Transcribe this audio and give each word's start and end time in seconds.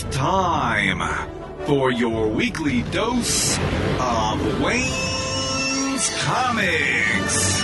It's 0.00 0.16
time 0.16 1.00
for 1.66 1.90
your 1.90 2.28
weekly 2.28 2.82
dose 2.92 3.58
of 3.98 4.60
Wayne's 4.62 6.08
Comics. 6.22 7.58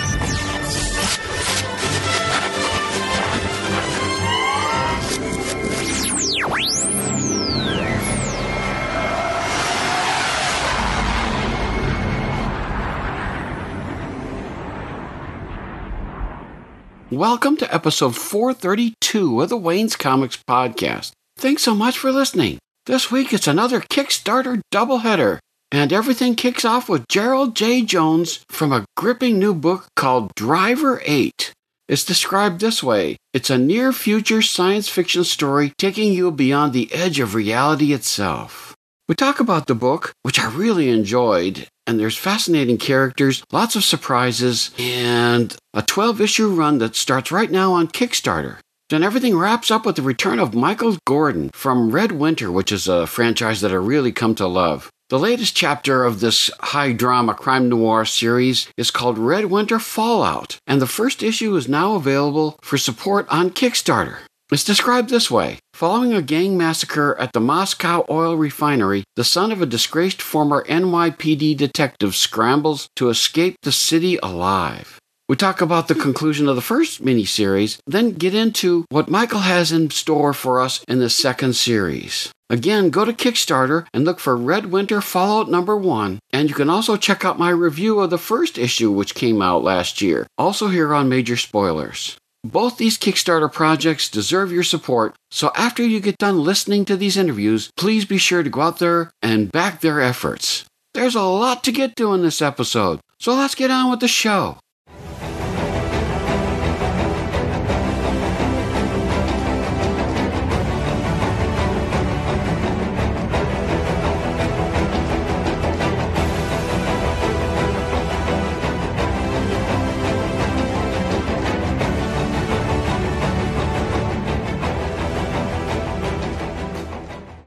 Welcome 17.13 17.57
to 17.59 17.73
episode 17.73 18.17
432 18.17 19.41
of 19.41 19.49
the 19.49 19.57
Wayne's 19.57 19.95
Comics 19.95 20.37
Podcast. 20.37 21.13
Thanks 21.37 21.63
so 21.63 21.75
much 21.75 21.99
for 21.99 22.13
listening. 22.13 22.59
This 22.87 23.11
week 23.11 23.33
it's 23.33 23.47
another 23.47 23.81
Kickstarter 23.81 24.61
doubleheader, 24.73 25.39
and 25.71 25.93
everything 25.93 26.35
kicks 26.37 26.65
off 26.65 26.89
with 26.89 27.09
Gerald 27.09 27.57
J. 27.57 27.83
Jones 27.83 28.45
from 28.49 28.73
a 28.73 28.85
gripping 28.97 29.39
new 29.39 29.55
book 29.55 29.87
called 29.97 30.35
Driver 30.37 31.03
8. 31.05 31.53
It's 31.89 32.05
described 32.05 32.61
this 32.61 32.83
way 32.83 33.17
it's 33.35 33.51
a 33.51 33.59
near 33.59 33.93
future 33.93 34.43
science 34.43 34.89
fiction 34.89 35.25
story 35.25 35.73
taking 35.77 36.13
you 36.13 36.31
beyond 36.31 36.73
the 36.73 36.93
edge 36.93 37.21
of 37.21 37.35
reality 37.35 37.93
itself. 37.93 38.75
We 39.07 39.15
talk 39.15 39.39
about 39.39 39.67
the 39.67 39.75
book, 39.75 40.13
which 40.23 40.39
I 40.39 40.49
really 40.49 40.89
enjoyed, 40.89 41.69
and 41.87 42.01
there's 42.01 42.17
fascinating 42.17 42.79
characters, 42.79 43.43
lots 43.53 43.77
of 43.77 43.85
surprises, 43.85 44.71
and 44.79 45.55
a 45.75 45.83
12 45.83 46.23
issue 46.23 46.49
run 46.49 46.79
that 46.79 46.97
starts 46.97 47.31
right 47.31 47.51
now 47.51 47.73
on 47.75 47.89
Kickstarter. 47.89 48.59
Then 48.95 49.03
everything 49.03 49.37
wraps 49.37 49.73
up 49.73 49.85
with 49.85 49.97
the 49.97 50.03
return 50.03 50.39
of 50.39 50.55
Michael 50.55 50.97
Gordon 51.05 51.51
from 51.53 51.91
Red 51.91 52.13
Winter, 52.13 52.53
which 52.53 52.71
is 52.71 52.87
a 52.87 53.09
franchise 53.09 53.61
that 53.61 53.73
I 53.73 53.75
really 53.75 54.13
come 54.13 54.37
to 54.37 54.47
love. 54.47 54.89
The 55.09 55.19
latest 55.19 55.57
chapter 55.57 56.05
of 56.05 56.21
this 56.21 56.49
high 56.61 56.93
drama 56.93 57.35
crime 57.35 57.69
noir 57.69 58.05
series 58.05 58.69
is 58.77 58.93
called 58.93 59.19
Red 59.19 59.47
Winter 59.47 59.81
Fallout, 59.81 60.59
and 60.69 60.81
the 60.81 60.87
first 60.87 61.25
issue 61.25 61.57
is 61.57 61.67
now 61.67 61.97
available 61.97 62.57
for 62.63 62.79
support 62.79 63.27
on 63.31 63.51
Kickstarter. 63.51 64.19
It's 64.53 64.63
described 64.63 65.09
this 65.09 65.29
way 65.29 65.59
Following 65.73 66.13
a 66.15 66.23
gang 66.23 66.57
massacre 66.57 67.17
at 67.19 67.33
the 67.33 67.41
Moscow 67.41 68.07
oil 68.09 68.37
refinery, 68.37 69.03
the 69.17 69.25
son 69.25 69.51
of 69.51 69.61
a 69.61 69.67
disgraced 69.67 70.23
former 70.23 70.65
NYPD 70.69 71.57
detective 71.57 72.15
scrambles 72.15 72.87
to 72.95 73.09
escape 73.09 73.57
the 73.65 73.73
city 73.73 74.21
alive. 74.23 75.01
We 75.27 75.37
talk 75.37 75.63
about 75.63 75.89
the 75.89 75.95
conclusion 75.95 76.51
of 76.51 76.57
the 76.57 76.61
first 76.61 77.03
miniseries, 77.03 77.79
then 77.87 78.11
get 78.11 78.35
into 78.35 78.85
what 78.91 79.09
Michael 79.09 79.39
has 79.39 79.73
in 79.73 79.89
store 79.89 80.35
for 80.35 80.61
us 80.61 80.85
in 80.87 80.99
the 80.99 81.09
second 81.09 81.55
series. 81.57 82.31
Again, 82.51 82.91
go 82.91 83.07
to 83.07 83.13
Kickstarter 83.15 83.87
and 83.95 84.05
look 84.05 84.21
for 84.21 84.37
Red 84.37 84.67
Winter 84.67 85.01
Fallout 85.01 85.51
number 85.51 85.79
1, 85.79 86.19
and 86.31 86.51
you 86.51 86.55
can 86.55 86.69
also 86.69 86.99
check 86.99 87.25
out 87.25 87.39
my 87.39 87.49
review 87.49 88.01
of 88.01 88.11
the 88.11 88.19
first 88.19 88.59
issue 88.59 88.91
which 88.91 89.15
came 89.15 89.41
out 89.41 89.65
last 89.65 90.03
year, 90.03 90.27
also 90.37 90.69
here 90.69 90.93
on 90.93 91.09
Major 91.09 91.39
Spoilers. 91.39 92.19
Both 92.45 92.77
these 92.77 92.99
Kickstarter 92.99 93.51
projects 93.51 94.11
deserve 94.11 94.53
your 94.53 94.63
support, 94.63 95.17
so 95.31 95.51
after 95.57 95.83
you 95.83 96.01
get 96.01 96.19
done 96.19 96.45
listening 96.45 96.85
to 96.85 96.99
these 96.99 97.17
interviews, 97.17 97.71
please 97.79 98.05
be 98.05 98.19
sure 98.19 98.43
to 98.43 98.51
go 98.51 98.61
out 98.61 98.79
there 98.79 99.11
and 99.23 99.51
back 99.51 99.81
their 99.81 100.03
efforts. 100.03 100.67
There's 100.93 101.15
a 101.15 101.23
lot 101.23 101.65
to 101.65 101.73
get 101.73 101.97
to 101.97 102.13
in 102.13 102.21
this 102.21 102.43
episode, 102.43 103.01
so 103.19 103.35
let's 103.35 103.55
get 103.55 103.71
on 103.71 103.91
with 103.91 104.01
the 104.01 104.09
show. 104.09 104.59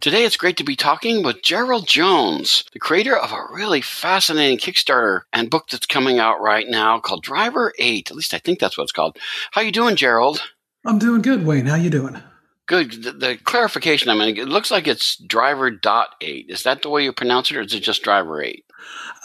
Today 0.08 0.24
it's 0.24 0.38
great 0.38 0.56
to 0.56 0.64
be 0.64 0.78
talking 0.78 1.22
with 1.22 1.44
Gerald 1.44 1.86
Jones, 1.86 2.64
the 2.72 2.80
creator 2.80 3.18
of 3.18 3.34
a 3.34 3.54
really 3.54 3.82
fascinating 3.82 4.58
Kickstarter 4.58 5.24
and 5.34 5.50
book 5.50 5.66
that's 5.70 5.86
coming 5.86 6.18
out 6.18 6.40
right 6.40 6.66
now 6.66 6.98
called 6.98 7.24
Driver 7.24 7.74
8. 7.78 8.10
At 8.10 8.16
least 8.16 8.34
I 8.34 8.38
think 8.38 8.58
that's 8.58 8.78
what 8.78 8.86
it's 8.86 8.94
called. 8.94 9.18
How 9.52 9.60
you 9.60 9.74
doing, 9.74 9.98
Gerald? 9.98 10.42
I'm 10.86 10.98
doing 10.98 11.22
good, 11.22 11.46
Wayne. 11.46 11.66
How 11.66 11.76
you 11.76 11.90
doing? 11.90 12.24
Good. 12.68 13.04
The, 13.04 13.12
the 13.12 13.38
clarification, 13.44 14.10
I 14.10 14.16
mean, 14.16 14.38
it 14.38 14.48
looks 14.48 14.72
like 14.72 14.88
it's 14.88 15.18
driver 15.18 15.70
dot 15.70 16.16
eight. 16.22 16.46
Is 16.48 16.64
that 16.64 16.84
the 16.84 16.90
way 16.90 17.04
you 17.04 17.12
pronounce 17.12 17.52
it, 17.52 17.58
or 17.58 17.62
is 17.64 17.74
it 17.74 17.82
just 17.82 18.02
driver 18.02 18.42
eight? 18.42 18.64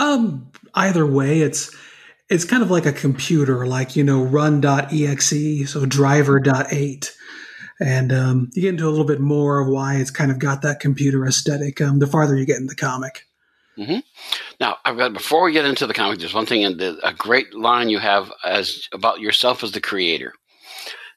Um, 0.01 0.51
either 0.75 1.07
way, 1.07 1.43
it's 1.43 1.73
it's 2.29 2.45
kind 2.45 2.61
of 2.61 2.73
like 2.73 2.87
a 2.87 2.93
computer, 2.93 3.69
like 3.69 3.95
you 3.95 4.03
know, 4.03 4.25
run.exe, 4.25 5.71
so 5.71 5.87
driver.8 5.87 7.13
and 7.83 8.13
um, 8.13 8.51
you 8.55 8.63
get 8.63 8.71
into 8.71 8.87
a 8.87 8.91
little 8.91 9.05
bit 9.05 9.21
more 9.21 9.61
of 9.61 9.69
why 9.69 9.97
it's 9.97 10.11
kind 10.11 10.31
of 10.31 10.39
got 10.39 10.63
that 10.63 10.81
computer 10.81 11.27
aesthetic 11.27 11.81
um, 11.81 11.99
the 11.99 12.07
farther 12.07 12.37
you 12.37 12.47
get 12.47 12.59
in 12.59 12.67
the 12.67 12.75
comic. 12.75 13.27
Mm-hmm. 13.77 13.99
Now, 14.61 14.77
I've 14.85 14.97
got 14.97 15.13
before 15.13 15.43
we 15.43 15.53
get 15.53 15.65
into 15.65 15.87
the 15.87 15.95
comic, 15.95 16.19
there's 16.19 16.35
one 16.35 16.47
thing, 16.47 16.65
and 16.65 16.81
a 16.81 17.13
great 17.17 17.55
line 17.55 17.89
you 17.89 17.99
have 17.99 18.33
as 18.45 18.89
about 18.93 19.21
yourself 19.21 19.65
as 19.65 19.73
the 19.73 19.81
creator. 19.81 20.35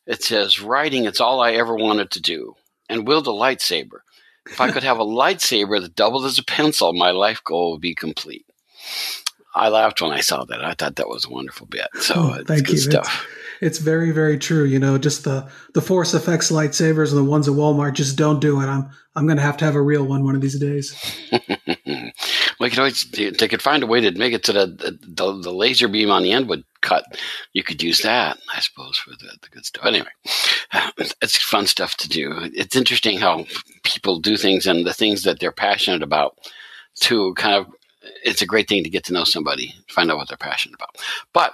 It 0.08 0.24
says, 0.24 0.62
"Writing, 0.62 1.06
it's 1.06 1.22
all 1.22 1.40
I 1.42 1.54
ever 1.54 1.76
wanted 1.76 2.12
to 2.12 2.22
do, 2.22 2.56
and 2.90 3.08
wield 3.08 3.28
a 3.28 3.32
lightsaber. 3.32 4.00
If 4.46 4.62
I 4.62 4.72
could 4.72 4.84
have 4.84 5.00
a 5.00 5.06
lightsaber 5.06 5.82
that 5.82 5.96
doubled 5.96 6.26
as 6.26 6.40
a 6.40 6.44
pencil, 6.44 6.94
my 6.94 7.12
life 7.12 7.44
goal 7.44 7.74
would 7.74 7.82
be 7.82 7.94
complete." 7.94 8.46
I 9.54 9.70
laughed 9.70 10.02
when 10.02 10.12
I 10.12 10.20
saw 10.20 10.44
that. 10.46 10.64
I 10.64 10.74
thought 10.74 10.98
that 10.98 11.08
was 11.08 11.26
a 11.26 11.30
wonderful 11.30 11.68
bit. 11.68 11.88
So 12.02 12.14
oh, 12.18 12.34
it's 12.34 12.48
thank 12.48 12.66
good 12.66 12.74
you. 12.74 12.78
stuff. 12.78 13.26
It's, 13.26 13.45
it's 13.62 13.80
very 13.80 14.12
very 14.12 14.38
true. 14.38 14.64
You 14.64 14.80
know, 14.80 14.98
just 14.98 15.24
the 15.24 15.50
the 15.74 15.82
Force 15.82 16.14
FX 16.14 16.52
lightsabers 16.52 17.10
and 17.10 17.18
the 17.18 17.30
ones 17.30 17.48
at 17.48 17.54
Walmart 17.54 17.94
just 17.94 18.18
don't 18.18 18.40
do 18.40 18.62
it. 18.62 18.66
I'm 18.66 18.90
I'm 19.16 19.26
going 19.28 19.38
to 19.38 19.44
have 19.44 19.58
to 19.58 19.66
have 19.66 19.76
a 19.76 19.82
real 19.82 20.04
one 20.06 20.24
one 20.24 20.36
of 20.36 20.42
these 20.42 20.60
days. 20.60 20.94
well, 22.60 22.70
you 22.70 22.78
always 22.78 23.10
they 23.12 23.48
could 23.48 23.62
find 23.62 23.82
a 23.82 23.88
way 23.88 24.02
to 24.02 24.12
make 24.12 24.34
it 24.34 24.46
so 24.46 24.54
that 24.54 24.78
the, 24.78 24.92
the, 25.02 25.42
the, 25.42 25.54
laser 25.54 25.88
beam 25.88 26.12
on 26.12 26.24
the 26.24 26.34
end 26.34 26.50
would 26.50 26.66
cut. 26.82 27.06
You 27.54 27.64
could 27.64 27.82
use 27.82 28.02
that, 28.02 28.38
I 28.54 28.60
suppose, 28.60 28.98
for 28.98 29.12
the, 29.12 29.38
the 29.42 29.50
good 29.50 29.66
stuff. 29.66 29.86
Anyway, 29.86 30.10
it's 30.98 31.38
fun 31.38 31.66
stuff 31.68 31.96
to 31.98 32.10
do. 32.10 32.32
It's 32.54 32.76
interesting 32.76 33.20
how 33.20 33.46
people 33.84 34.20
do 34.20 34.36
things 34.36 34.68
and 34.68 34.86
the 34.86 34.94
things 34.94 35.24
that 35.24 35.40
they're 35.40 35.52
passionate 35.52 36.04
about 36.04 36.38
to 37.02 37.34
kind 37.36 37.56
of. 37.56 37.68
It's 38.24 38.42
a 38.44 38.46
great 38.46 38.68
thing 38.68 38.84
to 38.84 38.90
get 38.90 39.04
to 39.06 39.14
know 39.14 39.24
somebody, 39.24 39.74
find 39.88 40.12
out 40.12 40.18
what 40.18 40.28
they're 40.28 40.38
passionate 40.38 40.76
about. 40.76 40.98
But 41.34 41.54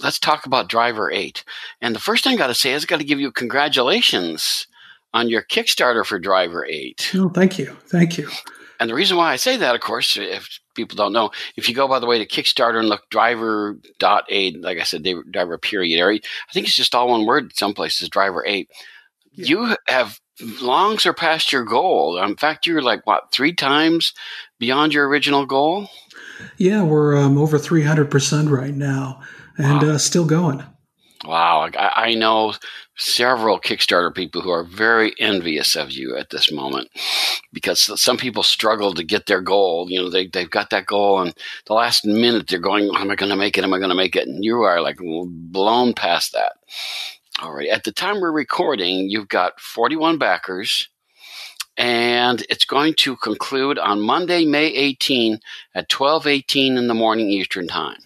let's 0.00 0.18
talk 0.18 0.46
about 0.46 0.68
Driver 0.68 1.10
8. 1.10 1.44
And 1.80 1.94
the 1.94 2.00
first 2.00 2.24
thing 2.24 2.34
I 2.34 2.36
got 2.36 2.48
to 2.48 2.54
say 2.54 2.72
is 2.72 2.84
I 2.84 2.86
got 2.86 2.98
to 2.98 3.04
give 3.04 3.20
you 3.20 3.32
congratulations 3.32 4.66
on 5.14 5.28
your 5.28 5.42
Kickstarter 5.42 6.04
for 6.04 6.18
Driver 6.18 6.66
8. 6.66 7.12
Oh, 7.16 7.28
thank 7.28 7.58
you. 7.58 7.76
Thank 7.86 8.18
you. 8.18 8.28
And 8.80 8.88
the 8.88 8.94
reason 8.94 9.16
why 9.16 9.32
I 9.32 9.36
say 9.36 9.56
that, 9.56 9.74
of 9.74 9.80
course, 9.80 10.16
if 10.16 10.60
people 10.74 10.96
don't 10.96 11.12
know, 11.12 11.30
if 11.56 11.68
you 11.68 11.74
go, 11.74 11.88
by 11.88 11.98
the 11.98 12.06
way, 12.06 12.24
to 12.24 12.26
Kickstarter 12.26 12.78
and 12.78 12.88
look 12.88 13.08
driver.8, 13.10 14.62
like 14.62 14.78
I 14.78 14.84
said, 14.84 15.06
driver 15.30 15.58
period, 15.58 16.00
I 16.00 16.52
think 16.52 16.66
it's 16.66 16.76
just 16.76 16.94
all 16.94 17.08
one 17.08 17.26
word 17.26 17.56
some 17.56 17.74
places, 17.74 18.08
driver 18.08 18.44
8. 18.46 18.68
Yeah. 19.32 19.46
You 19.46 19.76
have 19.88 20.20
long 20.60 20.98
surpassed 20.98 21.52
your 21.52 21.64
goal. 21.64 22.22
In 22.22 22.36
fact, 22.36 22.66
you're 22.66 22.82
like, 22.82 23.06
what, 23.06 23.32
three 23.32 23.52
times 23.52 24.12
beyond 24.60 24.94
your 24.94 25.08
original 25.08 25.46
goal? 25.46 25.88
Yeah, 26.56 26.84
we're 26.84 27.16
um, 27.16 27.36
over 27.36 27.58
300% 27.58 28.50
right 28.50 28.74
now 28.74 29.20
and 29.58 29.82
wow. 29.82 29.94
uh, 29.94 29.98
still 29.98 30.24
going. 30.24 30.64
Wow, 31.24 31.68
I, 31.76 31.92
I, 32.06 32.14
know 32.14 32.54
several 32.96 33.60
Kickstarter 33.60 34.14
people 34.14 34.40
who 34.40 34.50
are 34.50 34.62
very 34.62 35.12
envious 35.18 35.74
of 35.74 35.90
you 35.90 36.16
at 36.16 36.30
this 36.30 36.52
moment 36.52 36.90
because 37.52 38.00
some 38.00 38.16
people 38.16 38.44
struggle 38.44 38.94
to 38.94 39.02
get 39.02 39.26
their 39.26 39.40
goal. 39.40 39.90
You 39.90 40.00
know, 40.00 40.10
they, 40.10 40.28
they've 40.28 40.48
got 40.48 40.70
that 40.70 40.86
goal, 40.86 41.20
and 41.20 41.34
the 41.66 41.74
last 41.74 42.06
minute 42.06 42.46
they're 42.46 42.60
going, 42.60 42.88
Am 42.94 43.10
I 43.10 43.16
going 43.16 43.30
to 43.30 43.36
make 43.36 43.58
it? 43.58 43.64
Am 43.64 43.74
I 43.74 43.78
going 43.78 43.88
to 43.90 43.96
make 43.96 44.14
it? 44.14 44.28
And 44.28 44.44
you 44.44 44.62
are 44.62 44.80
like 44.80 44.98
blown 45.00 45.92
past 45.92 46.32
that. 46.34 46.52
All 47.40 47.52
right. 47.52 47.68
At 47.68 47.82
the 47.82 47.92
time 47.92 48.20
we're 48.20 48.32
recording, 48.32 49.10
you've 49.10 49.28
got 49.28 49.60
41 49.60 50.18
backers, 50.18 50.88
and 51.76 52.44
it's 52.48 52.64
going 52.64 52.94
to 52.98 53.16
conclude 53.16 53.78
on 53.78 54.00
Monday, 54.00 54.44
May 54.44 54.66
18 54.66 55.40
at 55.74 55.88
12:18 55.88 56.76
in 56.78 56.86
the 56.86 56.94
morning 56.94 57.28
Eastern 57.28 57.66
Time 57.66 57.98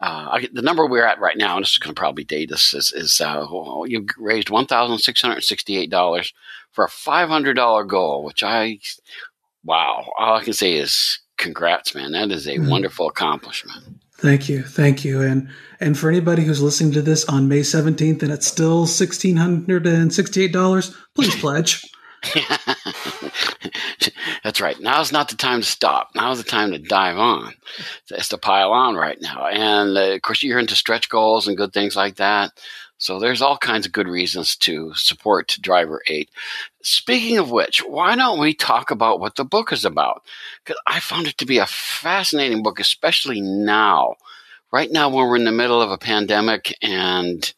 uh, 0.00 0.40
the 0.52 0.62
number 0.62 0.86
we're 0.86 1.04
at 1.04 1.20
right 1.20 1.36
now, 1.36 1.56
and 1.56 1.64
this 1.64 1.72
is 1.72 1.78
going 1.78 1.94
to 1.94 1.98
probably 1.98 2.24
date 2.24 2.52
us, 2.52 2.72
is, 2.72 2.92
is 2.92 3.20
uh, 3.20 3.46
you 3.86 4.06
raised 4.16 4.48
one 4.48 4.66
thousand 4.66 4.98
six 4.98 5.20
hundred 5.20 5.42
sixty-eight 5.42 5.90
dollars 5.90 6.32
for 6.70 6.84
a 6.84 6.88
five 6.88 7.28
hundred 7.28 7.54
dollar 7.54 7.84
goal, 7.84 8.24
which 8.24 8.44
I, 8.44 8.78
wow, 9.64 10.08
all 10.16 10.36
I 10.36 10.44
can 10.44 10.52
say 10.52 10.74
is 10.74 11.18
congrats, 11.36 11.94
man. 11.94 12.12
That 12.12 12.30
is 12.30 12.46
a 12.46 12.58
mm. 12.58 12.70
wonderful 12.70 13.08
accomplishment. 13.08 14.00
Thank 14.18 14.48
you, 14.48 14.62
thank 14.62 15.04
you, 15.04 15.20
and 15.20 15.48
and 15.80 15.98
for 15.98 16.08
anybody 16.08 16.44
who's 16.44 16.62
listening 16.62 16.92
to 16.92 17.02
this 17.02 17.24
on 17.24 17.48
May 17.48 17.64
seventeenth 17.64 18.22
and 18.22 18.32
it's 18.32 18.46
still 18.46 18.86
sixteen 18.86 19.36
hundred 19.36 19.86
and 19.86 20.14
sixty-eight 20.14 20.52
dollars, 20.52 20.94
please 21.16 21.34
pledge. 21.40 21.84
That's 24.44 24.60
right. 24.60 24.78
Now's 24.80 25.12
not 25.12 25.28
the 25.28 25.36
time 25.36 25.60
to 25.60 25.66
stop. 25.66 26.10
Now's 26.14 26.38
the 26.38 26.48
time 26.48 26.72
to 26.72 26.78
dive 26.78 27.18
on. 27.18 27.54
It's 28.10 28.28
to 28.28 28.38
pile 28.38 28.72
on 28.72 28.94
right 28.96 29.18
now. 29.20 29.46
And 29.46 29.96
uh, 29.96 30.14
of 30.14 30.22
course, 30.22 30.42
you're 30.42 30.58
into 30.58 30.74
stretch 30.74 31.08
goals 31.08 31.46
and 31.46 31.56
good 31.56 31.72
things 31.72 31.96
like 31.96 32.16
that. 32.16 32.52
So 33.00 33.20
there's 33.20 33.40
all 33.42 33.56
kinds 33.56 33.86
of 33.86 33.92
good 33.92 34.08
reasons 34.08 34.56
to 34.56 34.92
support 34.94 35.56
Driver 35.60 36.02
8. 36.08 36.28
Speaking 36.82 37.38
of 37.38 37.50
which, 37.50 37.78
why 37.78 38.16
don't 38.16 38.40
we 38.40 38.52
talk 38.54 38.90
about 38.90 39.20
what 39.20 39.36
the 39.36 39.44
book 39.44 39.72
is 39.72 39.84
about? 39.84 40.24
Because 40.64 40.80
I 40.84 40.98
found 40.98 41.28
it 41.28 41.38
to 41.38 41.46
be 41.46 41.58
a 41.58 41.66
fascinating 41.66 42.64
book, 42.64 42.80
especially 42.80 43.40
now. 43.40 44.16
Right 44.72 44.90
now, 44.90 45.08
when 45.08 45.28
we're 45.28 45.36
in 45.36 45.44
the 45.44 45.52
middle 45.52 45.80
of 45.80 45.92
a 45.92 45.96
pandemic 45.96 46.76
and 46.82 47.52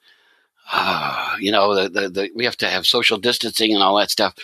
uh, 0.72 1.37
you 1.40 1.50
know, 1.50 1.75
the, 1.75 1.88
the, 1.88 2.08
the, 2.08 2.31
we 2.34 2.44
have 2.44 2.56
to 2.58 2.69
have 2.69 2.87
social 2.87 3.19
distancing 3.19 3.75
and 3.75 3.82
all 3.82 3.96
that 3.96 4.11
stuff. 4.11 4.34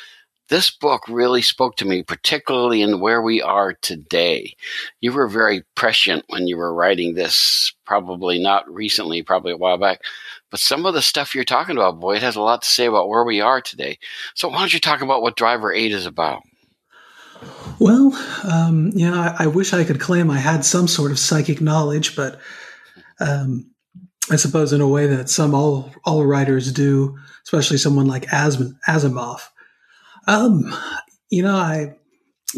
This 0.48 0.70
book 0.70 1.02
really 1.08 1.42
spoke 1.42 1.76
to 1.76 1.84
me, 1.84 2.04
particularly 2.04 2.80
in 2.80 3.00
where 3.00 3.20
we 3.20 3.42
are 3.42 3.72
today. 3.72 4.54
You 5.00 5.12
were 5.12 5.26
very 5.26 5.64
prescient 5.74 6.24
when 6.28 6.46
you 6.46 6.56
were 6.56 6.72
writing 6.72 7.14
this, 7.14 7.72
probably 7.84 8.40
not 8.40 8.68
recently, 8.72 9.24
probably 9.24 9.52
a 9.52 9.56
while 9.56 9.76
back, 9.76 10.02
but 10.50 10.60
some 10.60 10.86
of 10.86 10.94
the 10.94 11.02
stuff 11.02 11.34
you're 11.34 11.44
talking 11.44 11.76
about, 11.76 11.98
boy, 11.98 12.16
it 12.16 12.22
has 12.22 12.36
a 12.36 12.42
lot 12.42 12.62
to 12.62 12.68
say 12.68 12.86
about 12.86 13.08
where 13.08 13.24
we 13.24 13.40
are 13.40 13.60
today. 13.60 13.98
So 14.34 14.48
why 14.48 14.58
don't 14.58 14.72
you 14.72 14.78
talk 14.78 15.02
about 15.02 15.20
what 15.22 15.36
Driver 15.36 15.72
8 15.72 15.90
is 15.90 16.06
about? 16.06 16.42
Well, 17.80 18.12
um, 18.44 18.92
yeah, 18.94 19.34
I, 19.38 19.44
I, 19.44 19.46
wish 19.48 19.72
I 19.72 19.84
could 19.84 20.00
claim 20.00 20.30
I 20.30 20.38
had 20.38 20.64
some 20.64 20.88
sort 20.88 21.10
of 21.10 21.18
psychic 21.18 21.60
knowledge, 21.60 22.16
but 22.16 22.40
um, 23.20 23.70
I 24.30 24.36
suppose 24.36 24.72
in 24.72 24.80
a 24.80 24.88
way 24.88 25.06
that 25.06 25.30
some 25.30 25.54
all 25.54 25.92
all 26.04 26.24
writers 26.24 26.72
do, 26.72 27.16
especially 27.44 27.78
someone 27.78 28.06
like 28.06 28.26
Asimov. 28.26 29.40
Um, 30.26 30.74
you 31.30 31.42
know, 31.42 31.54
I 31.54 31.94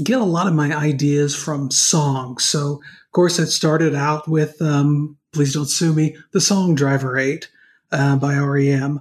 get 0.03 0.21
a 0.21 0.25
lot 0.25 0.47
of 0.47 0.55
my 0.55 0.75
ideas 0.75 1.37
from 1.37 1.71
songs. 1.71 2.45
So, 2.45 2.75
of 2.75 3.13
course, 3.13 3.39
it 3.39 3.49
started 3.49 3.95
out 3.95 4.29
with 4.29 4.61
um, 4.63 5.19
"Please 5.33 5.53
Don't 5.53 5.69
Sue 5.69 5.93
Me," 5.93 6.17
the 6.33 6.41
song 6.41 6.75
"Driver 6.75 7.19
8 7.19 7.49
uh, 7.93 8.17
by 8.17 8.39
REM, 8.39 9.01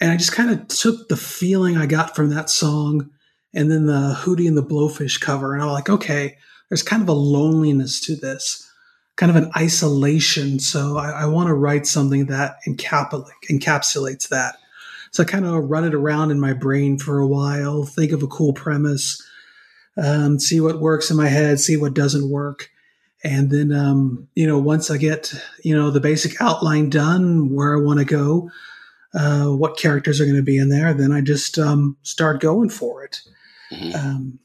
and 0.00 0.10
I 0.12 0.16
just 0.16 0.32
kind 0.32 0.50
of 0.50 0.68
took 0.68 1.08
the 1.08 1.16
feeling 1.16 1.76
I 1.76 1.86
got 1.86 2.14
from 2.14 2.30
that 2.30 2.48
song, 2.48 3.10
and 3.52 3.70
then 3.70 3.86
the 3.86 4.16
Hootie 4.20 4.46
and 4.46 4.56
the 4.56 4.62
Blowfish 4.62 5.20
cover, 5.20 5.52
and 5.52 5.62
I'm 5.62 5.70
like, 5.70 5.90
okay, 5.90 6.36
there's 6.68 6.84
kind 6.84 7.02
of 7.02 7.08
a 7.08 7.12
loneliness 7.12 8.00
to 8.02 8.14
this 8.14 8.70
kind 9.16 9.30
of 9.30 9.36
an 9.36 9.50
isolation. 9.56 10.58
So 10.58 10.96
I, 10.96 11.10
I 11.10 11.26
want 11.26 11.48
to 11.48 11.54
write 11.54 11.86
something 11.86 12.26
that 12.26 12.56
encapsulates 12.66 14.28
that. 14.28 14.56
So 15.12 15.22
I 15.22 15.26
kind 15.26 15.46
of 15.46 15.70
run 15.70 15.84
it 15.84 15.94
around 15.94 16.32
in 16.32 16.40
my 16.40 16.52
brain 16.52 16.98
for 16.98 17.20
a 17.20 17.26
while, 17.26 17.84
think 17.84 18.10
of 18.10 18.22
a 18.22 18.26
cool 18.26 18.52
premise, 18.52 19.22
um, 19.96 20.40
see 20.40 20.60
what 20.60 20.80
works 20.80 21.10
in 21.10 21.16
my 21.16 21.28
head, 21.28 21.60
see 21.60 21.76
what 21.76 21.94
doesn't 21.94 22.28
work. 22.28 22.70
And 23.22 23.50
then, 23.50 23.72
um, 23.72 24.28
you 24.34 24.46
know, 24.46 24.58
once 24.58 24.90
I 24.90 24.98
get, 24.98 25.32
you 25.62 25.74
know, 25.74 25.90
the 25.90 26.00
basic 26.00 26.40
outline 26.40 26.90
done, 26.90 27.54
where 27.54 27.74
I 27.74 27.80
want 27.80 28.00
to 28.00 28.04
go, 28.04 28.50
uh, 29.14 29.46
what 29.46 29.78
characters 29.78 30.20
are 30.20 30.24
going 30.24 30.36
to 30.36 30.42
be 30.42 30.58
in 30.58 30.68
there, 30.68 30.92
then 30.92 31.12
I 31.12 31.20
just 31.20 31.58
um, 31.58 31.96
start 32.02 32.40
going 32.40 32.68
for 32.68 33.04
it. 33.04 33.20
Mm-hmm. 33.70 33.94
Um, 33.94 34.38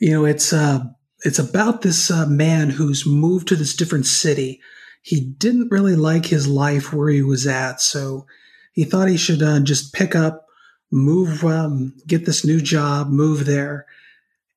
you 0.00 0.12
know, 0.12 0.24
it's 0.24 0.52
uh, 0.52 0.84
it's 1.22 1.38
about 1.38 1.82
this 1.82 2.10
uh, 2.10 2.26
man 2.26 2.70
who's 2.70 3.06
moved 3.06 3.48
to 3.48 3.56
this 3.56 3.74
different 3.74 4.06
city. 4.06 4.60
He 5.02 5.20
didn't 5.20 5.70
really 5.70 5.96
like 5.96 6.26
his 6.26 6.46
life 6.46 6.92
where 6.92 7.10
he 7.10 7.22
was 7.22 7.46
at, 7.46 7.80
so 7.80 8.26
he 8.72 8.84
thought 8.84 9.08
he 9.08 9.16
should 9.16 9.42
uh, 9.42 9.60
just 9.60 9.92
pick 9.92 10.14
up, 10.14 10.46
move, 10.90 11.44
um, 11.44 11.94
get 12.06 12.26
this 12.26 12.44
new 12.44 12.60
job, 12.60 13.08
move 13.08 13.46
there, 13.46 13.86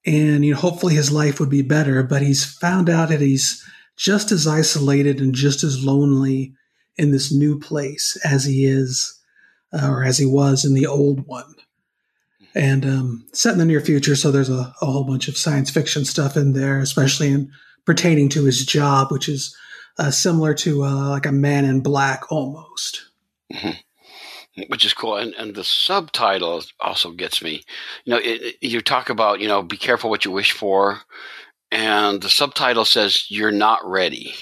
and 0.05 0.45
you 0.45 0.53
know, 0.53 0.59
hopefully 0.59 0.95
his 0.95 1.11
life 1.11 1.39
would 1.39 1.49
be 1.49 1.61
better. 1.61 2.03
But 2.03 2.21
he's 2.21 2.45
found 2.45 2.89
out 2.89 3.09
that 3.09 3.21
he's 3.21 3.63
just 3.95 4.31
as 4.31 4.47
isolated 4.47 5.19
and 5.19 5.33
just 5.33 5.63
as 5.63 5.83
lonely 5.83 6.53
in 6.97 7.11
this 7.11 7.31
new 7.31 7.59
place 7.59 8.17
as 8.23 8.45
he 8.45 8.65
is, 8.65 9.19
uh, 9.71 9.87
or 9.87 10.03
as 10.03 10.17
he 10.17 10.25
was 10.25 10.65
in 10.65 10.73
the 10.73 10.87
old 10.87 11.25
one 11.25 11.55
and 12.55 12.85
um, 12.85 13.25
set 13.33 13.53
in 13.53 13.59
the 13.59 13.65
near 13.65 13.81
future. 13.81 14.15
So 14.15 14.31
there's 14.31 14.49
a, 14.49 14.73
a, 14.81 14.85
whole 14.85 15.03
bunch 15.03 15.27
of 15.27 15.37
science 15.37 15.69
fiction 15.69 16.05
stuff 16.05 16.37
in 16.37 16.53
there, 16.53 16.79
especially 16.79 17.31
in 17.31 17.51
pertaining 17.85 18.29
to 18.29 18.43
his 18.45 18.65
job, 18.65 19.11
which 19.11 19.27
is 19.27 19.55
uh, 19.97 20.11
similar 20.11 20.53
to 20.55 20.83
uh, 20.83 21.09
like 21.09 21.25
a 21.25 21.31
Man 21.31 21.65
in 21.65 21.81
Black 21.81 22.31
almost. 22.31 23.05
Mm-hmm. 23.51 23.71
Which 24.67 24.85
is 24.85 24.93
cool, 24.93 25.17
and, 25.17 25.33
and 25.33 25.55
the 25.55 25.63
subtitle 25.63 26.61
also 26.79 27.11
gets 27.11 27.41
me. 27.41 27.63
You 28.05 28.11
know, 28.11 28.19
it, 28.21 28.55
you 28.61 28.81
talk 28.81 29.09
about 29.09 29.39
you 29.39 29.47
know 29.47 29.63
be 29.63 29.77
careful 29.77 30.11
what 30.11 30.25
you 30.25 30.31
wish 30.31 30.51
for, 30.51 31.01
and 31.71 32.21
the 32.21 32.29
subtitle 32.29 32.85
says 32.85 33.31
you're 33.31 33.51
not 33.51 33.79
ready. 33.83 34.35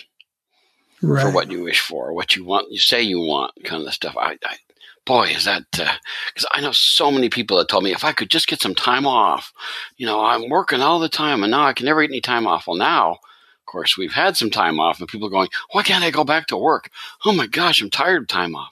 Right. 1.03 1.23
for 1.23 1.31
what 1.31 1.49
you 1.49 1.63
wish 1.63 1.79
for, 1.79 2.13
what 2.13 2.35
you 2.35 2.45
want, 2.45 2.71
you 2.71 2.77
say 2.77 3.01
you 3.01 3.21
want, 3.21 3.53
kind 3.63 3.87
of 3.87 3.93
stuff. 3.93 4.15
I, 4.15 4.37
I 4.45 4.57
boy, 5.05 5.29
is 5.29 5.45
that 5.45 5.63
because 5.71 6.45
uh, 6.45 6.47
I 6.53 6.61
know 6.61 6.71
so 6.71 7.11
many 7.11 7.29
people 7.29 7.57
that 7.57 7.67
told 7.69 7.83
me 7.83 7.91
if 7.91 8.03
I 8.03 8.11
could 8.11 8.29
just 8.29 8.47
get 8.47 8.61
some 8.61 8.75
time 8.75 9.05
off, 9.05 9.51
you 9.97 10.05
know, 10.05 10.23
I'm 10.23 10.49
working 10.49 10.81
all 10.81 10.99
the 10.99 11.09
time 11.09 11.43
and 11.43 11.51
now 11.51 11.65
I 11.65 11.73
can 11.73 11.85
never 11.85 12.01
get 12.01 12.11
any 12.11 12.21
time 12.21 12.47
off. 12.47 12.67
Well, 12.67 12.77
now, 12.77 13.11
of 13.11 13.65
course, 13.65 13.97
we've 13.97 14.13
had 14.13 14.37
some 14.37 14.49
time 14.49 14.79
off 14.79 14.99
and 14.99 15.07
people 15.07 15.27
are 15.27 15.31
going, 15.31 15.49
why 15.71 15.83
can't 15.83 16.03
I 16.03 16.11
go 16.11 16.23
back 16.23 16.47
to 16.47 16.57
work? 16.57 16.89
Oh 17.25 17.33
my 17.33 17.47
gosh, 17.47 17.81
I'm 17.81 17.89
tired 17.89 18.23
of 18.23 18.27
time 18.27 18.55
off. 18.55 18.71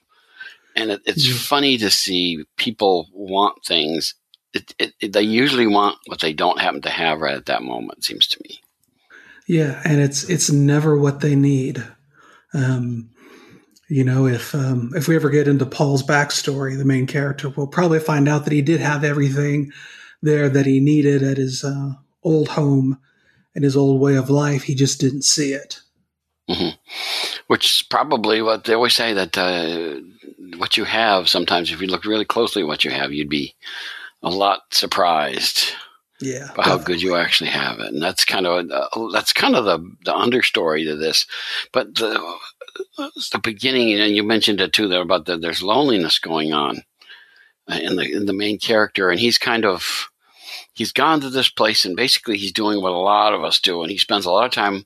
And 0.75 0.91
it, 0.91 1.01
it's 1.05 1.27
mm-hmm. 1.27 1.37
funny 1.37 1.77
to 1.77 1.89
see 1.89 2.45
people 2.57 3.09
want 3.11 3.63
things. 3.65 4.13
It, 4.53 4.93
it, 4.99 5.13
they 5.13 5.21
usually 5.21 5.67
want 5.67 5.97
what 6.07 6.21
they 6.21 6.33
don't 6.33 6.59
happen 6.59 6.81
to 6.81 6.89
have 6.89 7.21
right 7.21 7.35
at 7.35 7.47
that 7.47 7.63
moment. 7.63 8.03
Seems 8.03 8.27
to 8.27 8.41
me. 8.43 8.61
Yeah, 9.47 9.81
and 9.83 9.99
it's 9.99 10.29
it's 10.29 10.51
never 10.51 10.95
what 10.95 11.21
they 11.21 11.35
need. 11.35 11.83
Um, 12.53 13.09
you 13.89 14.03
know, 14.03 14.27
if 14.27 14.53
um, 14.53 14.91
if 14.95 15.07
we 15.07 15.15
ever 15.15 15.29
get 15.29 15.47
into 15.47 15.65
Paul's 15.65 16.03
backstory, 16.03 16.77
the 16.77 16.85
main 16.85 17.07
character, 17.07 17.49
we'll 17.49 17.67
probably 17.67 17.99
find 17.99 18.29
out 18.29 18.43
that 18.43 18.53
he 18.53 18.61
did 18.61 18.79
have 18.79 19.03
everything 19.03 19.71
there 20.21 20.47
that 20.47 20.67
he 20.67 20.79
needed 20.79 21.23
at 21.23 21.37
his 21.37 21.63
uh, 21.63 21.93
old 22.23 22.49
home 22.49 22.99
and 23.55 23.63
his 23.63 23.75
old 23.75 23.99
way 23.99 24.15
of 24.15 24.29
life. 24.29 24.63
He 24.63 24.75
just 24.75 25.01
didn't 25.01 25.23
see 25.23 25.53
it. 25.53 25.81
Mm-hmm. 26.47 26.77
Which 27.47 27.65
is 27.65 27.83
probably 27.87 28.41
what 28.43 28.63
they 28.63 28.73
always 28.73 28.95
say 28.95 29.13
that 29.13 29.37
uh, 29.37 30.01
what 30.57 30.77
you 30.77 30.83
have. 30.83 31.27
Sometimes, 31.27 31.71
if 31.71 31.81
you 31.81 31.87
look 31.87 32.05
really 32.05 32.25
closely 32.25 32.61
at 32.61 32.67
what 32.67 32.85
you 32.85 32.91
have, 32.91 33.11
you'd 33.11 33.29
be 33.29 33.55
a 34.21 34.29
lot 34.29 34.61
surprised. 34.71 35.73
Yeah, 36.21 36.49
By 36.53 36.63
how 36.63 36.77
good 36.77 37.01
you 37.01 37.15
actually 37.15 37.49
have 37.51 37.79
it, 37.79 37.93
and 37.93 38.03
that's 38.03 38.25
kind 38.25 38.45
of 38.45 38.69
uh, 38.69 39.07
that's 39.13 39.31
kind 39.31 39.55
of 39.55 39.63
the 39.63 39.79
the 40.03 40.11
understory 40.11 40.83
to 40.85 40.97
this. 40.97 41.25
But 41.71 41.95
the 41.95 42.19
the 42.97 43.39
beginning, 43.41 43.93
and 43.93 44.15
you 44.15 44.23
mentioned 44.23 44.61
it 44.61 44.73
too 44.73 44.87
there 44.87 45.01
about 45.01 45.25
that 45.25 45.41
there's 45.41 45.63
loneliness 45.63 46.19
going 46.19 46.53
on 46.53 46.81
uh, 47.69 47.79
in 47.81 47.95
the 47.95 48.11
in 48.11 48.25
the 48.25 48.33
main 48.33 48.59
character, 48.59 49.09
and 49.09 49.19
he's 49.19 49.37
kind 49.37 49.65
of 49.65 50.09
he's 50.73 50.91
gone 50.91 51.21
to 51.21 51.29
this 51.29 51.49
place, 51.49 51.85
and 51.85 51.95
basically 51.95 52.37
he's 52.37 52.53
doing 52.53 52.81
what 52.81 52.91
a 52.91 52.97
lot 52.97 53.33
of 53.33 53.43
us 53.43 53.59
do, 53.59 53.81
and 53.81 53.91
he 53.91 53.97
spends 53.97 54.25
a 54.25 54.31
lot 54.31 54.45
of 54.45 54.51
time 54.51 54.85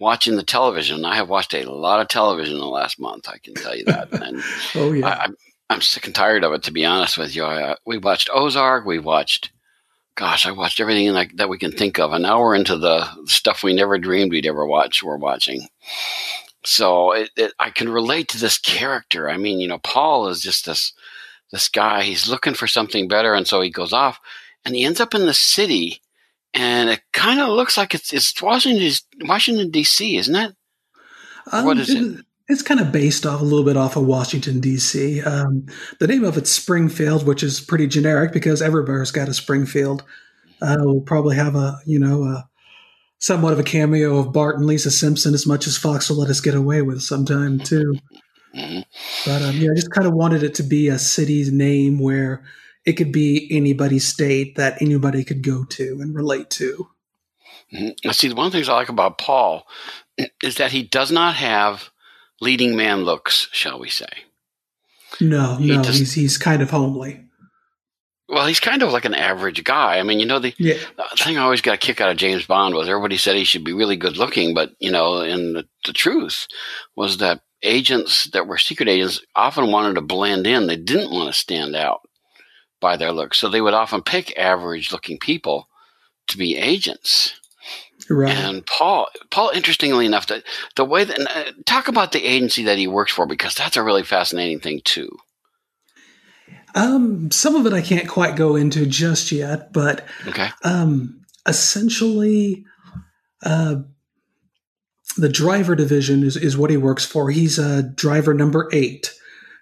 watching 0.00 0.36
the 0.36 0.42
television. 0.42 1.04
I 1.04 1.16
have 1.16 1.28
watched 1.28 1.54
a 1.54 1.70
lot 1.70 2.00
of 2.00 2.08
television 2.08 2.54
in 2.54 2.60
the 2.60 2.66
last 2.66 3.00
month. 3.00 3.28
I 3.28 3.38
can 3.38 3.54
tell 3.54 3.76
you 3.76 3.84
that. 3.84 4.08
And 4.12 4.42
oh 4.74 4.92
yeah, 4.92 5.08
I, 5.08 5.28
I'm 5.68 5.80
sick 5.80 6.06
and 6.06 6.14
tired 6.14 6.44
of 6.44 6.52
it. 6.52 6.62
To 6.64 6.72
be 6.72 6.84
honest 6.84 7.18
with 7.18 7.34
you, 7.34 7.44
I, 7.44 7.76
we 7.84 7.98
watched 7.98 8.30
Ozark. 8.32 8.84
We 8.84 8.98
watched. 8.98 9.50
Gosh, 10.14 10.46
I 10.46 10.52
watched 10.52 10.80
everything 10.80 11.12
like, 11.12 11.36
that 11.36 11.50
we 11.50 11.58
can 11.58 11.72
think 11.72 11.98
of, 11.98 12.14
and 12.14 12.22
now 12.22 12.40
we're 12.40 12.54
into 12.54 12.78
the 12.78 13.06
stuff 13.26 13.62
we 13.62 13.74
never 13.74 13.98
dreamed 13.98 14.32
we'd 14.32 14.46
ever 14.46 14.64
watch. 14.64 15.02
We're 15.02 15.18
watching, 15.18 15.68
so 16.66 17.12
it, 17.12 17.30
it, 17.36 17.52
I 17.58 17.70
can 17.70 17.88
relate 17.88 18.28
to 18.28 18.38
this 18.38 18.58
character. 18.58 19.30
I 19.30 19.36
mean, 19.36 19.60
you 19.60 19.68
know, 19.68 19.78
Paul 19.78 20.28
is 20.28 20.40
just 20.40 20.66
this 20.66 20.92
this 21.52 21.68
guy. 21.68 22.02
He's 22.02 22.28
looking 22.28 22.54
for 22.54 22.66
something 22.66 23.08
better, 23.08 23.34
and 23.34 23.46
so 23.46 23.60
he 23.60 23.70
goes 23.70 23.92
off, 23.92 24.18
and 24.64 24.74
he 24.74 24.84
ends 24.84 25.00
up 25.00 25.14
in 25.14 25.26
the 25.26 25.34
city, 25.34 26.02
and 26.52 26.90
it 26.90 27.00
kind 27.12 27.40
of 27.40 27.48
looks 27.48 27.76
like 27.76 27.94
it's 27.94 28.12
it's 28.12 28.40
Washington 28.42 28.90
Washington 29.22 29.70
D.C., 29.70 30.16
isn't 30.16 30.34
it? 30.34 30.56
Um, 31.52 31.64
what 31.64 31.78
is 31.78 31.90
it? 31.90 32.02
it? 32.02 32.24
It's 32.48 32.62
kind 32.62 32.80
of 32.80 32.92
based 32.92 33.26
off 33.26 33.40
a 33.40 33.44
little 33.44 33.64
bit 33.64 33.76
off 33.76 33.96
of 33.96 34.06
Washington 34.06 34.60
D.C. 34.60 35.22
Um, 35.22 35.66
the 35.98 36.06
name 36.06 36.24
of 36.24 36.36
it's 36.36 36.50
Springfield, 36.50 37.26
which 37.26 37.42
is 37.42 37.60
pretty 37.60 37.86
generic 37.86 38.32
because 38.32 38.62
everywhere's 38.62 39.10
got 39.10 39.28
a 39.28 39.34
Springfield. 39.34 40.04
Uh, 40.60 40.76
we'll 40.80 41.00
probably 41.00 41.36
have 41.36 41.54
a 41.54 41.78
you 41.86 41.98
know 41.98 42.24
a 42.24 42.48
somewhat 43.18 43.52
of 43.52 43.58
a 43.58 43.64
cameo 43.64 44.18
of 44.18 44.32
Bart 44.32 44.56
and 44.56 44.66
Lisa 44.66 44.90
Simpson, 44.90 45.34
as 45.34 45.46
much 45.46 45.66
as 45.66 45.76
Fox 45.76 46.08
will 46.08 46.18
let 46.18 46.30
us 46.30 46.40
get 46.40 46.54
away 46.54 46.82
with 46.82 47.02
sometime 47.02 47.58
too. 47.58 47.94
Mm-hmm. 48.54 48.80
But 49.26 49.42
um, 49.42 49.56
yeah, 49.56 49.70
I 49.70 49.74
just 49.74 49.90
kind 49.90 50.06
of 50.06 50.14
wanted 50.14 50.42
it 50.42 50.54
to 50.56 50.62
be 50.62 50.88
a 50.88 50.98
city's 50.98 51.52
name 51.52 51.98
where 51.98 52.44
it 52.84 52.94
could 52.94 53.12
be 53.12 53.48
anybody's 53.50 54.06
state 54.06 54.56
that 54.56 54.80
anybody 54.80 55.24
could 55.24 55.42
go 55.42 55.64
to 55.64 55.98
and 56.00 56.14
relate 56.14 56.50
to. 56.50 56.88
Mm-hmm. 57.72 58.10
See, 58.12 58.32
one 58.32 58.46
of 58.46 58.52
the 58.52 58.58
things 58.58 58.68
I 58.68 58.74
like 58.74 58.88
about 58.88 59.18
Paul 59.18 59.66
is 60.42 60.56
that 60.56 60.72
he 60.72 60.82
does 60.82 61.10
not 61.10 61.34
have 61.34 61.90
leading 62.40 62.76
man 62.76 63.04
looks, 63.04 63.48
shall 63.52 63.78
we 63.78 63.88
say? 63.88 64.06
No, 65.20 65.56
he 65.56 65.68
no, 65.68 65.82
he's 65.82 66.14
he's 66.14 66.38
kind 66.38 66.62
of 66.62 66.70
homely. 66.70 67.25
Well, 68.28 68.46
he's 68.46 68.60
kind 68.60 68.82
of 68.82 68.90
like 68.90 69.04
an 69.04 69.14
average 69.14 69.62
guy. 69.62 69.98
I 69.98 70.02
mean, 70.02 70.18
you 70.18 70.26
know, 70.26 70.40
the, 70.40 70.52
Yeah. 70.58 70.78
the 70.96 71.04
thing 71.16 71.38
I 71.38 71.42
always 71.42 71.60
got 71.60 71.74
a 71.74 71.78
kick 71.78 72.00
out 72.00 72.10
of 72.10 72.16
James 72.16 72.44
Bond 72.44 72.74
was 72.74 72.88
everybody 72.88 73.16
said 73.16 73.36
he 73.36 73.44
should 73.44 73.62
be 73.64 73.72
really 73.72 73.96
good 73.96 74.16
looking, 74.16 74.52
but 74.52 74.72
you 74.80 74.90
know, 74.90 75.18
and 75.18 75.54
the, 75.54 75.66
the 75.84 75.92
truth 75.92 76.48
was 76.96 77.18
that 77.18 77.42
agents 77.62 78.24
that 78.32 78.46
were 78.48 78.58
secret 78.58 78.88
agents 78.88 79.20
often 79.36 79.70
wanted 79.70 79.94
to 79.94 80.00
blend 80.00 80.46
in. 80.46 80.66
They 80.66 80.76
didn't 80.76 81.12
want 81.12 81.32
to 81.32 81.38
stand 81.38 81.76
out 81.76 82.00
by 82.80 82.96
their 82.96 83.12
looks, 83.12 83.38
so 83.38 83.48
they 83.48 83.60
would 83.60 83.74
often 83.74 84.02
pick 84.02 84.36
average 84.36 84.92
looking 84.92 85.18
people 85.18 85.68
to 86.26 86.36
be 86.36 86.56
agents. 86.56 87.34
Right. 88.10 88.34
And 88.34 88.64
Paul, 88.66 89.06
Paul, 89.30 89.50
interestingly 89.54 90.04
enough, 90.04 90.26
that 90.28 90.42
the 90.76 90.84
way 90.84 91.04
that 91.04 91.18
uh, 91.18 91.52
talk 91.64 91.88
about 91.88 92.12
the 92.12 92.24
agency 92.24 92.64
that 92.64 92.78
he 92.78 92.86
works 92.86 93.12
for 93.12 93.26
because 93.26 93.54
that's 93.54 93.76
a 93.76 93.82
really 93.82 94.02
fascinating 94.04 94.60
thing 94.60 94.80
too. 94.84 95.16
Um, 96.76 97.30
some 97.32 97.56
of 97.56 97.66
it 97.66 97.72
I 97.72 97.80
can't 97.80 98.06
quite 98.08 98.36
go 98.36 98.54
into 98.54 98.86
just 98.86 99.32
yet, 99.32 99.72
but 99.72 100.04
Okay. 100.28 100.48
um, 100.62 101.22
essentially, 101.46 102.64
uh, 103.42 103.76
the 105.16 105.28
driver 105.28 105.74
division 105.74 106.22
is, 106.22 106.36
is 106.36 106.56
what 106.56 106.70
he 106.70 106.76
works 106.76 107.04
for. 107.04 107.30
He's 107.30 107.58
a 107.58 107.82
driver 107.82 108.34
number 108.34 108.68
eight, 108.72 109.10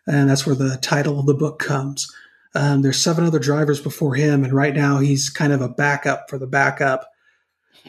and 0.06 0.28
that's 0.28 0.44
where 0.46 0.56
the 0.56 0.76
title 0.78 1.20
of 1.20 1.26
the 1.26 1.34
book 1.34 1.58
comes. 1.60 2.12
Um, 2.56 2.82
there's 2.82 3.00
seven 3.00 3.24
other 3.24 3.38
drivers 3.38 3.80
before 3.80 4.14
him, 4.14 4.44
and 4.44 4.52
right 4.52 4.74
now 4.74 4.98
he's 4.98 5.30
kind 5.30 5.52
of 5.52 5.60
a 5.60 5.68
backup 5.68 6.28
for 6.28 6.38
the 6.38 6.46
backup. 6.46 7.08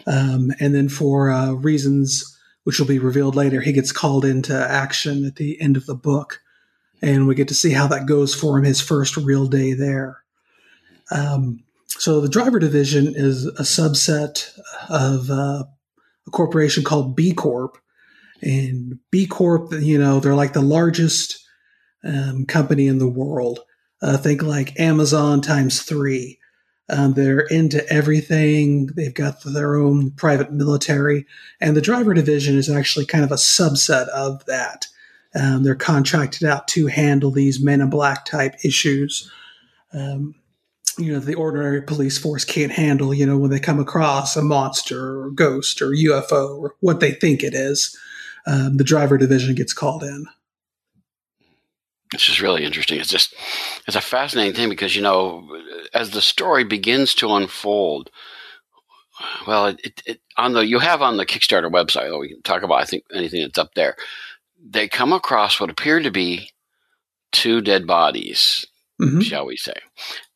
Um, 0.07 0.51
and 0.59 0.75
then 0.75 0.89
for 0.89 1.31
uh, 1.31 1.51
reasons 1.53 2.31
which 2.63 2.79
will 2.79 2.87
be 2.87 2.99
revealed 2.99 3.35
later, 3.35 3.61
he 3.61 3.71
gets 3.71 3.91
called 3.91 4.25
into 4.25 4.53
action 4.55 5.23
at 5.25 5.35
the 5.35 5.59
end 5.61 5.77
of 5.77 5.85
the 5.85 5.95
book, 5.95 6.41
and 7.01 7.27
we 7.27 7.35
get 7.35 7.47
to 7.49 7.53
see 7.53 7.71
how 7.71 7.87
that 7.87 8.07
goes 8.07 8.33
for 8.33 8.57
him 8.57 8.63
his 8.63 8.81
first 8.81 9.17
real 9.17 9.47
day 9.47 9.73
there. 9.73 10.23
Um, 11.11 11.63
so 11.87 12.19
the 12.19 12.29
driver 12.29 12.59
division 12.59 13.13
is 13.15 13.45
a 13.45 13.63
subset 13.63 14.49
of 14.89 15.29
uh, 15.29 15.63
a 16.27 16.31
corporation 16.31 16.83
called 16.83 17.15
B 17.15 17.33
Corp, 17.33 17.77
and 18.41 18.99
B 19.11 19.27
Corp, 19.27 19.71
you 19.71 19.97
know, 19.97 20.19
they're 20.19 20.35
like 20.35 20.53
the 20.53 20.61
largest 20.61 21.45
um, 22.03 22.45
company 22.45 22.87
in 22.87 22.99
the 22.99 23.09
world. 23.09 23.59
Uh, 24.01 24.17
think 24.17 24.43
like 24.43 24.79
Amazon 24.79 25.41
times 25.41 25.81
three. 25.81 26.39
Um, 26.89 27.13
they're 27.13 27.39
into 27.39 27.87
everything. 27.91 28.87
They've 28.95 29.13
got 29.13 29.41
their 29.43 29.75
own 29.75 30.11
private 30.11 30.51
military, 30.51 31.25
and 31.59 31.75
the 31.75 31.81
driver 31.81 32.13
division 32.13 32.57
is 32.57 32.69
actually 32.69 33.07
kind 33.07 33.23
of 33.23 33.31
a 33.31 33.35
subset 33.35 34.07
of 34.09 34.45
that. 34.45 34.85
Um, 35.39 35.63
they're 35.63 35.75
contracted 35.75 36.47
out 36.47 36.67
to 36.69 36.87
handle 36.87 37.31
these 37.31 37.61
Men 37.61 37.81
in 37.81 37.89
Black 37.89 38.25
type 38.25 38.55
issues. 38.63 39.29
Um, 39.93 40.35
you 40.97 41.11
know, 41.11 41.19
the 41.19 41.35
ordinary 41.35 41.81
police 41.81 42.17
force 42.17 42.45
can't 42.45 42.71
handle, 42.71 43.13
you 43.13 43.25
know, 43.25 43.37
when 43.37 43.51
they 43.51 43.59
come 43.59 43.79
across 43.79 44.37
a 44.37 44.41
monster 44.41 45.21
or 45.21 45.31
ghost 45.31 45.81
or 45.81 45.89
UFO 45.89 46.57
or 46.57 46.75
what 46.79 47.01
they 47.01 47.11
think 47.11 47.43
it 47.43 47.53
is. 47.53 47.97
Um, 48.47 48.77
the 48.77 48.83
driver 48.83 49.17
division 49.17 49.55
gets 49.55 49.73
called 49.73 50.03
in. 50.03 50.25
It's 52.13 52.23
just 52.23 52.41
really 52.41 52.63
interesting. 52.63 52.99
It's 52.99 53.09
just 53.09 53.33
it's 53.87 53.95
a 53.95 54.01
fascinating 54.01 54.53
thing 54.53 54.69
because 54.69 54.95
you 54.95 55.01
know, 55.01 55.49
as 55.93 56.11
the 56.11 56.21
story 56.21 56.63
begins 56.63 57.13
to 57.15 57.33
unfold, 57.33 58.09
well, 59.47 59.67
it, 59.67 60.01
it, 60.05 60.21
on 60.37 60.53
the 60.53 60.65
you 60.65 60.79
have 60.79 61.01
on 61.01 61.17
the 61.17 61.25
Kickstarter 61.25 61.69
website. 61.69 62.17
We 62.17 62.29
can 62.29 62.41
talk 62.43 62.61
about 62.61 62.81
I 62.81 62.85
think 62.85 63.03
anything 63.13 63.41
that's 63.41 63.57
up 63.57 63.73
there. 63.75 63.95
They 64.67 64.87
come 64.87 65.13
across 65.13 65.59
what 65.59 65.69
appear 65.69 65.99
to 66.01 66.11
be 66.11 66.49
two 67.31 67.61
dead 67.61 67.85
bodies, 67.85 68.65
Mhm. 68.99 69.23
shall 69.23 69.45
we 69.45 69.57
say, 69.57 69.75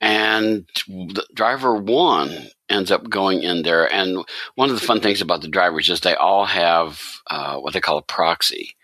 and 0.02 0.68
the 0.88 1.26
driver 1.34 1.74
one 1.76 2.50
ends 2.70 2.92
up 2.92 3.10
going 3.10 3.42
in 3.42 3.64
there. 3.64 3.92
And 3.92 4.24
one 4.56 4.70
of 4.70 4.80
the 4.80 4.86
fun 4.86 5.00
things 5.02 5.22
about 5.22 5.42
the 5.42 5.48
drivers 5.48 5.90
is 5.90 6.02
they 6.02 6.16
all 6.16 6.46
have 6.46 7.02
uh, 7.32 7.58
what 7.58 7.74
they 7.74 7.82
call 7.82 7.98
a 7.98 8.04
proxy 8.04 8.76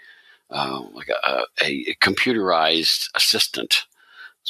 uh, 0.50 0.80
like 0.94 1.10
a, 1.10 1.42
a 1.62 1.96
computerized 1.96 3.10
assistant 3.16 3.86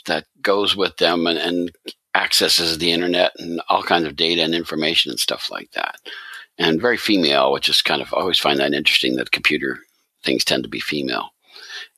that 0.05 0.25
goes 0.41 0.75
with 0.75 0.97
them 0.97 1.25
and, 1.25 1.37
and 1.39 1.71
accesses 2.13 2.77
the 2.77 2.91
internet 2.91 3.31
and 3.39 3.61
all 3.69 3.81
kinds 3.83 4.05
of 4.05 4.15
data 4.15 4.41
and 4.43 4.53
information 4.53 5.09
and 5.09 5.19
stuff 5.19 5.49
like 5.49 5.71
that. 5.71 5.95
And 6.57 6.81
very 6.81 6.97
female, 6.97 7.51
which 7.51 7.67
is 7.69 7.81
kind 7.81 8.01
of 8.01 8.13
I 8.13 8.17
always 8.17 8.39
find 8.39 8.59
that 8.59 8.73
interesting 8.73 9.15
that 9.15 9.31
computer 9.31 9.79
things 10.25 10.44
tend 10.44 10.63
to 10.63 10.70
be 10.70 10.79
female. 10.79 11.29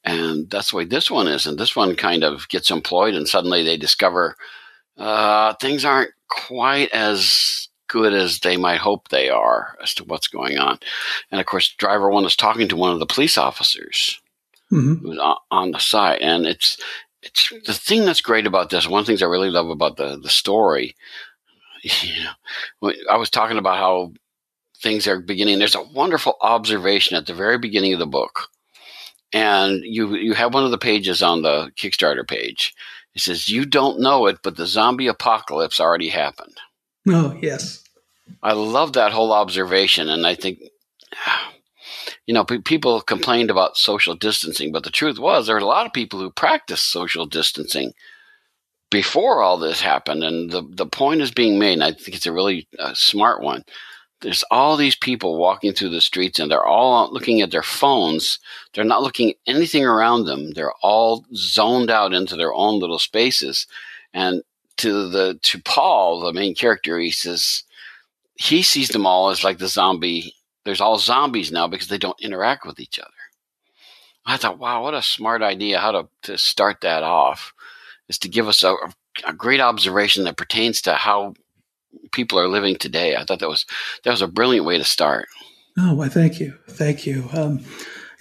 And 0.03 0.49
that's 0.49 0.71
the 0.71 0.77
way 0.77 0.85
this 0.85 1.09
one 1.11 1.27
is. 1.27 1.45
And 1.45 1.57
this 1.57 1.75
one 1.75 1.95
kind 1.95 2.23
of 2.23 2.47
gets 2.49 2.69
employed, 2.71 3.13
and 3.15 3.27
suddenly 3.27 3.63
they 3.63 3.77
discover 3.77 4.35
uh, 4.97 5.53
things 5.55 5.85
aren't 5.85 6.11
quite 6.29 6.89
as 6.91 7.67
good 7.87 8.13
as 8.13 8.39
they 8.39 8.57
might 8.57 8.79
hope 8.79 9.07
they 9.09 9.29
are 9.29 9.77
as 9.81 9.93
to 9.93 10.03
what's 10.03 10.27
going 10.27 10.57
on. 10.57 10.79
And 11.31 11.39
of 11.39 11.45
course, 11.45 11.73
driver 11.77 12.09
one 12.09 12.25
is 12.25 12.35
talking 12.35 12.67
to 12.67 12.75
one 12.75 12.91
of 12.91 12.99
the 12.99 13.05
police 13.05 13.37
officers 13.37 14.19
Mhm. 14.71 15.01
who's 15.01 15.19
on, 15.51 15.71
the 15.71 15.79
site, 15.79 16.21
and 16.21 16.45
it's 16.45 16.77
it's 17.21 17.51
the 17.65 17.73
thing 17.73 18.05
that's 18.05 18.21
great 18.21 18.45
about 18.45 18.69
this. 18.69 18.87
One 18.87 18.99
of 18.99 19.05
the 19.05 19.11
things 19.11 19.21
I 19.23 19.27
really 19.27 19.49
love 19.49 19.69
about 19.69 19.97
the 19.97 20.17
the 20.17 20.29
story. 20.29 20.95
You 21.83 22.23
know, 22.23 22.93
I 23.09 23.17
was 23.17 23.29
talking 23.29 23.57
about 23.57 23.77
how 23.77 24.11
things 24.81 25.07
are 25.07 25.19
beginning. 25.19 25.59
There's 25.59 25.75
a 25.75 25.83
wonderful 25.83 26.35
observation 26.41 27.17
at 27.17 27.25
the 27.25 27.33
very 27.33 27.57
beginning 27.57 27.93
of 27.93 27.99
the 27.99 28.07
book, 28.07 28.49
and 29.33 29.81
you 29.83 30.15
you 30.15 30.33
have 30.33 30.53
one 30.53 30.65
of 30.65 30.71
the 30.71 30.77
pages 30.77 31.21
on 31.21 31.41
the 31.41 31.71
Kickstarter 31.77 32.27
page. 32.27 32.73
It 33.15 33.21
says, 33.21 33.49
"You 33.49 33.65
don't 33.65 33.99
know 33.99 34.27
it, 34.27 34.39
but 34.43 34.57
the 34.57 34.67
zombie 34.67 35.07
apocalypse 35.07 35.79
already 35.79 36.09
happened." 36.09 36.57
Oh, 37.09 37.37
yes. 37.41 37.83
I 38.43 38.53
love 38.53 38.93
that 38.93 39.11
whole 39.11 39.31
observation, 39.31 40.09
and 40.09 40.27
I 40.27 40.35
think, 40.35 40.59
you 42.25 42.33
know, 42.33 42.43
pe- 42.43 42.59
people 42.59 43.01
complained 43.01 43.49
about 43.49 43.77
social 43.77 44.15
distancing, 44.15 44.71
but 44.71 44.83
the 44.83 44.89
truth 44.89 45.17
was 45.17 45.47
there 45.47 45.55
are 45.55 45.59
a 45.59 45.65
lot 45.65 45.85
of 45.85 45.93
people 45.93 46.19
who 46.19 46.29
practiced 46.29 46.91
social 46.91 47.25
distancing 47.25 47.93
before 48.89 49.41
all 49.41 49.57
this 49.57 49.81
happened, 49.81 50.23
and 50.23 50.51
the 50.51 50.61
the 50.69 50.85
point 50.85 51.21
is 51.21 51.31
being 51.31 51.57
made, 51.57 51.73
and 51.73 51.83
I 51.83 51.91
think 51.93 52.15
it's 52.15 52.25
a 52.25 52.31
really 52.31 52.67
uh, 52.77 52.93
smart 52.93 53.41
one. 53.41 53.63
There's 54.21 54.43
all 54.49 54.77
these 54.77 54.95
people 54.95 55.37
walking 55.37 55.73
through 55.73 55.89
the 55.89 56.01
streets, 56.01 56.39
and 56.39 56.49
they're 56.49 56.65
all 56.65 57.11
looking 57.11 57.41
at 57.41 57.51
their 57.51 57.63
phones. 57.63 58.39
They're 58.73 58.83
not 58.83 59.03
looking 59.03 59.31
at 59.31 59.35
anything 59.45 59.85
around 59.85 60.25
them. 60.25 60.53
They're 60.53 60.73
all 60.81 61.25
zoned 61.35 61.91
out 61.91 62.13
into 62.13 62.35
their 62.35 62.53
own 62.53 62.79
little 62.79 62.99
spaces, 62.99 63.67
and 64.13 64.41
to 64.77 65.09
the 65.09 65.39
to 65.43 65.61
Paul, 65.61 66.21
the 66.21 66.33
main 66.33 66.55
character, 66.55 66.97
he 66.97 67.11
says 67.11 67.63
he 68.35 68.61
sees 68.63 68.89
them 68.89 69.05
all 69.05 69.29
as 69.29 69.43
like 69.43 69.59
the 69.59 69.67
zombie. 69.67 70.33
There's 70.65 70.81
all 70.81 70.97
zombies 70.97 71.51
now 71.51 71.67
because 71.67 71.87
they 71.87 71.97
don't 71.97 72.19
interact 72.21 72.65
with 72.65 72.79
each 72.79 72.99
other. 72.99 73.11
I 74.25 74.37
thought, 74.37 74.59
wow, 74.59 74.83
what 74.83 74.93
a 74.93 75.01
smart 75.01 75.41
idea 75.41 75.79
how 75.79 75.91
to, 75.91 76.07
to 76.23 76.37
start 76.37 76.81
that 76.81 77.01
off 77.01 77.53
is 78.09 78.17
to 78.19 78.29
give 78.29 78.47
us 78.47 78.63
a, 78.63 78.75
a 79.25 79.33
great 79.33 79.61
observation 79.61 80.25
that 80.25 80.37
pertains 80.37 80.81
to 80.81 80.93
how 80.95 81.33
people 82.11 82.39
are 82.39 82.47
living 82.47 82.75
today. 82.77 83.15
I 83.15 83.23
thought 83.23 83.39
that 83.39 83.49
was 83.49 83.65
that 84.03 84.11
was 84.11 84.21
a 84.21 84.27
brilliant 84.27 84.65
way 84.65 84.77
to 84.77 84.83
start. 84.83 85.27
Oh, 85.77 85.93
why, 85.93 86.09
thank 86.09 86.39
you. 86.39 86.57
Thank 86.69 87.05
you. 87.05 87.29
Um, 87.33 87.63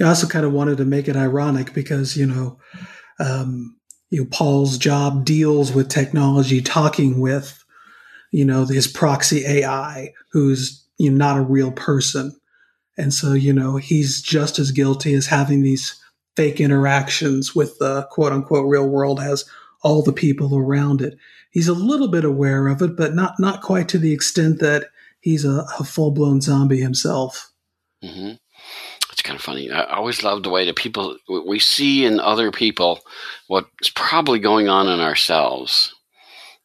I 0.00 0.04
also 0.04 0.26
kind 0.26 0.44
of 0.44 0.52
wanted 0.52 0.76
to 0.78 0.84
make 0.84 1.08
it 1.08 1.16
ironic 1.16 1.72
because, 1.72 2.16
you 2.16 2.26
know, 2.26 2.58
um, 3.18 3.76
you 4.10 4.22
know, 4.22 4.28
Paul's 4.30 4.76
job 4.76 5.24
deals 5.24 5.72
with 5.72 5.88
technology, 5.88 6.60
talking 6.60 7.18
with, 7.18 7.64
you 8.30 8.44
know, 8.44 8.66
his 8.66 8.86
proxy 8.86 9.44
AI, 9.46 10.12
who's 10.32 10.86
you 10.98 11.10
know, 11.10 11.16
not 11.16 11.38
a 11.38 11.42
real 11.42 11.72
person. 11.72 12.38
And 12.98 13.12
so, 13.12 13.32
you 13.32 13.52
know, 13.52 13.76
he's 13.76 14.22
just 14.22 14.58
as 14.58 14.70
guilty 14.70 15.14
as 15.14 15.26
having 15.26 15.62
these 15.62 16.00
fake 16.34 16.60
interactions 16.60 17.54
with 17.54 17.78
the 17.78 18.06
quote 18.10 18.32
unquote 18.32 18.68
real 18.68 18.88
world 18.88 19.20
as 19.20 19.44
all 19.82 20.02
the 20.02 20.12
people 20.12 20.56
around 20.56 21.00
it. 21.00 21.16
He's 21.56 21.68
a 21.68 21.72
little 21.72 22.08
bit 22.08 22.26
aware 22.26 22.68
of 22.68 22.82
it, 22.82 22.98
but 22.98 23.14
not 23.14 23.40
not 23.40 23.62
quite 23.62 23.88
to 23.88 23.98
the 23.98 24.12
extent 24.12 24.60
that 24.60 24.90
he's 25.20 25.42
a, 25.42 25.64
a 25.80 25.84
full 25.84 26.10
blown 26.10 26.42
zombie 26.42 26.82
himself. 26.82 27.50
hmm 28.02 28.32
It's 29.10 29.22
kind 29.22 29.36
of 29.38 29.42
funny. 29.42 29.70
I 29.70 29.84
always 29.84 30.22
love 30.22 30.42
the 30.42 30.50
way 30.50 30.66
that 30.66 30.76
people 30.76 31.16
we 31.46 31.58
see 31.58 32.04
in 32.04 32.20
other 32.20 32.50
people 32.50 33.00
what's 33.46 33.88
probably 33.94 34.38
going 34.38 34.68
on 34.68 34.86
in 34.86 35.00
ourselves. 35.00 35.94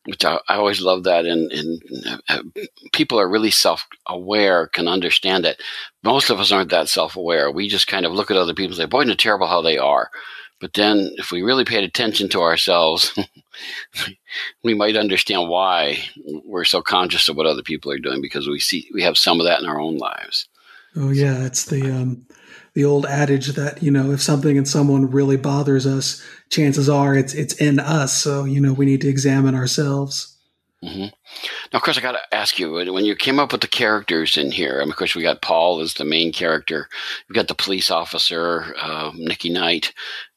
Which 0.04 0.26
I, 0.26 0.40
I 0.50 0.56
always 0.56 0.82
love 0.82 1.06
that, 1.06 1.26
and, 1.26 1.50
and 1.54 2.22
uh, 2.28 2.44
people 2.92 3.18
are 3.18 3.30
really 3.30 3.52
self-aware, 3.52 4.68
can 4.68 4.90
understand 4.90 5.46
it. 5.46 5.62
Most 6.04 6.30
of 6.30 6.40
us 6.42 6.52
aren't 6.52 6.72
that 6.72 6.90
self-aware. 6.90 7.50
We 7.50 7.70
just 7.70 7.88
kind 7.88 8.06
of 8.06 8.12
look 8.12 8.30
at 8.30 8.36
other 8.36 8.54
people 8.54 8.72
and 8.72 8.78
say, 8.78 8.86
"Boy, 8.88 9.06
they're 9.06 9.16
terrible 9.16 9.48
how 9.48 9.62
they 9.62 9.78
are." 9.78 10.10
But 10.62 10.74
then, 10.74 11.12
if 11.18 11.32
we 11.32 11.42
really 11.42 11.66
paid 11.66 11.84
attention 11.84 12.30
to 12.30 12.42
ourselves, 12.42 13.18
we 14.64 14.76
might 14.76 14.96
understand 14.96 15.50
why 15.50 15.98
we're 16.46 16.64
so 16.66 16.84
conscious 16.84 17.28
of 17.28 17.36
what 17.36 17.48
other 17.48 17.64
people 17.64 17.92
are 17.92 17.98
doing 17.98 18.22
because 18.22 18.48
we 18.48 18.60
see 18.60 18.88
we 18.94 19.02
have 19.02 19.18
some 19.18 19.40
of 19.40 19.46
that 19.48 19.60
in 19.60 19.66
our 19.68 19.80
own 19.80 19.98
lives. 19.98 20.48
Oh 20.96 21.10
yeah, 21.10 21.46
it's 21.46 21.66
the 21.66 21.92
um, 21.92 22.26
the 22.76 22.86
old 22.86 23.08
adage 23.08 23.48
that 23.48 23.82
you 23.82 23.90
know 23.90 24.12
if 24.12 24.22
something 24.22 24.56
and 24.56 24.68
someone 24.68 25.10
really 25.10 25.38
bothers 25.38 25.88
us, 25.88 26.24
chances 26.50 26.88
are 26.88 27.16
it's 27.16 27.34
it's 27.34 27.56
in 27.56 27.80
us. 27.80 28.14
So 28.14 28.46
you 28.46 28.62
know 28.62 28.74
we 28.74 28.86
need 28.86 29.02
to 29.02 29.10
examine 29.10 29.56
ourselves. 29.56 30.38
Mm-hmm. 30.84 31.14
Now, 31.72 31.78
of 31.78 31.84
course, 31.84 31.98
I 31.98 32.02
got 32.02 32.14
to 32.14 32.36
ask 32.36 32.58
you 32.58 32.72
when 32.72 33.06
you 33.06 33.16
came 33.16 33.38
up 33.38 33.52
with 33.52 33.62
the 33.62 33.68
characters 33.68 34.36
in 34.36 34.52
here. 34.52 34.78
I 34.78 34.80
mean, 34.80 34.90
of 34.90 34.96
course, 34.96 35.16
we 35.16 35.22
got 35.22 35.44
Paul 35.44 35.80
as 35.80 35.94
the 35.94 36.06
main 36.06 36.34
character. 36.34 36.90
We've 37.30 37.36
got 37.36 37.48
the 37.48 37.54
police 37.54 37.92
officer, 37.92 38.74
uh, 38.82 39.12
Nikki 39.16 39.52
Knight, 39.52 39.94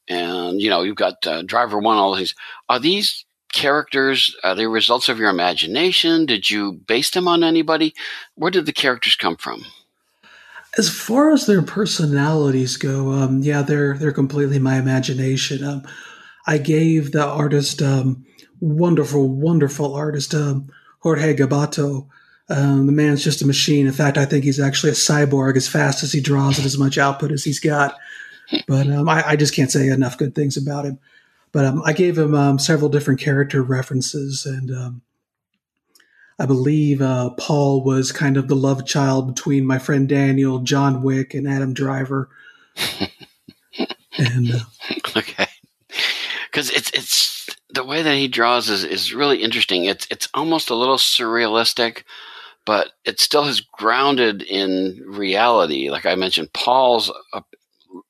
and 0.08 0.60
you 0.60 0.70
know 0.70 0.82
you've 0.82 0.96
got 0.96 1.26
uh, 1.26 1.42
Driver 1.42 1.78
One. 1.78 1.96
All 1.96 2.14
these 2.14 2.34
are 2.68 2.78
these 2.78 3.24
characters 3.54 4.34
are 4.42 4.56
they 4.56 4.66
results 4.66 5.08
of 5.08 5.18
your 5.18 5.30
imagination? 5.30 6.26
Did 6.26 6.50
you 6.50 6.72
base 6.72 7.10
them 7.10 7.28
on 7.28 7.44
anybody? 7.44 7.94
Where 8.34 8.50
did 8.50 8.66
the 8.66 8.72
characters 8.72 9.14
come 9.14 9.36
from? 9.36 9.64
As 10.76 10.90
far 10.90 11.30
as 11.30 11.46
their 11.46 11.62
personalities 11.62 12.76
go, 12.76 13.12
um, 13.12 13.42
yeah, 13.42 13.62
they're 13.62 13.96
they're 13.96 14.12
completely 14.12 14.58
my 14.58 14.76
imagination. 14.76 15.62
Um, 15.64 15.86
I 16.46 16.58
gave 16.58 17.12
the 17.12 17.24
artist, 17.24 17.80
um, 17.80 18.26
wonderful, 18.60 19.28
wonderful 19.28 19.94
artist, 19.94 20.34
um, 20.34 20.68
Jorge 20.98 21.36
Gabato. 21.36 22.08
Um, 22.50 22.86
the 22.86 22.92
man's 22.92 23.24
just 23.24 23.40
a 23.40 23.46
machine. 23.46 23.86
In 23.86 23.92
fact, 23.92 24.18
I 24.18 24.26
think 24.26 24.44
he's 24.44 24.60
actually 24.60 24.90
a 24.90 24.94
cyborg 24.94 25.56
as 25.56 25.68
fast 25.68 26.02
as 26.02 26.12
he 26.12 26.20
draws 26.20 26.58
and 26.58 26.66
as 26.66 26.76
much 26.76 26.98
output 26.98 27.32
as 27.32 27.44
he's 27.44 27.60
got. 27.60 27.96
But 28.66 28.88
um, 28.88 29.08
I, 29.08 29.28
I, 29.28 29.36
just 29.36 29.54
can't 29.54 29.70
say 29.70 29.88
enough 29.88 30.18
good 30.18 30.34
things 30.34 30.56
about 30.56 30.84
him. 30.84 30.98
But 31.52 31.74
I 31.84 31.92
gave 31.92 32.18
him 32.18 32.58
several 32.58 32.90
different 32.90 33.20
character 33.20 33.62
references 33.62 34.44
and 34.44 35.00
I 36.38 36.46
believe 36.46 37.00
uh, 37.00 37.30
Paul 37.30 37.82
was 37.82 38.10
kind 38.10 38.36
of 38.36 38.48
the 38.48 38.56
love 38.56 38.86
child 38.86 39.32
between 39.32 39.66
my 39.66 39.78
friend 39.78 40.08
Daniel, 40.08 40.60
John 40.60 41.02
Wick, 41.02 41.32
and 41.34 41.48
Adam 41.48 41.74
Driver. 41.74 42.28
and 44.18 44.52
uh, 44.52 44.60
okay, 45.16 45.46
because 46.50 46.70
it's 46.70 46.90
it's 46.90 47.48
the 47.70 47.84
way 47.84 48.02
that 48.02 48.16
he 48.16 48.26
draws 48.26 48.68
is 48.68 48.82
is 48.82 49.14
really 49.14 49.42
interesting. 49.42 49.84
It's 49.84 50.08
it's 50.10 50.28
almost 50.34 50.70
a 50.70 50.74
little 50.74 50.96
surrealistic, 50.96 52.02
but 52.64 52.90
it 53.04 53.20
still 53.20 53.44
is 53.44 53.60
grounded 53.60 54.42
in 54.42 55.04
reality. 55.06 55.88
Like 55.88 56.04
I 56.04 56.16
mentioned, 56.16 56.52
Paul's 56.52 57.12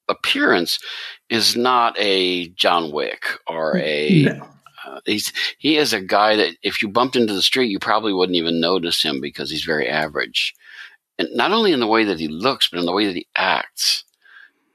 appearance 0.09 0.79
is 1.29 1.57
not 1.57 1.97
a 1.99 2.49
John 2.51 2.93
Wick 2.93 3.25
or 3.47 3.77
a 3.79 4.23
no. 4.25 4.49
Uh, 4.87 5.01
he's 5.07 5.33
he 5.59 5.77
is 5.77 5.93
a 5.93 6.01
guy 6.01 6.37
that 6.37 6.57
if 6.63 6.83
you 6.83 6.89
bumped 6.89 7.17
into 7.17 7.33
the 7.33 7.43
street, 7.43 7.71
you 7.71 7.79
probably 7.79 8.13
wouldn't 8.13 8.37
even 8.37 8.61
notice 8.61 9.03
him 9.03 9.21
because 9.21 9.51
he's 9.51 9.65
very 9.65 9.89
average, 9.89 10.55
and 11.19 11.29
not 11.35 11.53
only 11.53 11.73
in 11.73 11.81
the 11.81 11.87
way 11.87 12.05
that 12.05 12.21
he 12.21 12.29
looks, 12.29 12.69
but 12.69 12.79
in 12.79 12.87
the 12.87 12.93
way 12.93 13.07
that 13.07 13.17
he 13.17 13.27
acts. 13.37 14.05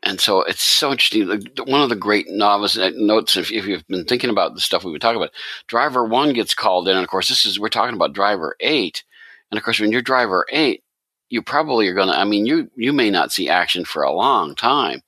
And 0.02 0.20
so 0.20 0.42
it's 0.44 0.64
so 0.64 0.92
interesting. 0.92 1.28
One 1.66 1.82
of 1.82 1.90
the 1.90 1.96
great 1.96 2.28
novice 2.30 2.78
uh, 2.78 2.92
notes, 2.96 3.36
if, 3.36 3.52
if 3.52 3.66
you've 3.66 3.86
been 3.88 4.06
thinking 4.06 4.30
about 4.30 4.56
the 4.56 4.62
stuff 4.62 4.84
we've 4.84 4.94
been 4.94 5.02
talking 5.02 5.22
about, 5.22 5.34
driver 5.68 6.06
one 6.06 6.32
gets 6.32 6.54
called 6.54 6.88
in, 6.88 6.96
and 6.96 7.04
of 7.04 7.10
course, 7.10 7.28
this 7.28 7.46
is 7.46 7.60
we're 7.60 7.68
talking 7.68 7.96
about 7.96 8.14
driver 8.14 8.56
eight, 8.62 9.04
and 9.52 9.58
of 9.58 9.64
course, 9.64 9.80
when 9.80 9.92
you're 9.92 10.02
driver 10.02 10.46
eight, 10.52 10.84
you 11.30 11.42
probably 11.42 11.88
are 11.88 11.94
going 11.94 12.10
to. 12.10 12.18
I 12.18 12.26
mean, 12.26 12.46
you 12.46 12.70
you 12.76 12.94
may 12.94 13.10
not 13.10 13.32
see 13.32 13.50
action 13.50 13.86
for 13.86 14.04
a 14.04 14.12
long 14.12 14.56
time 14.56 15.02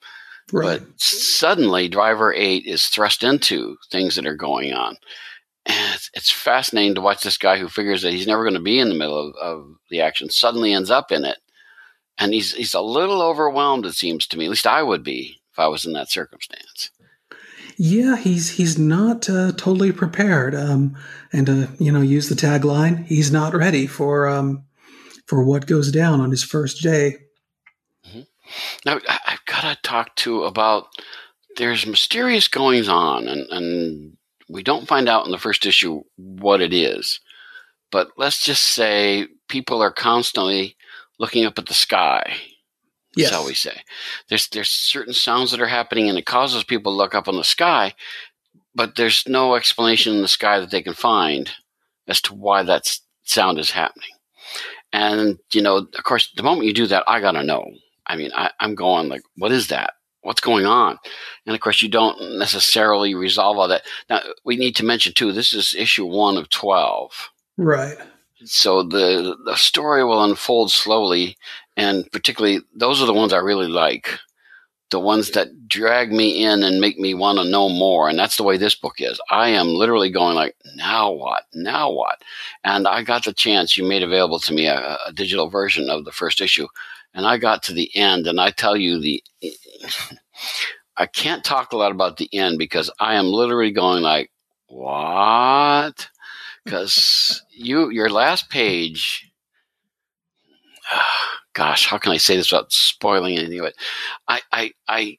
Right. 0.52 0.80
But 0.80 1.00
suddenly, 1.00 1.88
driver 1.88 2.34
eight 2.34 2.66
is 2.66 2.88
thrust 2.88 3.24
into 3.24 3.78
things 3.90 4.16
that 4.16 4.26
are 4.26 4.36
going 4.36 4.74
on. 4.74 4.98
And 5.66 5.94
it's, 5.96 6.10
it's 6.14 6.32
fascinating 6.32 6.96
to 6.96 7.02
watch 7.02 7.24
this 7.24 7.38
guy 7.38 7.58
who 7.58 7.68
figures 7.68 8.02
that 8.02 8.14
he's 8.14 8.28
never 8.28 8.44
going 8.44 8.56
to 8.56 8.60
be 8.60 8.80
in 8.80 8.90
the 8.90 8.96
middle 8.96 9.30
of, 9.30 9.36
of, 9.36 9.76
the 9.90 10.02
action 10.02 10.30
suddenly 10.30 10.74
ends 10.74 10.90
up 10.90 11.12
in 11.12 11.24
it. 11.24 11.38
And 12.18 12.34
he's, 12.34 12.54
he's 12.54 12.74
a 12.74 12.82
little 12.82 13.22
overwhelmed, 13.22 13.86
it 13.86 13.94
seems 13.94 14.26
to 14.28 14.38
me. 14.38 14.46
At 14.46 14.52
least 14.52 14.68
I 14.68 14.82
would 14.82 15.04
be 15.04 15.42
if 15.52 15.60
I 15.60 15.68
was 15.68 15.86
in 15.86 15.94
that 15.94 16.10
circumstance. 16.10 16.90
Yeah, 17.78 18.18
he's 18.18 18.52
he's 18.52 18.78
not 18.78 19.30
uh, 19.30 19.54
totally 19.54 19.92
prepared. 19.92 20.54
Um, 20.54 20.96
and 21.34 21.50
uh, 21.50 21.68
you 21.80 21.92
know, 21.92 22.02
use 22.02 22.30
the 22.30 22.36
tagline: 22.36 23.06
he's 23.06 23.32
not 23.32 23.56
ready 23.56 23.88
for 23.88 24.28
um, 24.28 24.66
for 25.32 25.42
what 25.42 25.66
goes 25.66 25.94
down 25.94 26.20
on 26.20 26.30
his 26.30 26.44
first 26.44 26.84
day. 26.84 27.16
Mm-hmm. 28.06 28.24
Now, 28.86 29.00
I've 29.08 29.46
got 29.46 29.62
to 29.62 29.82
talk 29.82 30.14
to 30.18 30.44
about 30.44 30.88
there's 31.56 31.88
mysterious 31.88 32.50
goings 32.50 32.90
on, 32.90 33.30
and, 33.30 33.48
and 33.50 34.18
we 34.50 34.62
don't 34.62 34.90
find 34.90 35.08
out 35.08 35.26
in 35.26 35.32
the 35.32 35.38
first 35.38 35.66
issue 35.66 36.04
what 36.18 36.60
it 36.60 36.74
is. 36.74 37.22
But 37.94 38.10
let's 38.18 38.44
just 38.44 38.62
say 38.64 39.28
people 39.48 39.82
are 39.82 39.94
constantly 39.94 40.76
looking 41.18 41.46
up 41.46 41.58
at 41.58 41.68
the 41.68 41.74
sky. 41.74 42.36
Yes. 43.16 43.30
Shall 43.30 43.46
we 43.46 43.54
say? 43.54 43.84
There's 44.28 44.50
there's 44.50 44.70
certain 44.70 45.14
sounds 45.14 45.52
that 45.52 45.62
are 45.62 45.68
happening, 45.68 46.10
and 46.10 46.18
it 46.18 46.26
causes 46.26 46.66
people 46.66 46.92
to 46.92 46.98
look 46.98 47.16
up 47.16 47.30
in 47.30 47.38
the 47.38 47.46
sky, 47.46 47.94
but 48.76 48.98
there's 48.98 49.24
no 49.30 49.56
explanation 49.56 50.14
in 50.14 50.22
the 50.22 50.28
sky 50.28 50.60
that 50.60 50.72
they 50.72 50.82
can 50.82 50.94
find 50.94 51.52
as 52.06 52.22
to 52.24 52.34
why 52.34 52.64
that 52.64 53.00
sound 53.24 53.60
is 53.60 53.72
happening. 53.72 54.10
And 54.94 55.40
you 55.54 55.62
know, 55.62 55.78
of 55.78 56.04
course, 56.04 56.32
the 56.36 56.44
moment 56.44 56.68
you 56.68 56.74
do 56.74 56.88
that, 56.88 57.04
I 57.08 57.20
gotta 57.20 57.44
know. 57.44 57.66
I 58.08 58.16
mean, 58.16 58.32
I, 58.36 58.52
I'm 58.60 58.76
going 58.76 59.08
like, 59.08 59.22
what 59.38 59.52
is 59.52 59.68
that? 59.68 59.94
What's 60.22 60.42
going 60.42 60.66
on? 60.66 60.98
And 61.46 61.56
of 61.56 61.62
course, 61.62 61.82
you 61.82 61.90
don't 61.90 62.38
necessarily 62.38 63.16
resolve 63.16 63.58
all 63.58 63.68
that. 63.68 63.84
Now, 64.10 64.22
we 64.44 64.56
need 64.56 64.76
to 64.76 64.86
mention 64.86 65.14
too, 65.14 65.32
this 65.32 65.54
is 65.54 65.74
issue 65.76 66.06
one 66.06 66.38
of 66.38 66.50
12. 66.50 67.32
Right. 67.58 67.98
So 68.44 68.84
the, 68.84 69.38
the 69.46 69.56
story 69.56 70.04
will 70.04 70.24
unfold 70.24 70.72
slowly. 70.72 71.38
And 71.78 72.12
particularly, 72.12 72.62
those 72.76 73.02
are 73.02 73.06
the 73.06 73.14
ones 73.14 73.34
I 73.34 73.38
really 73.38 73.68
like. 73.68 74.20
The 74.92 75.00
ones 75.00 75.32
that 75.32 75.68
drag 75.68 76.12
me 76.12 76.44
in 76.44 76.64
and 76.64 76.82
make 76.82 77.00
me 77.00 77.14
want 77.14 77.40
to 77.40 77.46
know 77.46 77.70
more. 77.70 78.10
And 78.10 78.20
that's 78.20 78.38
the 78.38 78.44
way 78.44 78.58
this 78.58 78.76
book 78.76 78.96
is. 79.00 79.20
I 79.30 79.50
am 79.50 79.70
literally 79.70 80.12
going 80.12 80.36
like, 80.36 80.56
now 80.76 81.12
what? 81.12 81.46
Now 81.54 81.92
what? 81.92 82.22
And 82.64 82.88
I 82.88 83.04
got 83.04 83.26
the 83.26 83.34
chance. 83.34 83.78
You 83.78 83.86
made 83.86 84.04
available 84.04 84.40
to 84.40 84.54
me 84.54 84.68
a, 84.68 84.98
a 85.08 85.14
digital 85.14 85.50
version 85.50 85.90
of 85.90 86.06
the 86.06 86.12
first 86.12 86.42
issue 86.42 86.68
and 87.14 87.26
I 87.26 87.38
got 87.38 87.64
to 87.64 87.74
the 87.74 87.94
end, 87.96 88.28
and 88.28 88.40
I 88.40 88.52
tell 88.52 88.78
you 88.78 89.00
the. 89.00 89.24
I 90.98 91.06
can't 91.08 91.44
talk 91.44 91.72
a 91.72 91.78
lot 91.78 91.92
about 91.92 92.18
the 92.18 92.30
end 92.34 92.60
because 92.60 92.92
I 93.00 93.16
am 93.16 93.28
literally 93.28 93.72
going 93.72 94.04
like, 94.04 94.32
what? 94.68 96.10
Because 96.64 97.42
you, 97.52 97.90
your 97.90 98.10
last 98.10 98.50
page. 98.50 99.32
Gosh, 101.54 101.88
how 101.88 101.98
can 101.98 102.12
I 102.12 102.18
say 102.18 102.36
this 102.36 102.52
without 102.52 102.72
spoiling 102.72 103.38
anything? 103.38 103.60
But 103.60 103.76
I, 104.28 104.42
I, 104.52 104.72
I, 104.88 105.18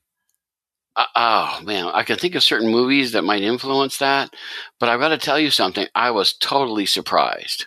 uh, 0.97 1.07
oh 1.17 1.65
man, 1.65 1.87
I 1.87 2.03
can 2.03 2.19
think 2.19 2.35
of 2.35 2.43
certain 2.43 2.71
movies 2.71 3.13
that 3.13 3.23
might 3.23 3.43
influence 3.43 3.99
that, 3.99 4.35
but 4.79 4.89
I've 4.89 5.01
got 5.01 5.09
to 5.09 5.19
tell 5.19 5.39
you 5.39 5.51
something. 5.51 5.87
I 5.95 6.11
was 6.11 6.35
totally 6.35 6.87
surprised 6.87 7.67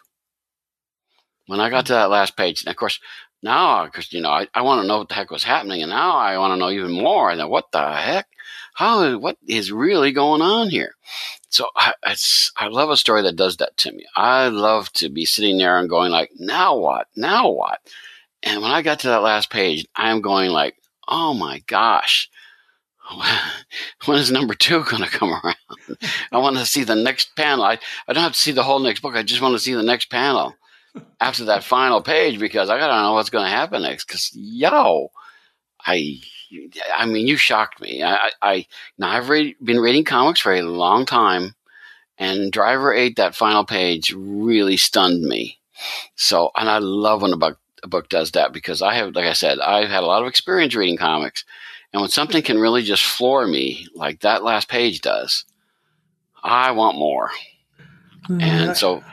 when 1.47 1.59
I 1.59 1.69
got 1.69 1.87
to 1.87 1.93
that 1.93 2.09
last 2.09 2.37
page. 2.37 2.61
And 2.63 2.69
of 2.69 2.75
course, 2.75 2.99
now, 3.41 3.85
because 3.85 4.11
you 4.11 4.21
know, 4.21 4.31
I, 4.31 4.47
I 4.53 4.61
want 4.61 4.81
to 4.81 4.87
know 4.87 4.99
what 4.99 5.09
the 5.09 5.15
heck 5.15 5.31
was 5.31 5.43
happening, 5.43 5.81
and 5.81 5.91
now 5.91 6.17
I 6.17 6.37
want 6.37 6.53
to 6.53 6.57
know 6.57 6.71
even 6.71 6.91
more. 6.91 7.29
And 7.29 7.49
what 7.49 7.71
the 7.71 7.93
heck? 7.93 8.27
How? 8.73 9.17
What 9.17 9.37
is 9.47 9.71
really 9.71 10.11
going 10.11 10.41
on 10.41 10.69
here? 10.69 10.95
So 11.49 11.67
I, 11.75 11.93
I 12.57 12.67
love 12.67 12.89
a 12.89 12.97
story 12.97 13.21
that 13.21 13.35
does 13.35 13.57
that 13.57 13.77
to 13.77 13.91
me. 13.91 14.05
I 14.15 14.49
love 14.49 14.91
to 14.93 15.09
be 15.09 15.25
sitting 15.25 15.57
there 15.57 15.77
and 15.79 15.89
going 15.89 16.11
like, 16.11 16.31
now 16.37 16.75
what? 16.75 17.07
Now 17.15 17.49
what? 17.49 17.79
And 18.45 18.61
when 18.61 18.71
I 18.71 18.83
got 18.83 18.99
to 18.99 19.07
that 19.07 19.23
last 19.23 19.49
page, 19.49 19.85
I'm 19.95 20.21
going 20.21 20.51
like, 20.51 20.75
oh 21.07 21.33
my 21.33 21.59
gosh. 21.67 22.29
When 24.05 24.19
is 24.19 24.31
number 24.31 24.53
two 24.53 24.83
going 24.83 25.03
to 25.03 25.09
come 25.09 25.31
around? 25.31 25.97
I 26.31 26.37
want 26.37 26.57
to 26.57 26.65
see 26.65 26.83
the 26.83 26.95
next 26.95 27.35
panel. 27.35 27.63
I, 27.63 27.79
I 28.07 28.13
don't 28.13 28.23
have 28.23 28.33
to 28.33 28.39
see 28.39 28.51
the 28.51 28.63
whole 28.63 28.79
next 28.79 29.01
book. 29.01 29.15
I 29.15 29.23
just 29.23 29.41
want 29.41 29.53
to 29.53 29.59
see 29.59 29.73
the 29.73 29.83
next 29.83 30.11
panel 30.11 30.55
after 31.19 31.45
that 31.45 31.63
final 31.63 32.01
page 32.01 32.39
because 32.39 32.69
I 32.69 32.77
gotta 32.77 33.01
know 33.01 33.13
what's 33.13 33.29
going 33.29 33.45
to 33.45 33.49
happen 33.49 33.81
next. 33.81 34.07
Because 34.07 34.31
yo, 34.33 35.11
I, 35.85 36.19
I 36.95 37.05
mean, 37.05 37.27
you 37.27 37.37
shocked 37.37 37.81
me. 37.81 38.03
I, 38.03 38.31
I 38.41 38.67
now 38.97 39.09
I've 39.09 39.29
read, 39.29 39.55
been 39.63 39.79
reading 39.79 40.03
comics 40.03 40.39
for 40.39 40.53
a 40.53 40.61
long 40.61 41.05
time, 41.05 41.55
and 42.17 42.51
Driver 42.51 42.93
Eight 42.93 43.17
that 43.17 43.35
final 43.35 43.65
page 43.65 44.13
really 44.13 44.77
stunned 44.77 45.23
me. 45.23 45.59
So, 46.15 46.51
and 46.55 46.69
I 46.69 46.77
love 46.77 47.21
when 47.21 47.33
a 47.33 47.37
book 47.37 47.59
book 47.87 48.09
does 48.09 48.31
that 48.31 48.53
because 48.53 48.81
I 48.81 48.95
have, 48.95 49.15
like 49.15 49.25
I 49.25 49.33
said, 49.33 49.59
I've 49.59 49.89
had 49.89 50.03
a 50.03 50.07
lot 50.07 50.21
of 50.21 50.27
experience 50.27 50.75
reading 50.75 50.97
comics, 50.97 51.43
and 51.93 52.01
when 52.01 52.09
something 52.09 52.43
can 52.43 52.59
really 52.59 52.81
just 52.81 53.03
floor 53.03 53.47
me 53.47 53.87
like 53.95 54.21
that 54.21 54.43
last 54.43 54.67
page 54.69 55.01
does, 55.01 55.45
I 56.43 56.71
want 56.71 56.97
more. 56.97 57.31
Mm, 58.29 58.41
and 58.41 58.77
so 58.77 59.03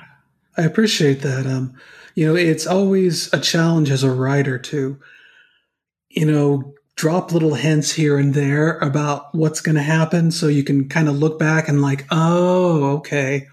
I 0.57 0.63
appreciate 0.63 1.21
that. 1.23 1.47
Um, 1.47 1.75
you 2.15 2.27
know, 2.27 2.35
it's 2.35 2.67
always 2.67 3.33
a 3.33 3.41
challenge 3.41 3.91
as 3.91 4.03
a 4.03 4.11
writer 4.11 4.59
to, 4.59 4.99
you 6.11 6.27
know, 6.27 6.75
drop 6.97 7.33
little 7.33 7.55
hints 7.55 7.93
here 7.93 8.19
and 8.19 8.35
there 8.35 8.79
about 8.79 9.35
what's 9.35 9.61
going 9.61 9.77
to 9.77 9.83
happen 9.83 10.31
so 10.31 10.47
you 10.47 10.63
can 10.63 10.89
kind 10.89 11.09
of 11.09 11.17
look 11.17 11.39
back 11.39 11.69
and 11.69 11.81
like, 11.81 12.07
oh, 12.11 12.97
okay, 12.97 13.49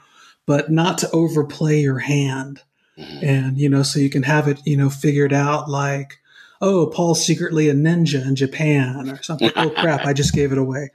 but 0.45 0.71
not 0.71 0.97
to 0.97 1.11
overplay 1.11 1.79
your 1.79 1.99
hand. 1.99 2.61
Mm-hmm. 2.99 3.25
And, 3.25 3.57
you 3.57 3.69
know, 3.69 3.83
so 3.83 3.99
you 3.99 4.09
can 4.09 4.23
have 4.23 4.47
it, 4.47 4.59
you 4.65 4.75
know, 4.75 4.89
figured 4.89 5.33
out 5.33 5.69
like, 5.69 6.19
oh, 6.61 6.87
Paul's 6.87 7.25
secretly 7.25 7.69
a 7.69 7.73
ninja 7.73 8.25
in 8.25 8.35
Japan 8.35 9.09
or 9.09 9.21
something. 9.21 9.51
oh 9.55 9.69
crap! 9.69 10.05
I 10.05 10.13
just 10.13 10.33
gave 10.33 10.51
it 10.51 10.57
away. 10.57 10.91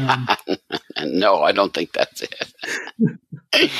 Um, 0.00 0.28
no, 1.04 1.42
I 1.42 1.52
don't 1.52 1.72
think 1.72 1.92
that's 1.92 2.22
it. 2.22 2.52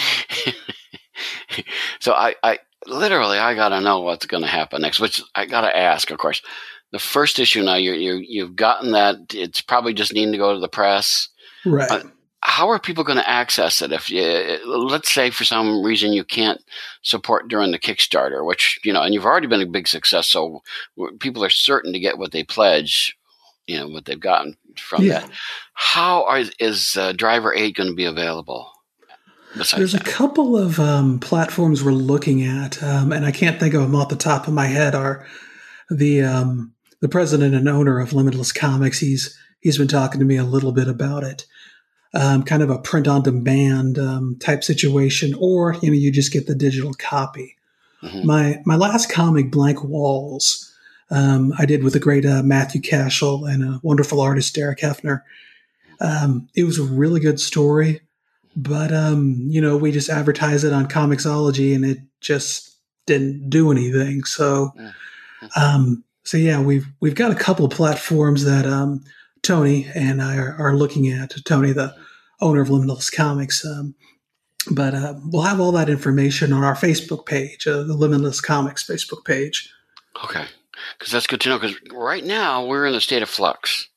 so 2.01 2.13
I, 2.13 2.35
I 2.43 2.59
literally 2.87 3.39
I 3.39 3.55
got 3.55 3.71
to 3.71 3.81
know 3.81 4.01
what's 4.01 4.27
going 4.27 4.43
to 4.43 4.49
happen 4.49 4.83
next. 4.83 5.01
Which 5.01 5.23
I 5.35 5.47
got 5.47 5.63
to 5.63 5.77
ask, 5.77 6.11
of 6.11 6.19
course. 6.19 6.43
The 6.93 6.99
first 7.01 7.41
issue 7.41 7.63
now 7.63 7.75
you 7.75 7.93
you 7.95 8.15
you've 8.15 8.55
gotten 8.55 8.93
that 8.93 9.35
it's 9.35 9.61
probably 9.61 9.93
just 9.93 10.15
needing 10.15 10.33
to 10.33 10.39
go 10.39 10.55
to 10.55 10.61
the 10.61 10.69
press, 10.69 11.29
right? 11.65 11.91
Uh, 11.91 12.03
how 12.47 12.69
are 12.71 12.79
people 12.79 13.03
going 13.03 13.19
to 13.19 13.29
access 13.29 13.83
it 13.83 13.91
if 13.91 14.09
you 14.09 14.23
let's 14.65 15.13
say 15.13 15.31
for 15.31 15.43
some 15.43 15.85
reason 15.85 16.13
you 16.13 16.23
can't 16.23 16.63
support 17.03 17.49
during 17.49 17.73
the 17.73 17.79
kickstarter 17.79 18.47
which 18.47 18.79
you 18.85 18.93
know 18.93 19.03
and 19.03 19.13
you've 19.13 19.25
already 19.25 19.49
been 19.49 19.61
a 19.61 19.67
big 19.67 19.89
success 19.89 20.29
so 20.29 20.63
people 21.19 21.45
are 21.45 21.51
certain 21.51 21.93
to 21.93 21.99
get 21.99 22.19
what 22.19 22.31
they 22.31 22.45
pledge 22.45 23.19
you 23.67 23.77
know 23.77 23.89
what 23.89 24.05
they've 24.05 24.21
gotten 24.21 24.57
from 24.77 25.03
yeah. 25.03 25.21
that 25.21 25.31
how 25.75 26.25
are, 26.25 26.45
is 26.61 26.97
uh, 26.97 27.13
driver 27.13 27.53
8 27.53 27.75
going 27.75 27.91
to 27.91 27.97
be 27.97 28.05
available 28.05 28.71
there's 29.57 29.93
that? 29.93 30.07
a 30.07 30.11
couple 30.11 30.57
of 30.57 30.79
um, 30.79 31.19
platforms 31.19 31.83
we're 31.83 31.91
looking 31.91 32.45
at 32.45 32.81
um, 32.81 33.11
and 33.11 33.27
i 33.27 33.33
can't 33.33 33.59
think 33.59 33.75
of 33.75 33.83
them 33.83 33.97
off 33.97 34.09
the 34.09 34.15
top 34.15 34.47
of 34.47 34.55
my 34.55 34.67
head 34.67 34.95
are 34.95 35.27
the 35.91 36.23
um, 36.23 36.73
the 37.01 37.09
president 37.09 37.57
and 37.57 37.69
owner 37.69 37.99
of 37.99 38.13
limitless 38.13 38.53
comics 38.53 39.01
he's 39.01 39.37
he's 39.59 39.79
been 39.79 39.89
talking 39.89 40.21
to 40.21 40.27
me 40.27 40.37
a 40.37 40.45
little 40.45 40.73
bit 40.73 40.87
about 40.87 41.25
it 41.25 41.45
um, 42.15 42.43
kind 42.43 42.63
of 42.63 42.71
a 42.71 42.79
print 42.79 43.09
on 43.09 43.23
demand 43.23 43.99
um, 43.99 44.37
type 44.41 44.65
situation, 44.65 45.35
or 45.39 45.75
you 45.83 45.91
know 45.91 45.97
you 45.97 46.11
just 46.11 46.33
get 46.33 46.47
the 46.47 46.55
digital 46.55 46.95
copy. 46.95 47.57
Mm-hmm. 48.03 48.27
My 48.27 48.63
my 48.65 48.77
last 48.77 49.11
comic, 49.11 49.51
Blank 49.51 49.85
Walls, 49.85 50.73
um, 51.11 51.53
I 51.59 51.67
did 51.67 51.85
with 51.85 51.93
the 51.93 52.01
great 52.01 52.25
uh, 52.25 52.43
Matthew 52.43 52.81
Cashel 52.81 53.45
and 53.45 53.63
a 53.63 53.81
wonderful 53.83 54.21
artist 54.21 54.55
Derek 54.55 54.81
Hefner. 54.81 55.23
Um, 56.01 56.49
it 56.55 56.65
was 56.65 56.79
a 56.79 56.85
really 56.85 57.21
good 57.21 57.41
story, 57.41 58.01
but 58.55 58.93
um, 58.93 59.37
you 59.49 59.61
know 59.61 59.77
we 59.77 59.93
just 59.93 60.11
advertised 60.11 60.65
it 60.65 60.73
on 60.73 60.89
Comixology 60.89 61.75
and 61.75 61.85
it 61.85 61.99
just 62.21 62.77
didn't 63.07 63.49
do 63.49 63.71
anything. 63.71 64.25
So, 64.25 64.73
mm-hmm. 64.79 65.47
um, 65.61 66.05
so 66.25 66.37
yeah, 66.37 66.61
we've 66.61 66.87
we've 67.01 67.15
got 67.15 67.31
a 67.31 67.37
couple 67.37 67.65
of 67.65 67.71
platforms 67.71 68.45
that 68.45 68.67
um, 68.67 69.05
Tony 69.43 69.87
and 69.95 70.23
I 70.23 70.37
are, 70.37 70.57
are, 70.59 70.77
looking 70.77 71.09
at. 71.09 71.35
Tony, 71.45 71.73
the 71.73 71.95
owner 72.41 72.61
of 72.61 72.71
Limitless 72.71 73.11
Comics. 73.11 73.65
Um, 73.65 73.95
but 74.71 74.95
uh, 74.95 75.15
we'll 75.25 75.43
have 75.43 75.61
all 75.61 75.73
that 75.73 75.89
information 75.89 76.53
on 76.53 76.65
our 76.65 76.75
Facebook 76.75 77.27
page, 77.27 77.67
uh, 77.67 77.83
the 77.85 77.95
Limitless 77.95 78.41
Comics 78.41 78.85
Facebook 78.85 79.25
page. 79.25 79.73
Okay, 80.25 80.45
because 80.99 81.13
that's 81.13 81.27
good 81.27 81.41
to 81.43 81.49
know. 81.49 81.59
Because 81.59 81.77
right 81.93 82.25
now 82.25 82.67
we're 82.67 82.87
in 82.87 82.95
a 82.95 83.01
state 83.01 83.23
of 83.23 83.29
flux. 83.29 83.89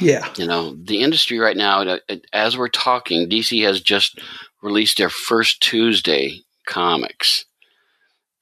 Yeah, 0.00 0.28
you 0.36 0.46
know 0.46 0.76
the 0.76 1.00
industry 1.00 1.38
right 1.38 1.56
now. 1.56 1.98
As 2.32 2.58
we're 2.58 2.68
talking, 2.68 3.28
DC 3.28 3.64
has 3.64 3.80
just 3.80 4.20
released 4.62 4.98
their 4.98 5.08
first 5.08 5.62
Tuesday 5.62 6.42
comics, 6.66 7.46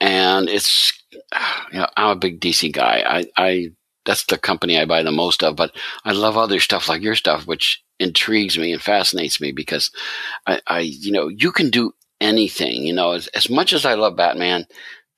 and 0.01 0.49
it's 0.49 0.93
you 1.73 1.79
know 1.79 1.87
I'm 1.97 2.11
a 2.11 2.17
big 2.17 2.41
DC 2.41 2.73
guy. 2.73 3.05
I, 3.07 3.25
I 3.37 3.71
that's 4.07 4.25
the 4.25 4.39
company 4.39 4.79
I 4.79 4.85
buy 4.85 5.03
the 5.03 5.13
most 5.13 5.43
of. 5.43 5.57
But 5.57 5.73
I 6.05 6.13
love 6.13 6.37
other 6.37 6.61
stuff 6.61 6.89
like 6.89 7.03
your 7.03 7.17
stuff, 7.17 7.47
which 7.47 7.83
intrigues 7.99 8.59
me 8.59 8.73
and 8.73 8.81
fascinates 8.81 9.41
me 9.41 9.53
because 9.53 9.91
I, 10.47 10.61
I 10.67 10.81
you 10.81 11.13
know, 11.13 11.29
you 11.29 11.53
can 11.53 11.71
do 11.71 11.93
anything. 12.21 12.87
You 12.87 12.95
know, 12.95 13.13
as, 13.13 13.27
as 13.29 13.51
much 13.51 13.73
as 13.73 13.85
I 13.85 13.95
love 13.95 14.17
Batman, 14.17 14.67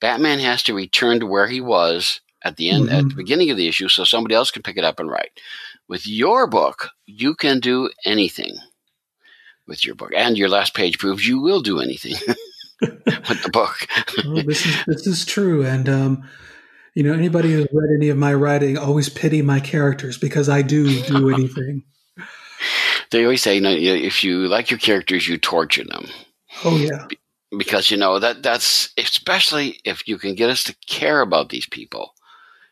Batman 0.01 0.39
has 0.39 0.63
to 0.63 0.73
return 0.73 1.19
to 1.19 1.25
where 1.25 1.47
he 1.47 1.61
was 1.61 2.21
at 2.43 2.57
the 2.57 2.69
end, 2.69 2.85
mm-hmm. 2.85 2.95
at 2.95 3.09
the 3.09 3.15
beginning 3.15 3.49
of 3.51 3.57
the 3.57 3.67
issue, 3.67 3.89
so 3.89 4.03
somebody 4.03 4.35
else 4.35 4.51
can 4.51 4.61
pick 4.61 4.77
it 4.77 4.85
up 4.85 4.99
and 4.99 5.09
write. 5.09 5.31
With 5.87 6.07
your 6.07 6.47
book, 6.47 6.89
you 7.05 7.35
can 7.35 7.59
do 7.59 7.89
anything 8.05 8.55
with 9.67 9.85
your 9.85 9.95
book, 9.95 10.11
and 10.15 10.37
your 10.37 10.49
last 10.49 10.73
page 10.73 10.97
proves 10.99 11.27
you 11.27 11.39
will 11.39 11.61
do 11.61 11.79
anything 11.79 12.15
with 12.81 13.43
the 13.43 13.49
book. 13.51 13.87
well, 14.25 14.43
this 14.43 14.65
is 14.65 14.85
this 14.85 15.07
is 15.07 15.25
true, 15.25 15.65
and 15.65 15.89
um, 15.89 16.29
you 16.99 17.05
know, 17.05 17.13
anybody 17.13 17.53
who's 17.53 17.65
read 17.71 17.95
any 17.95 18.09
of 18.09 18.17
my 18.17 18.33
writing 18.33 18.77
always 18.77 19.07
pity 19.07 19.41
my 19.41 19.61
characters 19.61 20.17
because 20.17 20.49
I 20.49 20.61
do 20.61 21.01
do 21.03 21.29
anything. 21.33 21.81
they 23.09 23.23
always 23.23 23.41
say, 23.41 23.55
you 23.55 23.61
know, 23.61 23.71
if 23.71 24.21
you 24.21 24.49
like 24.49 24.69
your 24.69 24.79
characters, 24.79 25.25
you 25.25 25.37
torture 25.37 25.85
them. 25.85 26.07
Oh 26.65 26.75
yeah. 26.75 27.07
Because 27.57 27.89
you 27.89 27.95
know 27.95 28.19
that 28.19 28.43
that's 28.43 28.89
especially 28.97 29.79
if 29.85 30.09
you 30.09 30.17
can 30.17 30.35
get 30.35 30.49
us 30.49 30.61
to 30.65 30.75
care 30.87 31.21
about 31.21 31.47
these 31.47 31.65
people 31.65 32.15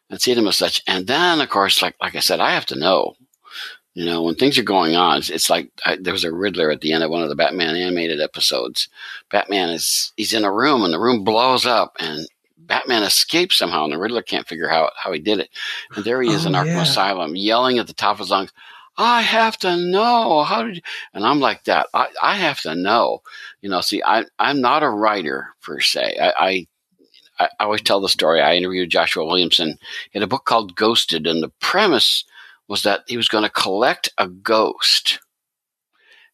and 0.09 0.21
see 0.21 0.33
them 0.33 0.47
as 0.47 0.57
such. 0.57 0.83
And 0.87 1.07
then, 1.07 1.39
of 1.39 1.47
course, 1.47 1.81
like 1.81 1.95
like 2.01 2.17
I 2.17 2.19
said, 2.19 2.41
I 2.41 2.51
have 2.51 2.65
to 2.65 2.77
know. 2.77 3.15
You 3.93 4.05
know, 4.05 4.23
when 4.23 4.35
things 4.35 4.59
are 4.59 4.63
going 4.63 4.97
on, 4.97 5.19
it's, 5.19 5.29
it's 5.29 5.49
like 5.49 5.71
I, 5.85 5.95
there 5.95 6.13
was 6.13 6.25
a 6.25 6.33
Riddler 6.33 6.69
at 6.69 6.81
the 6.81 6.91
end 6.91 7.05
of 7.05 7.09
one 7.09 7.23
of 7.23 7.29
the 7.29 7.35
Batman 7.35 7.77
animated 7.77 8.19
episodes. 8.19 8.89
Batman 9.31 9.69
is 9.69 10.11
he's 10.17 10.33
in 10.33 10.43
a 10.43 10.51
room 10.51 10.83
and 10.83 10.93
the 10.93 10.99
room 10.99 11.23
blows 11.23 11.65
up 11.65 11.95
and 11.97 12.27
Batman 12.67 13.03
escapes 13.03 13.56
somehow, 13.56 13.86
and 13.86 13.93
the 13.93 13.97
Riddler 13.97 14.21
can't 14.21 14.47
figure 14.47 14.69
out 14.69 14.91
how 15.01 15.12
he 15.12 15.19
did 15.19 15.39
it. 15.39 15.49
And 15.95 16.03
there 16.03 16.21
he 16.21 16.30
is 16.30 16.45
oh, 16.45 16.49
in 16.49 16.56
Arkham 16.56 16.75
yeah. 16.75 16.84
Asylum, 16.84 17.36
yelling 17.36 17.80
at 17.80 17.88
the 17.88 17.93
top 17.93 18.13
of 18.13 18.19
his 18.19 18.30
lungs, 18.30 18.51
"I 18.97 19.21
have 19.21 19.58
to 19.60 19.77
know 19.77 20.43
how 20.43 20.63
did." 20.63 20.77
You? 20.77 20.82
And 21.13 21.25
I'm 21.25 21.39
like 21.39 21.63
that. 21.63 21.88
I, 21.93 22.08
I 22.21 22.36
have 22.36 22.62
to 22.62 22.75
know. 22.75 23.21
You 23.62 23.69
know, 23.69 23.82
see, 23.82 24.03
I 24.03 24.25
I'm 24.38 24.62
not 24.62 24.84
a 24.84 24.89
writer 24.89 25.56
per 25.62 25.80
se. 25.80 26.17
I, 26.21 26.34
I 26.38 26.67
I 27.39 27.49
always 27.60 27.82
tell 27.82 28.01
the 28.01 28.10
story. 28.10 28.41
I 28.41 28.56
interviewed 28.56 28.89
Joshua 28.89 29.25
Williamson. 29.25 29.77
He 30.12 30.19
had 30.19 30.23
a 30.23 30.27
book 30.27 30.45
called 30.45 30.75
Ghosted, 30.75 31.27
and 31.27 31.41
the 31.41 31.51
premise 31.60 32.25
was 32.67 32.84
that 32.84 33.01
he 33.08 33.17
was 33.17 33.27
going 33.27 33.43
to 33.43 33.49
collect 33.49 34.10
a 34.17 34.27
ghost. 34.27 35.19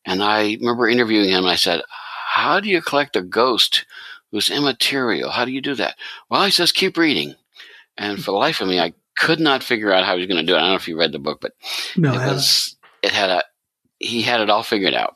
And 0.05 0.23
I 0.23 0.53
remember 0.53 0.87
interviewing 0.87 1.29
him, 1.29 1.43
and 1.43 1.49
I 1.49 1.55
said, 1.55 1.81
How 2.33 2.59
do 2.59 2.69
you 2.69 2.81
collect 2.81 3.15
a 3.15 3.21
ghost 3.21 3.85
was 4.33 4.49
immaterial. 4.49 5.29
How 5.29 5.45
do 5.45 5.51
you 5.51 5.61
do 5.61 5.75
that? 5.75 5.95
Well, 6.29 6.43
he 6.43 6.51
says, 6.51 6.71
keep 6.71 6.97
reading. 6.97 7.35
And 7.97 8.17
for 8.17 8.31
the 8.31 8.37
life 8.37 8.59
of 8.59 8.67
me, 8.67 8.79
I 8.79 8.93
could 9.17 9.39
not 9.39 9.63
figure 9.63 9.93
out 9.93 10.03
how 10.03 10.15
he 10.15 10.19
was 10.19 10.27
going 10.27 10.43
to 10.43 10.51
do 10.51 10.55
it. 10.55 10.57
I 10.57 10.61
don't 10.61 10.69
know 10.71 10.75
if 10.75 10.87
you 10.87 10.99
read 10.99 11.11
the 11.11 11.19
book, 11.19 11.39
but 11.39 11.53
no, 11.95 12.13
it 12.13 12.17
was, 12.17 12.75
it 13.03 13.11
had 13.11 13.29
a, 13.29 13.43
he 13.99 14.23
had 14.23 14.41
it 14.41 14.49
all 14.49 14.63
figured 14.63 14.95
out. 14.95 15.15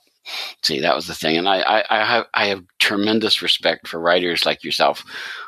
See, 0.62 0.82
that 0.82 0.96
was 0.96 1.08
the 1.08 1.16
thing. 1.16 1.38
And 1.38 1.50
I, 1.50 1.60
I, 1.60 1.84
I, 1.90 2.06
have, 2.06 2.26
I 2.34 2.46
have 2.48 2.64
tremendous 2.80 3.42
respect 3.42 3.88
for 3.88 4.00
writers 4.00 4.46
like 4.46 4.64
yourself 4.64 5.04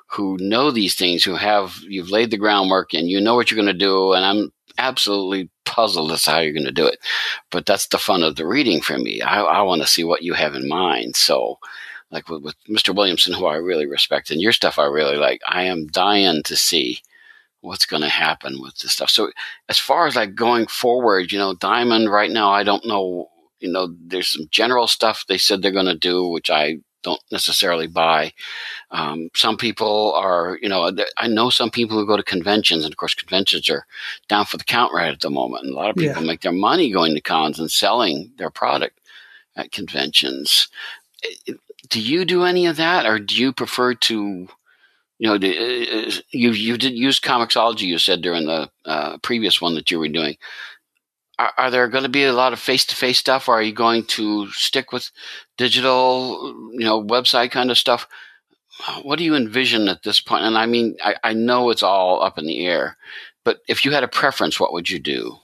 who 0.07 0.37
know 0.39 0.71
these 0.71 0.95
things, 0.95 1.23
who 1.23 1.35
have, 1.35 1.75
you've 1.87 2.09
laid 2.09 2.31
the 2.31 2.37
groundwork 2.37 2.93
and 2.93 3.07
you 3.07 3.21
know 3.21 3.35
what 3.35 3.51
you're 3.51 3.61
going 3.61 3.71
to 3.71 3.73
do. 3.73 4.13
And 4.13 4.25
I'm 4.25 4.51
absolutely 4.77 5.49
puzzled 5.65 6.11
as 6.11 6.23
to 6.23 6.31
how 6.31 6.39
you're 6.39 6.53
going 6.53 6.65
to 6.65 6.71
do 6.71 6.87
it. 6.87 6.97
But 7.51 7.65
that's 7.65 7.87
the 7.87 7.99
fun 7.99 8.23
of 8.23 8.35
the 8.35 8.47
reading 8.47 8.81
for 8.81 8.97
me. 8.97 9.21
I, 9.21 9.41
I 9.41 9.61
want 9.61 9.81
to 9.81 9.87
see 9.87 10.03
what 10.03 10.23
you 10.23 10.33
have 10.33 10.55
in 10.55 10.67
mind. 10.67 11.15
So, 11.15 11.59
like 12.11 12.27
with, 12.29 12.43
with 12.43 12.55
Mr. 12.69 12.95
Williamson, 12.95 13.33
who 13.33 13.45
I 13.45 13.55
really 13.55 13.85
respect, 13.85 14.31
and 14.31 14.41
your 14.41 14.51
stuff 14.51 14.79
I 14.79 14.85
really 14.85 15.17
like. 15.17 15.41
I 15.47 15.63
am 15.63 15.87
dying 15.87 16.43
to 16.43 16.55
see 16.55 16.99
what's 17.61 17.85
going 17.85 18.01
to 18.01 18.09
happen 18.09 18.61
with 18.61 18.77
this 18.79 18.93
stuff. 18.93 19.09
So 19.09 19.31
as 19.67 19.77
far 19.77 20.07
as 20.07 20.15
like 20.15 20.33
going 20.35 20.67
forward, 20.67 21.31
you 21.31 21.37
know, 21.37 21.53
Diamond 21.55 22.11
right 22.11 22.31
now, 22.31 22.51
I 22.51 22.63
don't 22.63 22.85
know. 22.85 23.29
You 23.59 23.71
know, 23.71 23.93
there's 23.99 24.29
some 24.29 24.47
general 24.51 24.87
stuff 24.87 25.25
they 25.27 25.37
said 25.37 25.61
they're 25.61 25.71
going 25.71 25.85
to 25.85 25.95
do, 25.95 26.25
which 26.27 26.49
I 26.49 26.77
don't 27.03 27.21
necessarily 27.31 27.87
buy. 27.87 28.31
Um, 28.91 29.29
some 29.35 29.57
people 29.57 30.13
are, 30.13 30.57
you 30.61 30.69
know, 30.69 30.91
I 31.17 31.27
know 31.27 31.49
some 31.49 31.69
people 31.69 31.97
who 31.97 32.07
go 32.07 32.17
to 32.17 32.23
conventions, 32.23 32.85
and 32.85 32.93
of 32.93 32.97
course, 32.97 33.13
conventions 33.13 33.69
are 33.69 33.85
down 34.29 34.45
for 34.45 34.57
the 34.57 34.63
count 34.63 34.93
right 34.93 35.11
at 35.11 35.19
the 35.19 35.29
moment. 35.29 35.65
And 35.65 35.73
a 35.73 35.77
lot 35.77 35.89
of 35.89 35.97
people 35.97 36.21
yeah. 36.21 36.27
make 36.27 36.41
their 36.41 36.53
money 36.53 36.91
going 36.91 37.13
to 37.15 37.21
cons 37.21 37.59
and 37.59 37.69
selling 37.69 38.31
their 38.37 38.49
product 38.49 38.99
at 39.55 39.71
conventions 39.71 40.69
do 41.89 41.99
you 41.99 42.25
do 42.25 42.43
any 42.43 42.65
of 42.67 42.77
that, 42.77 43.05
or 43.05 43.19
do 43.19 43.35
you 43.35 43.53
prefer 43.53 43.93
to? 43.93 44.47
You 45.17 45.27
know, 45.27 45.35
uh, 45.35 46.11
you 46.31 46.51
you 46.51 46.77
did 46.77 46.93
use 46.93 47.19
Comixology. 47.19 47.81
You 47.81 47.97
said 47.97 48.21
during 48.21 48.45
the 48.45 48.69
uh, 48.85 49.17
previous 49.17 49.61
one 49.61 49.75
that 49.75 49.91
you 49.91 49.99
were 49.99 50.07
doing. 50.07 50.37
Are, 51.37 51.51
are 51.57 51.71
there 51.71 51.87
going 51.87 52.03
to 52.03 52.09
be 52.09 52.25
a 52.25 52.33
lot 52.33 52.53
of 52.53 52.59
face 52.59 52.85
to 52.85 52.95
face 52.95 53.17
stuff, 53.17 53.47
or 53.47 53.55
are 53.55 53.61
you 53.61 53.73
going 53.73 54.05
to 54.05 54.49
stick 54.51 54.91
with 54.91 55.09
digital, 55.57 56.71
you 56.73 56.85
know, 56.85 57.03
website 57.03 57.51
kind 57.51 57.71
of 57.71 57.77
stuff? 57.77 58.07
What 59.03 59.17
do 59.17 59.25
you 59.25 59.35
envision 59.35 59.89
at 59.89 60.03
this 60.03 60.21
point? 60.21 60.43
And 60.43 60.57
I 60.57 60.65
mean, 60.65 60.95
I, 61.03 61.15
I 61.23 61.33
know 61.33 61.69
it's 61.69 61.83
all 61.83 62.23
up 62.23 62.37
in 62.37 62.45
the 62.45 62.65
air, 62.65 62.97
but 63.43 63.59
if 63.67 63.83
you 63.83 63.91
had 63.91 64.03
a 64.03 64.07
preference, 64.07 64.59
what 64.59 64.71
would 64.71 64.89
you 64.89 64.99
do? 64.99 65.37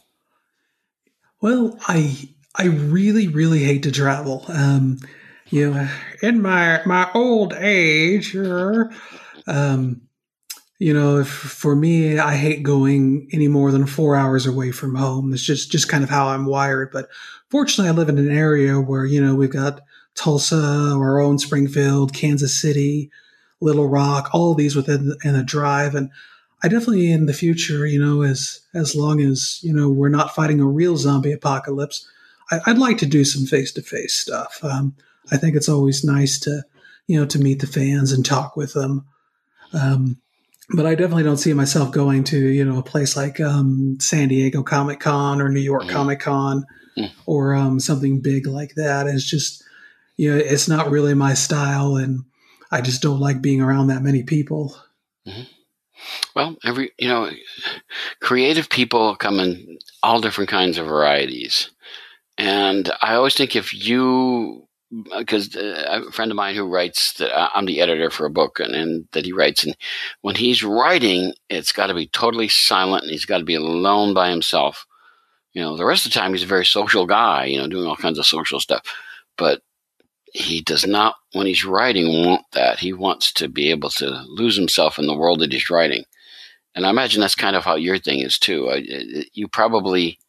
Well, 1.42 1.78
I 1.88 2.30
I 2.56 2.66
really 2.68 3.28
really 3.28 3.64
hate 3.64 3.84
to 3.84 3.92
travel. 3.92 4.46
Um, 4.48 5.00
you 5.50 5.88
in 6.22 6.42
my 6.42 6.82
my 6.86 7.10
old 7.14 7.54
age, 7.54 8.36
um, 9.48 10.02
you 10.78 10.94
know, 10.94 11.24
for 11.24 11.76
me, 11.76 12.20
I 12.20 12.36
hate 12.36 12.64
going 12.64 13.30
any 13.32 13.48
more 13.48 13.72
than 13.72 13.86
four 13.86 14.16
hours 14.16 14.46
away 14.46 14.72
from 14.72 14.96
home. 14.96 15.34
It's 15.34 15.44
just 15.44 15.72
just 15.72 15.88
kind 15.88 16.04
of 16.04 16.10
how 16.10 16.28
I'm 16.28 16.46
wired. 16.46 16.92
But 16.92 17.08
fortunately, 17.50 17.90
I 17.90 17.94
live 17.94 18.10
in 18.10 18.18
an 18.18 18.32
area 18.36 18.80
where 18.80 19.06
you 19.06 19.24
know 19.24 19.36
we've 19.36 19.52
got 19.52 19.82
Tulsa, 20.16 20.94
our 20.96 21.20
own 21.20 21.40
Springfield, 21.40 22.14
Kansas 22.14 22.60
City, 22.60 23.10
Little 23.62 23.88
Rock, 23.88 24.30
all 24.34 24.54
these 24.54 24.76
within 24.76 25.16
in 25.24 25.36
a 25.36 25.44
drive, 25.44 25.96
and 25.96 26.10
I 26.64 26.68
definitely 26.68 27.12
in 27.12 27.26
the 27.26 27.34
future, 27.34 27.86
you 27.86 28.04
know, 28.04 28.24
as 28.24 28.62
as 28.74 28.96
long 28.96 29.22
as 29.22 29.60
you 29.62 29.74
know 29.74 29.90
we're 29.90 30.10
not 30.10 30.36
fighting 30.36 30.60
a 30.60 30.66
real 30.66 30.98
zombie 30.98 31.32
apocalypse, 31.32 32.08
I, 32.52 32.60
would 32.68 32.80
like 32.80 32.98
to 33.00 33.06
do 33.06 33.24
some 33.24 33.46
face 33.46 33.72
to 33.74 33.82
face 33.82 34.16
stuff. 34.16 34.60
Um, 34.64 34.96
I 35.32 35.38
think 35.38 35.56
it's 35.56 35.70
always 35.70 36.04
nice 36.04 36.40
to 36.42 36.64
you 37.08 37.20
know 37.20 37.26
to 37.28 37.40
meet 37.40 37.60
the 37.60 37.68
fans 37.68 38.12
and 38.12 38.26
talk 38.26 38.56
with 38.56 38.74
them. 38.74 39.06
Um, 39.74 40.18
but 40.70 40.86
I 40.86 40.96
definitely 40.96 41.24
don't 41.24 41.38
see 41.38 41.54
myself 41.54 41.92
going 41.92 42.24
to 42.26 42.40
you 42.40 42.66
know 42.66 42.80
a 42.80 42.84
place 42.84 43.16
like 43.16 43.40
um, 43.40 43.98
San 44.00 44.30
Diego 44.30 44.64
Comic 44.64 45.00
Con 45.00 45.42
or 45.42 45.50
New 45.50 45.60
York 45.60 45.84
mm-hmm. 45.84 45.92
Comic 45.92 46.20
Con 46.20 46.66
mm. 46.98 47.12
or 47.26 47.56
um, 47.56 47.80
something 47.80 48.22
big 48.22 48.48
like 48.48 48.76
that. 48.76 49.08
It's 49.08 49.26
just 49.26 49.64
you 50.18 50.32
know 50.32 50.38
it's 50.38 50.68
not 50.68 50.90
really 50.90 51.14
my 51.14 51.34
style, 51.34 51.96
and 51.96 52.22
I 52.72 52.82
just 52.82 53.02
don't 53.02 53.20
like 53.20 53.42
being 53.42 53.62
around 53.62 53.88
that 53.88 54.04
many 54.04 54.24
people. 54.24 54.76
Mm-hmm. 55.28 55.44
Well, 56.36 56.58
every 56.64 56.92
you 56.98 57.08
know, 57.08 57.30
creative 58.22 58.70
people 58.70 59.16
come 59.16 59.40
in 59.40 59.78
all 60.04 60.20
different 60.20 60.50
kinds 60.50 60.78
of 60.78 60.88
varieties, 60.88 61.70
and 62.38 62.92
I 63.02 63.16
always 63.16 63.36
think 63.36 63.56
if 63.56 63.74
you 63.74 64.65
because 65.18 65.56
uh, 65.56 66.04
a 66.08 66.12
friend 66.12 66.32
of 66.32 66.38
mine 66.38 66.56
who 66.56 66.68
writes 66.68 67.14
that 67.14 67.36
uh, 67.36 67.50
I'm 67.54 67.66
the 67.66 67.82
editor 67.82 68.10
for 68.10 68.26
a 68.26 68.32
book 68.32 68.60
and, 68.60 68.76
and 68.76 69.08
that 69.12 69.26
he 69.26 69.34
writes 69.34 69.64
and 69.64 69.76
when 70.22 70.36
he's 70.36 70.64
writing 70.64 71.34
it's 71.50 71.72
got 71.72 71.88
to 71.88 71.94
be 71.94 72.08
totally 72.08 72.48
silent 72.48 73.04
and 73.04 73.12
he's 73.12 73.26
got 73.26 73.40
to 73.40 73.46
be 73.46 73.56
alone 73.56 74.14
by 74.14 74.30
himself 74.30 74.86
you 75.54 75.62
know 75.62 75.76
the 75.76 75.86
rest 75.86 76.06
of 76.06 76.14
the 76.14 76.20
time 76.20 76.32
he's 76.32 76.44
a 76.44 76.48
very 76.48 76.66
social 76.66 77.06
guy 77.06 77.46
you 77.46 77.58
know 77.58 77.68
doing 77.68 77.88
all 77.88 77.96
kinds 77.96 78.20
of 78.20 78.26
social 78.26 78.60
stuff 78.60 78.82
but 79.38 79.62
he 80.36 80.62
does 80.62 80.86
not, 80.86 81.16
when 81.32 81.48
he's 81.48 81.64
writing, 81.64 82.26
want 82.26 82.44
that. 82.52 82.80
He 82.80 82.92
wants 82.92 83.32
to 83.34 83.48
be 83.48 83.70
able 83.70 83.90
to 83.92 84.10
lose 84.28 84.58
himself 84.58 85.00
in 85.00 85.08
the 85.08 85.16
world 85.16 85.40
that 85.40 85.54
he's 85.54 85.70
writing. 85.70 86.04
And 86.76 86.86
I 86.86 86.90
imagine 86.90 87.22
that's 87.22 87.36
kind 87.36 87.56
of 87.56 87.64
how 87.64 87.76
your 87.76 87.98
thing 87.98 88.20
is 88.20 88.38
too. 88.38 88.70
You 89.34 89.48
probably, 89.48 90.20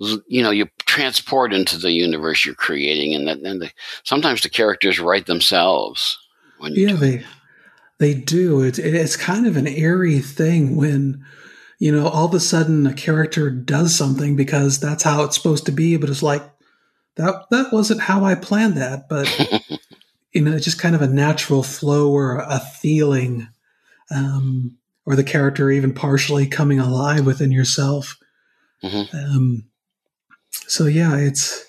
you 0.00 0.42
know, 0.42 0.50
you 0.50 0.66
transport 0.86 1.52
into 1.52 1.76
the 1.78 1.92
universe 1.92 2.44
you're 2.44 2.54
creating, 2.54 3.14
and 3.14 3.28
that, 3.28 3.38
and 3.38 3.62
the, 3.62 3.70
sometimes 4.04 4.42
the 4.42 4.48
characters 4.48 4.98
write 4.98 5.26
themselves. 5.26 6.18
When 6.58 6.74
yeah, 6.74 6.94
they 6.94 7.24
they 7.98 8.14
do. 8.14 8.62
It's 8.62 8.78
it's 8.78 9.16
kind 9.16 9.46
of 9.46 9.56
an 9.56 9.66
eerie 9.66 10.20
thing 10.20 10.76
when 10.76 11.24
you 11.78 11.92
know 11.92 12.08
all 12.08 12.26
of 12.26 12.34
a 12.34 12.40
sudden 12.40 12.86
a 12.86 12.94
character 12.94 13.50
does 13.50 13.94
something 13.94 14.36
because 14.36 14.80
that's 14.80 15.02
how 15.02 15.24
it's 15.24 15.36
supposed 15.36 15.66
to 15.66 15.72
be, 15.72 15.96
but 15.96 16.08
it's 16.08 16.22
like 16.22 16.42
that 17.16 17.46
that 17.50 17.72
wasn't 17.72 18.00
how 18.00 18.24
I 18.24 18.34
planned 18.34 18.76
that, 18.76 19.08
but 19.08 19.28
you 20.32 20.42
know, 20.42 20.52
it's 20.52 20.64
just 20.64 20.80
kind 20.80 20.94
of 20.94 21.02
a 21.02 21.06
natural 21.06 21.62
flow 21.62 22.10
or 22.10 22.38
a 22.38 22.60
feeling, 22.60 23.48
um, 24.14 24.76
or 25.06 25.16
the 25.16 25.24
character 25.24 25.70
even 25.70 25.94
partially 25.94 26.46
coming 26.46 26.78
alive 26.78 27.24
within 27.24 27.50
yourself. 27.50 28.18
Mm-hmm. 28.84 29.16
Um, 29.16 29.64
so 30.68 30.86
yeah, 30.86 31.16
it's 31.16 31.64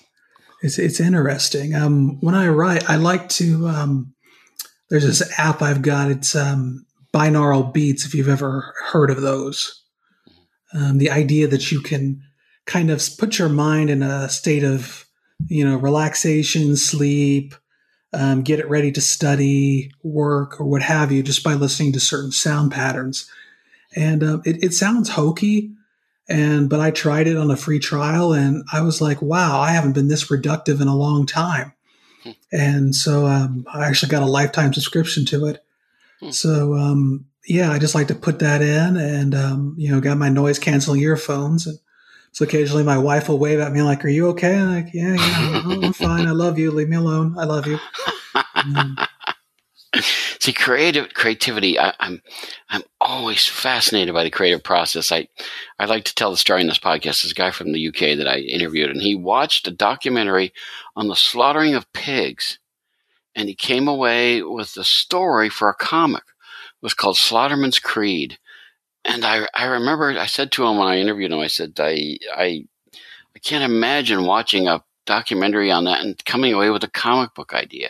it's 0.62 0.78
it's 0.78 1.00
interesting. 1.00 1.74
Um, 1.74 2.20
when 2.20 2.34
I 2.34 2.48
write, 2.48 2.88
I 2.88 2.96
like 2.96 3.28
to. 3.30 3.68
Um, 3.68 4.14
there's 4.90 5.04
this 5.04 5.38
app 5.38 5.60
I've 5.60 5.82
got. 5.82 6.10
It's 6.10 6.34
um, 6.34 6.86
binaural 7.12 7.72
beats. 7.72 8.06
If 8.06 8.14
you've 8.14 8.28
ever 8.28 8.74
heard 8.90 9.10
of 9.10 9.20
those, 9.20 9.82
um, 10.72 10.98
the 10.98 11.10
idea 11.10 11.46
that 11.48 11.70
you 11.70 11.80
can 11.80 12.22
kind 12.64 12.90
of 12.90 13.02
put 13.18 13.38
your 13.38 13.48
mind 13.48 13.90
in 13.90 14.02
a 14.02 14.28
state 14.28 14.64
of 14.64 15.08
you 15.46 15.64
know, 15.64 15.76
relaxation, 15.76 16.76
sleep, 16.76 17.54
um, 18.12 18.42
get 18.42 18.58
it 18.58 18.68
ready 18.68 18.90
to 18.92 19.00
study, 19.00 19.92
work, 20.02 20.60
or 20.60 20.64
what 20.66 20.82
have 20.82 21.12
you, 21.12 21.22
just 21.22 21.44
by 21.44 21.54
listening 21.54 21.92
to 21.92 22.00
certain 22.00 22.32
sound 22.32 22.72
patterns. 22.72 23.30
And 23.94 24.22
um, 24.22 24.42
it, 24.44 24.62
it 24.62 24.74
sounds 24.74 25.10
hokey, 25.10 25.72
and 26.28 26.68
but 26.68 26.80
I 26.80 26.90
tried 26.90 27.26
it 27.26 27.36
on 27.36 27.50
a 27.50 27.56
free 27.56 27.78
trial, 27.78 28.32
and 28.32 28.64
I 28.72 28.82
was 28.82 29.00
like, 29.00 29.22
wow, 29.22 29.60
I 29.60 29.70
haven't 29.70 29.94
been 29.94 30.08
this 30.08 30.24
productive 30.24 30.80
in 30.80 30.88
a 30.88 30.96
long 30.96 31.26
time. 31.26 31.72
Hmm. 32.22 32.30
And 32.52 32.94
so 32.94 33.26
um, 33.26 33.64
I 33.72 33.86
actually 33.86 34.10
got 34.10 34.22
a 34.22 34.26
lifetime 34.26 34.74
subscription 34.74 35.24
to 35.26 35.46
it. 35.46 35.64
Hmm. 36.20 36.30
So 36.30 36.74
um, 36.74 37.26
yeah, 37.46 37.70
I 37.70 37.78
just 37.78 37.94
like 37.94 38.08
to 38.08 38.14
put 38.14 38.40
that 38.40 38.60
in, 38.60 38.96
and 38.96 39.34
um, 39.34 39.74
you 39.78 39.90
know, 39.90 40.00
got 40.00 40.18
my 40.18 40.28
noise 40.28 40.58
canceling 40.58 41.00
earphones, 41.00 41.66
and 41.66 41.78
so 42.32 42.44
occasionally 42.44 42.84
my 42.84 42.98
wife 42.98 43.28
will 43.28 43.38
wave 43.38 43.60
at 43.60 43.72
me 43.72 43.82
like, 43.82 44.04
"Are 44.04 44.08
you 44.08 44.28
okay?" 44.28 44.58
I'm 44.58 44.74
like, 44.74 44.92
"Yeah, 44.92 45.14
yeah, 45.14 45.62
I'm 45.86 45.92
fine. 45.92 46.26
I 46.26 46.32
love 46.32 46.58
you. 46.58 46.70
Leave 46.70 46.88
me 46.88 46.96
alone. 46.96 47.36
I 47.38 47.44
love 47.44 47.66
you." 47.66 47.78
See, 50.40 50.52
creative 50.52 51.12
creativity. 51.14 51.78
I, 51.78 51.88
am 51.88 51.94
I'm, 52.00 52.22
I'm 52.70 52.82
always 53.00 53.46
fascinated 53.46 54.14
by 54.14 54.24
the 54.24 54.30
creative 54.30 54.62
process. 54.62 55.12
I 55.12 55.28
I 55.78 55.86
like 55.86 56.04
to 56.04 56.14
tell 56.14 56.30
the 56.30 56.36
story 56.36 56.60
in 56.60 56.68
this 56.68 56.78
podcast. 56.78 57.22
This 57.22 57.32
guy 57.32 57.50
from 57.50 57.72
the 57.72 57.88
UK 57.88 58.16
that 58.16 58.28
I 58.28 58.38
interviewed, 58.38 58.90
and 58.90 59.02
he 59.02 59.14
watched 59.14 59.66
a 59.66 59.72
documentary 59.72 60.52
on 60.96 61.08
the 61.08 61.16
slaughtering 61.16 61.74
of 61.74 61.92
pigs, 61.92 62.58
and 63.34 63.48
he 63.48 63.54
came 63.54 63.88
away 63.88 64.42
with 64.42 64.76
a 64.76 64.84
story 64.84 65.48
for 65.48 65.68
a 65.68 65.74
comic. 65.74 66.22
It 66.22 66.82
was 66.82 66.94
called 66.94 67.16
Slaughterman's 67.16 67.78
Creed, 67.78 68.38
and 69.04 69.24
I, 69.24 69.48
I 69.54 69.64
remember 69.64 70.10
I 70.18 70.26
said 70.26 70.52
to 70.52 70.66
him 70.66 70.76
when 70.76 70.88
I 70.88 70.98
interviewed 70.98 71.32
him, 71.32 71.38
I 71.38 71.46
said, 71.46 71.72
I, 71.78 72.18
I, 72.36 72.64
I 72.94 73.38
can't 73.42 73.64
imagine 73.64 74.26
watching 74.26 74.68
a 74.68 74.84
documentary 75.06 75.70
on 75.70 75.84
that 75.84 76.04
and 76.04 76.22
coming 76.26 76.52
away 76.52 76.68
with 76.70 76.84
a 76.84 76.90
comic 76.90 77.34
book 77.34 77.54
idea. 77.54 77.88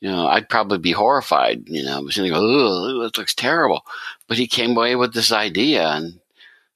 You 0.00 0.10
know, 0.10 0.26
I'd 0.26 0.48
probably 0.48 0.78
be 0.78 0.92
horrified. 0.92 1.64
You 1.66 1.84
know, 1.84 1.96
I 1.96 2.00
was 2.00 2.16
going 2.16 2.32
to 2.32 2.34
go, 2.34 3.02
it 3.02 3.18
looks 3.18 3.34
terrible. 3.34 3.84
But 4.28 4.38
he 4.38 4.46
came 4.46 4.76
away 4.76 4.94
with 4.96 5.12
this 5.12 5.32
idea, 5.32 5.88
and 5.88 6.20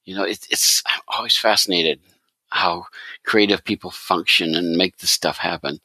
you 0.05 0.15
know, 0.15 0.25
it, 0.25 0.47
it's 0.51 0.83
I'm 0.87 1.01
always 1.09 1.37
fascinated 1.37 2.01
how 2.49 2.87
creative 3.25 3.65
people 3.65 3.91
function 3.91 4.55
and 4.55 4.77
make 4.77 4.99
this 4.99 5.11
stuff 5.11 5.39
happen 5.39 5.81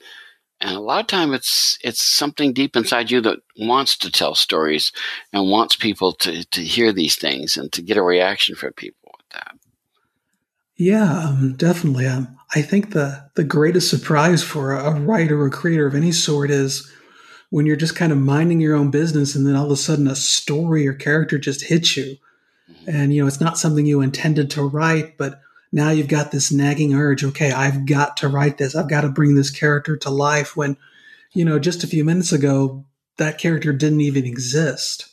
and 0.59 0.75
a 0.75 0.79
lot 0.79 1.01
of 1.01 1.07
time 1.07 1.33
it's 1.33 1.77
it's 1.83 2.03
something 2.03 2.53
deep 2.53 2.75
inside 2.75 3.11
you 3.11 3.21
that 3.21 3.39
wants 3.57 3.97
to 3.97 4.11
tell 4.11 4.35
stories 4.35 4.91
and 5.33 5.49
wants 5.49 5.75
people 5.75 6.11
to 6.13 6.43
to 6.45 6.61
hear 6.61 6.91
these 6.91 7.15
things 7.15 7.57
and 7.57 7.71
to 7.71 7.81
get 7.81 7.97
a 7.97 8.01
reaction 8.01 8.55
from 8.55 8.73
people 8.73 9.13
with 9.17 9.29
that 9.29 9.55
yeah 10.75 11.27
um, 11.27 11.55
definitely 11.55 12.05
um, 12.05 12.37
i 12.55 12.61
think 12.61 12.91
the 12.91 13.29
the 13.35 13.43
greatest 13.43 13.89
surprise 13.89 14.43
for 14.43 14.73
a, 14.73 14.91
a 14.91 14.99
writer 14.99 15.41
or 15.41 15.49
creator 15.49 15.85
of 15.85 15.95
any 15.95 16.11
sort 16.11 16.49
is 16.49 16.91
when 17.49 17.65
you're 17.65 17.75
just 17.75 17.95
kind 17.95 18.11
of 18.11 18.17
minding 18.17 18.59
your 18.59 18.75
own 18.75 18.91
business 18.91 19.35
and 19.35 19.45
then 19.45 19.55
all 19.55 19.65
of 19.65 19.71
a 19.71 19.77
sudden 19.77 20.07
a 20.07 20.15
story 20.15 20.87
or 20.87 20.93
character 20.93 21.37
just 21.37 21.65
hits 21.65 21.95
you. 21.95 22.17
Mm-hmm. 22.69 22.89
and 22.89 23.13
you 23.13 23.21
know 23.21 23.27
it's 23.27 23.39
not 23.39 23.57
something 23.57 23.85
you 23.85 24.01
intended 24.01 24.51
to 24.51 24.61
write 24.61 25.17
but 25.17 25.39
now 25.71 25.89
you've 25.89 26.09
got 26.09 26.31
this 26.31 26.51
nagging 26.51 26.93
urge 26.93 27.23
okay 27.23 27.53
i've 27.53 27.85
got 27.85 28.17
to 28.17 28.27
write 28.27 28.57
this. 28.57 28.75
I've 28.75 28.89
got 28.89 29.01
to 29.01 29.09
bring 29.09 29.35
this 29.35 29.49
character 29.49 29.95
to 29.95 30.09
life 30.09 30.57
when 30.57 30.75
you 31.31 31.45
know 31.45 31.59
just 31.59 31.85
a 31.85 31.87
few 31.87 32.03
minutes 32.03 32.33
ago 32.33 32.83
that 33.17 33.37
character 33.37 33.73
didn't 33.73 34.01
even 34.01 34.25
exist. 34.25 35.07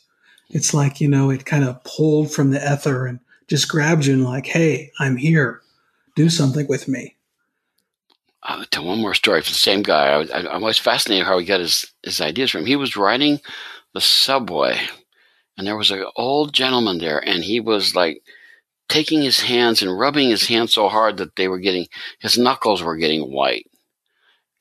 It's 0.49 0.73
like 0.73 0.99
you 0.99 1.07
know 1.07 1.29
it 1.29 1.45
kind 1.45 1.63
of 1.63 1.83
pulled 1.85 2.33
from 2.33 2.51
the 2.51 2.59
ether 2.73 3.05
and 3.05 3.19
just 3.47 3.69
grabbed 3.69 4.05
you 4.05 4.13
and 4.13 4.23
like 4.25 4.47
hey 4.47 4.91
i'm 4.99 5.15
here. 5.17 5.61
Do 6.15 6.29
something 6.29 6.67
with 6.67 6.87
me 6.89 7.14
Oh, 8.47 8.59
I'll 8.59 8.65
tell 8.65 8.85
one 8.85 9.01
more 9.01 9.13
story 9.13 9.41
from 9.41 9.51
the 9.51 9.55
same 9.55 9.81
guy. 9.83 10.07
I, 10.09 10.21
I, 10.21 10.39
I'm 10.53 10.63
always 10.63 10.77
fascinated 10.77 11.25
how 11.25 11.37
he 11.39 11.45
got 11.45 11.59
his, 11.59 11.91
his 12.03 12.21
ideas 12.21 12.51
from. 12.51 12.65
He 12.65 12.75
was 12.75 12.95
riding 12.95 13.39
the 13.93 14.01
subway, 14.01 14.79
and 15.57 15.65
there 15.67 15.77
was 15.77 15.91
an 15.91 16.05
old 16.15 16.53
gentleman 16.53 16.99
there, 16.99 17.19
and 17.19 17.43
he 17.43 17.59
was 17.59 17.95
like 17.95 18.21
taking 18.89 19.21
his 19.21 19.41
hands 19.41 19.81
and 19.81 19.97
rubbing 19.97 20.29
his 20.29 20.47
hands 20.47 20.73
so 20.73 20.89
hard 20.89 21.17
that 21.17 21.35
they 21.35 21.47
were 21.47 21.59
getting 21.59 21.87
his 22.19 22.37
knuckles 22.37 22.83
were 22.83 22.97
getting 22.97 23.31
white. 23.31 23.67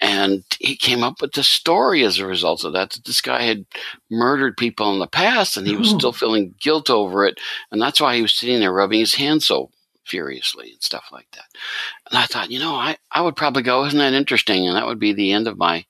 And 0.00 0.44
he 0.60 0.76
came 0.76 1.02
up 1.02 1.20
with 1.20 1.32
the 1.32 1.42
story 1.42 2.04
as 2.04 2.18
a 2.18 2.26
result 2.26 2.64
of 2.64 2.72
that, 2.74 2.90
that 2.90 3.04
this 3.04 3.20
guy 3.20 3.42
had 3.42 3.64
murdered 4.10 4.56
people 4.56 4.92
in 4.92 4.98
the 4.98 5.06
past 5.06 5.56
and 5.56 5.66
he 5.66 5.76
was 5.76 5.90
still 5.98 6.12
feeling 6.12 6.54
guilt 6.60 6.90
over 6.90 7.24
it. 7.24 7.38
And 7.70 7.80
that's 7.80 8.00
why 8.00 8.16
he 8.16 8.22
was 8.22 8.34
sitting 8.34 8.60
there 8.60 8.72
rubbing 8.72 9.00
his 9.00 9.14
hands 9.14 9.46
so 9.46 9.70
furiously 10.04 10.72
and 10.72 10.82
stuff 10.82 11.06
like 11.12 11.30
that. 11.32 11.46
And 12.10 12.18
I 12.18 12.26
thought, 12.26 12.50
you 12.50 12.58
know, 12.58 12.74
I, 12.74 12.96
I 13.10 13.22
would 13.22 13.36
probably 13.36 13.62
go, 13.62 13.84
isn't 13.84 13.98
that 13.98 14.12
interesting? 14.12 14.66
And 14.66 14.76
that 14.76 14.86
would 14.86 14.98
be 14.98 15.12
the 15.12 15.32
end 15.32 15.48
of 15.48 15.58
my 15.58 15.86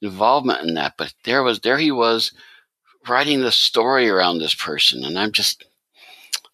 involvement 0.00 0.66
in 0.66 0.74
that. 0.74 0.94
But 0.96 1.14
there 1.24 1.42
was, 1.42 1.60
there 1.60 1.78
he 1.78 1.90
was 1.90 2.32
writing 3.08 3.40
the 3.40 3.52
story 3.52 4.08
around 4.08 4.38
this 4.38 4.54
person. 4.54 5.04
And 5.04 5.18
I'm 5.18 5.32
just, 5.32 5.64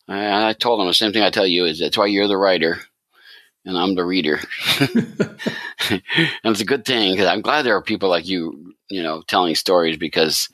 I, 0.08 0.48
I 0.48 0.52
told 0.52 0.80
him 0.80 0.86
the 0.86 0.94
same 0.94 1.12
thing 1.12 1.22
I 1.22 1.30
tell 1.30 1.46
you 1.46 1.64
is 1.64 1.78
that's 1.78 1.98
why 1.98 2.06
you're 2.06 2.28
the 2.28 2.36
writer 2.36 2.80
and 3.64 3.78
I'm 3.78 3.94
the 3.94 4.04
reader. 4.04 4.40
and 4.80 6.02
it's 6.44 6.60
a 6.60 6.66
good 6.66 6.84
thing 6.84 7.12
because 7.12 7.28
I'm 7.28 7.42
glad 7.42 7.62
there 7.62 7.76
are 7.76 7.82
people 7.82 8.08
like 8.08 8.26
you, 8.26 8.74
you 8.88 9.02
know, 9.02 9.22
telling 9.22 9.54
stories 9.54 9.96
because 9.96 10.48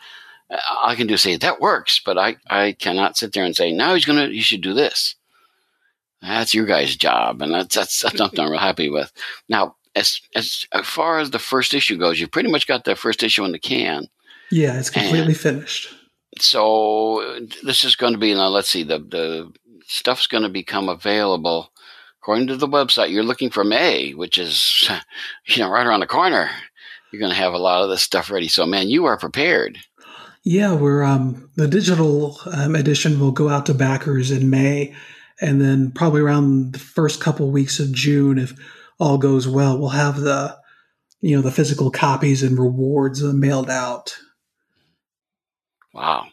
uh, 0.51 0.57
I 0.85 0.95
can 0.95 1.09
just 1.09 1.25
say 1.25 1.37
that 1.37 1.61
works, 1.61 2.01
but 2.05 2.19
I, 2.19 2.37
I 2.49 2.73
cannot 2.73 3.17
sit 3.17 3.33
there 3.33 3.45
and 3.45 3.57
say, 3.57 3.73
now 3.73 3.95
he's 3.95 4.05
going 4.05 4.19
to, 4.19 4.35
you 4.35 4.43
should 4.43 4.63
do 4.63 4.75
this. 4.75 5.15
That's 6.23 6.55
your 6.55 6.67
guys' 6.67 6.97
job. 6.97 7.43
And 7.43 7.55
that's, 7.55 7.75
that's, 7.75 8.03
that's 8.03 8.19
something 8.19 8.41
I'm 8.41 8.51
real 8.51 8.61
happy 8.61 8.91
with. 8.91 9.13
Now, 9.49 9.77
as, 9.95 10.21
as, 10.35 10.67
as 10.73 10.87
far 10.87 11.19
as 11.19 11.31
the 11.31 11.39
first 11.39 11.75
issue 11.75 11.97
goes, 11.97 12.21
you've 12.21 12.31
pretty 12.31 12.51
much 12.51 12.67
got 12.67 12.85
that 12.85 12.99
first 12.99 13.23
issue 13.23 13.45
in 13.45 13.53
the 13.53 13.59
can. 13.59 14.09
Yeah, 14.51 14.79
it's 14.79 14.91
completely 14.91 15.33
and, 15.33 15.37
finished 15.37 15.95
so 16.41 17.41
this 17.63 17.85
is 17.85 17.97
going 17.97 18.13
to 18.13 18.19
be 18.19 18.35
now. 18.35 18.49
Let's 18.49 18.69
see 18.69 18.83
the 18.83 18.99
the 18.99 19.53
stuff's 19.87 20.27
going 20.27 20.43
to 20.43 20.49
become 20.49 20.89
available 20.89 21.73
according 22.21 22.49
to 22.49 22.57
the 22.57 22.69
website. 22.69 23.11
You're 23.11 23.23
looking 23.23 23.51
for 23.51 23.65
May, 23.65 24.13
which 24.13 24.39
is 24.39 24.91
you 25.47 25.63
know 25.63 25.71
right 25.71 25.87
around 25.87 26.01
the 26.01 26.07
corner. 26.07 26.51
You're 27.11 27.21
going 27.21 27.33
to 27.33 27.39
have 27.39 27.55
a 27.55 27.59
lot 27.59 27.83
of 27.83 27.89
this 27.89 28.03
stuff 28.03 28.31
ready. 28.31 28.49
So 28.49 28.67
man, 28.67 28.89
you 28.89 29.07
are 29.07 29.17
prepared. 29.17 29.79
Yeah, 30.45 30.75
we're 30.75 31.03
um, 31.03 31.51
the 31.57 31.69
digital 31.69 32.39
um, 32.53 32.75
edition 32.75 33.21
will 33.21 33.33
go 33.33 33.49
out 33.49 33.67
to 33.67 33.75
backers 33.75 34.31
in 34.31 34.51
May, 34.51 34.95
and 35.41 35.61
then 35.61 35.91
probably 35.91 36.21
around 36.21 36.73
the 36.73 36.79
first 36.79 37.21
couple 37.21 37.51
weeks 37.51 37.79
of 37.79 37.93
June, 37.93 38.39
if 38.39 38.53
all 38.99 39.19
goes 39.19 39.47
well, 39.47 39.79
we'll 39.79 39.91
have 39.91 40.21
the 40.21 40.57
you 41.21 41.37
know 41.37 41.43
the 41.43 41.51
physical 41.51 41.91
copies 41.91 42.43
and 42.43 42.59
rewards 42.59 43.23
mailed 43.23 43.71
out. 43.71 44.17
Wow, 45.93 46.27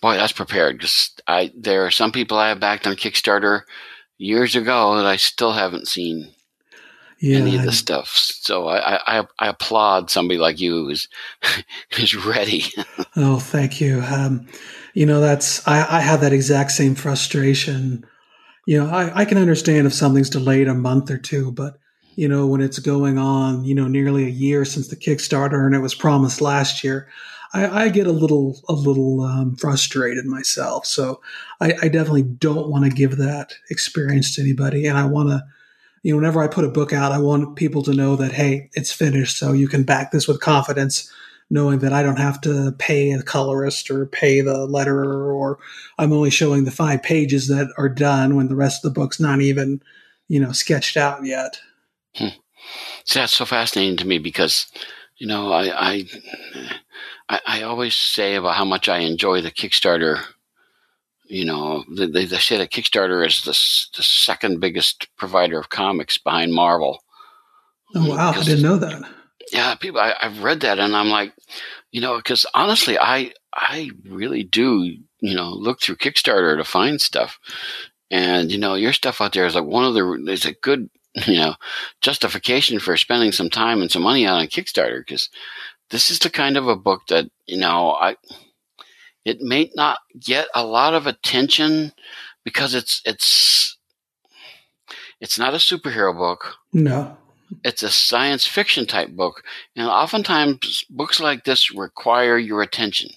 boy, 0.00 0.16
that's 0.16 0.32
prepared. 0.32 0.78
Because 0.78 1.12
I 1.26 1.52
there 1.56 1.86
are 1.86 1.90
some 1.90 2.12
people 2.12 2.38
I 2.38 2.48
have 2.48 2.60
backed 2.60 2.86
on 2.86 2.96
Kickstarter 2.96 3.62
years 4.18 4.54
ago 4.54 4.96
that 4.96 5.06
I 5.06 5.16
still 5.16 5.52
haven't 5.52 5.88
seen 5.88 6.32
yeah, 7.20 7.38
any 7.38 7.56
of 7.56 7.62
the 7.62 7.72
stuff. 7.72 8.08
So 8.08 8.68
I, 8.68 9.20
I, 9.20 9.26
I 9.38 9.48
applaud 9.48 10.10
somebody 10.10 10.38
like 10.38 10.60
you 10.60 10.86
who's 10.86 11.08
who's 11.92 12.14
ready. 12.14 12.64
oh, 13.16 13.38
thank 13.38 13.80
you. 13.80 14.02
Um, 14.02 14.46
you 14.94 15.06
know, 15.06 15.20
that's 15.20 15.66
I, 15.68 15.98
I 15.98 16.00
have 16.00 16.20
that 16.22 16.32
exact 16.32 16.72
same 16.72 16.94
frustration. 16.94 18.06
You 18.66 18.78
know, 18.78 18.90
I, 18.90 19.20
I 19.20 19.24
can 19.24 19.38
understand 19.38 19.86
if 19.86 19.94
something's 19.94 20.30
delayed 20.30 20.68
a 20.68 20.74
month 20.74 21.10
or 21.10 21.18
two, 21.18 21.52
but 21.52 21.78
you 22.16 22.28
know, 22.28 22.46
when 22.46 22.60
it's 22.60 22.78
going 22.78 23.18
on, 23.18 23.64
you 23.64 23.74
know, 23.74 23.88
nearly 23.88 24.24
a 24.24 24.30
year 24.30 24.64
since 24.64 24.88
the 24.88 24.96
Kickstarter 24.96 25.64
and 25.64 25.74
it 25.74 25.80
was 25.80 25.94
promised 25.94 26.40
last 26.40 26.84
year, 26.84 27.08
I, 27.54 27.84
I 27.84 27.88
get 27.88 28.06
a 28.06 28.12
little 28.12 28.60
a 28.68 28.72
little 28.72 29.22
um, 29.22 29.56
frustrated 29.56 30.26
myself. 30.26 30.86
So 30.86 31.20
I, 31.60 31.74
I 31.82 31.88
definitely 31.88 32.22
don't 32.22 32.68
want 32.68 32.84
to 32.84 32.90
give 32.90 33.16
that 33.16 33.54
experience 33.70 34.34
to 34.34 34.42
anybody, 34.42 34.86
and 34.86 34.98
I 34.98 35.06
want 35.06 35.30
to 35.30 35.44
you 36.02 36.12
know, 36.12 36.16
whenever 36.16 36.42
I 36.42 36.48
put 36.48 36.64
a 36.64 36.70
book 36.70 36.92
out, 36.92 37.12
I 37.12 37.18
want 37.18 37.56
people 37.56 37.82
to 37.82 37.92
know 37.92 38.16
that, 38.16 38.32
hey, 38.32 38.70
it's 38.72 38.92
finished. 38.92 39.36
So 39.36 39.52
you 39.52 39.68
can 39.68 39.82
back 39.82 40.12
this 40.12 40.26
with 40.26 40.40
confidence, 40.40 41.12
knowing 41.50 41.80
that 41.80 41.92
I 41.92 42.02
don't 42.02 42.18
have 42.18 42.40
to 42.42 42.72
pay 42.78 43.10
a 43.10 43.22
colorist 43.22 43.90
or 43.90 44.06
pay 44.06 44.40
the 44.40 44.66
letterer, 44.68 45.34
or 45.34 45.58
I'm 45.98 46.12
only 46.12 46.30
showing 46.30 46.64
the 46.64 46.70
five 46.70 47.02
pages 47.02 47.48
that 47.48 47.72
are 47.76 47.88
done 47.88 48.36
when 48.36 48.48
the 48.48 48.56
rest 48.56 48.84
of 48.84 48.94
the 48.94 49.00
book's 49.00 49.20
not 49.20 49.40
even, 49.40 49.82
you 50.28 50.40
know, 50.40 50.52
sketched 50.52 50.96
out 50.96 51.24
yet. 51.24 51.60
Hmm. 52.14 52.28
So 53.04 53.20
that's 53.20 53.36
so 53.36 53.44
fascinating 53.44 53.96
to 53.98 54.06
me 54.06 54.18
because, 54.18 54.66
you 55.16 55.26
know, 55.26 55.52
I, 55.52 55.90
I, 55.90 56.06
I, 57.28 57.40
I 57.46 57.62
always 57.62 57.94
say 57.94 58.36
about 58.36 58.54
how 58.54 58.64
much 58.64 58.88
I 58.88 58.98
enjoy 58.98 59.40
the 59.40 59.50
Kickstarter 59.50 60.24
you 61.30 61.44
know, 61.44 61.84
they, 61.88 62.06
they 62.06 62.26
say 62.26 62.58
that 62.58 62.72
Kickstarter 62.72 63.24
is 63.24 63.42
the, 63.42 63.52
the 63.96 64.02
second 64.02 64.58
biggest 64.58 65.06
provider 65.16 65.60
of 65.60 65.68
comics 65.68 66.18
behind 66.18 66.52
Marvel. 66.52 67.04
Oh 67.94 68.10
wow, 68.10 68.32
I 68.32 68.42
didn't 68.42 68.62
know 68.62 68.76
that. 68.78 69.08
Yeah, 69.50 69.74
people, 69.74 70.00
I, 70.00 70.14
have 70.20 70.42
read 70.42 70.60
that, 70.60 70.78
and 70.78 70.94
I'm 70.94 71.08
like, 71.08 71.32
you 71.90 72.00
know, 72.00 72.16
because 72.16 72.46
honestly, 72.54 72.98
I 72.98 73.32
I 73.52 73.90
really 74.08 74.44
do, 74.44 74.84
you 75.20 75.34
know, 75.34 75.50
look 75.50 75.80
through 75.80 75.96
Kickstarter 75.96 76.56
to 76.56 76.64
find 76.64 77.00
stuff, 77.00 77.38
and 78.10 78.50
you 78.50 78.58
know, 78.58 78.74
your 78.74 78.92
stuff 78.92 79.20
out 79.20 79.32
there 79.32 79.46
is 79.46 79.54
like 79.54 79.64
one 79.64 79.84
of 79.84 79.94
the 79.94 80.24
is 80.28 80.44
a 80.44 80.52
good, 80.52 80.88
you 81.26 81.36
know, 81.36 81.54
justification 82.00 82.78
for 82.78 82.96
spending 82.96 83.32
some 83.32 83.50
time 83.50 83.80
and 83.80 83.90
some 83.90 84.02
money 84.02 84.26
out 84.26 84.38
on 84.38 84.46
Kickstarter 84.46 85.00
because 85.00 85.30
this 85.90 86.10
is 86.10 86.20
the 86.20 86.30
kind 86.30 86.56
of 86.56 86.68
a 86.68 86.76
book 86.76 87.06
that 87.08 87.30
you 87.46 87.58
know 87.58 87.92
I 87.92 88.16
it 89.24 89.40
may 89.40 89.70
not 89.74 89.98
get 90.18 90.48
a 90.54 90.64
lot 90.64 90.94
of 90.94 91.06
attention 91.06 91.92
because 92.44 92.74
it's 92.74 93.02
it's 93.04 93.76
it's 95.20 95.38
not 95.38 95.54
a 95.54 95.58
superhero 95.58 96.16
book. 96.16 96.56
No. 96.72 97.16
It's 97.64 97.82
a 97.82 97.90
science 97.90 98.46
fiction 98.46 98.86
type 98.86 99.10
book. 99.10 99.42
And 99.76 99.88
oftentimes 99.88 100.84
books 100.90 101.20
like 101.20 101.44
this 101.44 101.74
require 101.74 102.38
your 102.38 102.62
attention. 102.62 103.10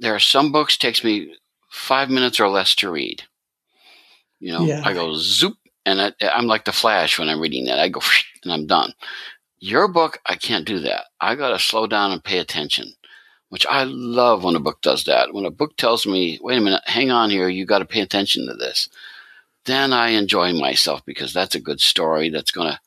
There 0.00 0.14
are 0.14 0.20
some 0.20 0.52
books 0.52 0.76
takes 0.76 1.02
me 1.04 1.34
five 1.70 2.10
minutes 2.10 2.40
or 2.40 2.48
less 2.48 2.74
to 2.76 2.90
read. 2.90 3.22
You 4.40 4.52
know, 4.52 4.64
yeah. 4.64 4.82
I 4.84 4.92
go 4.92 5.14
zoop 5.14 5.56
and 5.84 6.00
I, 6.00 6.12
I'm 6.22 6.46
like 6.46 6.64
the 6.64 6.72
flash 6.72 7.18
when 7.18 7.28
I'm 7.28 7.40
reading 7.40 7.66
that. 7.66 7.78
I 7.78 7.88
go 7.88 8.00
and 8.44 8.52
I'm 8.52 8.66
done. 8.66 8.92
Your 9.58 9.88
book, 9.88 10.18
I 10.26 10.36
can't 10.36 10.66
do 10.66 10.80
that. 10.80 11.06
I 11.20 11.34
got 11.34 11.50
to 11.50 11.58
slow 11.58 11.86
down 11.86 12.12
and 12.12 12.22
pay 12.22 12.38
attention 12.38 12.92
which 13.48 13.66
I 13.66 13.84
love 13.84 14.44
when 14.44 14.56
a 14.56 14.60
book 14.60 14.80
does 14.82 15.04
that. 15.04 15.32
When 15.32 15.44
a 15.44 15.50
book 15.50 15.76
tells 15.76 16.06
me, 16.06 16.38
wait 16.42 16.58
a 16.58 16.60
minute, 16.60 16.82
hang 16.84 17.10
on 17.10 17.30
here, 17.30 17.48
you 17.48 17.64
got 17.64 17.78
to 17.78 17.84
pay 17.84 18.00
attention 18.00 18.46
to 18.46 18.54
this, 18.54 18.88
then 19.64 19.92
I 19.92 20.10
enjoy 20.10 20.52
myself 20.52 21.04
because 21.04 21.32
that's 21.32 21.54
a 21.54 21.60
good 21.60 21.80
story 21.80 22.28
that's 22.28 22.50
going 22.50 22.72
to, 22.72 22.80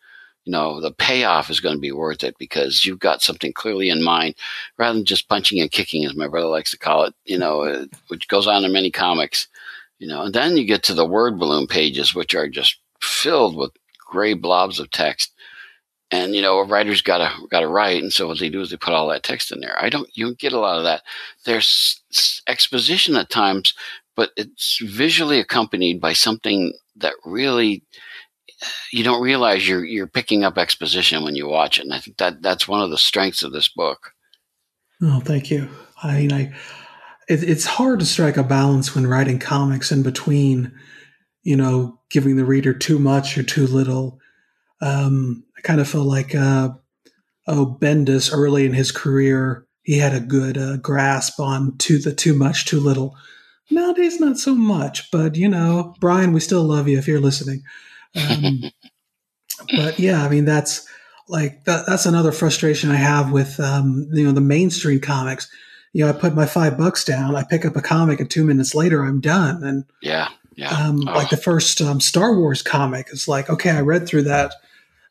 you 0.45 0.51
know, 0.51 0.81
the 0.81 0.91
payoff 0.91 1.49
is 1.49 1.59
going 1.59 1.75
to 1.75 1.81
be 1.81 1.91
worth 1.91 2.23
it 2.23 2.35
because 2.37 2.85
you've 2.85 2.99
got 2.99 3.21
something 3.21 3.53
clearly 3.53 3.89
in 3.89 4.03
mind 4.03 4.35
rather 4.77 4.95
than 4.97 5.05
just 5.05 5.29
punching 5.29 5.59
and 5.59 5.71
kicking, 5.71 6.05
as 6.05 6.15
my 6.15 6.27
brother 6.27 6.47
likes 6.47 6.71
to 6.71 6.77
call 6.77 7.03
it, 7.03 7.13
you 7.25 7.37
know, 7.37 7.63
uh, 7.63 7.85
which 8.07 8.27
goes 8.27 8.47
on 8.47 8.65
in 8.65 8.71
many 8.71 8.91
comics, 8.91 9.47
you 9.99 10.07
know, 10.07 10.23
and 10.23 10.33
then 10.33 10.57
you 10.57 10.65
get 10.65 10.83
to 10.83 10.93
the 10.93 11.05
word 11.05 11.37
balloon 11.37 11.67
pages, 11.67 12.15
which 12.15 12.33
are 12.33 12.47
just 12.47 12.77
filled 13.01 13.55
with 13.55 13.71
gray 13.99 14.33
blobs 14.33 14.79
of 14.79 14.89
text. 14.91 15.33
And 16.11 16.33
you 16.33 16.41
know 16.41 16.57
a 16.57 16.63
writer's 16.63 17.03
got 17.03 17.19
to 17.19 17.47
got 17.49 17.59
to 17.59 17.67
write 17.67 18.01
and 18.01 18.11
so 18.11 18.25
what 18.25 18.39
they 18.39 18.49
do 18.49 18.61
is 18.61 18.71
they 18.71 18.77
put 18.77 18.95
all 18.95 19.09
that 19.09 19.21
text 19.21 19.51
in 19.51 19.59
there. 19.59 19.77
I 19.79 19.89
don't 19.89 20.09
you 20.17 20.25
don't 20.25 20.39
get 20.39 20.53
a 20.53 20.59
lot 20.59 20.79
of 20.79 20.83
that. 20.85 21.03
There's 21.45 22.01
exposition 22.47 23.15
at 23.15 23.29
times 23.29 23.75
but 24.19 24.31
it's 24.35 24.79
visually 24.83 25.39
accompanied 25.39 26.01
by 26.01 26.11
something 26.11 26.73
that 26.97 27.13
really 27.23 27.83
you 28.91 29.03
don't 29.03 29.21
realize 29.21 29.67
you're 29.67 29.85
you're 29.85 30.07
picking 30.07 30.43
up 30.43 30.57
exposition 30.57 31.23
when 31.23 31.35
you 31.35 31.47
watch 31.47 31.79
it 31.79 31.83
and 31.83 31.93
i 31.93 31.99
think 31.99 32.17
that 32.17 32.41
that's 32.41 32.67
one 32.67 32.81
of 32.81 32.89
the 32.89 32.97
strengths 32.97 33.43
of 33.43 33.51
this 33.51 33.69
book 33.69 34.11
oh 35.03 35.19
thank 35.21 35.49
you 35.49 35.69
i 36.03 36.17
mean 36.17 36.33
i 36.33 36.53
it, 37.27 37.43
it's 37.43 37.65
hard 37.65 37.99
to 37.99 38.05
strike 38.05 38.37
a 38.37 38.43
balance 38.43 38.95
when 38.95 39.07
writing 39.07 39.39
comics 39.39 39.91
in 39.91 40.03
between 40.03 40.71
you 41.43 41.55
know 41.55 41.99
giving 42.09 42.35
the 42.35 42.45
reader 42.45 42.73
too 42.73 42.99
much 42.99 43.37
or 43.37 43.43
too 43.43 43.67
little 43.67 44.19
um, 44.81 45.43
I 45.57 45.61
kind 45.61 45.81
of 45.81 45.89
feel 45.89 46.03
like, 46.03 46.33
uh, 46.33 46.69
oh, 47.47 47.77
Bendis 47.81 48.29
early 48.33 48.65
in 48.65 48.73
his 48.73 48.91
career, 48.91 49.65
he 49.83 49.97
had 49.97 50.13
a 50.13 50.19
good 50.19 50.57
uh, 50.57 50.77
grasp 50.77 51.39
on 51.39 51.77
to 51.79 51.99
the 51.99 52.13
too 52.13 52.33
much, 52.33 52.65
too 52.65 52.79
little. 52.79 53.15
Nowadays, 53.71 54.19
not 54.19 54.37
so 54.37 54.55
much, 54.55 55.11
but 55.11 55.35
you 55.35 55.47
know, 55.47 55.95
Brian, 55.99 56.33
we 56.33 56.39
still 56.39 56.63
love 56.63 56.87
you 56.87 56.97
if 56.97 57.07
you're 57.07 57.19
listening. 57.19 57.61
Um, 58.15 58.63
but 59.75 59.99
yeah, 59.99 60.23
I 60.23 60.29
mean, 60.29 60.45
that's 60.45 60.87
like 61.27 61.63
that, 61.65 61.85
that's 61.85 62.05
another 62.05 62.31
frustration 62.31 62.91
I 62.91 62.95
have 62.95 63.31
with 63.31 63.59
um, 63.59 64.07
you 64.11 64.25
know 64.25 64.31
the 64.31 64.41
mainstream 64.41 64.99
comics. 64.99 65.49
You 65.93 66.05
know, 66.05 66.09
I 66.09 66.13
put 66.13 66.35
my 66.35 66.45
five 66.45 66.77
bucks 66.77 67.03
down, 67.03 67.35
I 67.35 67.43
pick 67.43 67.65
up 67.65 67.75
a 67.75 67.81
comic, 67.81 68.19
and 68.19 68.29
two 68.29 68.43
minutes 68.43 68.75
later, 68.75 69.03
I'm 69.03 69.21
done. 69.21 69.63
And 69.63 69.85
yeah, 70.01 70.29
yeah, 70.55 70.69
um, 70.69 71.07
oh. 71.07 71.13
like 71.13 71.29
the 71.29 71.37
first 71.37 71.81
um, 71.81 71.99
Star 71.99 72.35
Wars 72.35 72.61
comic 72.61 73.07
is 73.11 73.27
like, 73.27 73.49
okay, 73.49 73.71
I 73.71 73.81
read 73.81 74.07
through 74.07 74.23
that 74.23 74.53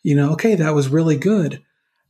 you 0.03 0.15
know, 0.15 0.33
okay, 0.33 0.55
that 0.55 0.75
was 0.75 0.89
really 0.89 1.17
good. 1.17 1.63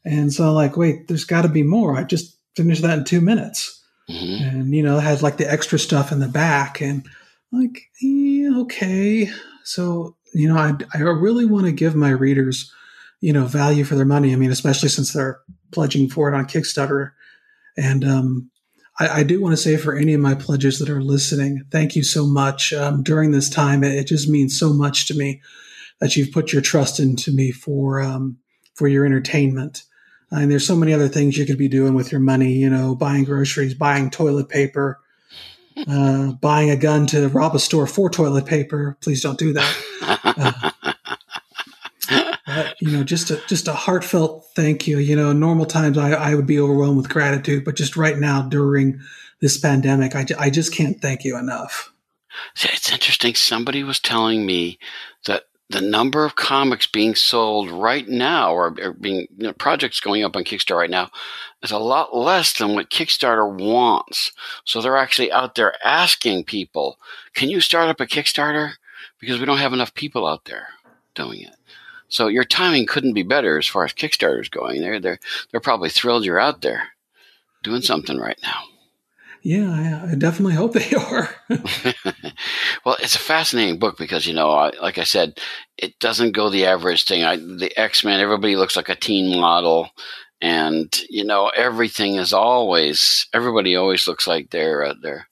And 0.05 0.33
so 0.33 0.53
like, 0.53 0.77
wait, 0.77 1.09
there's 1.09 1.25
got 1.25 1.43
to 1.43 1.49
be 1.49 1.63
more. 1.63 1.97
I 1.97 2.05
just 2.05 2.37
finished 2.57 2.83
that 2.83 2.99
in 2.99 3.05
two 3.05 3.21
minutes. 3.21 3.83
Mm-hmm. 4.09 4.45
And, 4.45 4.75
you 4.75 4.83
know, 4.83 4.99
it 4.99 5.03
had 5.03 5.23
like 5.23 5.37
the 5.37 5.51
extra 5.51 5.79
stuff 5.79 6.13
in 6.13 6.21
the 6.21 6.29
back 6.29 6.81
and 6.81 7.07
like, 7.53 7.91
yeah, 8.01 8.59
okay. 8.61 9.31
So, 9.65 10.17
you 10.35 10.49
know, 10.49 10.59
I, 10.59 10.75
I 10.95 10.99
really 10.99 11.45
want 11.45 11.67
to 11.67 11.73
give 11.73 11.95
my 11.95 12.11
readers, 12.11 12.73
you 13.21 13.33
know, 13.33 13.47
value 13.47 13.85
for 13.85 13.95
their 13.95 14.05
money. 14.05 14.33
I 14.33 14.37
mean, 14.37 14.51
especially 14.51 14.89
since 14.89 15.13
they're 15.13 15.41
pledging 15.73 16.09
for 16.09 16.29
it 16.29 16.37
on 16.37 16.47
Kickstarter. 16.47 17.13
And, 17.77 18.05
um, 18.05 18.51
I, 18.99 19.21
I 19.21 19.23
do 19.23 19.41
want 19.41 19.53
to 19.53 19.63
say 19.63 19.77
for 19.77 19.97
any 19.97 20.15
of 20.15 20.21
my 20.21 20.35
pledges 20.35 20.79
that 20.79 20.91
are 20.91 21.03
listening, 21.03 21.65
thank 21.71 21.97
you 21.97 22.03
so 22.03 22.27
much. 22.27 22.73
Um, 22.73 23.03
during 23.03 23.31
this 23.31 23.49
time, 23.49 23.85
it, 23.85 23.95
it 23.95 24.07
just 24.07 24.29
means 24.29 24.59
so 24.59 24.73
much 24.73 25.07
to 25.09 25.15
me 25.15 25.41
that 26.01 26.17
you've 26.17 26.33
put 26.33 26.53
your 26.53 26.63
trust 26.63 27.01
into 27.01 27.33
me 27.33 27.51
for 27.51 28.01
um, 28.01 28.39
for 28.75 28.89
your 28.89 29.05
entertainment. 29.05 29.83
And 30.31 30.51
there's 30.51 30.67
so 30.67 30.77
many 30.77 30.93
other 30.93 31.09
things 31.09 31.39
you 31.39 31.47
could 31.47 31.59
be 31.59 31.69
doing 31.69 31.95
with 31.95 32.13
your 32.13 32.21
money. 32.21 32.53
You 32.53 32.71
know, 32.71 32.95
buying 32.95 33.25
groceries, 33.25 33.75
buying 33.75 34.11
toilet 34.11 34.49
paper, 34.49 35.01
uh, 35.89 36.33
buying 36.33 36.71
a 36.71 36.77
gun 36.77 37.07
to 37.09 37.29
rob 37.29 37.55
a 37.55 37.59
store 37.59 37.87
for 37.87 38.11
toilet 38.11 38.47
paper. 38.47 38.97
Please 39.01 39.23
don't 39.23 39.39
do 39.39 39.53
that. 39.55 39.77
Uh, 42.49 42.73
you 42.81 42.91
know, 42.91 43.05
just 43.05 43.31
a 43.31 43.39
just 43.47 43.69
a 43.69 43.75
heartfelt 43.75 44.47
thank 44.57 44.87
you. 44.87 44.99
You 44.99 45.15
know, 45.15 45.35
normal 45.35 45.67
times 45.67 45.99
I, 45.99 46.13
I 46.13 46.35
would 46.35 46.47
be 46.47 46.59
overwhelmed 46.59 46.97
with 46.97 47.11
gratitude, 47.11 47.63
but 47.63 47.77
just 47.77 47.95
right 47.95 48.17
now 48.17 48.41
during 48.41 49.01
this 49.41 49.59
pandemic, 49.59 50.17
I, 50.17 50.25
I 50.39 50.49
just 50.49 50.73
can't 50.73 51.01
thank 51.01 51.25
you 51.25 51.37
enough. 51.37 51.93
It's 52.57 52.91
interesting. 52.91 53.35
Somebody 53.35 53.85
was 53.85 54.01
telling 54.01 54.47
me 54.47 54.79
that 55.27 55.45
the 55.69 55.83
number 55.83 56.25
of 56.25 56.37
comics 56.37 56.87
being 56.87 57.15
sold 57.15 57.71
right 57.71 58.09
now 58.09 58.55
or, 58.55 58.75
or 58.81 58.95
being 58.95 59.27
you 59.37 59.49
know, 59.49 59.53
projects 59.53 60.01
going 60.01 60.25
up 60.25 60.35
on 60.35 60.45
Kickstarter 60.45 60.79
right 60.79 60.91
now 60.91 61.11
is 61.63 61.71
a 61.71 61.79
lot 61.79 62.17
less 62.17 62.55
than 62.55 62.75
what 62.75 62.89
Kickstarter 62.91 63.47
wants. 63.47 64.33
So 64.65 64.81
they're 64.81 64.97
actually 64.97 65.31
out 65.31 65.57
there 65.57 65.75
asking 65.85 66.45
people, 66.45 66.99
can 67.35 67.51
you 67.51 67.61
start 67.61 67.91
up 67.91 68.01
a 68.01 68.07
Kickstarter? 68.07 68.73
Because 69.21 69.41
we 69.41 69.47
don't 69.47 69.59
have 69.59 69.73
enough 69.73 69.95
people 69.95 70.27
out 70.27 70.45
there 70.45 70.69
doing 71.15 71.41
it. 71.41 71.57
So 72.09 72.29
your 72.29 72.45
timing 72.45 72.87
couldn't 72.87 73.13
be 73.13 73.23
better 73.23 73.59
as 73.59 73.67
far 73.67 73.85
as 73.85 73.93
Kickstarter's 73.93 74.49
going. 74.49 74.81
They're 74.81 75.01
they're 75.01 75.19
they're 75.51 75.61
probably 75.61 75.91
thrilled 75.91 76.25
you're 76.25 76.41
out 76.41 76.63
there 76.63 76.89
doing 77.63 77.83
something 77.83 78.19
right 78.19 78.39
now. 78.43 78.63
Yeah, 79.43 80.05
I, 80.11 80.15
definitely 80.15 80.55
hope 80.55 80.73
they 80.73 80.95
are. 80.95 81.35
well, 82.85 82.97
it's 83.01 83.15
a 83.15 83.21
fascinating 83.21 83.79
book 83.79 83.97
because 83.97 84.27
you 84.27 84.35
know, 84.35 84.71
like 84.81 84.99
I 84.99 85.05
said, 85.05 85.39
it 85.77 85.99
doesn't 86.01 86.33
go 86.33 86.51
the 86.51 86.67
average 86.67 87.05
thing. 87.05 87.25
I, 87.25 87.37
the 87.37 87.73
X 87.77 88.05
Men, 88.05 88.21
everybody 88.21 88.57
looks 88.57 88.77
like 88.77 88.89
a 88.89 88.97
teen 88.97 89.39
model, 89.39 89.91
and 90.41 90.95
you 91.09 91.25
know, 91.25 91.49
everything 91.49 92.17
is 92.17 92.33
always 92.33 93.27
everybody 93.33 93.77
always 93.77 94.09
looks 94.09 94.27
like 94.27 94.51
they're 94.51 94.85
uh, 94.85 94.95
they're. 95.03 95.27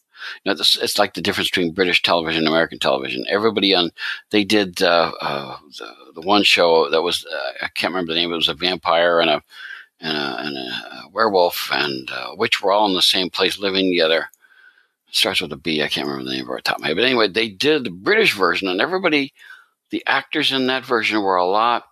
You 0.45 0.51
know, 0.51 0.57
this, 0.57 0.77
it's 0.77 0.99
like 0.99 1.14
the 1.14 1.20
difference 1.20 1.51
between 1.51 1.72
British 1.72 2.03
television 2.03 2.41
and 2.41 2.49
American 2.49 2.79
television. 2.79 3.24
Everybody 3.29 3.74
on 3.74 3.91
they 4.31 4.45
did 4.45 4.83
uh, 4.83 5.12
uh, 5.20 5.57
the, 5.79 5.95
the 6.14 6.20
one 6.20 6.43
show 6.43 6.91
that 6.91 7.03
was 7.03 7.27
uh, 7.27 7.53
I 7.62 7.68
can't 7.68 7.93
remember 7.93 8.12
the 8.12 8.20
name. 8.20 8.33
It 8.33 8.37
was 8.37 8.49
a 8.49 8.55
vampire 8.55 9.20
and 9.20 9.31
a 9.31 9.43
and 10.01 10.16
a, 10.16 10.37
and 10.41 10.57
a 10.57 11.09
werewolf 11.12 11.70
and 11.72 12.11
a 12.11 12.35
witch 12.37 12.62
were 12.62 12.72
all 12.72 12.87
in 12.87 12.95
the 12.95 13.03
same 13.03 13.31
place 13.31 13.59
living 13.59 13.91
together. 13.91 14.29
It 15.09 15.14
starts 15.14 15.41
with 15.41 15.53
a 15.53 15.57
B. 15.57 15.83
I 15.83 15.89
can't 15.89 16.07
remember 16.07 16.29
the 16.29 16.37
name 16.37 16.49
of 16.49 16.57
it 16.57 16.64
top 16.64 16.77
of 16.77 16.83
my 16.83 16.89
head. 16.89 16.97
But 16.97 17.05
anyway, 17.05 17.29
they 17.29 17.49
did 17.49 17.85
the 17.85 17.91
British 17.91 18.35
version, 18.35 18.68
and 18.68 18.81
everybody, 18.81 19.33
the 19.91 20.03
actors 20.07 20.53
in 20.53 20.66
that 20.66 20.85
version 20.85 21.22
were 21.22 21.37
a 21.37 21.47
lot 21.47 21.85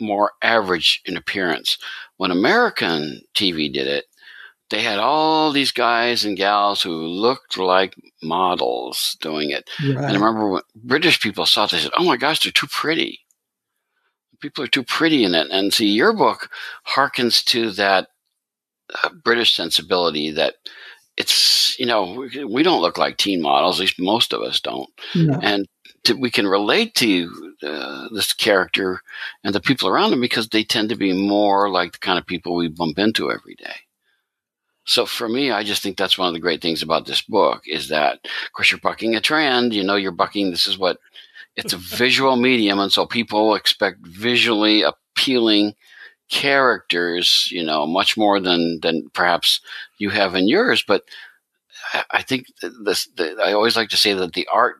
more 0.00 0.32
average 0.42 1.02
in 1.04 1.16
appearance. 1.16 1.78
When 2.16 2.30
American 2.30 3.22
TV 3.34 3.72
did 3.72 3.86
it, 3.86 4.06
they 4.70 4.82
had 4.82 4.98
all 4.98 5.52
these 5.52 5.72
guys 5.72 6.24
and 6.24 6.36
gals 6.36 6.82
who 6.82 6.92
looked 6.92 7.58
like 7.58 7.94
models 8.22 9.16
doing 9.20 9.50
it. 9.50 9.68
Right. 9.80 9.96
And 9.96 10.06
I 10.06 10.12
remember 10.12 10.48
when 10.48 10.62
British 10.74 11.20
people 11.20 11.46
saw 11.46 11.64
it, 11.64 11.72
they 11.72 11.78
said, 11.78 11.92
Oh 11.96 12.04
my 12.04 12.16
gosh, 12.16 12.42
they're 12.42 12.52
too 12.52 12.66
pretty 12.66 13.20
people 14.44 14.62
are 14.62 14.68
too 14.68 14.84
pretty 14.84 15.24
in 15.24 15.34
it. 15.34 15.48
And 15.50 15.72
see, 15.72 15.88
your 15.88 16.12
book 16.12 16.50
harkens 16.86 17.42
to 17.46 17.70
that 17.72 18.08
uh, 19.02 19.08
British 19.24 19.56
sensibility 19.56 20.30
that 20.32 20.56
it's, 21.16 21.78
you 21.78 21.86
know, 21.86 22.28
we 22.46 22.62
don't 22.62 22.82
look 22.82 22.98
like 22.98 23.16
teen 23.16 23.40
models, 23.40 23.78
at 23.78 23.82
least 23.82 23.98
most 23.98 24.34
of 24.34 24.42
us 24.42 24.60
don't. 24.60 24.90
No. 25.14 25.38
And 25.42 25.66
to, 26.04 26.14
we 26.14 26.30
can 26.30 26.46
relate 26.46 26.94
to 26.96 27.54
uh, 27.62 28.08
this 28.12 28.34
character 28.34 29.00
and 29.42 29.54
the 29.54 29.60
people 29.60 29.88
around 29.88 30.12
him 30.12 30.20
because 30.20 30.48
they 30.48 30.62
tend 30.62 30.90
to 30.90 30.96
be 30.96 31.14
more 31.14 31.70
like 31.70 31.92
the 31.92 31.98
kind 31.98 32.18
of 32.18 32.26
people 32.26 32.54
we 32.54 32.68
bump 32.68 32.98
into 32.98 33.32
every 33.32 33.54
day. 33.54 33.76
So 34.84 35.06
for 35.06 35.28
me, 35.28 35.50
I 35.50 35.62
just 35.62 35.82
think 35.82 35.96
that's 35.96 36.18
one 36.18 36.28
of 36.28 36.34
the 36.34 36.40
great 36.40 36.60
things 36.60 36.82
about 36.82 37.06
this 37.06 37.22
book 37.22 37.62
is 37.66 37.88
that, 37.88 38.14
of 38.24 38.52
course, 38.52 38.70
you're 38.70 38.80
bucking 38.80 39.14
a 39.16 39.20
trend. 39.20 39.74
You 39.74 39.82
know, 39.82 39.96
you're 39.96 40.12
bucking. 40.12 40.50
This 40.50 40.66
is 40.66 40.78
what 40.78 40.98
it's 41.56 41.72
a 41.72 41.76
visual 41.78 42.36
medium, 42.36 42.78
and 42.78 42.92
so 42.92 43.06
people 43.06 43.54
expect 43.54 44.06
visually 44.06 44.82
appealing 44.82 45.74
characters, 46.30 47.48
you 47.50 47.64
know, 47.64 47.86
much 47.86 48.16
more 48.16 48.40
than 48.40 48.80
than 48.80 49.10
perhaps 49.14 49.60
you 49.98 50.10
have 50.10 50.34
in 50.34 50.48
yours. 50.48 50.84
But 50.86 51.04
I 52.10 52.22
think 52.22 52.46
this. 52.82 53.06
The, 53.16 53.36
I 53.42 53.52
always 53.52 53.76
like 53.76 53.88
to 53.90 53.96
say 53.96 54.14
that 54.14 54.34
the 54.34 54.48
art 54.52 54.76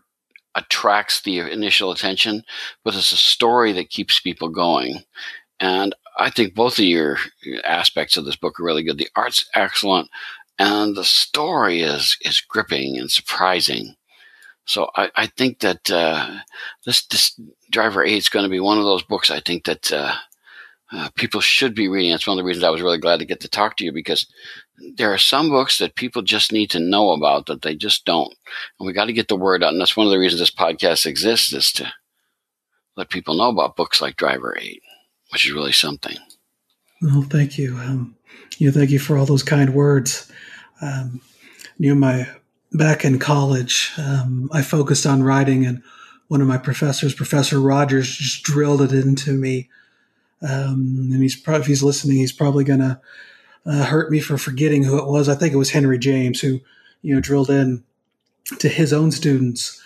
attracts 0.55 1.23
the 1.23 1.41
initial 1.41 1.91
attention, 1.91 2.45
but 2.85 2.95
it's 2.95 3.13
a 3.13 3.17
story 3.17 3.73
that 3.73 3.91
keeps 3.91 4.21
people 4.21 4.49
going. 4.49 5.03
And 5.61 5.95
I 6.17 6.31
think 6.31 6.55
both 6.55 6.79
of 6.79 6.85
your 6.85 7.19
aspects 7.65 8.17
of 8.17 8.25
this 8.25 8.37
book 8.37 8.61
are 8.61 8.65
really 8.65 8.83
good. 8.83 8.99
The 8.99 9.09
art's 9.17 9.49
excellent, 9.55 10.09
and 10.59 10.97
the 10.97 11.05
story 11.05 11.81
is 11.81 12.17
is 12.23 12.41
gripping 12.41 12.99
and 12.99 13.11
surprising. 13.11 13.97
So 14.67 14.91
I, 14.97 15.11
I 15.15 15.27
think 15.27 15.61
that 15.61 15.91
uh, 15.91 16.39
this, 16.87 17.05
this 17.07 17.39
Driver 17.71 18.05
Eight 18.05 18.17
is 18.17 18.29
going 18.29 18.45
to 18.45 18.51
be 18.51 18.61
one 18.61 18.79
of 18.79 18.85
those 18.85 19.03
books. 19.03 19.31
I 19.31 19.41
think 19.41 19.65
that 19.65 19.93
uh, 19.93 20.15
uh, 20.91 21.11
people 21.17 21.41
should 21.41 21.75
be 21.75 21.89
reading. 21.89 22.13
It's 22.13 22.27
one 22.27 22.39
of 22.39 22.43
the 22.43 22.47
reasons 22.47 22.65
I 22.65 22.71
was 22.71 22.81
really 22.81 22.99
glad 22.99 23.19
to 23.19 23.27
get 23.27 23.41
to 23.41 23.49
talk 23.49 23.77
to 23.77 23.85
you 23.85 23.93
because 23.93 24.27
there 24.97 25.13
are 25.13 25.19
some 25.19 25.51
books 25.51 25.79
that 25.79 25.97
people 25.97 26.23
just 26.23 26.53
need 26.53 26.71
to 26.71 26.81
know 26.81 27.11
about 27.11 27.47
that 27.47 27.63
they 27.63 27.75
just 27.75 28.05
don't, 28.05 28.35
and 28.79 28.87
we 28.87 28.93
got 28.93 29.07
to 29.07 29.13
get 29.13 29.29
the 29.29 29.37
word 29.37 29.63
out. 29.63 29.73
And 29.73 29.81
that's 29.81 29.97
one 29.97 30.07
of 30.07 30.13
the 30.13 30.19
reasons 30.19 30.41
this 30.41 30.51
podcast 30.51 31.07
exists 31.07 31.53
is 31.53 31.73
to 31.73 31.93
let 32.97 33.11
people 33.11 33.37
know 33.37 33.51
about 33.51 33.77
books 33.77 34.01
like 34.01 34.17
Driver 34.17 34.57
Eight, 34.59 34.83
which 35.35 35.47
is 35.47 35.53
really 35.53 35.73
something. 35.73 36.17
Well, 37.03 37.23
thank 37.23 37.59
you. 37.59 37.77
Um, 37.77 38.15
you 38.57 38.69
know, 38.69 38.73
thank 38.73 38.91
you 38.91 39.01
for 39.01 39.19
all 39.19 39.27
those 39.27 39.43
kind 39.43 39.75
words. 39.75 40.31
Um, 40.81 41.21
you 41.77 41.89
know, 41.89 41.99
my 41.99 42.29
back 42.73 43.05
in 43.05 43.19
college, 43.19 43.91
um, 43.99 44.49
I 44.53 44.63
focused 44.63 45.07
on 45.07 45.25
writing, 45.25 45.67
and 45.67 45.83
one 46.29 46.41
of 46.41 46.47
my 46.47 46.57
professors, 46.57 47.17
Professor 47.17 47.61
Rogers, 47.61 48.17
just 48.17 48.45
drilled 48.45 48.81
it 48.81 48.93
into 48.93 49.33
me. 49.33 49.69
Um, 50.41 51.09
and 51.13 51.21
he's 51.21 51.35
probably, 51.35 51.63
if 51.63 51.67
he's 51.67 51.83
listening, 51.83 52.19
he's 52.19 52.33
probably 52.33 52.63
going 52.63 52.79
to 52.79 53.01
uh, 53.67 53.85
hurt 53.87 54.13
me 54.13 54.21
for 54.21 54.39
forgetting 54.39 54.85
who 54.85 54.99
it 54.99 55.09
was. 55.09 55.29
I 55.29 55.35
think 55.35 55.53
it 55.53 55.59
was 55.59 55.73
Henry 55.73 55.99
James 55.99 56.41
who, 56.41 56.61
you 57.03 57.13
know, 57.13 57.21
drilled 57.21 57.51
in 57.51 57.83
to 58.61 58.69
his 58.69 58.93
own 58.93 59.11
students 59.11 59.83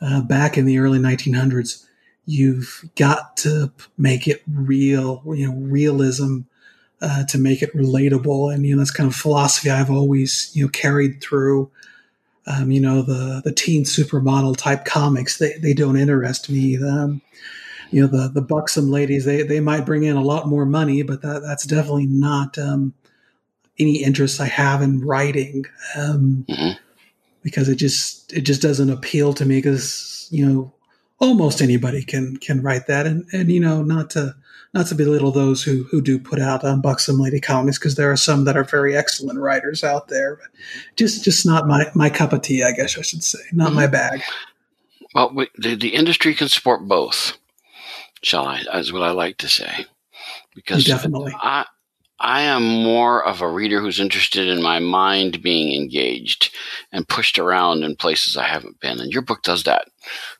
uh, 0.00 0.22
back 0.22 0.56
in 0.56 0.64
the 0.64 0.78
early 0.78 1.00
1900s. 1.00 1.86
You've 2.26 2.88
got 2.96 3.36
to 3.38 3.72
make 3.98 4.28
it 4.28 4.42
real, 4.52 5.22
you 5.26 5.48
know, 5.48 5.54
realism 5.54 6.40
uh, 7.00 7.24
to 7.24 7.38
make 7.38 7.62
it 7.62 7.74
relatable. 7.74 8.54
And, 8.54 8.64
you 8.64 8.74
know, 8.74 8.78
that's 8.78 8.92
kind 8.92 9.08
of 9.08 9.16
philosophy 9.16 9.70
I've 9.70 9.90
always, 9.90 10.50
you 10.54 10.64
know, 10.64 10.70
carried 10.70 11.20
through 11.20 11.70
um, 12.46 12.70
you 12.70 12.80
know 12.80 13.02
the 13.02 13.40
the 13.44 13.52
teen 13.52 13.84
supermodel 13.84 14.56
type 14.56 14.84
comics 14.84 15.38
they, 15.38 15.52
they 15.58 15.74
don't 15.74 15.96
interest 15.96 16.50
me 16.50 16.76
um, 16.76 17.22
you 17.90 18.00
know 18.00 18.08
the 18.08 18.28
the 18.28 18.42
buxom 18.42 18.90
ladies 18.90 19.24
they 19.24 19.42
they 19.42 19.60
might 19.60 19.86
bring 19.86 20.02
in 20.02 20.16
a 20.16 20.22
lot 20.22 20.48
more 20.48 20.66
money 20.66 21.02
but 21.02 21.22
that 21.22 21.42
that's 21.42 21.64
definitely 21.64 22.06
not 22.06 22.58
um, 22.58 22.92
any 23.78 24.02
interest 24.02 24.40
I 24.40 24.46
have 24.46 24.82
in 24.82 25.00
writing 25.00 25.64
um, 25.96 26.44
mm-hmm. 26.48 26.78
because 27.42 27.68
it 27.68 27.76
just 27.76 28.32
it 28.32 28.42
just 28.42 28.62
doesn't 28.62 28.90
appeal 28.90 29.32
to 29.34 29.44
me 29.44 29.58
because 29.58 30.28
you 30.30 30.46
know 30.46 30.72
almost 31.18 31.60
anybody 31.60 32.04
can 32.04 32.36
can 32.36 32.62
write 32.62 32.86
that 32.86 33.06
and 33.06 33.24
and 33.32 33.50
you 33.50 33.60
know 33.60 33.82
not 33.82 34.10
to 34.10 34.34
not 34.74 34.86
to 34.86 34.94
belittle 34.94 35.30
those 35.30 35.62
who 35.62 35.84
who 35.84 36.00
do 36.00 36.18
put 36.18 36.40
out 36.40 36.64
um, 36.64 36.80
buxom 36.80 37.18
lady 37.18 37.40
comics 37.40 37.78
because 37.78 37.94
there 37.94 38.10
are 38.10 38.16
some 38.16 38.44
that 38.44 38.56
are 38.56 38.64
very 38.64 38.96
excellent 38.96 39.38
writers 39.38 39.84
out 39.84 40.08
there, 40.08 40.36
but 40.36 40.48
just 40.96 41.24
just 41.24 41.44
not 41.44 41.66
my 41.66 41.84
my 41.94 42.08
cup 42.08 42.32
of 42.32 42.42
tea. 42.42 42.62
I 42.62 42.72
guess 42.72 42.96
I 42.96 43.02
should 43.02 43.22
say, 43.22 43.40
not 43.52 43.68
mm-hmm. 43.68 43.76
my 43.76 43.86
bag. 43.86 44.22
Well, 45.14 45.32
we, 45.34 45.48
the 45.56 45.74
the 45.74 45.94
industry 45.94 46.34
can 46.34 46.48
support 46.48 46.86
both. 46.88 47.36
Shall 48.22 48.46
I? 48.46 48.62
Is 48.74 48.92
what 48.92 49.02
I 49.02 49.10
like 49.10 49.38
to 49.38 49.48
say, 49.48 49.86
because 50.54 50.84
definitely 50.84 51.34
I 51.38 51.66
I 52.22 52.42
am 52.42 52.62
more 52.62 53.24
of 53.24 53.40
a 53.40 53.48
reader 53.48 53.80
who's 53.80 53.98
interested 53.98 54.46
in 54.46 54.62
my 54.62 54.78
mind 54.78 55.42
being 55.42 55.74
engaged 55.74 56.54
and 56.92 57.08
pushed 57.08 57.36
around 57.36 57.82
in 57.82 57.96
places 57.96 58.36
I 58.36 58.44
haven't 58.44 58.78
been. 58.78 59.00
And 59.00 59.12
your 59.12 59.22
book 59.22 59.42
does 59.42 59.64
that 59.64 59.88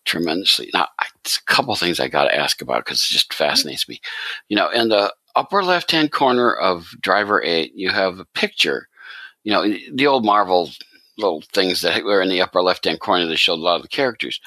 tremendously. 0.05 0.71
Now, 0.73 0.87
it's 1.25 1.39
a 1.39 1.53
couple 1.53 1.75
things 1.75 1.99
I 1.99 2.07
got 2.07 2.25
to 2.25 2.39
ask 2.39 2.63
about 2.63 2.85
because 2.85 3.03
it 3.03 3.13
just 3.13 3.35
fascinates 3.35 3.89
me. 3.89 4.01
You 4.49 4.57
know, 4.57 4.71
in 4.71 4.91
the 4.91 5.13
upper 5.35 5.65
left 5.65 5.91
hand 5.91 6.13
corner 6.13 6.55
of 6.55 6.87
Driver 7.01 7.43
8, 7.43 7.73
you 7.75 7.91
have 7.91 8.21
a 8.21 8.27
picture. 8.27 8.89
You 9.43 9.53
know, 9.53 9.77
the 9.93 10.07
old 10.07 10.25
Marvel 10.25 10.71
little 11.19 11.43
things 11.53 11.81
that 11.81 12.05
were 12.05 12.23
in 12.23 12.29
the 12.29 12.43
upper 12.43 12.63
left 12.63 12.85
hand 12.85 13.01
corner 13.01 13.27
that 13.27 13.39
showed 13.39 13.55
a 13.55 13.63
lot 13.63 13.77
of 13.77 13.83
the 13.83 13.89
characters. 13.89 14.41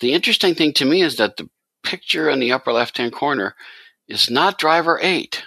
The 0.00 0.12
interesting 0.12 0.54
thing 0.54 0.74
to 0.74 0.84
me 0.84 1.00
is 1.00 1.16
that 1.16 1.38
the 1.38 1.48
picture 1.82 2.28
in 2.28 2.40
the 2.40 2.52
upper 2.52 2.74
left 2.74 2.98
hand 2.98 3.14
corner 3.14 3.54
is 4.06 4.28
not 4.28 4.58
Driver 4.58 5.00
8 5.02 5.44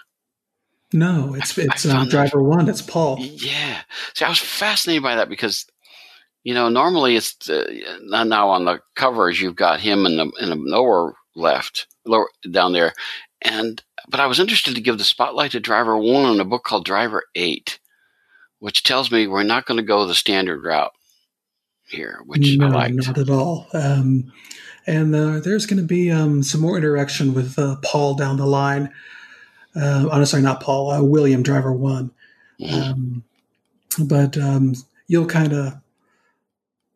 no, 0.93 1.35
it's 1.35 1.57
it's 1.57 1.85
um, 1.85 2.07
driver 2.07 2.41
one. 2.41 2.69
It's 2.69 2.81
Paul. 2.81 3.17
Yeah. 3.19 3.81
See, 4.15 4.25
I 4.25 4.29
was 4.29 4.39
fascinated 4.39 5.03
by 5.03 5.15
that 5.15 5.29
because 5.29 5.65
you 6.43 6.53
know 6.53 6.69
normally 6.69 7.15
it's 7.15 7.49
uh, 7.49 7.65
now 8.03 8.49
on 8.49 8.65
the 8.65 8.79
covers 8.95 9.41
you've 9.41 9.55
got 9.55 9.79
him 9.79 10.05
in 10.05 10.17
the 10.17 10.31
in 10.39 10.49
the 10.49 10.55
lower 10.55 11.13
left, 11.35 11.87
lower 12.05 12.29
down 12.49 12.71
there, 12.71 12.93
and 13.41 13.83
but 14.07 14.21
I 14.21 14.27
was 14.27 14.39
interested 14.39 14.75
to 14.75 14.81
give 14.81 14.97
the 14.97 15.03
spotlight 15.03 15.51
to 15.51 15.59
driver 15.59 15.97
one 15.97 16.33
in 16.33 16.39
a 16.39 16.45
book 16.45 16.63
called 16.63 16.85
Driver 16.85 17.23
Eight, 17.35 17.79
which 18.59 18.83
tells 18.83 19.11
me 19.11 19.27
we're 19.27 19.43
not 19.43 19.65
going 19.65 19.77
to 19.77 19.83
go 19.83 20.05
the 20.05 20.15
standard 20.15 20.63
route 20.63 20.93
here, 21.89 22.21
which 22.25 22.57
no, 22.57 22.67
I 22.67 22.69
liked. 22.69 22.95
Not 22.95 23.17
at 23.17 23.29
all. 23.29 23.67
Um, 23.73 24.31
and 24.85 25.13
uh, 25.13 25.39
there's 25.41 25.65
going 25.65 25.81
to 25.81 25.87
be 25.87 26.11
um, 26.11 26.43
some 26.43 26.61
more 26.61 26.77
interaction 26.77 27.33
with 27.33 27.59
uh, 27.59 27.75
Paul 27.83 28.15
down 28.15 28.37
the 28.37 28.45
line 28.45 28.93
uh, 29.77 30.09
oh, 30.11 30.23
sorry, 30.23 30.43
not 30.43 30.61
Paul, 30.61 30.91
uh, 30.91 31.01
William 31.03 31.43
Driver 31.43 31.71
One. 31.71 32.11
Um, 32.71 33.23
but 33.99 34.37
um, 34.37 34.73
you'll 35.07 35.27
kind 35.27 35.53
of 35.53 35.79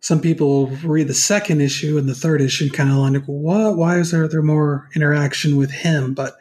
some 0.02 0.20
people 0.20 0.68
read 0.84 1.08
the 1.08 1.14
second 1.14 1.62
issue 1.62 1.98
and 1.98 2.10
the 2.10 2.16
third 2.16 2.42
issue 2.42 2.72
kind 2.72 2.90
of 2.90 2.96
like, 2.98 3.24
what? 3.26 3.78
Why 3.78 4.00
is 4.00 4.12
there 4.12 4.28
there 4.28 4.42
more 4.42 4.90
interaction 4.96 5.58
with 5.58 5.70
him? 5.70 6.16
But 6.16 6.38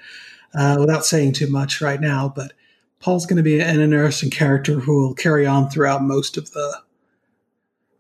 uh, 0.55 0.78
without 0.80 1.05
saying 1.05 1.34
too 1.34 1.49
much 1.49 1.80
right 1.80 2.01
now, 2.01 2.32
but 2.34 2.53
Paul's 3.01 3.26
going 3.26 3.36
to 3.36 3.43
be 3.43 3.61
an 3.61 3.80
interesting 3.80 4.30
character 4.30 4.80
who 4.80 5.01
will 5.01 5.14
carry 5.14 5.47
on 5.47 5.68
throughout 5.68 6.03
most 6.03 6.36
of 6.36 6.53
the 6.53 6.80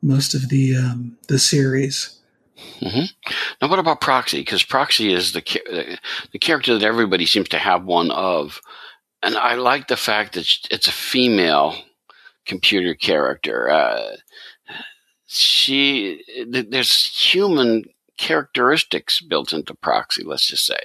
most 0.02 0.34
of 0.34 0.48
the 0.48 0.76
um, 0.76 1.18
the 1.28 1.38
series. 1.38 2.19
Mm-hmm. 2.80 3.34
Now, 3.60 3.68
what 3.68 3.78
about 3.78 4.00
Proxy? 4.00 4.40
Because 4.40 4.62
Proxy 4.62 5.12
is 5.12 5.32
the 5.32 5.98
the 6.32 6.38
character 6.38 6.76
that 6.76 6.86
everybody 6.86 7.26
seems 7.26 7.48
to 7.50 7.58
have 7.58 7.84
one 7.84 8.10
of, 8.10 8.60
and 9.22 9.36
I 9.36 9.54
like 9.54 9.88
the 9.88 9.96
fact 9.96 10.34
that 10.34 10.46
it's 10.70 10.88
a 10.88 10.92
female 10.92 11.76
computer 12.46 12.94
character. 12.94 13.68
Uh, 13.68 14.16
she 15.26 16.24
there's 16.48 17.04
human 17.04 17.84
characteristics 18.18 19.20
built 19.20 19.52
into 19.52 19.74
Proxy. 19.74 20.24
Let's 20.24 20.46
just 20.46 20.66
say 20.66 20.78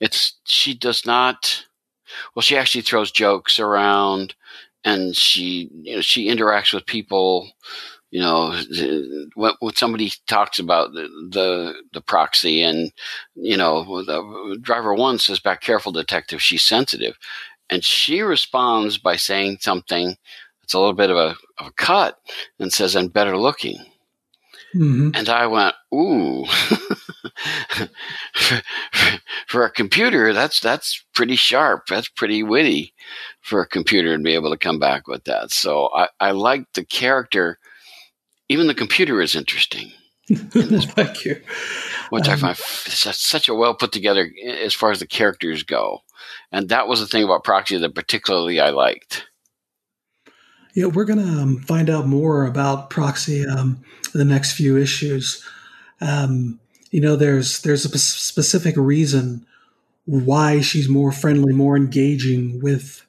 it's 0.00 0.34
she 0.44 0.74
does 0.74 1.06
not. 1.06 1.66
Well, 2.34 2.42
she 2.42 2.56
actually 2.56 2.82
throws 2.82 3.10
jokes 3.12 3.60
around, 3.60 4.34
and 4.84 5.16
she 5.16 5.70
you 5.82 5.96
know 5.96 6.00
she 6.00 6.28
interacts 6.28 6.72
with 6.72 6.86
people 6.86 7.50
you 8.10 8.20
know, 8.20 8.60
when, 9.34 9.52
when 9.60 9.74
somebody 9.74 10.12
talks 10.26 10.58
about 10.58 10.92
the, 10.92 11.08
the, 11.30 11.74
the 11.92 12.00
proxy 12.00 12.62
and, 12.62 12.92
you 13.34 13.56
know, 13.56 13.84
the 14.04 14.58
driver 14.60 14.94
one 14.94 15.18
says 15.18 15.38
back, 15.38 15.60
careful 15.60 15.92
detective, 15.92 16.42
she's 16.42 16.64
sensitive. 16.64 17.16
And 17.70 17.84
she 17.84 18.20
responds 18.20 18.98
by 18.98 19.14
saying 19.14 19.58
something 19.60 20.16
that's 20.60 20.74
a 20.74 20.78
little 20.78 20.92
bit 20.92 21.10
of 21.10 21.16
a, 21.16 21.36
of 21.58 21.68
a 21.68 21.72
cut 21.76 22.18
and 22.58 22.72
says, 22.72 22.96
I'm 22.96 23.08
better 23.08 23.36
looking. 23.36 23.78
Mm-hmm. 24.74 25.10
And 25.14 25.28
I 25.28 25.46
went, 25.46 25.74
ooh, 25.94 26.46
for, 28.34 28.62
for, 29.46 29.64
a 29.64 29.70
computer, 29.70 30.32
that's, 30.32 30.60
that's 30.60 31.04
pretty 31.14 31.36
sharp. 31.36 31.86
That's 31.88 32.08
pretty 32.08 32.42
witty 32.42 32.92
for 33.40 33.60
a 33.60 33.68
computer 33.68 34.16
to 34.16 34.22
be 34.22 34.34
able 34.34 34.50
to 34.50 34.58
come 34.58 34.78
back 34.78 35.08
with 35.08 35.24
that. 35.24 35.50
So 35.52 35.90
I, 35.94 36.08
I 36.20 36.30
like 36.32 36.72
the 36.74 36.84
character 36.84 37.58
even 38.50 38.66
the 38.66 38.74
computer 38.74 39.22
is 39.22 39.36
interesting. 39.36 39.92
in 40.28 40.48
this 40.52 40.84
Thank 40.96 41.24
you. 41.24 41.40
Which 42.10 42.28
um, 42.28 42.34
I 42.44 42.54
find 42.54 42.56
such 42.56 43.48
a 43.48 43.54
well 43.54 43.74
put 43.74 43.92
together 43.92 44.28
as 44.44 44.74
far 44.74 44.90
as 44.90 44.98
the 44.98 45.06
characters 45.06 45.62
go, 45.62 46.00
and 46.50 46.68
that 46.68 46.88
was 46.88 46.98
the 46.98 47.06
thing 47.06 47.22
about 47.22 47.44
Proxy 47.44 47.78
that 47.78 47.94
particularly 47.94 48.58
I 48.58 48.70
liked. 48.70 49.28
Yeah, 50.74 50.86
we're 50.86 51.04
going 51.04 51.24
to 51.24 51.42
um, 51.42 51.60
find 51.62 51.88
out 51.88 52.06
more 52.06 52.44
about 52.44 52.90
Proxy 52.90 53.46
um, 53.46 53.82
in 54.12 54.18
the 54.18 54.24
next 54.24 54.52
few 54.52 54.76
issues. 54.76 55.44
Um, 56.00 56.58
you 56.90 57.00
know, 57.00 57.14
there's 57.14 57.62
there's 57.62 57.84
a 57.84 57.90
p- 57.90 57.98
specific 57.98 58.76
reason 58.76 59.46
why 60.06 60.60
she's 60.60 60.88
more 60.88 61.12
friendly, 61.12 61.52
more 61.52 61.76
engaging 61.76 62.60
with 62.60 63.06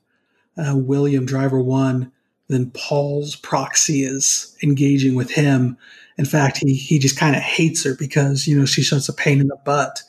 uh, 0.56 0.76
William 0.76 1.26
Driver 1.26 1.60
One 1.60 2.12
than 2.52 2.72
Paul's 2.72 3.36
proxy 3.36 4.04
is 4.04 4.56
engaging 4.62 5.16
with 5.16 5.32
him. 5.32 5.78
In 6.18 6.26
fact, 6.26 6.58
he 6.58 6.76
he 6.76 7.00
just 7.00 7.18
kind 7.18 7.36
of 7.36 7.42
hates 7.42 7.84
her 7.84 7.96
because 7.96 8.48
you 8.48 8.58
know 8.58 8.66
she's 8.66 8.90
such 8.90 9.10
a 9.10 9.14
pain 9.14 9.40
in 9.40 9.48
the 9.48 9.58
butt. 9.66 10.04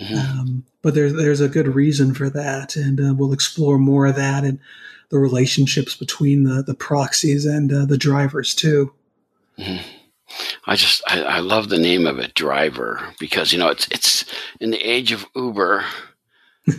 Mm-hmm. 0.00 0.14
Um, 0.14 0.64
but 0.80 0.94
there's 0.94 1.12
there's 1.14 1.40
a 1.40 1.48
good 1.48 1.68
reason 1.68 2.14
for 2.14 2.30
that, 2.30 2.76
and 2.76 3.00
uh, 3.00 3.14
we'll 3.14 3.32
explore 3.32 3.78
more 3.78 4.06
of 4.06 4.16
that 4.16 4.44
and 4.44 4.58
the 5.10 5.18
relationships 5.18 5.96
between 5.96 6.44
the 6.44 6.62
the 6.62 6.74
proxies 6.74 7.44
and 7.44 7.72
uh, 7.72 7.84
the 7.84 7.98
drivers 7.98 8.54
too. 8.54 8.92
Mm-hmm. 9.58 9.82
I 10.66 10.76
just 10.76 11.02
I, 11.06 11.22
I, 11.22 11.38
love 11.38 11.68
the 11.70 11.78
name 11.78 12.06
of 12.06 12.18
it, 12.18 12.34
driver, 12.34 13.00
because 13.18 13.52
you 13.52 13.58
know 13.58 13.68
it's 13.68 13.88
it's 13.90 14.24
in 14.60 14.70
the 14.70 14.78
age 14.78 15.10
of 15.10 15.26
Uber 15.34 15.84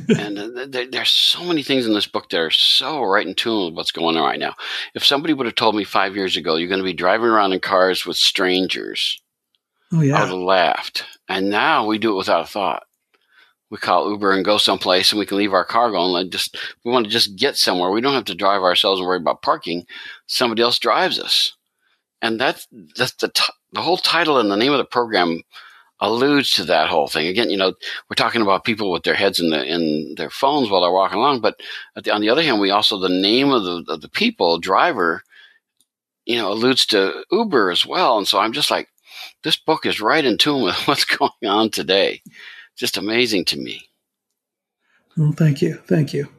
and 0.09 0.39
uh, 0.39 0.85
there's 0.91 1.11
so 1.11 1.43
many 1.43 1.63
things 1.63 1.85
in 1.85 1.93
this 1.93 2.07
book 2.07 2.29
that 2.29 2.39
are 2.39 2.51
so 2.51 3.01
right 3.03 3.25
in 3.25 3.33
tune 3.33 3.65
with 3.65 3.75
what's 3.75 3.91
going 3.91 4.17
on 4.17 4.23
right 4.23 4.39
now. 4.39 4.55
If 4.95 5.05
somebody 5.05 5.33
would 5.33 5.45
have 5.45 5.55
told 5.55 5.75
me 5.75 5.83
five 5.83 6.15
years 6.15 6.37
ago 6.37 6.55
you're 6.55 6.69
going 6.69 6.79
to 6.79 6.85
be 6.85 6.93
driving 6.93 7.27
around 7.27 7.53
in 7.53 7.59
cars 7.59 8.05
with 8.05 8.17
strangers, 8.17 9.21
oh 9.91 10.01
yeah, 10.01 10.17
I 10.17 10.21
would 10.21 10.29
have 10.29 10.39
laughed. 10.39 11.05
And 11.27 11.49
now 11.49 11.85
we 11.85 11.97
do 11.97 12.13
it 12.13 12.17
without 12.17 12.43
a 12.43 12.47
thought. 12.47 12.83
We 13.69 13.77
call 13.77 14.09
Uber 14.09 14.31
and 14.31 14.43
go 14.43 14.57
someplace, 14.57 15.11
and 15.11 15.19
we 15.19 15.27
can 15.27 15.37
leave 15.37 15.53
our 15.53 15.65
car 15.65 15.91
going. 15.91 16.19
And 16.19 16.31
just 16.31 16.57
we 16.83 16.91
want 16.91 17.05
to 17.05 17.11
just 17.11 17.35
get 17.35 17.55
somewhere. 17.55 17.91
We 17.91 18.01
don't 18.01 18.15
have 18.15 18.25
to 18.25 18.35
drive 18.35 18.63
ourselves 18.63 18.99
and 18.99 19.07
worry 19.07 19.17
about 19.17 19.43
parking. 19.43 19.85
Somebody 20.25 20.63
else 20.63 20.79
drives 20.79 21.19
us, 21.19 21.55
and 22.21 22.39
that's 22.39 22.67
that's 22.95 23.13
the 23.13 23.29
t- 23.29 23.53
the 23.73 23.81
whole 23.81 23.97
title 23.97 24.39
and 24.39 24.49
the 24.49 24.57
name 24.57 24.71
of 24.71 24.79
the 24.79 24.85
program 24.85 25.41
alludes 25.99 26.51
to 26.51 26.63
that 26.65 26.89
whole 26.89 27.07
thing. 27.07 27.27
Again, 27.27 27.49
you 27.49 27.57
know, 27.57 27.73
we're 28.09 28.15
talking 28.15 28.41
about 28.41 28.63
people 28.63 28.91
with 28.91 29.03
their 29.03 29.13
heads 29.13 29.39
in 29.39 29.49
the 29.49 29.65
in 29.65 30.15
their 30.15 30.29
phones 30.29 30.69
while 30.69 30.81
they're 30.81 30.91
walking 30.91 31.17
along, 31.17 31.41
but 31.41 31.59
the, 31.95 32.13
on 32.13 32.21
the 32.21 32.29
other 32.29 32.43
hand, 32.43 32.59
we 32.59 32.71
also 32.71 32.97
the 32.97 33.09
name 33.09 33.51
of 33.51 33.63
the 33.63 33.85
of 33.89 34.01
the 34.01 34.09
people 34.09 34.59
driver, 34.59 35.23
you 36.25 36.37
know, 36.37 36.51
alludes 36.51 36.85
to 36.87 37.23
Uber 37.31 37.71
as 37.71 37.85
well. 37.85 38.17
And 38.17 38.27
so 38.27 38.39
I'm 38.39 38.53
just 38.53 38.71
like, 38.71 38.87
this 39.43 39.57
book 39.57 39.85
is 39.85 40.01
right 40.01 40.23
in 40.23 40.37
tune 40.37 40.63
with 40.63 40.75
what's 40.87 41.05
going 41.05 41.31
on 41.45 41.69
today. 41.69 42.21
Just 42.75 42.97
amazing 42.97 43.45
to 43.45 43.57
me. 43.57 43.89
Well, 45.17 45.33
thank 45.33 45.61
you, 45.61 45.75
thank 45.85 46.13
you. 46.13 46.29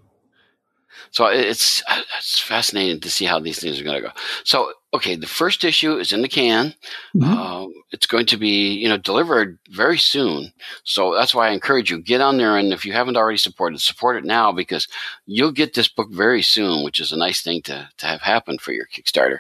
So 1.11 1.27
it's 1.27 1.83
it's 2.19 2.41
fascinating 2.41 3.01
to 3.01 3.11
see 3.11 3.25
how 3.25 3.41
these 3.41 3.59
things 3.59 3.81
are 3.81 3.85
going 3.85 3.97
to 3.97 4.09
go. 4.09 4.15
So 4.45 4.73
okay, 4.93 5.15
the 5.15 5.27
first 5.27 5.65
issue 5.65 5.97
is 5.97 6.13
in 6.13 6.23
the 6.23 6.29
can. 6.29 6.75
Mm-hmm. 7.15 7.25
Uh, 7.25 7.67
it's 7.93 8.07
going 8.07 8.27
to 8.27 8.37
be 8.37 8.73
you 8.75 8.89
know 8.89 8.97
delivered 8.97 9.59
very 9.71 9.99
soon. 9.99 10.53
So 10.85 11.15
that's 11.15 11.35
why 11.35 11.49
I 11.49 11.53
encourage 11.53 11.91
you 11.91 12.01
get 12.01 12.21
on 12.21 12.39
there 12.39 12.57
and 12.57 12.73
if 12.73 12.85
you 12.85 12.93
haven't 12.93 13.17
already 13.17 13.39
supported, 13.39 13.81
support 13.81 14.17
it 14.17 14.25
now 14.25 14.53
because 14.53 14.89
you'll 15.27 15.53
get 15.53 15.75
this 15.75 15.89
book 15.89 16.11
very 16.11 16.43
soon, 16.43 16.85
which 16.85 17.01
is 17.01 17.13
a 17.13 17.19
nice 17.19 17.43
thing 17.43 17.63
to 17.63 17.89
to 17.99 18.07
have 18.07 18.21
happen 18.21 18.59
for 18.59 18.73
your 18.73 18.87
Kickstarter 18.87 19.39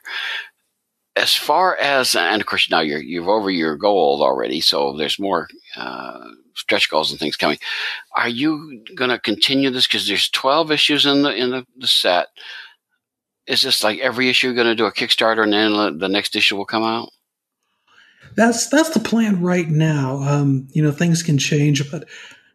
as 1.17 1.35
far 1.35 1.77
as 1.77 2.15
and 2.15 2.41
of 2.41 2.47
course 2.47 2.71
now 2.71 2.81
you're 2.81 3.03
you're 3.03 3.29
over 3.29 3.51
your 3.51 3.77
goal 3.77 4.23
already, 4.23 4.61
so 4.61 4.97
there's 4.97 5.19
more 5.19 5.49
uh, 5.77 6.29
stretch 6.55 6.91
goals 6.91 7.11
and 7.11 7.19
things 7.19 7.37
coming. 7.37 7.59
Are 8.17 8.29
you 8.29 8.83
going 8.95 9.11
to 9.11 9.19
continue 9.19 9.71
this 9.71 9.87
because 9.87 10.07
there's 10.07 10.31
12 10.31 10.71
issues 10.71 11.07
in 11.07 11.23
the 11.23 11.35
in 11.35 11.51
the, 11.51 11.67
the 11.77 11.87
set? 11.87 12.29
Is 13.47 13.63
this 13.63 13.83
like 13.83 13.99
every 13.99 14.29
issue 14.29 14.55
going 14.55 14.67
to 14.67 14.75
do 14.75 14.87
a 14.87 14.93
Kickstarter 14.93 15.43
and 15.43 15.53
then 15.53 15.99
the 15.99 16.09
next 16.09 16.37
issue 16.37 16.57
will 16.57 16.67
come 16.67 16.83
out? 16.83 17.11
That's 18.37 18.69
that's 18.69 18.91
the 18.91 19.01
plan 19.01 19.43
right 19.43 19.69
now. 19.69 20.19
Um, 20.19 20.69
you 20.73 20.83
know, 20.83 20.93
things 20.93 21.23
can 21.23 21.39
change, 21.39 21.91
but 21.91 22.09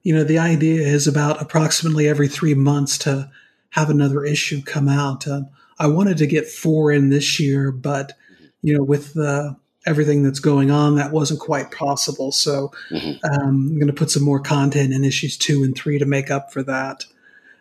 you 0.04 0.16
know, 0.16 0.24
the 0.24 0.38
idea 0.38 0.82
is 0.82 1.08
about 1.08 1.42
approximately 1.42 2.08
every 2.08 2.28
three 2.28 2.54
months 2.54 2.98
to 3.00 3.30
have 3.72 3.90
another 3.90 4.24
issue 4.24 4.62
come 4.62 4.88
out. 4.88 5.28
Um, 5.28 5.50
I 5.80 5.88
wanted 5.88 6.18
to 6.20 6.28
get 6.28 6.48
four 6.48 6.92
in 6.92 7.10
this 7.10 7.40
year, 7.40 7.72
but 7.72 8.14
you 8.62 8.76
know, 8.76 8.84
with 8.84 9.18
uh, 9.18 9.54
everything 9.86 10.24
that's 10.24 10.40
going 10.40 10.72
on, 10.72 10.96
that 10.96 11.12
wasn't 11.12 11.40
quite 11.40 11.72
possible. 11.72 12.32
So 12.32 12.72
mm-hmm. 12.90 13.26
um, 13.26 13.68
I'm 13.70 13.76
going 13.76 13.88
to 13.88 13.94
put 13.94 14.10
some 14.10 14.24
more 14.24 14.40
content 14.40 14.94
in 14.94 15.04
issues 15.04 15.38
two 15.38 15.64
and 15.64 15.76
three 15.76 16.00
to 16.00 16.06
make 16.06 16.32
up 16.32 16.52
for 16.52 16.64
that. 16.64 17.06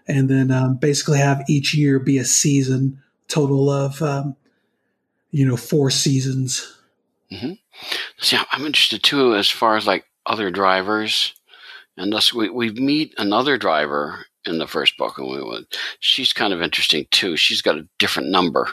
And 0.06 0.28
then 0.28 0.50
um, 0.50 0.76
basically 0.76 1.18
have 1.18 1.42
each 1.48 1.74
year 1.74 1.98
be 1.98 2.18
a 2.18 2.24
season, 2.24 3.02
total 3.28 3.70
of, 3.70 4.00
um, 4.02 4.36
you 5.30 5.46
know, 5.46 5.56
four 5.56 5.90
seasons. 5.90 6.76
Mm-hmm. 7.32 7.52
See, 8.18 8.38
I'm 8.52 8.66
interested 8.66 9.02
too 9.02 9.34
as 9.34 9.48
far 9.48 9.76
as 9.76 9.86
like 9.86 10.04
other 10.26 10.50
drivers. 10.50 11.34
And 11.96 12.12
thus 12.12 12.32
we, 12.32 12.48
we 12.50 12.70
meet 12.70 13.14
another 13.18 13.56
driver 13.56 14.26
in 14.46 14.58
the 14.58 14.66
first 14.66 14.96
book, 14.98 15.16
and 15.18 15.28
we, 15.28 15.66
she's 16.00 16.32
kind 16.32 16.52
of 16.52 16.60
interesting 16.60 17.06
too. 17.10 17.36
She's 17.36 17.62
got 17.62 17.78
a 17.78 17.88
different 17.98 18.30
number 18.30 18.68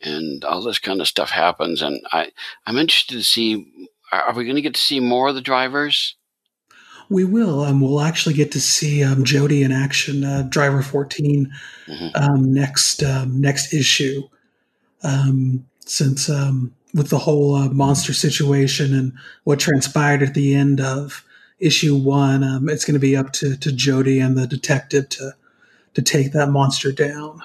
and 0.00 0.44
all 0.44 0.62
this 0.62 0.78
kind 0.78 1.00
of 1.00 1.08
stuff 1.08 1.30
happens. 1.30 1.82
And 1.82 2.00
I, 2.12 2.30
I'm 2.66 2.76
interested 2.76 3.14
to 3.16 3.24
see 3.24 3.88
are 4.10 4.32
we 4.32 4.44
going 4.44 4.56
to 4.56 4.62
get 4.62 4.74
to 4.74 4.80
see 4.80 5.00
more 5.00 5.28
of 5.28 5.34
the 5.34 5.40
drivers? 5.40 6.16
We 7.10 7.24
will. 7.24 7.62
Um, 7.62 7.80
we'll 7.80 8.02
actually 8.02 8.34
get 8.34 8.52
to 8.52 8.60
see 8.60 9.02
um, 9.02 9.24
Jody 9.24 9.62
in 9.62 9.72
action, 9.72 10.24
uh, 10.24 10.42
Driver 10.48 10.82
14, 10.82 11.50
mm-hmm. 11.86 12.08
um, 12.14 12.52
next 12.52 13.02
um, 13.02 13.40
next 13.40 13.72
issue. 13.72 14.28
Um, 15.02 15.66
since 15.86 16.28
um, 16.28 16.74
with 16.92 17.08
the 17.08 17.18
whole 17.18 17.54
uh, 17.54 17.68
monster 17.70 18.12
situation 18.12 18.94
and 18.94 19.12
what 19.44 19.58
transpired 19.60 20.22
at 20.22 20.34
the 20.34 20.54
end 20.54 20.80
of 20.80 21.24
issue 21.58 21.96
one, 21.96 22.68
it's 22.68 22.84
going 22.84 22.94
to 22.94 23.00
be 23.00 23.16
up 23.16 23.32
to, 23.32 23.56
to 23.56 23.72
Jody 23.72 24.20
and 24.20 24.36
the 24.36 24.46
detective 24.46 25.08
to 25.10 25.32
to 25.94 26.02
take 26.02 26.32
that 26.32 26.50
monster 26.50 26.92
down. 26.92 27.42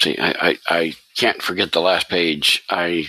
See, 0.00 0.16
I, 0.18 0.30
I, 0.30 0.58
I, 0.68 0.94
can't 1.16 1.42
forget 1.42 1.72
the 1.72 1.80
last 1.80 2.08
page. 2.08 2.64
I, 2.70 3.06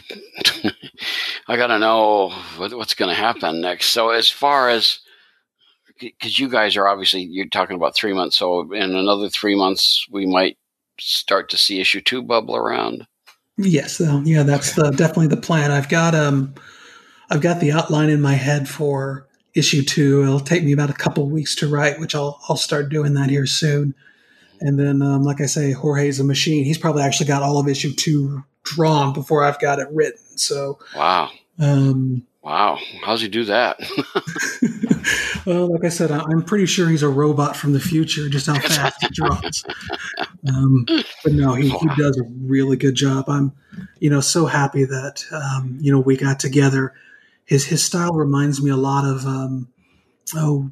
I 1.47 1.55
got 1.55 1.67
to 1.67 1.77
know 1.77 2.29
what, 2.57 2.73
what's 2.73 2.95
going 2.95 3.09
to 3.09 3.21
happen 3.21 3.61
next. 3.61 3.89
So 3.89 4.09
as 4.09 4.29
far 4.29 4.69
as, 4.69 4.99
because 5.99 6.39
you 6.39 6.49
guys 6.49 6.75
are 6.75 6.87
obviously 6.87 7.21
you're 7.21 7.45
talking 7.47 7.75
about 7.75 7.95
three 7.95 8.13
months, 8.13 8.37
so 8.37 8.71
in 8.73 8.95
another 8.95 9.29
three 9.29 9.55
months 9.55 10.07
we 10.09 10.25
might 10.25 10.57
start 10.99 11.49
to 11.49 11.57
see 11.57 11.79
issue 11.79 12.01
two 12.01 12.23
bubble 12.23 12.55
around. 12.55 13.05
Yes, 13.57 13.99
uh, 13.99 14.21
yeah, 14.23 14.43
that's 14.43 14.73
the, 14.73 14.89
definitely 14.91 15.27
the 15.27 15.37
plan. 15.37 15.71
I've 15.71 15.89
got 15.89 16.15
um, 16.15 16.55
I've 17.29 17.41
got 17.41 17.59
the 17.59 17.71
outline 17.73 18.09
in 18.09 18.21
my 18.21 18.35
head 18.35 18.69
for 18.69 19.27
issue 19.53 19.83
two. 19.83 20.23
It'll 20.23 20.39
take 20.39 20.63
me 20.63 20.71
about 20.71 20.89
a 20.89 20.93
couple 20.93 21.29
weeks 21.29 21.55
to 21.55 21.67
write, 21.67 21.99
which 21.99 22.15
I'll 22.15 22.39
I'll 22.47 22.55
start 22.55 22.89
doing 22.89 23.13
that 23.15 23.29
here 23.29 23.45
soon. 23.45 23.93
And 24.61 24.79
then, 24.79 25.01
um, 25.01 25.23
like 25.23 25.41
I 25.41 25.45
say, 25.45 25.71
Jorge's 25.71 26.19
a 26.19 26.23
machine. 26.23 26.65
He's 26.65 26.77
probably 26.77 27.03
actually 27.03 27.27
got 27.27 27.43
all 27.43 27.59
of 27.59 27.67
issue 27.67 27.93
two 27.93 28.43
drawn 28.63 29.13
before 29.13 29.43
I've 29.43 29.59
got 29.59 29.79
it 29.79 29.87
written. 29.91 30.37
So 30.37 30.79
wow, 30.95 31.29
um, 31.59 32.25
wow, 32.41 32.77
how's 33.03 33.21
he 33.21 33.27
do 33.27 33.45
that? 33.45 33.79
well, 35.45 35.71
like 35.71 35.85
I 35.85 35.89
said, 35.89 36.11
I'm 36.11 36.43
pretty 36.43 36.65
sure 36.65 36.89
he's 36.89 37.03
a 37.03 37.09
robot 37.09 37.55
from 37.55 37.73
the 37.73 37.79
future. 37.79 38.29
Just 38.29 38.47
how 38.47 38.59
fast 38.59 39.01
he 39.01 39.09
draws. 39.11 39.63
Um, 40.47 40.85
but 41.23 41.33
no, 41.33 41.53
he, 41.53 41.69
he 41.69 41.87
does 41.97 42.17
a 42.17 42.23
really 42.41 42.77
good 42.77 42.95
job. 42.95 43.29
I'm, 43.29 43.53
you 43.99 44.09
know, 44.09 44.21
so 44.21 44.45
happy 44.45 44.85
that 44.85 45.23
um, 45.31 45.77
you 45.81 45.91
know 45.91 45.99
we 45.99 46.17
got 46.17 46.39
together. 46.39 46.93
His 47.45 47.65
his 47.65 47.83
style 47.83 48.13
reminds 48.13 48.61
me 48.61 48.69
a 48.69 48.77
lot 48.77 49.05
of 49.05 49.25
um, 49.25 49.69
oh, 50.35 50.71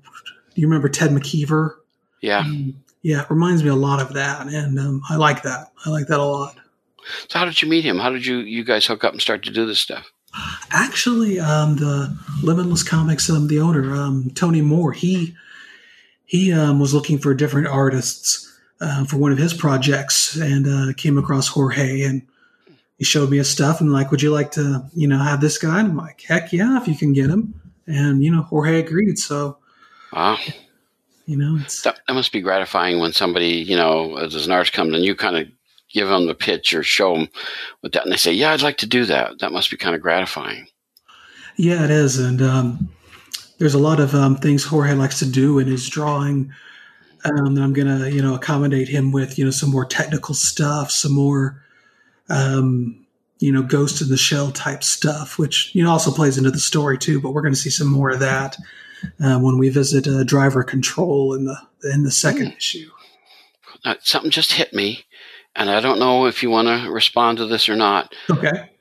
do 0.55 0.61
you 0.61 0.67
remember 0.67 0.89
Ted 0.89 1.11
McKeever? 1.11 1.75
Yeah, 2.21 2.39
um, 2.39 2.83
yeah, 3.07 3.21
it 3.21 3.29
reminds 3.29 3.63
me 3.63 3.69
a 3.69 3.75
lot 3.75 4.01
of 4.01 4.15
that, 4.15 4.47
and 4.47 4.77
um, 4.77 5.01
I 5.09 5.15
like 5.15 5.43
that. 5.43 5.71
I 5.85 5.89
like 5.89 6.07
that 6.07 6.19
a 6.19 6.25
lot. 6.25 6.57
So, 7.29 7.39
how 7.39 7.45
did 7.45 7.61
you 7.61 7.69
meet 7.69 7.85
him? 7.85 7.99
How 7.99 8.09
did 8.09 8.25
you 8.25 8.39
you 8.39 8.65
guys 8.65 8.85
hook 8.85 9.05
up 9.05 9.13
and 9.13 9.21
start 9.21 9.43
to 9.43 9.49
do 9.49 9.65
this 9.65 9.79
stuff? 9.79 10.11
Actually, 10.71 11.39
um, 11.39 11.77
the 11.77 12.13
Limitless 12.43 12.83
Comics, 12.83 13.29
um, 13.29 13.47
the 13.47 13.61
owner, 13.61 13.95
um, 13.95 14.29
Tony 14.35 14.59
Moore, 14.59 14.91
he 14.91 15.33
he 16.25 16.51
um, 16.51 16.81
was 16.81 16.93
looking 16.93 17.17
for 17.17 17.33
different 17.33 17.67
artists 17.67 18.53
uh, 18.81 19.05
for 19.05 19.15
one 19.15 19.31
of 19.31 19.37
his 19.37 19.53
projects 19.53 20.35
and 20.35 20.67
uh, 20.67 20.93
came 20.97 21.17
across 21.17 21.47
Jorge 21.47 22.01
and 22.01 22.23
he 22.97 23.05
showed 23.05 23.29
me 23.29 23.37
his 23.37 23.49
stuff 23.49 23.79
and 23.79 23.93
like, 23.93 24.11
would 24.11 24.21
you 24.21 24.31
like 24.31 24.51
to, 24.51 24.83
you 24.93 25.07
know, 25.07 25.19
have 25.19 25.39
this 25.39 25.57
guy? 25.57 25.79
And 25.79 25.91
I'm 25.91 25.97
like, 25.97 26.23
heck 26.27 26.51
yeah, 26.51 26.77
if 26.81 26.89
you 26.89 26.97
can 26.97 27.13
get 27.13 27.29
him. 27.29 27.53
And 27.87 28.21
you 28.21 28.31
know, 28.35 28.41
Jorge 28.41 28.81
agreed. 28.81 29.17
So, 29.17 29.59
wow, 30.11 30.37
you 31.27 31.37
know, 31.37 31.57
that, 31.83 31.99
that, 32.07 32.13
must 32.13 32.31
be 32.31 32.39
gratifying 32.39 32.99
when 32.99 33.11
somebody, 33.11 33.49
you 33.49 33.75
know, 33.75 34.15
as 34.17 34.45
an 34.45 34.51
artist 34.51 34.71
comes 34.71 34.95
and 34.95 35.03
you 35.03 35.13
kind 35.13 35.35
of 35.35 35.47
give 35.91 36.07
them 36.07 36.25
the 36.25 36.33
pitch 36.33 36.73
or 36.73 36.83
show 36.83 37.15
them 37.15 37.27
what 37.81 37.91
that, 37.91 38.03
and 38.03 38.13
they 38.13 38.17
say, 38.17 38.31
yeah, 38.31 38.53
I'd 38.53 38.61
like 38.61 38.77
to 38.77 38.87
do 38.87 39.03
that. 39.05 39.39
That 39.39 39.51
must 39.51 39.69
be 39.69 39.75
kind 39.75 39.93
of 39.93 40.01
gratifying. 40.01 40.67
Yeah, 41.57 41.83
it 41.83 41.91
is. 41.91 42.17
And 42.17 42.41
um, 42.41 42.89
there's 43.57 43.73
a 43.73 43.79
lot 43.79 43.99
of 43.99 44.15
um, 44.15 44.37
things 44.37 44.63
Jorge 44.63 44.93
likes 44.93 45.19
to 45.19 45.29
do 45.29 45.59
in 45.59 45.67
his 45.67 45.89
drawing 45.89 46.53
um, 47.25 47.55
that 47.55 47.61
I'm 47.61 47.73
gonna 47.73 48.07
you 48.07 48.21
know 48.21 48.35
accommodate 48.35 48.87
him 48.87 49.11
with 49.11 49.37
you 49.37 49.43
know 49.43 49.51
some 49.51 49.71
more 49.71 49.85
technical 49.85 50.33
stuff, 50.33 50.91
some 50.91 51.11
more 51.11 51.61
um, 52.29 53.05
you 53.39 53.51
know 53.51 53.63
Ghost 53.63 54.01
in 54.01 54.07
the 54.07 54.17
Shell 54.17 54.51
type 54.51 54.81
stuff, 54.81 55.37
which 55.37 55.75
you 55.75 55.83
know 55.83 55.91
also 55.91 56.11
plays 56.11 56.37
into 56.37 56.51
the 56.51 56.59
story 56.59 56.97
too. 56.97 57.19
But 57.19 57.31
we're 57.31 57.41
going 57.41 57.53
to 57.53 57.59
see 57.59 57.69
some 57.69 57.87
more 57.87 58.11
of 58.11 58.19
that 58.21 58.55
uh, 59.19 59.39
when 59.39 59.57
we 59.57 59.69
visit 59.69 60.07
uh, 60.07 60.23
Driver 60.23 60.63
Control 60.63 61.33
in 61.33 61.45
the 61.45 61.57
in 61.93 62.03
the 62.03 62.11
second 62.11 62.51
mm. 62.51 62.57
issue. 62.57 62.89
Uh, 63.85 63.95
something 64.01 64.31
just 64.31 64.53
hit 64.53 64.73
me, 64.73 65.05
and 65.55 65.69
I 65.69 65.79
don't 65.79 65.99
know 65.99 66.25
if 66.25 66.41
you 66.41 66.49
want 66.49 66.67
to 66.67 66.89
respond 66.89 67.37
to 67.37 67.45
this 67.45 67.69
or 67.69 67.75
not. 67.75 68.13
Okay. 68.29 68.71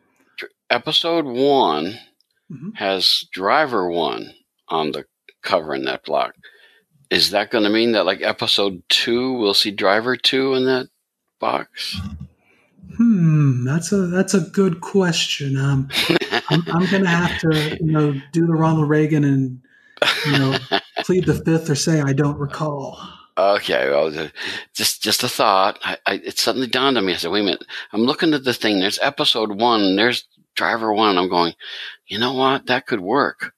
Episode 0.68 1.26
one 1.26 1.98
mm-hmm. 2.50 2.70
has 2.74 3.26
Driver 3.32 3.88
One 3.90 4.34
on 4.68 4.92
the 4.92 5.04
cover 5.42 5.74
in 5.74 5.84
that 5.84 6.04
block 6.04 6.34
is 7.10 7.30
that 7.30 7.50
going 7.50 7.64
to 7.64 7.70
mean 7.70 7.92
that 7.92 8.06
like 8.06 8.22
episode 8.22 8.82
two 8.88 9.34
we'll 9.34 9.54
see 9.54 9.70
driver 9.70 10.16
two 10.16 10.54
in 10.54 10.64
that 10.64 10.88
box 11.38 12.00
hmm 12.96 13.64
that's 13.64 13.92
a 13.92 14.06
that's 14.08 14.34
a 14.34 14.40
good 14.40 14.80
question 14.80 15.56
um 15.56 15.88
i'm, 16.50 16.64
I'm 16.68 16.90
gonna 16.90 17.08
have 17.08 17.40
to 17.40 17.76
you 17.80 17.92
know 17.92 18.12
do 18.32 18.46
the 18.46 18.54
ronald 18.54 18.88
reagan 18.88 19.24
and 19.24 19.60
you 20.26 20.32
know 20.32 20.58
plead 21.04 21.24
the 21.24 21.34
fifth 21.34 21.70
or 21.70 21.74
say 21.74 22.00
i 22.00 22.12
don't 22.12 22.38
recall. 22.38 22.98
Okay 23.38 23.90
well 23.90 24.10
just 24.74 25.02
just 25.02 25.22
a 25.22 25.28
thought. 25.28 25.78
I, 25.82 25.98
I 26.06 26.14
it 26.14 26.38
suddenly 26.38 26.66
dawned 26.66 26.96
on 26.96 27.04
me. 27.04 27.12
I 27.12 27.16
said 27.16 27.30
wait 27.30 27.40
a 27.40 27.44
minute. 27.44 27.64
I'm 27.92 28.02
looking 28.02 28.32
at 28.32 28.44
the 28.44 28.54
thing. 28.54 28.80
There's 28.80 28.98
episode 29.00 29.52
one. 29.60 29.96
There's 29.96 30.26
driver 30.54 30.92
one. 30.92 31.18
I'm 31.18 31.28
going 31.28 31.54
you 32.06 32.18
know 32.18 32.32
what? 32.32 32.66
That 32.66 32.86
could 32.86 33.00
work. 33.00 33.52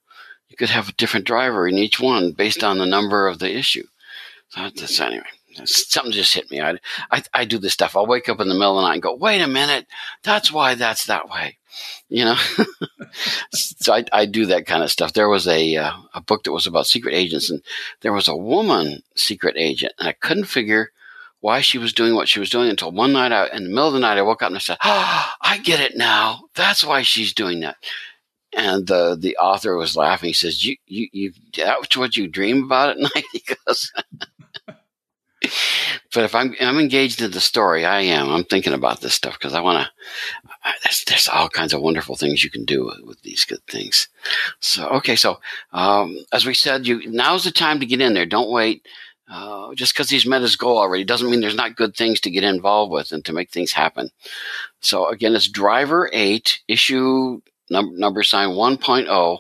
You 0.49 0.57
could 0.57 0.70
have 0.70 0.89
a 0.89 0.93
different 0.93 1.26
driver 1.26 1.68
in 1.68 1.78
each 1.78 2.01
one 2.01 2.32
based 2.32 2.64
on 2.64 2.78
the 2.78 2.86
number 2.86 3.28
of 3.28 3.39
the 3.39 3.57
issue. 3.57 3.86
So 4.49 4.62
that's 4.62 5.01
anyway. 5.01 5.24
Something 5.64 6.12
just 6.12 6.34
hit 6.34 6.50
me. 6.50 6.61
I, 6.61 6.78
I, 7.11 7.22
I 7.34 7.44
do 7.44 7.59
this 7.59 7.72
stuff. 7.72 7.96
I'll 7.96 8.06
wake 8.06 8.28
up 8.28 8.40
in 8.40 8.48
the 8.48 8.54
middle 8.54 8.78
of 8.78 8.82
the 8.82 8.88
night 8.88 8.94
and 8.94 9.02
go, 9.02 9.14
wait 9.14 9.40
a 9.40 9.48
minute, 9.48 9.86
that's 10.22 10.52
why 10.52 10.74
that's 10.74 11.06
that 11.06 11.28
way. 11.28 11.59
You 12.09 12.24
know, 12.24 12.36
so 13.52 13.94
I, 13.94 14.04
I 14.12 14.26
do 14.26 14.46
that 14.46 14.66
kind 14.66 14.82
of 14.82 14.90
stuff. 14.90 15.12
There 15.12 15.28
was 15.28 15.46
a 15.46 15.76
uh, 15.76 15.92
a 16.14 16.20
book 16.20 16.44
that 16.44 16.52
was 16.52 16.66
about 16.66 16.86
secret 16.86 17.14
agents, 17.14 17.50
and 17.50 17.62
there 18.00 18.12
was 18.12 18.26
a 18.26 18.36
woman 18.36 19.02
secret 19.14 19.56
agent, 19.56 19.92
and 19.98 20.09
I 20.09 20.12
couldn't 20.12 20.44
figure 20.46 20.90
why 21.40 21.61
she 21.61 21.78
was 21.78 21.92
doing 21.92 22.14
what 22.14 22.28
she 22.28 22.40
was 22.40 22.50
doing 22.50 22.68
until 22.68 22.90
one 22.90 23.12
night, 23.12 23.32
I, 23.32 23.48
in 23.48 23.64
the 23.64 23.70
middle 23.70 23.88
of 23.88 23.92
the 23.94 24.00
night, 24.00 24.18
I 24.18 24.22
woke 24.22 24.42
up 24.42 24.48
and 24.48 24.56
I 24.56 24.61
said, 24.61 24.78
"Ah, 24.82 25.36
I 25.40 25.59
get 25.59 25.80
it 25.80 25.96
now. 25.96 26.44
That's 26.54 26.84
why 26.84 27.02
she's 27.02 27.32
doing 27.32 27.61
that." 27.61 27.76
And 28.56 28.86
the 28.86 29.16
the 29.18 29.36
author 29.36 29.76
was 29.76 29.96
laughing. 29.96 30.28
He 30.28 30.34
says, 30.34 30.64
"You 30.64 30.76
you 30.86 31.09
you 31.12 31.32
that's 31.56 31.96
what 31.96 32.16
you 32.16 32.26
dream 32.28 32.64
about 32.64 32.90
at 32.90 32.98
night." 33.14 33.24
He 33.32 33.42
goes. 33.66 33.92
but 36.14 36.24
if 36.24 36.34
I'm 36.34 36.55
I'm 36.61 36.78
engaged 36.78 37.22
in 37.22 37.30
the 37.30 37.41
story, 37.41 37.84
I 37.84 38.01
am. 38.01 38.30
I'm 38.30 38.45
thinking 38.45 38.72
about 38.72 39.01
this 39.01 39.14
stuff 39.14 39.39
because 39.39 39.55
I 39.55 39.61
want 39.61 39.86
to. 39.86 40.72
There's, 40.84 41.05
there's 41.05 41.28
all 41.28 41.49
kinds 41.49 41.72
of 41.72 41.80
wonderful 41.80 42.16
things 42.16 42.43
you 42.43 42.51
can 42.51 42.64
do 42.64 42.91
with, 43.05 43.22
these 43.22 43.45
good 43.45 43.64
things. 43.68 44.09
So 44.61 44.89
okay, 44.89 45.16
so 45.16 45.41
um, 45.72 46.18
as 46.32 46.45
we 46.45 46.55
said, 46.55 46.86
you 46.86 47.09
now's 47.11 47.45
the 47.45 47.51
time 47.51 47.80
to 47.80 47.86
get 47.86 48.01
in 48.01 48.14
there. 48.14 48.26
Don't 48.26 48.51
wait. 48.51 48.86
Uh, 49.30 49.74
just 49.74 49.93
because 49.93 50.09
these 50.09 50.24
metas 50.26 50.57
go 50.57 50.78
already 50.78 51.05
doesn't 51.05 51.30
mean 51.30 51.41
there's 51.41 51.55
not 51.55 51.76
good 51.76 51.95
things 51.95 52.18
to 52.18 52.30
get 52.30 52.45
involved 52.45 52.91
with 52.91 53.12
and 53.12 53.26
to 53.26 53.32
make 53.32 53.51
things 53.51 53.72
happen. 53.72 54.09
So 54.80 55.07
again, 55.09 55.34
it's 55.34 55.49
Driver 55.49 56.09
Eight, 56.14 56.61
issue 56.66 57.43
number, 57.70 57.97
number 57.97 58.22
sign 58.22 58.51
1.0. 58.51 59.39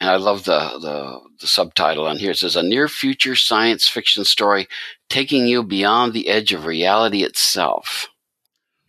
And 0.00 0.10
I 0.10 0.16
love 0.16 0.44
the, 0.44 0.58
the, 0.80 1.20
the 1.40 1.46
subtitle 1.46 2.06
on 2.08 2.16
here. 2.16 2.32
It 2.32 2.38
says, 2.38 2.56
A 2.56 2.62
near 2.62 2.88
future 2.88 3.36
science 3.36 3.86
fiction 3.86 4.24
story 4.24 4.66
taking 5.12 5.46
you 5.46 5.62
beyond 5.62 6.14
the 6.14 6.28
edge 6.28 6.54
of 6.54 6.64
reality 6.64 7.22
itself, 7.22 8.08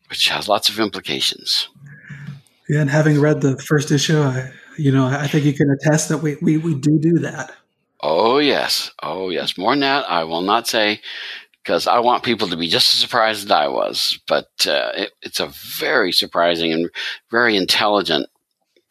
which 0.09 0.29
has 0.29 0.47
lots 0.47 0.69
of 0.69 0.79
implications. 0.79 1.67
Yeah, 2.69 2.79
and 2.79 2.89
having 2.89 3.19
read 3.19 3.41
the 3.41 3.57
first 3.57 3.91
issue, 3.91 4.21
I, 4.21 4.49
you 4.77 4.93
know, 4.93 5.05
I 5.05 5.27
think 5.27 5.43
you 5.43 5.51
can 5.53 5.69
attest 5.69 6.07
that 6.07 6.19
we, 6.19 6.37
we, 6.41 6.55
we 6.55 6.75
do 6.75 6.97
do 6.97 7.19
that. 7.19 7.51
Oh, 7.99 8.37
yes. 8.37 8.91
Oh, 9.03 9.31
yes. 9.31 9.57
More 9.57 9.73
than 9.73 9.81
that, 9.81 10.09
I 10.09 10.23
will 10.23 10.41
not 10.41 10.65
say 10.65 11.01
because 11.61 11.87
I 11.87 11.99
want 11.99 12.23
people 12.23 12.47
to 12.47 12.57
be 12.57 12.69
just 12.69 12.93
as 12.93 13.01
surprised 13.01 13.43
as 13.43 13.51
I 13.51 13.67
was. 13.67 14.17
But 14.25 14.47
uh, 14.65 14.91
it, 14.95 15.11
it's 15.23 15.41
a 15.41 15.47
very 15.77 16.13
surprising 16.13 16.71
and 16.71 16.89
very 17.31 17.57
intelligent 17.57 18.29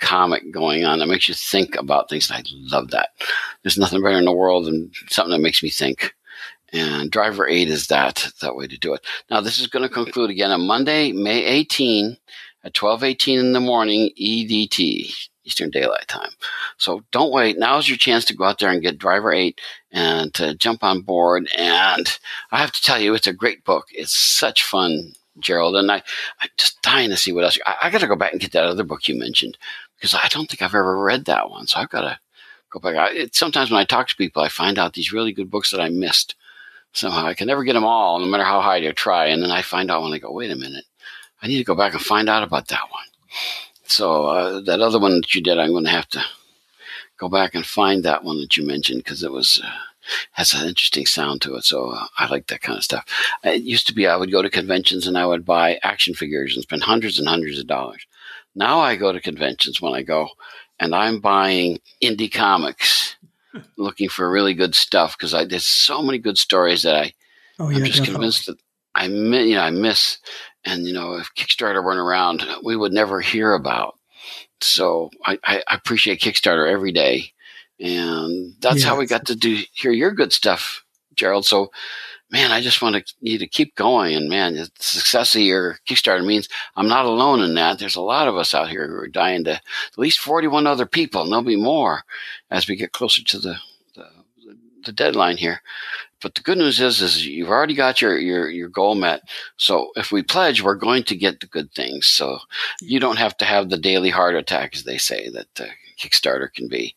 comic 0.00 0.52
going 0.52 0.84
on 0.84 0.98
that 0.98 1.06
makes 1.06 1.28
you 1.30 1.34
think 1.34 1.76
about 1.76 2.10
things. 2.10 2.30
I 2.30 2.42
love 2.52 2.90
that. 2.90 3.08
There's 3.62 3.78
nothing 3.78 4.02
better 4.02 4.18
in 4.18 4.26
the 4.26 4.32
world 4.32 4.66
than 4.66 4.90
something 5.08 5.32
that 5.32 5.40
makes 5.40 5.62
me 5.62 5.70
think. 5.70 6.12
And 6.72 7.10
Driver 7.10 7.46
8 7.46 7.68
is 7.68 7.88
that, 7.88 8.28
that 8.40 8.56
way 8.56 8.66
to 8.66 8.78
do 8.78 8.94
it. 8.94 9.04
Now, 9.30 9.40
this 9.40 9.58
is 9.60 9.66
going 9.66 9.82
to 9.82 9.92
conclude 9.92 10.30
again 10.30 10.50
on 10.50 10.66
Monday, 10.66 11.12
May 11.12 11.44
18 11.44 12.16
at 12.64 12.80
1218 12.80 13.38
in 13.38 13.52
the 13.52 13.60
morning, 13.60 14.10
EDT, 14.18 15.28
Eastern 15.44 15.70
Daylight 15.70 16.08
Time. 16.08 16.30
So 16.78 17.02
don't 17.10 17.32
wait. 17.32 17.58
Now's 17.58 17.88
your 17.88 17.98
chance 17.98 18.24
to 18.26 18.36
go 18.36 18.44
out 18.44 18.58
there 18.58 18.70
and 18.70 18.80
get 18.80 18.98
Driver 18.98 19.32
8 19.32 19.60
and 19.90 20.32
to 20.34 20.54
jump 20.54 20.82
on 20.82 21.02
board. 21.02 21.48
And 21.58 22.18
I 22.50 22.58
have 22.58 22.72
to 22.72 22.82
tell 22.82 23.00
you, 23.00 23.14
it's 23.14 23.26
a 23.26 23.32
great 23.32 23.64
book. 23.64 23.88
It's 23.90 24.14
such 24.14 24.64
fun 24.64 25.14
Gerald, 25.38 25.76
and 25.76 25.90
I, 25.90 26.02
I'm 26.40 26.48
just 26.58 26.80
dying 26.82 27.10
to 27.10 27.16
see 27.16 27.32
what 27.32 27.44
else. 27.44 27.58
I, 27.66 27.76
I 27.84 27.90
got 27.90 28.00
to 28.00 28.06
go 28.06 28.16
back 28.16 28.32
and 28.32 28.40
get 28.40 28.52
that 28.52 28.64
other 28.64 28.84
book 28.84 29.08
you 29.08 29.18
mentioned 29.18 29.56
because 29.96 30.14
I 30.14 30.28
don't 30.28 30.48
think 30.48 30.62
I've 30.62 30.74
ever 30.74 30.98
read 30.98 31.24
that 31.26 31.50
one. 31.50 31.66
So 31.66 31.80
I've 31.80 31.90
got 31.90 32.02
to 32.02 32.18
go 32.70 32.78
back. 32.80 32.96
I, 32.96 33.10
it, 33.12 33.34
sometimes 33.34 33.70
when 33.70 33.80
I 33.80 33.84
talk 33.84 34.08
to 34.08 34.16
people, 34.16 34.42
I 34.42 34.48
find 34.48 34.78
out 34.78 34.94
these 34.94 35.12
really 35.12 35.32
good 35.32 35.50
books 35.50 35.70
that 35.70 35.80
I 35.80 35.88
missed. 35.88 36.34
Somehow 36.92 37.26
I 37.26 37.34
can 37.34 37.46
never 37.46 37.64
get 37.64 37.72
them 37.72 37.84
all, 37.84 38.18
no 38.18 38.26
matter 38.26 38.44
how 38.44 38.60
hard 38.60 38.84
I 38.84 38.92
try. 38.92 39.26
And 39.26 39.42
then 39.42 39.50
I 39.50 39.62
find 39.62 39.90
out 39.90 40.02
when 40.02 40.12
I 40.12 40.18
go, 40.18 40.32
wait 40.32 40.50
a 40.50 40.56
minute, 40.56 40.84
I 41.42 41.48
need 41.48 41.58
to 41.58 41.64
go 41.64 41.74
back 41.74 41.94
and 41.94 42.02
find 42.02 42.28
out 42.28 42.42
about 42.42 42.68
that 42.68 42.90
one. 42.90 43.04
So 43.84 44.26
uh, 44.26 44.60
that 44.60 44.80
other 44.80 45.00
one 45.00 45.20
that 45.20 45.34
you 45.34 45.40
did, 45.40 45.58
I'm 45.58 45.72
going 45.72 45.84
to 45.84 45.90
have 45.90 46.08
to 46.10 46.22
go 47.18 47.28
back 47.28 47.54
and 47.54 47.64
find 47.64 48.04
that 48.04 48.24
one 48.24 48.38
that 48.40 48.56
you 48.56 48.66
mentioned 48.66 49.04
because 49.04 49.22
it 49.22 49.32
was 49.32 49.60
uh, 49.62 49.70
has 50.32 50.52
an 50.54 50.68
interesting 50.68 51.06
sound 51.06 51.40
to 51.42 51.54
it. 51.54 51.64
So 51.64 51.90
uh, 51.90 52.06
I 52.18 52.28
like 52.28 52.46
that 52.48 52.60
kind 52.60 52.76
of 52.76 52.84
stuff. 52.84 53.04
It 53.44 53.62
used 53.62 53.86
to 53.88 53.94
be 53.94 54.06
I 54.06 54.16
would 54.16 54.32
go 54.32 54.42
to 54.42 54.50
conventions 54.50 55.06
and 55.06 55.16
I 55.16 55.26
would 55.26 55.44
buy 55.44 55.78
action 55.82 56.14
figures 56.14 56.54
and 56.54 56.62
spend 56.62 56.82
hundreds 56.82 57.18
and 57.18 57.28
hundreds 57.28 57.58
of 57.58 57.66
dollars. 57.66 58.06
Now 58.54 58.80
I 58.80 58.96
go 58.96 59.12
to 59.12 59.20
conventions 59.20 59.80
when 59.80 59.94
I 59.94 60.02
go, 60.02 60.28
and 60.78 60.94
I'm 60.94 61.20
buying 61.20 61.80
indie 62.02 62.32
comics, 62.32 63.11
looking 63.76 64.08
for 64.08 64.30
really 64.30 64.54
good 64.54 64.74
stuff 64.74 65.16
because 65.16 65.32
there's 65.48 65.66
so 65.66 66.02
many 66.02 66.18
good 66.18 66.38
stories 66.38 66.82
that 66.82 66.96
I. 66.96 67.12
Oh, 67.58 67.68
yeah, 67.68 67.78
I'm 67.78 67.84
just 67.84 68.04
convinced 68.04 68.46
that 68.46 68.58
I 68.94 69.06
you 69.06 69.54
know 69.54 69.60
I 69.60 69.70
miss 69.70 70.18
and 70.64 70.86
you 70.86 70.92
know, 70.92 71.14
if 71.14 71.34
Kickstarter 71.34 71.82
weren't 71.82 71.98
around, 71.98 72.44
we 72.62 72.76
would 72.76 72.92
never 72.92 73.20
hear 73.20 73.54
about. 73.54 73.98
So 74.60 75.10
I, 75.24 75.38
I 75.44 75.62
appreciate 75.70 76.20
Kickstarter 76.20 76.70
every 76.70 76.92
day, 76.92 77.32
and 77.80 78.54
that's 78.60 78.76
yes. 78.76 78.84
how 78.84 78.96
we 78.96 79.06
got 79.06 79.26
to 79.26 79.36
do 79.36 79.62
hear 79.72 79.90
your 79.90 80.12
good 80.12 80.32
stuff, 80.32 80.84
Gerald. 81.16 81.44
So 81.46 81.72
man, 82.32 82.50
I 82.50 82.62
just 82.62 82.80
want 82.80 82.96
to, 82.96 83.14
you 83.20 83.38
to 83.38 83.46
keep 83.46 83.76
going. 83.76 84.14
And 84.16 84.28
man, 84.28 84.54
the 84.54 84.70
success 84.76 85.34
of 85.36 85.42
your 85.42 85.78
Kickstarter 85.86 86.24
means 86.24 86.48
I'm 86.74 86.88
not 86.88 87.04
alone 87.04 87.42
in 87.42 87.54
that. 87.54 87.78
There's 87.78 87.94
a 87.94 88.00
lot 88.00 88.26
of 88.26 88.36
us 88.36 88.54
out 88.54 88.70
here 88.70 88.88
who 88.88 88.96
are 88.96 89.06
dying 89.06 89.44
to 89.44 89.52
at 89.52 89.62
least 89.98 90.18
41 90.18 90.66
other 90.66 90.86
people, 90.86 91.22
and 91.22 91.30
there'll 91.30 91.44
be 91.44 91.56
more 91.56 92.04
as 92.50 92.66
we 92.66 92.74
get 92.74 92.92
closer 92.92 93.22
to 93.22 93.38
the, 93.38 93.56
the, 93.94 94.08
the 94.86 94.92
deadline 94.92 95.36
here. 95.36 95.60
But 96.22 96.34
the 96.34 96.40
good 96.40 96.58
news 96.58 96.80
is, 96.80 97.02
is 97.02 97.26
you've 97.26 97.50
already 97.50 97.74
got 97.74 98.00
your, 98.00 98.16
your, 98.18 98.48
your 98.48 98.68
goal 98.68 98.94
met. 98.94 99.22
So 99.56 99.90
if 99.96 100.10
we 100.10 100.22
pledge, 100.22 100.62
we're 100.62 100.76
going 100.76 101.02
to 101.04 101.16
get 101.16 101.40
the 101.40 101.46
good 101.46 101.72
things. 101.72 102.06
So 102.06 102.38
you 102.80 102.98
don't 102.98 103.18
have 103.18 103.36
to 103.38 103.44
have 103.44 103.68
the 103.68 103.76
daily 103.76 104.10
heart 104.10 104.36
attack, 104.36 104.74
as 104.74 104.84
they 104.84 104.98
say 104.98 105.28
that 105.30 105.60
uh, 105.60 105.66
Kickstarter 105.98 106.52
can 106.52 106.68
be. 106.68 106.94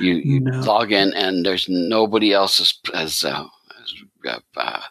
You, 0.00 0.14
you 0.14 0.40
no. 0.40 0.60
log 0.60 0.92
in 0.92 1.12
and 1.12 1.44
there's 1.44 1.68
nobody 1.68 2.32
else 2.32 2.58
has, 2.58 2.74
has 2.94 3.24
uh, 3.24 3.48
uh, 4.26 4.40
uh, 4.56 4.82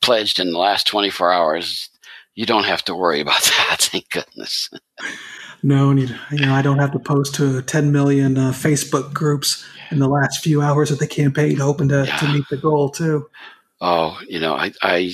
pledged 0.00 0.38
in 0.38 0.52
the 0.52 0.58
last 0.58 0.86
24 0.86 1.32
hours, 1.32 1.90
you 2.34 2.46
don't 2.46 2.64
have 2.64 2.84
to 2.84 2.94
worry 2.94 3.20
about 3.20 3.42
that. 3.68 3.76
Thank 3.80 4.10
goodness. 4.10 4.70
no, 5.62 5.90
you, 5.92 6.08
know, 6.32 6.54
I 6.54 6.62
don't 6.62 6.78
have 6.78 6.92
to 6.92 6.98
post 6.98 7.34
to 7.36 7.62
10 7.62 7.92
million 7.92 8.38
uh, 8.38 8.52
Facebook 8.52 9.12
groups 9.12 9.64
in 9.90 9.98
the 9.98 10.08
last 10.08 10.42
few 10.42 10.62
hours 10.62 10.90
of 10.90 10.98
the 10.98 11.06
campaign, 11.06 11.56
hoping 11.56 11.88
to, 11.88 12.04
yeah. 12.06 12.16
to 12.16 12.32
meet 12.32 12.44
the 12.50 12.56
goal 12.56 12.90
too. 12.90 13.28
Oh, 13.80 14.18
you 14.28 14.40
know, 14.40 14.54
I, 14.54 14.72
I, 14.82 15.12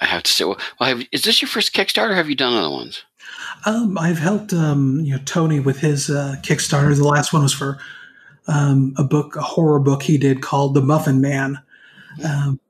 I 0.00 0.06
have 0.06 0.22
to 0.24 0.32
say, 0.32 0.44
well, 0.44 0.58
have, 0.80 1.02
is 1.12 1.24
this 1.24 1.42
your 1.42 1.48
first 1.48 1.74
Kickstarter? 1.74 2.10
Or 2.10 2.14
have 2.14 2.28
you 2.28 2.36
done 2.36 2.54
other 2.54 2.70
ones? 2.70 3.04
Um, 3.66 3.96
I've 3.98 4.18
helped, 4.18 4.52
um, 4.52 5.00
you 5.00 5.12
know, 5.12 5.22
Tony 5.24 5.60
with 5.60 5.80
his 5.80 6.10
uh, 6.10 6.36
Kickstarter. 6.42 6.96
The 6.96 7.04
last 7.04 7.32
one 7.32 7.42
was 7.42 7.52
for 7.52 7.78
um, 8.48 8.94
a 8.96 9.04
book, 9.04 9.36
a 9.36 9.42
horror 9.42 9.78
book 9.78 10.02
he 10.02 10.18
did 10.18 10.42
called 10.42 10.74
The 10.74 10.80
Muffin 10.80 11.20
Man. 11.20 11.60
Um, 12.24 12.60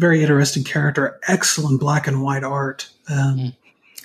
very 0.00 0.20
interesting 0.22 0.64
character, 0.64 1.20
excellent 1.28 1.80
black 1.80 2.06
and 2.06 2.22
white 2.22 2.44
art. 2.44 2.90
Um, 3.08 3.38
mm. 3.38 3.56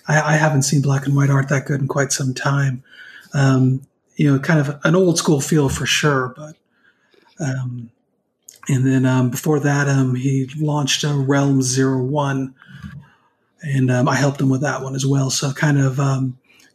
I, 0.07 0.33
I, 0.33 0.37
haven't 0.37 0.63
seen 0.63 0.81
black 0.81 1.05
and 1.05 1.15
white 1.15 1.29
art 1.29 1.49
that 1.49 1.65
good 1.65 1.81
in 1.81 1.87
quite 1.87 2.11
some 2.11 2.33
time. 2.33 2.83
Um, 3.33 3.81
you 4.15 4.31
know, 4.31 4.39
kind 4.39 4.59
of 4.59 4.79
an 4.83 4.95
old 4.95 5.17
school 5.17 5.41
feel 5.41 5.69
for 5.69 5.85
sure, 5.85 6.33
but. 6.35 6.55
Um, 7.39 7.91
and 8.67 8.85
then 8.85 9.05
um, 9.05 9.29
before 9.29 9.59
that, 9.59 9.87
um, 9.87 10.15
he 10.15 10.49
launched 10.57 11.03
a 11.03 11.13
Realm 11.13 11.61
Zero 11.61 12.01
One, 12.03 12.55
and 13.61 13.91
um, 13.91 14.07
I 14.07 14.15
helped 14.15 14.41
him 14.41 14.49
with 14.49 14.61
that 14.61 14.81
one 14.81 14.95
as 14.95 15.05
well. 15.05 15.29
So 15.29 15.51
kind 15.51 15.77
of 15.77 15.99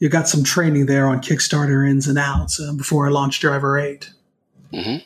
you 0.01 0.09
got 0.09 0.29
some 0.29 0.43
training 0.43 0.87
there 0.87 1.07
on 1.07 1.21
Kickstarter 1.21 1.89
ins 1.89 2.09
and 2.09 2.19
outs 2.19 2.59
uh, 2.59 2.73
before 2.73 3.07
I 3.07 3.11
launched 3.11 3.43
Driver 3.43 3.79
8 3.79 4.11
mm-hmm. 4.73 4.97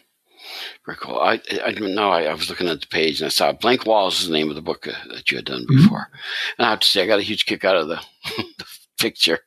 Cool. 0.87 1.19
I, 1.19 1.41
I 1.65 1.73
didn't 1.73 1.95
know. 1.95 2.11
I, 2.11 2.25
I, 2.25 2.35
was 2.35 2.51
looking 2.51 2.69
at 2.69 2.83
the 2.83 2.87
page 2.87 3.21
and 3.21 3.27
I 3.27 3.31
saw 3.31 3.53
Blank 3.53 3.87
Walls 3.87 4.21
is 4.21 4.29
the 4.29 4.35
name 4.35 4.51
of 4.51 4.55
the 4.55 4.61
book 4.61 4.87
uh, 4.87 4.93
that 5.15 5.31
you 5.31 5.39
had 5.39 5.47
done 5.47 5.63
mm-hmm. 5.63 5.77
before. 5.77 6.01
Mm-hmm. 6.01 6.55
And 6.59 6.67
I 6.67 6.71
have 6.71 6.81
to 6.81 6.87
say, 6.87 7.03
I 7.03 7.07
got 7.07 7.21
a 7.21 7.23
huge 7.23 7.47
kick 7.47 7.65
out 7.65 7.77
of 7.77 7.89
the, 7.89 8.01
the 8.37 8.67
picture 8.99 9.39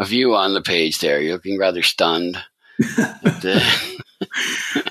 of 0.00 0.10
you 0.10 0.34
on 0.34 0.54
the 0.54 0.60
page 0.60 0.98
there. 0.98 1.20
You're 1.20 1.34
looking 1.34 1.56
rather 1.56 1.82
stunned. 1.82 2.36
but, 2.96 3.44
uh, 3.44 3.60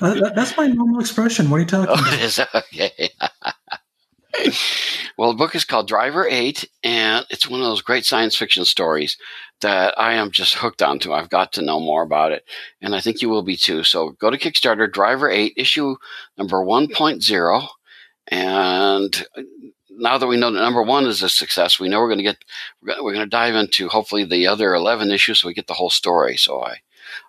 uh, 0.00 0.30
that's 0.34 0.56
my 0.56 0.68
normal 0.68 0.98
expression. 0.98 1.50
What 1.50 1.58
are 1.58 1.60
you 1.60 1.66
talking 1.66 1.90
oh, 1.90 1.94
about? 1.94 2.14
It 2.14 2.20
is? 2.20 2.40
Okay. 2.40 3.10
well, 5.18 5.32
the 5.32 5.38
book 5.38 5.54
is 5.54 5.66
called 5.66 5.88
Driver 5.88 6.26
8, 6.26 6.66
and 6.84 7.26
it's 7.28 7.50
one 7.50 7.60
of 7.60 7.66
those 7.66 7.82
great 7.82 8.06
science 8.06 8.34
fiction 8.34 8.64
stories 8.64 9.18
that 9.62 9.98
I 9.98 10.14
am 10.14 10.30
just 10.30 10.54
hooked 10.54 10.82
onto. 10.82 11.12
I've 11.12 11.30
got 11.30 11.52
to 11.54 11.62
know 11.62 11.80
more 11.80 12.02
about 12.02 12.32
it, 12.32 12.44
and 12.80 12.94
I 12.94 13.00
think 13.00 13.22
you 13.22 13.28
will 13.28 13.42
be 13.42 13.56
too. 13.56 13.82
So 13.82 14.10
go 14.10 14.30
to 14.30 14.38
Kickstarter, 14.38 14.90
Driver 14.90 15.30
8, 15.30 15.54
issue 15.56 15.96
number 16.38 16.58
1.0, 16.58 17.68
and 18.28 19.26
uh, 19.36 19.42
now 19.90 20.18
that 20.18 20.26
we 20.26 20.36
know 20.36 20.50
that 20.50 20.60
number 20.60 20.82
one 20.82 21.06
is 21.06 21.22
a 21.22 21.28
success, 21.28 21.80
we 21.80 21.88
know 21.88 22.00
we're 22.00 22.08
going 22.08 22.18
to 22.18 22.24
get 22.24 22.44
we're 22.82 23.12
going 23.12 23.18
to 23.20 23.26
dive 23.26 23.54
into 23.54 23.88
hopefully 23.88 24.24
the 24.24 24.46
other 24.46 24.74
11 24.74 25.10
issues 25.10 25.40
so 25.40 25.48
we 25.48 25.54
get 25.54 25.66
the 25.66 25.74
whole 25.74 25.90
story. 25.90 26.36
So 26.36 26.62
I 26.62 26.78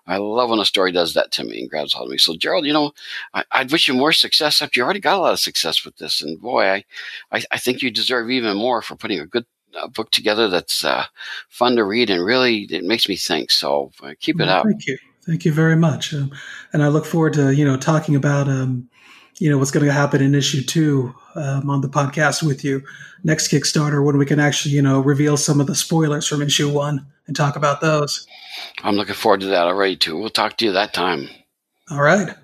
I 0.06 0.18
love 0.18 0.50
when 0.50 0.60
a 0.60 0.64
story 0.64 0.92
does 0.92 1.14
that 1.14 1.30
to 1.32 1.44
me 1.44 1.60
and 1.60 1.70
grabs 1.70 1.92
hold 1.92 2.08
of 2.08 2.12
me. 2.12 2.18
So, 2.18 2.36
Gerald, 2.36 2.66
you 2.66 2.72
know, 2.72 2.92
I, 3.32 3.44
would 3.58 3.72
wish 3.72 3.88
you 3.88 3.94
more 3.94 4.12
success 4.12 4.62
after 4.62 4.78
you 4.78 4.84
already 4.84 5.00
got 5.00 5.16
a 5.16 5.20
lot 5.20 5.32
of 5.32 5.40
success 5.40 5.84
with 5.84 5.96
this. 5.96 6.22
And 6.22 6.40
boy, 6.40 6.64
I, 6.64 6.84
I, 7.32 7.42
I 7.52 7.58
think 7.58 7.82
you 7.82 7.90
deserve 7.90 8.30
even 8.30 8.56
more 8.56 8.82
for 8.82 8.96
putting 8.96 9.20
a 9.20 9.26
good 9.26 9.46
uh, 9.76 9.88
book 9.88 10.10
together 10.10 10.48
that's 10.48 10.84
uh, 10.84 11.04
fun 11.48 11.76
to 11.76 11.84
read 11.84 12.10
and 12.10 12.24
really 12.24 12.66
it 12.70 12.84
makes 12.84 13.08
me 13.08 13.16
think. 13.16 13.50
So, 13.50 13.92
uh, 14.02 14.14
keep 14.20 14.40
it 14.40 14.46
well, 14.46 14.60
up. 14.60 14.66
Thank 14.66 14.86
you. 14.86 14.98
Thank 15.26 15.44
you 15.44 15.52
very 15.52 15.76
much. 15.76 16.12
Um, 16.12 16.32
and 16.72 16.82
I 16.82 16.88
look 16.88 17.06
forward 17.06 17.32
to, 17.34 17.54
you 17.54 17.64
know, 17.64 17.76
talking 17.76 18.14
about, 18.14 18.46
um, 18.48 18.90
you 19.38 19.50
know, 19.50 19.58
what's 19.58 19.70
going 19.70 19.86
to 19.86 19.92
happen 19.92 20.22
in 20.22 20.34
issue 20.34 20.62
two 20.62 21.14
um, 21.34 21.70
on 21.70 21.80
the 21.80 21.88
podcast 21.88 22.42
with 22.42 22.62
you 22.62 22.82
next 23.24 23.50
Kickstarter 23.50 24.04
when 24.04 24.18
we 24.18 24.26
can 24.26 24.38
actually, 24.38 24.74
you 24.74 24.82
know, 24.82 25.00
reveal 25.00 25.36
some 25.36 25.60
of 25.60 25.66
the 25.66 25.74
spoilers 25.74 26.26
from 26.26 26.42
issue 26.42 26.70
one 26.70 27.06
and 27.26 27.34
talk 27.34 27.56
about 27.56 27.80
those. 27.80 28.26
I'm 28.82 28.96
looking 28.96 29.14
forward 29.14 29.40
to 29.40 29.46
that 29.46 29.66
already, 29.66 29.96
too. 29.96 30.16
We'll 30.16 30.28
talk 30.28 30.58
to 30.58 30.66
you 30.66 30.72
that 30.72 30.92
time. 30.92 31.28
All 31.90 32.02
right. 32.02 32.34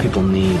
People 0.00 0.22
need 0.22 0.60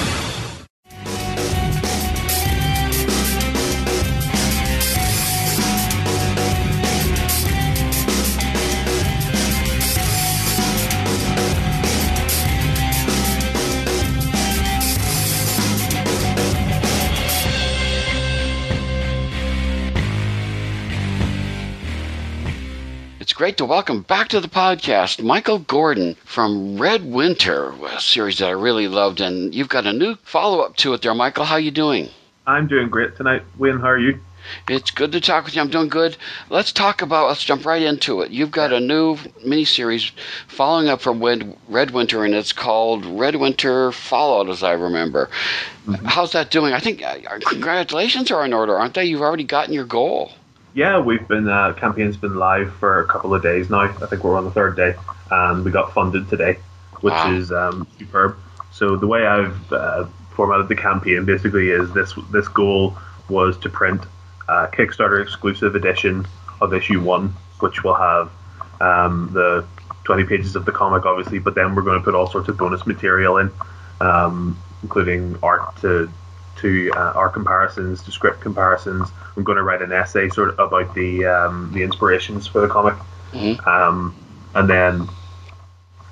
To 23.57 23.65
welcome 23.65 24.01
back 24.03 24.29
to 24.29 24.39
the 24.39 24.47
podcast 24.47 25.21
Michael 25.21 25.59
Gordon 25.59 26.15
from 26.23 26.77
Red 26.77 27.03
Winter, 27.03 27.73
a 27.85 27.99
series 27.99 28.37
that 28.37 28.47
I 28.47 28.51
really 28.51 28.87
loved, 28.87 29.19
and 29.19 29.53
you've 29.53 29.67
got 29.67 29.85
a 29.85 29.91
new 29.91 30.15
follow-up 30.23 30.77
to 30.77 30.93
it 30.93 31.01
there, 31.01 31.13
Michael. 31.13 31.43
How 31.43 31.57
you 31.57 31.71
doing? 31.71 32.09
I'm 32.47 32.67
doing 32.67 32.89
great 32.89 33.17
tonight. 33.17 33.43
Wayne, 33.57 33.79
how 33.79 33.89
are 33.89 33.99
you? 33.99 34.19
It's 34.69 34.91
good 34.91 35.11
to 35.11 35.19
talk 35.19 35.45
with 35.45 35.55
you. 35.55 35.61
I'm 35.61 35.69
doing 35.69 35.89
good. 35.89 36.17
Let's 36.49 36.71
talk 36.71 37.01
about. 37.01 37.27
Let's 37.27 37.43
jump 37.43 37.65
right 37.65 37.81
into 37.81 38.21
it. 38.21 38.31
You've 38.31 38.51
got 38.51 38.71
a 38.71 38.79
new 38.79 39.17
miniseries 39.45 40.11
following 40.47 40.87
up 40.87 41.01
from 41.01 41.21
Red 41.67 41.91
Winter, 41.91 42.23
and 42.23 42.33
it's 42.33 42.53
called 42.53 43.05
Red 43.05 43.35
Winter 43.35 43.91
Fallout, 43.91 44.49
as 44.49 44.63
I 44.63 44.73
remember. 44.73 45.29
Mm-hmm. 45.85 46.05
How's 46.05 46.31
that 46.31 46.51
doing? 46.51 46.73
I 46.73 46.79
think 46.79 47.03
uh, 47.03 47.17
congratulations 47.45 48.31
are 48.31 48.45
in 48.45 48.53
order, 48.53 48.77
aren't 48.77 48.93
they? 48.93 49.05
You've 49.05 49.21
already 49.21 49.43
gotten 49.43 49.73
your 49.73 49.85
goal. 49.85 50.31
Yeah, 50.73 50.99
we've 50.99 51.27
been 51.27 51.49
uh, 51.49 51.73
campaign's 51.73 52.15
been 52.15 52.35
live 52.35 52.73
for 52.75 53.01
a 53.01 53.07
couple 53.07 53.33
of 53.33 53.43
days 53.43 53.69
now. 53.69 53.81
I 53.81 54.05
think 54.05 54.23
we're 54.23 54.37
on 54.37 54.45
the 54.45 54.51
third 54.51 54.77
day, 54.77 54.95
and 55.29 55.65
we 55.65 55.71
got 55.71 55.93
funded 55.93 56.29
today, 56.29 56.59
which 57.01 57.11
wow. 57.11 57.33
is 57.33 57.51
um, 57.51 57.87
superb. 57.99 58.37
So 58.71 58.95
the 58.95 59.07
way 59.07 59.27
I've 59.27 59.73
uh, 59.73 60.05
formatted 60.29 60.69
the 60.69 60.75
campaign 60.75 61.25
basically 61.25 61.69
is 61.69 61.91
this: 61.93 62.13
this 62.31 62.47
goal 62.47 62.97
was 63.27 63.57
to 63.59 63.69
print 63.69 64.01
a 64.47 64.67
Kickstarter 64.67 65.21
exclusive 65.21 65.75
edition 65.75 66.25
of 66.61 66.73
issue 66.73 67.01
one, 67.01 67.33
which 67.59 67.83
will 67.83 67.95
have 67.95 68.31
um, 68.79 69.29
the 69.33 69.65
20 70.05 70.23
pages 70.23 70.55
of 70.55 70.65
the 70.65 70.71
comic, 70.71 71.05
obviously, 71.05 71.39
but 71.39 71.53
then 71.53 71.75
we're 71.75 71.81
going 71.81 71.99
to 71.99 72.03
put 72.03 72.15
all 72.15 72.29
sorts 72.29 72.47
of 72.47 72.57
bonus 72.57 72.87
material 72.87 73.37
in, 73.37 73.51
um, 73.99 74.57
including 74.83 75.37
art 75.43 75.75
to 75.81 76.09
to 76.61 76.91
uh, 76.95 77.13
our 77.15 77.29
comparisons, 77.29 78.03
to 78.03 78.11
script 78.11 78.41
comparisons. 78.41 79.09
I'm 79.35 79.43
going 79.43 79.57
to 79.57 79.63
write 79.63 79.81
an 79.81 79.91
essay 79.91 80.29
sort 80.29 80.49
of 80.49 80.59
about 80.59 80.93
the 80.95 81.25
um, 81.25 81.71
the 81.73 81.83
inspirations 81.83 82.47
for 82.47 82.61
the 82.61 82.67
comic, 82.67 82.95
mm-hmm. 83.31 83.67
um, 83.67 84.15
and 84.55 84.69
then 84.69 85.07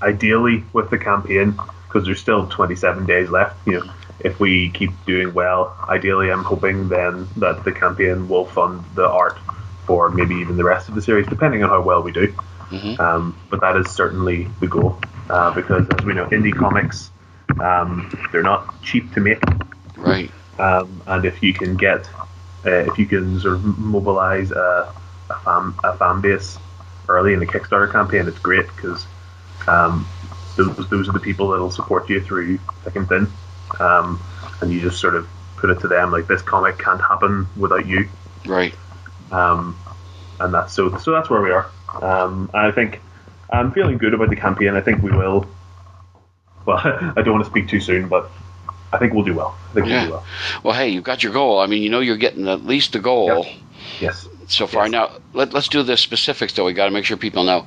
ideally 0.02 0.64
with 0.74 0.90
the 0.90 0.98
campaign 0.98 1.58
because 1.88 2.06
there's 2.06 2.20
still 2.20 2.48
27 2.48 3.06
days 3.06 3.30
left. 3.30 3.56
You 3.68 3.80
know, 3.80 3.94
if 4.20 4.40
we 4.40 4.70
keep 4.70 4.92
doing 5.06 5.34
well, 5.34 5.76
ideally 5.88 6.32
I'm 6.32 6.44
hoping 6.44 6.90
then 6.90 7.28
that 7.38 7.64
the 7.64 7.72
campaign 7.72 8.28
will 8.30 8.46
fund 8.46 8.84
the 8.96 9.08
art 9.08 9.38
for 9.86 10.10
maybe 10.10 10.36
even 10.36 10.56
the 10.56 10.64
rest 10.64 10.88
of 10.90 10.96
the 10.96 11.02
series, 11.02 11.28
depending 11.28 11.64
on 11.64 11.70
how 11.70 11.82
well 11.82 12.04
we 12.04 12.12
do. 12.12 12.34
Mhm. 12.70 13.00
Um, 13.00 13.36
but 13.50 13.62
that 13.62 13.76
is 13.78 13.90
certainly 13.90 14.48
the 14.60 14.68
goal 14.68 15.00
uh, 15.30 15.52
because, 15.56 15.88
as 15.98 16.06
we 16.06 16.14
know, 16.14 16.28
indie 16.28 16.56
comics 16.56 17.10
um, 17.60 18.12
they're 18.32 18.44
not 18.44 18.82
cheap 18.84 19.14
to 19.14 19.20
make, 19.20 19.42
Right. 19.98 20.32
Um, 20.60 21.02
and 21.08 21.26
if 21.26 21.42
you 21.42 21.54
can 21.54 21.78
get 21.78 22.08
uh, 22.66 22.70
if 22.92 22.98
you 22.98 23.06
can 23.06 23.40
sort 23.40 23.56
of 23.56 23.64
mobilize 23.80 24.52
a, 24.52 24.94
a 25.30 25.40
fan 25.40 25.74
a 25.84 25.96
fan 25.98 26.22
base 26.22 26.58
early 27.08 27.34
in 27.34 27.40
the 27.40 27.46
Kickstarter 27.48 27.92
campaign, 27.92 28.28
it's 28.28 28.40
great 28.40 28.68
because 28.68 29.08
um, 29.68 30.08
those 30.58 30.90
those 30.90 31.10
are 31.10 31.14
the 31.14 31.20
people 31.20 31.50
that'll 31.50 31.72
support 31.72 32.10
you 32.10 32.22
through 32.22 32.58
thick 32.84 32.96
and 32.96 33.08
thin, 33.08 33.28
um, 33.80 34.22
and 34.62 34.72
you 34.72 34.82
just 34.82 35.00
sort 35.00 35.16
of 35.16 35.28
put 35.58 35.70
it 35.70 35.80
to 35.82 35.88
them 35.88 36.12
like 36.12 36.28
this 36.28 36.42
comic 36.42 36.78
can't 36.78 37.02
happen 37.02 37.48
without 37.58 37.86
you, 37.86 38.08
Right. 38.46 38.74
um, 39.32 39.78
and 40.40 40.54
that's 40.54 40.74
so 40.74 40.98
so 40.98 41.12
that's 41.12 41.30
where 41.30 41.42
we 41.42 41.52
are. 41.52 41.70
Um, 42.02 42.50
I 42.54 42.72
think 42.72 43.02
I'm 43.50 43.72
feeling 43.72 43.98
good 43.98 44.14
about 44.14 44.30
the 44.30 44.36
campaign. 44.36 44.76
I 44.76 44.82
think 44.82 45.02
we 45.02 45.12
will. 45.12 45.46
Well, 46.66 46.78
I 46.84 47.22
don't 47.22 47.34
want 47.34 47.46
to 47.46 47.50
speak 47.50 47.68
too 47.70 47.80
soon, 47.80 48.08
but 48.10 48.30
I 48.92 48.98
think 48.98 49.14
we'll 49.14 49.24
do 49.26 49.34
well. 49.36 49.56
I 49.70 49.74
think 49.74 49.86
we'll 49.86 49.96
Yeah. 49.96 50.06
do 50.06 50.12
well. 50.12 50.26
Well, 50.64 50.74
hey, 50.76 50.90
you've 50.90 51.04
got 51.04 51.24
your 51.24 51.34
goal. 51.34 51.60
I 51.60 51.68
mean, 51.68 51.84
you 51.84 51.90
know 51.90 52.00
you're 52.00 52.18
getting 52.18 52.48
at 52.48 52.66
least 52.66 52.94
the 52.94 53.00
goal 53.00 53.46
Yes. 54.00 54.28
so 54.48 54.66
far. 54.68 54.86
Yes. 54.86 54.92
Now, 54.92 55.12
let, 55.34 55.54
let's 55.54 55.68
do 55.68 55.84
the 55.84 55.98
specifics, 55.98 56.54
though. 56.54 56.66
we 56.66 56.74
got 56.74 56.86
to 56.86 56.92
make 56.92 57.06
sure 57.06 57.18
people 57.18 57.44
know. 57.44 57.66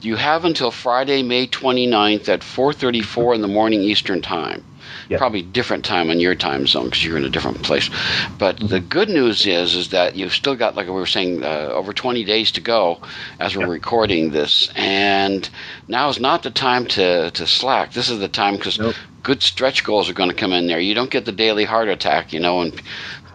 You 0.00 0.16
have 0.16 0.44
until 0.44 0.70
Friday, 0.70 1.22
May 1.22 1.46
29th 1.46 2.28
at 2.28 2.40
4.34 2.40 3.34
in 3.34 3.40
the 3.40 3.48
morning 3.48 3.80
Eastern 3.80 4.20
Time. 4.20 4.64
Yeah. 5.08 5.18
Probably 5.18 5.42
different 5.42 5.84
time 5.84 6.10
on 6.10 6.18
your 6.20 6.34
time 6.34 6.66
zone 6.66 6.86
because 6.86 7.04
you're 7.04 7.16
in 7.16 7.24
a 7.24 7.30
different 7.30 7.62
place. 7.62 7.88
But 8.38 8.58
the 8.58 8.80
good 8.80 9.08
news 9.08 9.46
is 9.46 9.74
is 9.74 9.88
that 9.90 10.16
you've 10.16 10.32
still 10.32 10.56
got, 10.56 10.76
like 10.76 10.86
we 10.86 10.92
were 10.92 11.06
saying, 11.06 11.42
uh, 11.42 11.70
over 11.72 11.92
20 11.92 12.24
days 12.24 12.50
to 12.52 12.60
go 12.60 13.00
as 13.38 13.56
we're 13.56 13.64
Yeah. 13.64 13.70
recording 13.72 14.30
this. 14.30 14.68
And 14.76 15.48
now 15.88 16.08
is 16.08 16.20
not 16.20 16.42
the 16.42 16.50
time 16.50 16.86
to, 16.86 17.30
to 17.30 17.46
slack. 17.46 17.92
This 17.92 18.08
is 18.08 18.18
the 18.18 18.28
time 18.28 18.56
because 18.56 18.78
Nope. 18.78 18.94
Good 19.24 19.42
stretch 19.42 19.82
goals 19.82 20.08
are 20.08 20.14
going 20.14 20.30
to 20.30 20.36
come 20.36 20.52
in 20.52 20.68
there. 20.68 20.78
You 20.78 20.94
don't 20.94 21.10
get 21.10 21.24
the 21.24 21.32
daily 21.32 21.64
heart 21.64 21.88
attack, 21.88 22.32
you 22.32 22.38
know, 22.38 22.60
and 22.60 22.72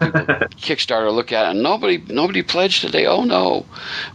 Kickstarter 0.00 1.12
look 1.12 1.32
at 1.32 1.46
it 1.46 1.50
and 1.50 1.62
nobody 1.62 1.98
nobody 2.08 2.42
pledged 2.42 2.80
today. 2.80 3.04
Oh 3.06 3.24
no, 3.24 3.66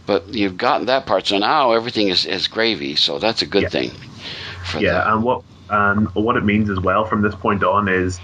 but 0.06 0.34
you've 0.34 0.56
gotten 0.56 0.86
that 0.86 1.06
part. 1.06 1.26
So 1.28 1.38
now 1.38 1.72
everything 1.72 2.08
is, 2.08 2.24
is 2.26 2.48
gravy. 2.48 2.96
So 2.96 3.20
that's 3.20 3.42
a 3.42 3.46
good 3.46 3.64
Yeah. 3.64 3.68
thing. 3.68 3.90
Yeah, 4.78 5.12
and 5.12 5.22
what 5.22 5.44
and 5.70 6.12
what 6.14 6.36
it 6.36 6.44
means 6.44 6.70
as 6.70 6.80
well 6.80 7.04
from 7.04 7.22
this 7.22 7.34
point 7.34 7.62
on 7.62 7.88
is, 7.88 8.18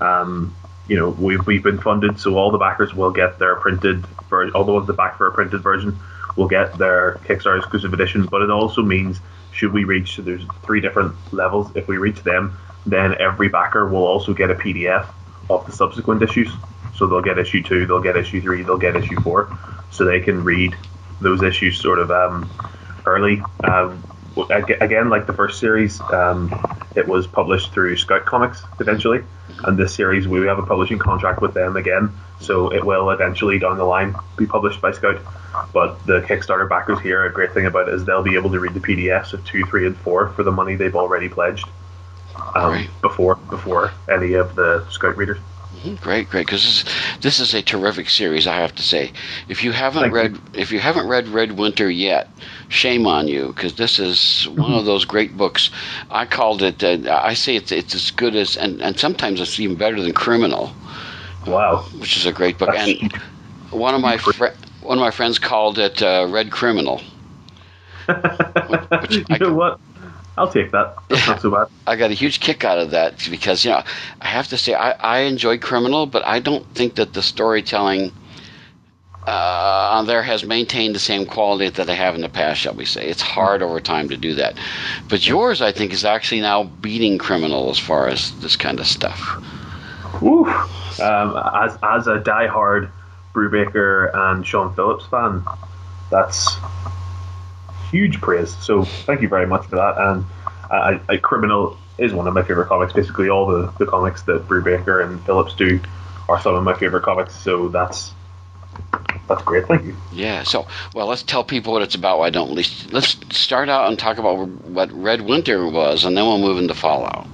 um, 0.00 0.54
you 0.86 0.96
know, 0.96 1.08
we've 1.10 1.44
we've 1.46 1.62
been 1.62 1.78
funded, 1.78 2.20
so 2.20 2.36
all 2.36 2.50
the 2.52 2.58
backers 2.58 2.94
will 2.94 3.10
get 3.10 3.38
their 3.40 3.56
printed, 3.56 4.06
ver- 4.30 4.50
all 4.50 4.64
the 4.64 4.72
ones 4.72 4.86
that 4.86 4.96
back 4.96 5.16
for 5.16 5.26
a 5.26 5.32
printed 5.32 5.60
version 5.62 5.96
will 6.36 6.48
get 6.48 6.78
their 6.78 7.18
Kickstarter 7.24 7.58
exclusive 7.58 7.92
edition. 7.92 8.26
But 8.26 8.42
it 8.42 8.50
also 8.50 8.82
means, 8.82 9.18
should 9.52 9.72
we 9.72 9.84
reach, 9.84 10.16
so 10.16 10.22
there's 10.22 10.44
three 10.62 10.80
different 10.80 11.14
levels. 11.32 11.70
If 11.74 11.88
we 11.88 11.96
reach 11.98 12.22
them, 12.22 12.56
then 12.86 13.14
every 13.20 13.48
backer 13.48 13.88
will 13.88 14.04
also 14.04 14.32
get 14.34 14.50
a 14.50 14.54
PDF 14.54 15.06
of 15.50 15.66
the 15.66 15.72
subsequent 15.72 16.22
issues. 16.22 16.50
So 16.94 17.06
they'll 17.06 17.22
get 17.22 17.38
issue 17.38 17.62
two, 17.62 17.86
they'll 17.86 18.02
get 18.02 18.16
issue 18.16 18.40
three, 18.40 18.62
they'll 18.62 18.78
get 18.78 18.96
issue 18.96 19.20
four, 19.20 19.56
so 19.90 20.04
they 20.04 20.20
can 20.20 20.42
read 20.42 20.74
those 21.20 21.42
issues 21.42 21.80
sort 21.80 21.98
of 21.98 22.10
um, 22.10 22.50
early. 23.06 23.40
Um, 23.62 24.02
again, 24.50 25.08
like 25.08 25.26
the 25.26 25.32
first 25.32 25.60
series, 25.60 26.00
um, 26.00 26.52
it 26.96 27.06
was 27.06 27.26
published 27.26 27.72
through 27.72 27.96
Scout 27.96 28.24
Comics 28.24 28.62
eventually, 28.80 29.22
and 29.64 29.78
this 29.78 29.94
series 29.94 30.26
we 30.26 30.44
have 30.46 30.58
a 30.58 30.66
publishing 30.66 30.98
contract 30.98 31.40
with 31.40 31.54
them 31.54 31.76
again, 31.76 32.12
so 32.40 32.72
it 32.72 32.84
will 32.84 33.10
eventually 33.10 33.60
down 33.60 33.78
the 33.78 33.84
line 33.84 34.16
be 34.36 34.46
published 34.46 34.80
by 34.80 34.90
Scout. 34.90 35.20
But 35.72 36.04
the 36.04 36.20
Kickstarter 36.22 36.68
backers 36.68 37.00
here, 37.00 37.24
a 37.24 37.32
great 37.32 37.52
thing 37.52 37.66
about 37.66 37.88
it 37.88 37.94
is 37.94 38.04
they'll 38.04 38.22
be 38.22 38.34
able 38.34 38.50
to 38.50 38.58
read 38.58 38.74
the 38.74 38.80
PDFs 38.80 39.32
of 39.32 39.44
two, 39.44 39.64
three, 39.66 39.86
and 39.86 39.96
four 39.96 40.30
for 40.30 40.42
the 40.42 40.52
money 40.52 40.74
they've 40.74 40.96
already 40.96 41.28
pledged 41.28 41.66
um, 42.54 42.70
Right. 42.72 42.90
before 43.02 43.36
before 43.50 43.92
any 44.08 44.34
of 44.34 44.54
the 44.54 44.84
Scout 44.90 45.16
readers. 45.16 45.38
Mhm, 45.84 46.00
Great, 46.00 46.28
great, 46.30 46.46
because 46.46 46.64
this, 46.64 46.84
this 47.20 47.38
is 47.40 47.54
a 47.54 47.62
terrific 47.62 48.08
series. 48.08 48.46
I 48.46 48.56
have 48.56 48.74
to 48.76 48.82
say, 48.82 49.12
if 49.48 49.62
you 49.62 49.72
haven't 49.72 50.10
Thank 50.10 50.14
read 50.14 50.38
if 50.54 50.72
you 50.72 50.78
haven't 50.80 51.06
read 51.08 51.28
Red 51.28 51.52
Winter 51.52 51.90
yet, 51.90 52.28
shame 52.68 53.06
on 53.06 53.28
you, 53.28 53.48
because 53.48 53.74
this 53.74 53.98
is 53.98 54.48
one 54.48 54.72
of 54.72 54.86
those 54.86 55.04
great 55.04 55.36
books. 55.36 55.70
I 56.10 56.24
called 56.26 56.62
it. 56.62 56.82
Uh, 56.82 57.20
I 57.22 57.34
say 57.34 57.56
it's 57.56 57.70
it's 57.70 57.94
as 57.94 58.10
good 58.10 58.34
as, 58.34 58.56
and, 58.56 58.80
and 58.82 58.98
sometimes 58.98 59.40
it's 59.40 59.58
even 59.60 59.76
better 59.76 60.00
than 60.00 60.12
Criminal, 60.14 60.72
Wow, 61.46 61.78
which 61.98 62.16
is 62.16 62.26
a 62.26 62.32
great 62.32 62.58
book. 62.58 62.70
That's 62.72 62.88
and 62.88 63.12
one 63.70 63.94
of 63.94 64.00
my 64.00 64.16
fri 64.16 64.48
one 64.80 64.98
of 64.98 65.02
my 65.02 65.10
friends 65.10 65.38
called 65.38 65.78
it 65.78 66.02
uh, 66.02 66.26
Red 66.30 66.50
Criminal. 66.50 67.02
you 69.10 69.24
I- 69.30 69.38
know 69.38 69.52
what? 69.54 69.80
I'll 70.38 70.50
take 70.50 70.70
that. 70.70 70.96
That's 71.08 71.26
not 71.26 71.40
so 71.40 71.50
bad. 71.50 71.66
I 71.86 71.96
got 71.96 72.10
a 72.10 72.14
huge 72.14 72.40
kick 72.40 72.64
out 72.64 72.78
of 72.78 72.92
that 72.92 73.26
because 73.30 73.64
you 73.64 73.70
know 73.70 73.82
I 74.20 74.26
have 74.26 74.48
to 74.48 74.56
say 74.56 74.74
I, 74.74 74.92
I 74.92 75.18
enjoy 75.20 75.58
Criminal, 75.58 76.06
but 76.06 76.24
I 76.24 76.38
don't 76.38 76.64
think 76.74 76.94
that 76.94 77.12
the 77.12 77.22
storytelling 77.22 78.12
uh, 79.26 79.90
on 79.92 80.06
there 80.06 80.22
has 80.22 80.44
maintained 80.44 80.94
the 80.94 81.00
same 81.00 81.26
quality 81.26 81.68
that 81.68 81.86
they 81.86 81.96
have 81.96 82.14
in 82.14 82.20
the 82.20 82.28
past. 82.28 82.60
Shall 82.60 82.74
we 82.74 82.84
say? 82.84 83.08
It's 83.08 83.20
hard 83.20 83.62
over 83.62 83.80
time 83.80 84.10
to 84.10 84.16
do 84.16 84.34
that, 84.34 84.56
but 85.08 85.26
yours 85.26 85.60
I 85.60 85.72
think 85.72 85.92
is 85.92 86.04
actually 86.04 86.40
now 86.42 86.64
beating 86.64 87.18
Criminal 87.18 87.70
as 87.70 87.78
far 87.78 88.06
as 88.06 88.38
this 88.40 88.56
kind 88.56 88.78
of 88.78 88.86
stuff. 88.86 89.42
Woo. 90.22 90.46
Um, 90.46 91.36
as 91.54 91.76
as 91.82 92.06
a 92.06 92.20
diehard 92.20 92.90
Brubaker 93.34 94.10
and 94.14 94.46
Sean 94.46 94.72
Phillips 94.74 95.06
fan, 95.06 95.44
that's 96.10 96.56
huge 97.90 98.20
praise. 98.20 98.56
So 98.58 98.84
thank 98.84 99.22
you 99.22 99.28
very 99.28 99.46
much 99.46 99.66
for 99.66 99.76
that. 99.76 99.98
And 99.98 100.24
uh, 100.70 100.98
I, 101.08 101.12
I, 101.12 101.16
Criminal 101.16 101.76
is 101.98 102.12
one 102.12 102.26
of 102.26 102.34
my 102.34 102.42
favorite 102.42 102.68
comics. 102.68 102.92
Basically, 102.92 103.28
all 103.28 103.46
the, 103.46 103.72
the 103.78 103.86
comics 103.86 104.22
that 104.22 104.46
Brubaker 104.46 105.04
and 105.04 105.24
Phillips 105.24 105.54
do 105.54 105.80
are 106.28 106.40
some 106.40 106.54
of 106.54 106.62
my 106.62 106.74
favorite 106.74 107.02
comics. 107.02 107.34
So 107.34 107.68
that's 107.68 108.12
that's 109.28 109.42
great. 109.42 109.66
Thank 109.66 109.84
you. 109.84 109.96
Yeah. 110.12 110.42
So 110.42 110.66
well, 110.94 111.06
let's 111.06 111.22
tell 111.22 111.44
people 111.44 111.72
what 111.72 111.82
it's 111.82 111.94
about. 111.94 112.18
Why 112.18 112.30
don't 112.30 112.50
we? 112.50 112.64
Let's 112.90 113.16
start 113.36 113.68
out 113.68 113.88
and 113.88 113.98
talk 113.98 114.18
about 114.18 114.48
what 114.48 114.92
Red 114.92 115.22
Winter 115.22 115.68
was, 115.68 116.04
and 116.04 116.16
then 116.16 116.24
we'll 116.24 116.38
move 116.38 116.58
into 116.58 116.74
Fallout. 116.74 117.26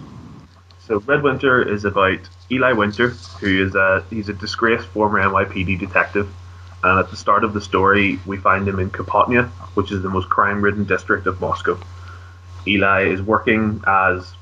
So 0.87 0.99
Red 1.01 1.23
Winter 1.23 1.67
is 1.67 1.85
about 1.85 2.19
Eli 2.51 2.73
Winter, 2.73 3.09
who 3.41 3.67
is 3.67 3.75
a 3.75 4.05
he's 4.11 4.29
a 4.29 4.35
disgraced 4.35 4.87
former 4.89 5.23
NYPD 5.23 5.79
detective. 5.79 6.33
And 6.85 6.99
at 6.99 7.11
the 7.11 7.17
start 7.17 7.45
of 7.45 7.55
the 7.55 7.63
story, 7.63 8.21
we 8.27 8.37
find 8.37 8.69
him 8.69 8.79
in 8.79 8.91
Kapotnia, 8.91 9.49
which 9.73 9.91
is 9.91 10.03
the 10.03 10.11
most 10.11 10.29
crime-ridden 10.29 10.85
district 10.85 11.27
of 11.27 11.41
Moscow. 11.41 11.79
Eli 12.67 13.05
is 13.05 13.23
working 13.23 13.83
as 13.87 14.35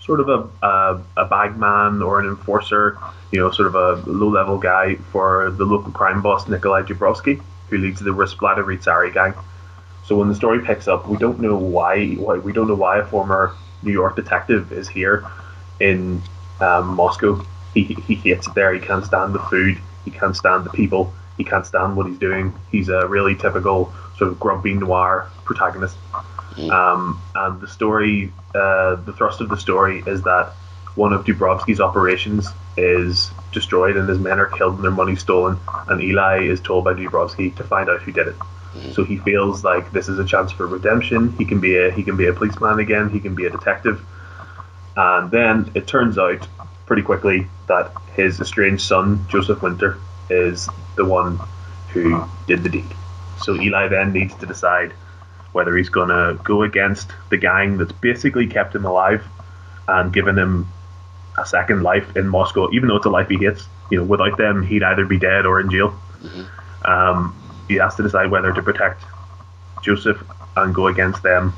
sort 0.00 0.20
of 0.20 0.28
a, 0.30 0.66
a, 0.66 1.02
a 1.18 1.24
bagman 1.26 2.02
or 2.02 2.20
an 2.20 2.26
enforcer, 2.26 2.96
you 3.30 3.38
know, 3.38 3.50
sort 3.50 3.68
of 3.68 3.74
a 3.74 4.10
low-level 4.10 4.58
guy 4.58 4.94
for 5.12 5.50
the 5.50 5.64
local 5.64 5.92
crime 5.92 6.22
boss 6.22 6.48
Nikolai 6.48 6.82
Dubrovsky, 6.82 7.42
who 7.68 7.76
leads 7.76 8.00
the 8.00 8.10
Rasplata 8.10 8.64
Ritsari 8.64 9.12
gang. 9.12 9.34
So 10.06 10.16
when 10.16 10.28
the 10.28 10.34
story 10.34 10.64
picks 10.64 10.88
up, 10.88 11.06
we 11.06 11.18
don't 11.18 11.38
know 11.38 11.56
why, 11.56 12.14
why 12.14 12.38
we 12.38 12.54
don't 12.54 12.66
know 12.66 12.74
why 12.74 12.98
a 12.98 13.04
former 13.04 13.54
New 13.82 13.92
York 13.92 14.16
detective 14.16 14.72
is 14.72 14.88
here 14.88 15.24
in 15.80 16.22
um, 16.60 16.96
Moscow. 16.96 17.44
He, 17.74 17.84
he 17.84 18.14
hates 18.14 18.48
it 18.48 18.54
there. 18.54 18.72
He 18.72 18.80
can't 18.80 19.04
stand 19.04 19.34
the 19.34 19.38
food. 19.38 19.78
He 20.06 20.10
can't 20.10 20.34
stand 20.34 20.64
the 20.64 20.70
people. 20.70 21.12
He 21.36 21.44
can't 21.44 21.66
stand 21.66 21.96
what 21.96 22.06
he's 22.06 22.18
doing. 22.18 22.52
He's 22.70 22.88
a 22.88 23.06
really 23.06 23.34
typical 23.34 23.92
sort 24.18 24.30
of 24.30 24.38
grumpy 24.38 24.74
noir 24.74 25.30
protagonist. 25.44 25.96
Um, 26.70 27.20
and 27.34 27.60
the 27.60 27.68
story, 27.68 28.32
uh, 28.54 28.96
the 28.96 29.14
thrust 29.16 29.40
of 29.40 29.48
the 29.48 29.56
story 29.56 30.02
is 30.06 30.22
that 30.22 30.52
one 30.94 31.14
of 31.14 31.24
Dubrovsky's 31.24 31.80
operations 31.80 32.48
is 32.76 33.30
destroyed 33.52 33.96
and 33.96 34.08
his 34.08 34.18
men 34.18 34.38
are 34.38 34.46
killed 34.46 34.74
and 34.74 34.84
their 34.84 34.90
money 34.90 35.16
stolen. 35.16 35.58
And 35.88 36.02
Eli 36.02 36.42
is 36.42 36.60
told 36.60 36.84
by 36.84 36.92
Dubrovsky 36.92 37.56
to 37.56 37.64
find 37.64 37.88
out 37.88 38.02
who 38.02 38.12
did 38.12 38.28
it. 38.28 38.36
So 38.94 39.04
he 39.04 39.18
feels 39.18 39.64
like 39.64 39.92
this 39.92 40.08
is 40.08 40.18
a 40.18 40.24
chance 40.24 40.50
for 40.50 40.66
redemption. 40.66 41.32
He 41.36 41.44
can 41.44 41.60
be 41.60 41.76
a 41.76 41.90
he 41.90 42.02
can 42.02 42.16
be 42.16 42.26
a 42.26 42.32
policeman 42.32 42.78
again. 42.78 43.10
He 43.10 43.20
can 43.20 43.34
be 43.34 43.44
a 43.44 43.50
detective. 43.50 44.02
And 44.96 45.30
then 45.30 45.70
it 45.74 45.86
turns 45.86 46.16
out 46.18 46.46
pretty 46.86 47.02
quickly 47.02 47.46
that 47.68 47.92
his 48.14 48.40
estranged 48.40 48.82
son 48.82 49.26
Joseph 49.28 49.60
Winter 49.60 49.98
is 50.32 50.68
the 50.96 51.04
one 51.04 51.38
who 51.92 52.24
did 52.46 52.62
the 52.62 52.68
deed. 52.68 52.90
So 53.42 53.54
Eli 53.60 53.88
then 53.88 54.12
needs 54.12 54.34
to 54.36 54.46
decide 54.46 54.92
whether 55.52 55.76
he's 55.76 55.90
going 55.90 56.08
to 56.08 56.40
go 56.42 56.62
against 56.62 57.10
the 57.30 57.36
gang 57.36 57.76
that's 57.78 57.92
basically 57.92 58.46
kept 58.46 58.74
him 58.74 58.84
alive 58.86 59.22
and 59.88 60.12
given 60.12 60.38
him 60.38 60.66
a 61.38 61.44
second 61.44 61.82
life 61.82 62.16
in 62.16 62.28
Moscow, 62.28 62.70
even 62.72 62.88
though 62.88 62.96
it's 62.96 63.06
a 63.06 63.10
life 63.10 63.28
he 63.28 63.36
hates. 63.36 63.66
You 63.90 63.98
know, 63.98 64.04
without 64.04 64.38
them, 64.38 64.62
he'd 64.62 64.82
either 64.82 65.04
be 65.04 65.18
dead 65.18 65.44
or 65.44 65.60
in 65.60 65.70
jail. 65.70 65.94
Um, 66.84 67.34
he 67.68 67.74
has 67.76 67.94
to 67.96 68.02
decide 68.02 68.30
whether 68.30 68.52
to 68.52 68.62
protect 68.62 69.04
Joseph 69.82 70.22
and 70.56 70.74
go 70.74 70.86
against 70.86 71.22
them, 71.22 71.52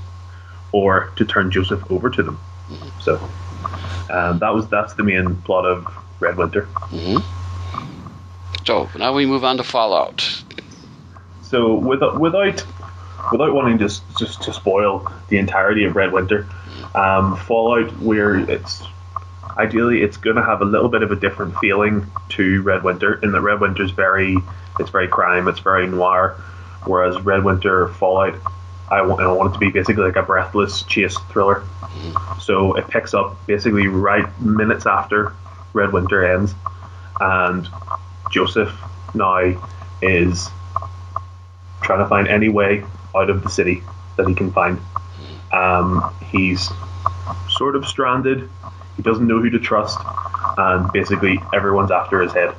or 0.72 1.12
to 1.16 1.25
turn 1.25 1.51
Joseph 1.51 1.83
over 1.91 2.11
to 2.11 2.22
them. 2.22 2.39
So 3.01 3.16
um, 4.11 4.39
that 4.41 4.53
was 4.55 4.68
that's 4.68 4.95
the 4.95 5.03
main 5.05 5.37
plot 5.43 5.64
of 5.66 5.87
Red 6.20 6.37
Winter. 6.37 6.68
So 8.65 8.89
now 8.97 9.15
we 9.15 9.27
move 9.27 9.45
on 9.45 9.59
to 9.59 9.65
Fallout. 9.65 10.43
So 11.43 11.75
without 11.75 12.19
without 12.19 12.65
without 13.31 13.55
wanting 13.55 13.79
just 13.79 14.03
just 14.19 14.43
to 14.43 14.53
spoil 14.53 15.11
the 15.29 15.39
entirety 15.39 15.85
of 15.85 15.97
Red 15.97 16.12
Winter, 16.12 16.47
um, 16.95 17.37
Fallout, 17.37 17.97
where 17.99 18.37
it's 18.37 18.83
ideally 19.57 20.03
it's 20.03 20.17
going 20.17 20.37
to 20.37 20.43
have 20.43 20.62
a 20.62 20.65
little 20.65 20.89
bit 20.89 21.03
of 21.03 21.12
a 21.12 21.17
different 21.17 21.57
feeling 21.59 22.07
to 22.31 22.62
Red 22.62 22.83
Winter 22.83 23.15
in 23.23 23.33
that 23.33 23.41
Red 23.41 23.61
Winter's 23.61 23.91
very 23.91 24.37
it's 24.81 24.91
very 24.91 25.09
crime, 25.09 25.47
it's 25.47 25.61
very 25.61 25.87
noir, 25.87 26.37
whereas 26.85 27.21
Red 27.21 27.45
Winter 27.45 27.89
Fallout 27.89 28.35
I 28.91 29.03
want, 29.03 29.21
I 29.23 29.31
want 29.33 29.51
it 29.51 29.55
to 29.55 29.59
be 29.59 29.71
basically 29.71 30.05
like 30.05 30.17
a 30.17 30.23
breathless 30.23 30.83
chase 30.83 31.17
thriller. 31.31 31.62
So 32.41 32.75
it 32.75 32.89
picks 32.89 33.15
up 33.15 33.47
basically 33.47 33.87
right 33.87 34.27
minutes 34.41 34.87
after 34.87 35.33
Red 35.73 35.93
Winter 35.93 36.25
ends, 36.25 36.55
and 37.21 37.69
Joseph 38.31 38.72
now 39.14 39.61
is 40.03 40.49
trying 41.83 41.99
to 41.99 42.07
find 42.09 42.29
any 42.29 42.49
way 42.49 42.85
out 43.14 43.31
of 43.31 43.43
the 43.43 43.49
city 43.49 43.83
that 44.16 44.27
he 44.29 44.35
can 44.35 44.51
find. 44.53 44.81
Um, 45.53 46.14
he's 46.31 46.68
sort 47.49 47.77
of 47.77 47.87
stranded. 47.87 48.49
He 48.97 49.03
doesn't 49.03 49.27
know 49.27 49.41
who 49.41 49.51
to 49.51 49.59
trust, 49.59 49.99
and 50.57 50.91
basically 50.93 51.41
everyone's 51.53 51.91
after 51.91 52.22
his 52.22 52.33
head 52.33 52.55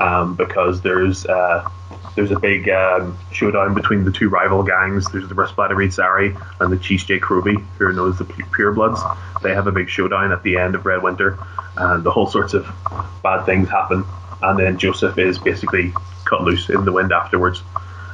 um, 0.00 0.34
because 0.34 0.80
there's 0.82 1.26
uh, 1.26 1.68
there's 2.14 2.30
a 2.30 2.38
big 2.38 2.68
um, 2.68 3.18
showdown 3.32 3.74
between 3.74 4.04
the 4.04 4.12
two 4.12 4.28
rival 4.28 4.62
gangs. 4.62 5.10
There's 5.10 5.28
the 5.28 5.34
Raspadahri 5.34 6.60
and 6.60 6.72
the 6.72 6.76
Chiefs 6.76 7.04
J. 7.04 7.18
Kroby, 7.18 7.64
who 7.78 7.86
are 7.86 7.92
known 7.92 8.10
as 8.10 8.18
the 8.18 8.24
Purebloods. 8.24 9.18
They 9.42 9.52
have 9.54 9.66
a 9.66 9.72
big 9.72 9.88
showdown 9.88 10.32
at 10.32 10.42
the 10.42 10.56
end 10.56 10.74
of 10.74 10.86
Red 10.86 11.02
Winter, 11.02 11.38
and 11.76 12.04
the 12.04 12.10
whole 12.10 12.26
sorts 12.26 12.54
of 12.54 12.66
bad 13.22 13.44
things 13.44 13.68
happen. 13.68 14.04
And 14.44 14.58
then 14.58 14.78
Joseph 14.78 15.18
is 15.18 15.38
basically 15.38 15.92
cut 16.24 16.42
loose 16.42 16.68
in 16.68 16.84
the 16.84 16.92
wind 16.92 17.12
afterwards. 17.12 17.62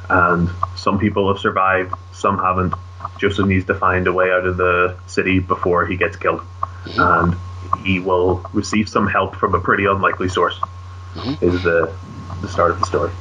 And 0.09 0.49
some 0.75 0.99
people 0.99 1.27
have 1.31 1.41
survived, 1.41 1.93
some 2.13 2.37
haven't. 2.37 2.73
Joseph 3.17 3.47
needs 3.47 3.65
to 3.65 3.75
find 3.75 4.07
a 4.07 4.13
way 4.13 4.31
out 4.31 4.45
of 4.45 4.57
the 4.57 4.97
city 5.07 5.39
before 5.39 5.85
he 5.85 5.95
gets 5.97 6.15
killed. 6.15 6.41
And 6.97 7.35
he 7.83 7.99
will 7.99 8.45
receive 8.53 8.89
some 8.89 9.07
help 9.07 9.35
from 9.35 9.55
a 9.55 9.59
pretty 9.59 9.85
unlikely 9.85 10.29
source. 10.29 10.59
Is 11.41 11.61
the 11.63 11.93
the 12.41 12.47
start 12.47 12.71
of 12.71 12.79
the 12.79 12.85
story. 12.85 13.11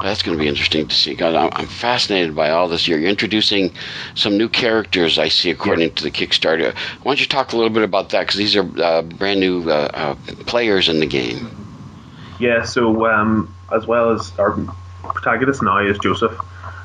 That's 0.00 0.22
going 0.22 0.36
to 0.36 0.42
be 0.42 0.48
interesting 0.48 0.86
to 0.86 0.94
see. 0.94 1.14
God, 1.14 1.34
I'm, 1.34 1.50
I'm 1.52 1.66
fascinated 1.66 2.34
by 2.34 2.50
all 2.50 2.68
this. 2.68 2.86
You're 2.86 3.02
introducing 3.02 3.72
some 4.14 4.38
new 4.38 4.48
characters, 4.48 5.18
I 5.18 5.28
see, 5.28 5.50
according 5.50 5.94
to 5.94 6.04
the 6.04 6.10
Kickstarter. 6.10 6.74
Why 7.02 7.10
don't 7.10 7.20
you 7.20 7.26
talk 7.26 7.52
a 7.52 7.56
little 7.56 7.72
bit 7.72 7.82
about 7.82 8.10
that? 8.10 8.20
Because 8.20 8.36
these 8.36 8.56
are 8.56 8.82
uh, 8.82 9.02
brand 9.02 9.40
new 9.40 9.68
uh, 9.68 9.90
uh, 9.92 10.14
players 10.46 10.88
in 10.88 11.00
the 11.00 11.06
game. 11.06 11.57
Yeah, 12.38 12.64
so 12.64 13.06
um, 13.06 13.54
as 13.72 13.86
well 13.86 14.10
as 14.10 14.36
our 14.38 14.56
protagonist 15.02 15.62
now 15.62 15.78
is 15.78 15.98
Joseph, 15.98 16.38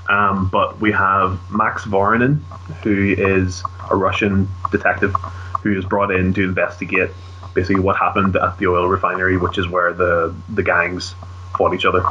um, 0.10 0.49
but 0.49 0.80
we 0.80 0.91
have 0.91 1.39
Max 1.51 1.86
Voronin, 1.86 2.39
who 2.84 3.14
is 3.18 3.64
a 3.89 3.95
Russian 3.95 4.49
detective 4.72 5.14
who 5.62 5.78
is 5.78 5.86
brought 5.86 6.12
in 6.12 6.34
to 6.34 6.43
investigate 6.43 7.12
basically 7.54 7.82
what 7.82 7.95
happened 7.95 8.36
at 8.36 8.58
the 8.58 8.68
oil 8.68 8.88
refinery, 8.88 9.38
which 9.38 9.58
is 9.58 9.68
where 9.68 9.93
the 9.93 10.36
the 10.49 10.64
gangs 10.64 11.16
fought 11.58 11.74
each 11.74 11.86
other. 11.86 12.04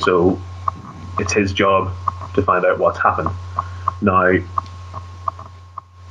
So 0.00 0.40
it's 1.18 1.32
his 1.32 1.52
job 1.52 1.92
to 2.34 2.42
find 2.42 2.64
out 2.64 2.78
what's 2.78 2.98
happened. 2.98 3.30
Now, 4.00 4.38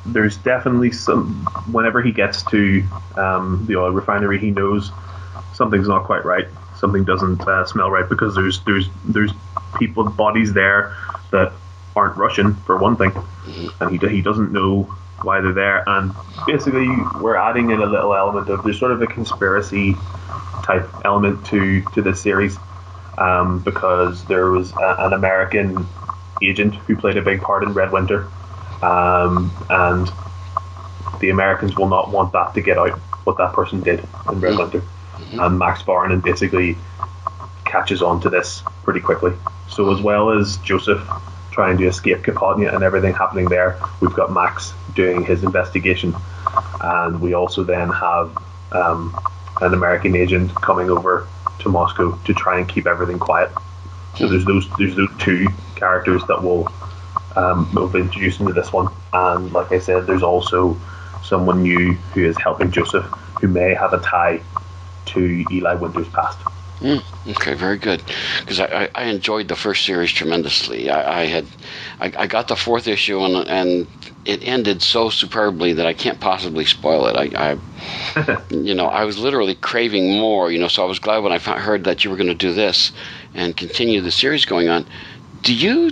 there's 0.06 0.38
definitely 0.38 0.92
some. 0.92 1.46
Whenever 1.72 2.02
he 2.02 2.12
gets 2.12 2.44
to 2.44 2.84
um, 3.18 3.66
the 3.68 3.76
oil 3.78 3.92
refinery, 3.92 4.40
he 4.40 4.52
knows 4.52 4.92
something's 5.54 5.88
not 5.88 6.04
quite 6.04 6.24
right. 6.26 6.48
Something 6.86 7.04
doesn't 7.04 7.42
uh, 7.42 7.66
smell 7.66 7.90
right 7.90 8.08
because 8.08 8.36
there's 8.36 8.60
there's 8.62 8.88
there's 9.06 9.32
people 9.80 10.08
bodies 10.08 10.54
there 10.54 10.96
that 11.32 11.52
aren't 11.96 12.16
Russian 12.16 12.54
for 12.54 12.78
one 12.78 12.96
thing, 12.96 13.12
and 13.80 13.90
he 13.90 14.08
he 14.08 14.22
doesn't 14.22 14.52
know 14.52 14.84
why 15.24 15.42
they're 15.42 15.52
there. 15.52 15.84
And 15.90 16.14
basically, 16.46 16.88
we're 17.20 17.38
adding 17.38 17.72
in 17.72 17.82
a 17.82 17.88
little 17.88 18.14
element 18.14 18.50
of 18.50 18.64
there's 18.64 18.78
sort 18.78 18.92
of 18.92 19.02
a 19.02 19.08
conspiracy 19.08 19.96
type 20.64 20.88
element 21.04 21.44
to 21.48 21.82
to 21.96 22.04
this 22.04 22.22
series 22.22 22.56
um, 23.18 23.62
because 23.62 24.24
there 24.26 24.52
was 24.52 24.72
a, 24.74 24.96
an 25.00 25.14
American 25.14 25.88
agent 26.44 26.76
who 26.76 26.96
played 26.96 27.18
a 27.18 27.24
big 27.24 27.42
part 27.42 27.64
in 27.64 27.74
Red 27.74 27.92
Winter, 27.92 28.28
um, 28.84 29.52
and 29.72 30.08
the 31.20 31.32
Americans 31.32 31.76
will 31.76 31.90
not 31.90 32.12
want 32.12 32.32
that 32.34 32.54
to 32.54 32.62
get 32.62 32.78
out 32.78 32.92
what 33.24 33.40
that 33.40 33.54
person 33.54 33.82
did 33.82 34.08
in 34.30 34.40
Red 34.40 34.56
Winter. 34.60 34.84
And 35.34 35.60
Max 35.60 35.82
Voronin 35.84 36.24
basically 36.24 36.78
catches 37.66 38.02
on 38.02 38.22
to 38.22 38.30
this 38.30 38.64
pretty 38.84 39.02
quickly. 39.02 39.34
So 39.68 39.94
as 39.94 40.02
well 40.02 40.32
as 40.32 40.58
Joseph 40.58 41.02
trying 41.52 41.78
to 41.78 41.88
escape 41.88 42.20
Kapotnia 42.20 42.74
and 42.74 42.84
everything 42.84 43.14
happening 43.14 43.46
there, 43.46 43.80
we've 44.02 44.14
got 44.14 44.32
Max 44.32 44.74
doing 44.94 45.26
his 45.26 45.44
investigation, 45.44 46.16
and 46.82 47.20
we 47.22 47.34
also 47.34 47.64
then 47.64 47.90
have 47.90 48.38
um, 48.72 49.18
an 49.62 49.74
American 49.74 50.16
agent 50.16 50.54
coming 50.56 50.90
over 50.90 51.28
to 51.60 51.70
Moscow 51.70 52.18
to 52.26 52.34
try 52.34 52.60
and 52.60 52.68
keep 52.68 52.86
everything 52.88 53.20
quiet. 53.20 53.52
So 54.18 54.28
there's 54.28 54.46
those 54.46 54.70
there's 54.78 54.96
those 54.96 55.12
two 55.18 55.48
characters 55.76 56.22
that 56.28 56.42
will 56.42 56.72
um, 57.36 57.74
will 57.74 57.90
be 57.90 58.00
introduced 58.00 58.40
into 58.40 58.54
this 58.54 58.72
one, 58.72 58.90
and 59.12 59.52
like 59.52 59.72
I 59.72 59.80
said, 59.80 60.08
there's 60.08 60.24
also 60.24 60.78
someone 61.24 61.64
new 61.64 61.94
who 62.14 62.24
is 62.24 62.38
helping 62.38 62.72
Joseph, 62.72 63.06
who 63.42 63.48
may 63.48 63.74
have 63.74 63.94
a 63.94 64.00
tie 64.00 64.42
to 65.16 65.46
Eli 65.52 65.74
Winter's 65.76 66.08
past. 66.10 66.38
Mm, 66.80 67.02
okay, 67.32 67.54
very 67.54 67.78
good. 67.78 68.04
Because 68.42 68.60
I, 68.60 68.66
I, 68.66 68.90
I, 68.94 69.04
enjoyed 69.06 69.48
the 69.48 69.56
first 69.56 69.86
series 69.86 70.12
tremendously. 70.12 70.90
I, 70.90 71.22
I 71.22 71.26
had, 71.26 71.46
I, 72.02 72.12
I, 72.18 72.28
got 72.28 72.50
the 72.50 72.58
fourth 72.58 72.88
issue 72.88 73.22
and 73.22 73.48
and 73.48 73.88
it 74.26 74.46
ended 74.46 74.82
so 74.82 75.10
superbly 75.10 75.74
that 75.74 75.86
I 75.86 75.94
can't 75.94 76.20
possibly 76.20 76.66
spoil 76.66 77.08
it. 77.08 77.16
I, 77.16 77.58
I 78.16 78.42
you 78.50 78.76
know, 78.76 78.88
I 78.88 79.06
was 79.06 79.18
literally 79.18 79.56
craving 79.56 80.20
more. 80.20 80.52
You 80.52 80.60
know, 80.60 80.68
so 80.68 80.84
I 80.84 80.86
was 80.86 81.00
glad 81.00 81.20
when 81.20 81.32
I 81.32 81.40
found, 81.40 81.62
heard 81.62 81.86
that 81.86 82.04
you 82.04 82.12
were 82.12 82.18
going 82.18 82.28
to 82.28 82.36
do 82.36 82.54
this 82.54 82.92
and 83.34 83.56
continue 83.56 84.02
the 84.02 84.12
series 84.12 84.46
going 84.46 84.68
on. 84.68 84.86
Do 85.44 85.56
you, 85.56 85.92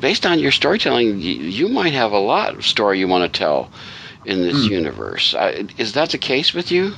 based 0.00 0.24
on 0.24 0.38
your 0.38 0.52
storytelling, 0.52 1.20
you, 1.20 1.34
you 1.34 1.68
might 1.68 1.92
have 1.92 2.12
a 2.12 2.18
lot 2.18 2.54
of 2.54 2.64
story 2.64 2.98
you 2.98 3.08
want 3.08 3.30
to 3.30 3.38
tell 3.38 3.70
in 4.24 4.40
this 4.40 4.66
mm. 4.66 4.70
universe. 4.70 5.34
Is 5.76 5.92
that 5.94 6.10
the 6.10 6.18
case 6.18 6.54
with 6.54 6.70
you? 6.70 6.94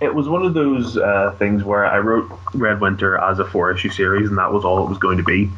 It 0.00 0.14
was 0.14 0.28
one 0.28 0.44
of 0.44 0.54
those 0.54 0.96
uh, 0.96 1.34
things 1.38 1.64
where 1.64 1.86
I 1.86 1.98
wrote 1.98 2.30
Red 2.54 2.80
Winter 2.80 3.18
as 3.18 3.38
a 3.38 3.44
four 3.44 3.72
issue 3.72 3.90
series, 3.90 4.28
and 4.28 4.38
that 4.38 4.52
was 4.52 4.64
all 4.64 4.84
it 4.84 4.88
was 4.88 4.98
going 4.98 5.18
to 5.18 5.24
be. 5.24 5.50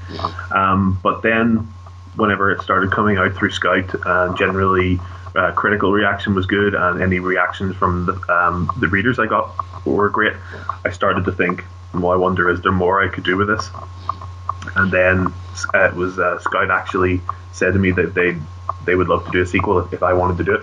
Um, 0.55 0.99
but 1.03 1.23
then, 1.23 1.69
whenever 2.15 2.51
it 2.53 2.63
started 2.63 2.93
coming 2.93 3.17
out 3.17 3.35
through 3.35 3.51
Scout, 3.51 3.95
and 4.07 4.37
generally 4.37 5.01
uh, 5.35 5.53
critical 5.53 5.93
reaction 5.93 6.35
was 6.35 6.47
good, 6.47 6.75
and 6.75 7.03
any 7.03 7.19
reactions 7.19 7.75
from 7.77 8.07
the, 8.07 8.13
um, 8.33 8.71
the 8.79 8.89
readers 8.89 9.19
I 9.19 9.27
got 9.27 9.51
were 9.85 10.09
great, 10.09 10.35
I 10.85 10.91
started 10.91 11.25
to 11.25 11.33
think, 11.33 11.65
well, 11.93 12.13
I 12.13 12.17
wonder, 12.17 12.49
is 12.49 12.61
there 12.63 12.73
more 12.73 13.03
I 13.03 13.09
could 13.09 13.25
do 13.25 13.37
with 13.37 13.49
this? 13.49 13.69
And 14.77 14.93
then 14.93 15.27
uh, 15.75 15.89
it 15.89 15.95
was 15.95 16.19
uh, 16.19 16.39
Scout 16.39 16.71
actually 16.71 17.21
said 17.53 17.73
to 17.73 17.79
me 17.79 17.91
that 17.93 18.15
they 18.15 18.37
they 18.85 18.95
would 18.95 19.09
love 19.09 19.25
to 19.27 19.31
do 19.33 19.43
a 19.43 19.47
sequel 19.47 19.89
if 19.93 20.03
I 20.03 20.13
wanted 20.13 20.39
to 20.39 20.45
do 20.45 20.55
it. 20.55 20.63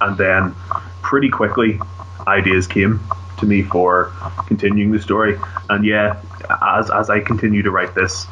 And 0.00 0.16
then 0.16 0.54
pretty 1.02 1.28
quickly 1.28 1.78
ideas 2.26 2.66
came 2.66 3.00
to 3.38 3.46
me 3.46 3.62
for 3.62 4.12
continuing 4.46 4.92
the 4.92 5.00
story. 5.00 5.38
And 5.68 5.84
yeah, 5.84 6.20
as 6.62 6.90
as 6.90 7.10
I 7.10 7.20
continue 7.20 7.62
to 7.62 7.70
write 7.70 7.94
this, 7.94 8.26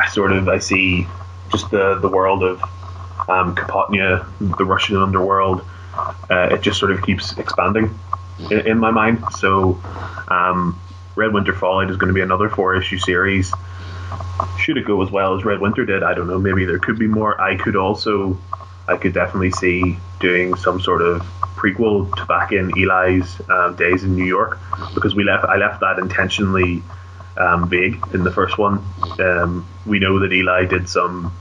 I 0.00 0.08
sort 0.10 0.32
of 0.32 0.48
I 0.48 0.58
see 0.58 1.06
just 1.50 1.70
the 1.70 1.98
the 1.98 2.08
world 2.08 2.42
of 2.42 2.62
um, 3.28 3.54
Kapotnia, 3.54 4.26
the 4.40 4.64
Russian 4.64 4.96
underworld. 4.96 5.64
Uh, 6.30 6.48
it 6.52 6.62
just 6.62 6.78
sort 6.78 6.90
of 6.90 7.02
keeps 7.02 7.36
expanding 7.36 7.98
in, 8.50 8.66
in 8.66 8.78
my 8.78 8.90
mind. 8.90 9.22
So, 9.38 9.80
um, 10.28 10.80
Red 11.16 11.32
Winter 11.34 11.52
Fallout 11.52 11.90
is 11.90 11.96
going 11.96 12.08
to 12.08 12.14
be 12.14 12.22
another 12.22 12.48
four 12.48 12.74
issue 12.74 12.98
series. 12.98 13.52
Should 14.58 14.78
it 14.78 14.86
go 14.86 15.02
as 15.02 15.10
well 15.10 15.36
as 15.36 15.44
Red 15.44 15.60
Winter 15.60 15.84
did? 15.84 16.02
I 16.02 16.14
don't 16.14 16.26
know. 16.26 16.38
Maybe 16.38 16.64
there 16.64 16.78
could 16.78 16.98
be 16.98 17.06
more. 17.06 17.38
I 17.40 17.56
could 17.56 17.76
also, 17.76 18.38
I 18.88 18.96
could 18.96 19.14
definitely 19.14 19.52
see 19.52 19.96
doing 20.20 20.54
some 20.56 20.80
sort 20.80 21.02
of 21.02 21.22
prequel 21.56 22.14
to 22.16 22.24
back 22.26 22.52
in 22.52 22.72
Eli's 22.76 23.40
um, 23.48 23.76
days 23.76 24.02
in 24.02 24.16
New 24.16 24.24
York 24.24 24.58
because 24.94 25.14
we 25.14 25.24
left 25.24 25.44
I 25.44 25.56
left 25.56 25.80
that 25.80 25.98
intentionally 25.98 26.82
um, 27.36 27.68
vague 27.68 28.02
in 28.12 28.24
the 28.24 28.32
first 28.32 28.58
one. 28.58 28.84
Um, 29.20 29.66
we 29.86 29.98
know 29.98 30.18
that 30.20 30.32
Eli 30.32 30.66
did 30.66 30.88
some 30.88 31.32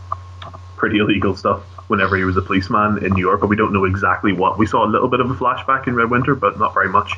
pretty 0.77 0.99
illegal 0.99 1.35
stuff 1.35 1.63
whenever 1.87 2.15
he 2.15 2.23
was 2.23 2.37
a 2.37 2.41
policeman 2.41 3.03
in 3.03 3.13
New 3.13 3.21
York, 3.21 3.41
but 3.41 3.47
we 3.47 3.55
don't 3.55 3.73
know 3.73 3.85
exactly 3.85 4.31
what. 4.31 4.57
We 4.57 4.65
saw 4.65 4.85
a 4.85 4.89
little 4.89 5.09
bit 5.09 5.19
of 5.19 5.29
a 5.29 5.35
flashback 5.35 5.87
in 5.87 5.95
Red 5.95 6.09
Winter, 6.09 6.35
but 6.35 6.57
not 6.57 6.73
very 6.73 6.89
much. 6.89 7.15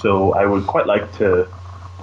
So 0.00 0.34
I 0.34 0.44
would 0.44 0.66
quite 0.66 0.86
like 0.86 1.12
to 1.18 1.48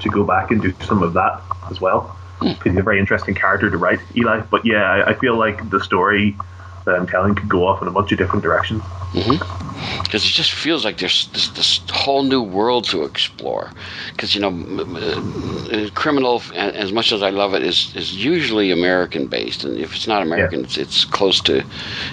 to 0.02 0.10
go 0.10 0.24
back 0.24 0.50
and 0.52 0.62
do 0.62 0.74
some 0.86 1.04
of 1.04 1.14
that 1.14 1.42
as 1.70 1.82
well. 1.82 2.16
Because 2.40 2.72
he's 2.72 2.78
a 2.78 2.84
very 2.84 3.00
interesting 3.00 3.36
character 3.36 3.70
to 3.70 3.78
write, 3.78 4.00
Eli. 4.16 4.40
But 4.40 4.66
yeah, 4.66 4.84
I, 4.84 5.10
I 5.10 5.14
feel 5.14 5.38
like 5.38 5.70
the 5.70 5.84
story 5.84 6.38
that 6.86 6.96
I'm 6.96 7.08
telling 7.08 7.36
could 7.36 7.50
go 7.50 7.68
off 7.68 7.82
in 7.82 7.88
a 7.88 7.92
bunch 7.92 8.12
of 8.12 8.18
different 8.18 8.44
directions. 8.44 8.82
Mm-hmm. 9.14 10.04
Because 10.04 10.24
it 10.26 10.30
just 10.30 10.52
feels 10.52 10.86
like 10.86 10.98
there's 10.98 11.28
this, 11.30 11.50
this 11.50 11.82
whole 11.90 12.24
new 12.24 12.42
world 12.42 12.84
to 12.86 13.04
explore. 13.04 13.72
Because 14.12 14.36
you 14.36 14.42
know, 14.42 14.50
uh, 14.50 15.90
criminal, 15.96 16.42
as 16.54 16.92
much 16.92 17.12
as 17.12 17.24
I 17.24 17.30
love 17.30 17.54
it, 17.54 17.64
is 17.64 17.96
is 17.96 18.24
usually 18.24 18.72
American 18.72 19.28
based, 19.28 19.64
and 19.64 19.78
if 19.78 19.96
it's 19.96 20.08
not 20.08 20.22
American, 20.22 20.60
yeah. 20.60 20.66
it's, 20.66 20.78
it's 20.78 21.06
close 21.06 21.42
to, 21.42 21.64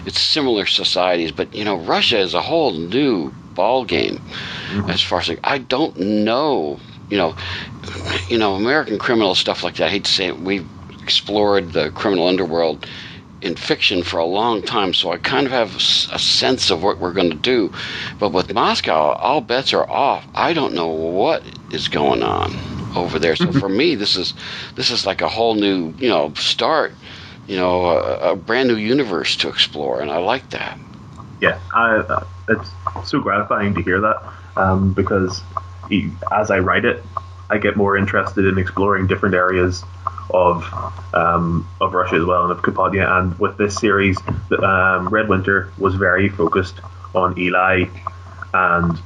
it's 0.07 0.21
similar 0.21 0.67
societies. 0.67 1.33
But 1.33 1.55
you 1.55 1.65
know, 1.65 1.77
Russia 1.77 2.19
is 2.19 2.35
a 2.35 2.43
whole 2.43 2.73
new 2.73 3.31
ball 3.55 3.85
game. 3.85 4.17
Mm-hmm. 4.71 4.91
As 4.91 5.03
far 5.03 5.21
as 5.21 5.29
like, 5.29 5.41
I 5.43 5.59
don't 5.59 5.99
know, 5.99 6.79
you 7.11 7.19
know, 7.19 7.35
you 8.29 8.39
know, 8.39 8.55
American 8.55 8.99
criminal 8.99 9.35
stuff 9.35 9.65
like 9.65 9.77
that. 9.77 9.87
I 9.87 9.91
hate 9.91 10.05
to 10.05 10.13
say 10.13 10.27
it, 10.29 10.39
we've 10.39 10.67
explored 11.03 11.73
the 11.73 11.91
criminal 11.91 12.29
underworld 12.29 12.87
in 13.47 13.57
fiction 13.57 14.03
for 14.03 14.19
a 14.19 14.25
long 14.25 14.61
time, 14.61 14.93
so 14.93 15.13
I 15.13 15.19
kind 15.19 15.47
of 15.47 15.53
have 15.53 15.77
a 15.77 16.19
sense 16.19 16.71
of 16.71 16.83
what 16.83 16.99
we're 16.99 17.13
going 17.13 17.31
to 17.31 17.37
do. 17.37 17.73
But 18.19 18.33
with 18.33 18.53
Moscow, 18.53 19.13
all 19.13 19.41
bets 19.41 19.73
are 19.73 19.89
off. 19.89 20.27
I 20.35 20.53
don't 20.53 20.75
know 20.75 20.89
what 20.89 21.43
is 21.71 21.89
going 21.89 22.23
on 22.23 22.53
over 22.97 23.19
there. 23.19 23.37
So 23.37 23.53
for 23.53 23.69
me, 23.81 23.95
this 23.95 24.17
is 24.17 24.35
this 24.75 24.91
is 24.91 25.07
like 25.07 25.23
a 25.23 25.29
whole 25.29 25.55
new, 25.55 25.95
you 25.99 26.09
know, 26.09 26.35
start, 26.35 26.93
you 27.47 27.57
know, 27.57 27.87
a, 27.87 28.33
a 28.33 28.37
brand 28.37 28.69
new 28.69 28.77
universe 28.77 29.37
to 29.37 29.49
explore, 29.49 30.01
and 30.01 30.11
I 30.11 30.19
like 30.19 30.51
that. 30.51 30.79
Yeah, 31.41 31.59
I, 31.73 31.97
uh, 31.97 32.25
it's 32.49 32.71
so 33.05 33.21
gratifying 33.21 33.75
to 33.75 33.83
hear 33.83 34.01
that 34.01 34.23
um, 34.57 34.93
because 34.93 35.43
as 36.33 36.51
I 36.51 36.59
write 36.59 36.85
it, 36.85 37.05
I 37.49 37.59
get 37.59 37.77
more 37.77 37.97
interested 37.97 38.45
in 38.47 38.59
exploring 38.59 39.07
different 39.07 39.35
areas 39.35 39.85
of 40.31 40.65
um, 41.15 41.69
of 41.81 41.95
Russia 41.95 42.17
as 42.17 42.25
well 42.25 42.43
and 42.45 42.53
of 42.53 42.63
Carpathia. 42.63 43.09
And 43.09 43.39
with 43.39 43.57
this 43.57 43.77
series, 43.77 44.19
um, 44.63 45.09
Red 45.09 45.29
Winter 45.29 45.73
was 45.79 45.95
very 45.95 46.29
focused 46.29 46.81
on 47.15 47.39
Eli 47.39 47.87
and 48.53 48.99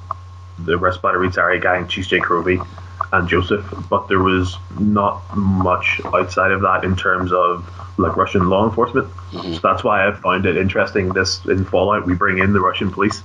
the 0.58 0.76
Resparatory 0.76 1.28
Tsari 1.28 1.60
gang, 1.60 1.88
J. 1.88 2.18
Krovi, 2.20 2.64
and 3.12 3.28
Joseph, 3.28 3.64
but 3.88 4.08
there 4.08 4.20
was 4.20 4.56
not 4.78 5.22
much 5.36 6.00
outside 6.04 6.52
of 6.52 6.60
that 6.62 6.84
in 6.84 6.96
terms 6.96 7.32
of 7.32 7.68
like 7.98 8.16
Russian 8.16 8.48
law 8.48 8.68
enforcement. 8.68 9.08
Mm-hmm. 9.32 9.54
So 9.54 9.60
that's 9.62 9.82
why 9.82 10.06
I 10.06 10.12
found 10.12 10.46
it 10.46 10.56
interesting. 10.56 11.08
This 11.08 11.44
in 11.46 11.64
Fallout, 11.64 12.06
we 12.06 12.14
bring 12.14 12.38
in 12.38 12.52
the 12.52 12.60
Russian 12.60 12.90
police, 12.90 13.22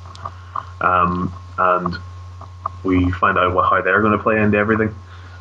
um, 0.82 1.34
and 1.58 1.98
we 2.84 3.12
find 3.12 3.38
out 3.38 3.54
what, 3.54 3.70
how 3.70 3.82
they're 3.82 4.02
going 4.02 4.18
to 4.18 4.24
play 4.24 4.40
into 4.40 4.58
everything. 4.58 4.96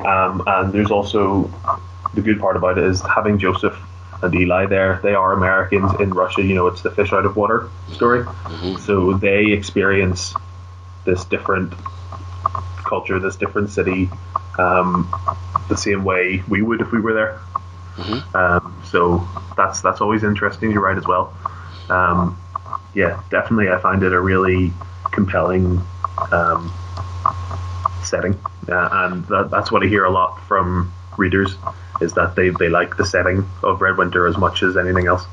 Um, 0.05 0.43
and 0.45 0.73
there's 0.73 0.91
also 0.91 1.49
the 2.15 2.21
good 2.21 2.39
part 2.39 2.57
about 2.57 2.77
it 2.77 2.85
is 2.85 3.01
having 3.01 3.37
Joseph 3.37 3.77
and 4.21 4.33
Eli 4.33 4.65
there. 4.65 4.99
They 5.03 5.13
are 5.13 5.33
Americans 5.33 5.91
in 5.99 6.11
Russia. 6.11 6.41
You 6.41 6.55
know, 6.55 6.67
it's 6.67 6.81
the 6.81 6.91
fish 6.91 7.13
out 7.13 7.25
of 7.25 7.35
water 7.35 7.69
story. 7.93 8.23
Mm-hmm. 8.23 8.77
So 8.77 9.13
they 9.13 9.51
experience 9.51 10.33
this 11.05 11.25
different 11.25 11.73
culture, 12.85 13.19
this 13.19 13.35
different 13.35 13.69
city, 13.69 14.09
um, 14.57 15.13
the 15.69 15.77
same 15.77 16.03
way 16.03 16.43
we 16.47 16.61
would 16.61 16.81
if 16.81 16.91
we 16.91 16.99
were 16.99 17.13
there. 17.13 17.39
Mm-hmm. 17.97 18.35
Um, 18.35 18.81
so 18.85 19.27
that's 19.55 19.81
that's 19.81 20.01
always 20.01 20.23
interesting. 20.23 20.71
You're 20.71 20.81
right 20.81 20.97
as 20.97 21.07
well. 21.07 21.33
Um, 21.89 22.37
yeah, 22.93 23.21
definitely. 23.29 23.69
I 23.69 23.79
find 23.79 24.03
it 24.03 24.13
a 24.13 24.19
really 24.19 24.73
compelling 25.11 25.81
um, 26.31 26.73
setting, 28.03 28.39
uh, 28.69 28.89
and 28.91 29.25
that, 29.27 29.49
that's 29.49 29.71
what 29.71 29.83
I 29.83 29.87
hear 29.87 30.05
a 30.05 30.11
lot 30.11 30.41
from 30.47 30.91
readers 31.17 31.55
is 32.01 32.13
that 32.13 32.35
they, 32.35 32.49
they 32.49 32.69
like 32.69 32.97
the 32.97 33.05
setting 33.05 33.47
of 33.63 33.81
Red 33.81 33.97
Winter 33.97 34.27
as 34.27 34.37
much 34.37 34.63
as 34.63 34.77
anything 34.77 35.07
else. 35.07 35.25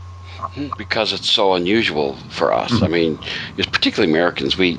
Because 0.77 1.13
it's 1.13 1.31
so 1.31 1.55
unusual 1.55 2.17
for 2.31 2.53
us. 2.53 2.73
Mm-hmm. 2.73 2.85
I 2.85 2.89
mean, 2.89 3.19
it's 3.57 3.69
particularly 3.69 4.13
Americans. 4.13 4.59
We, 4.59 4.79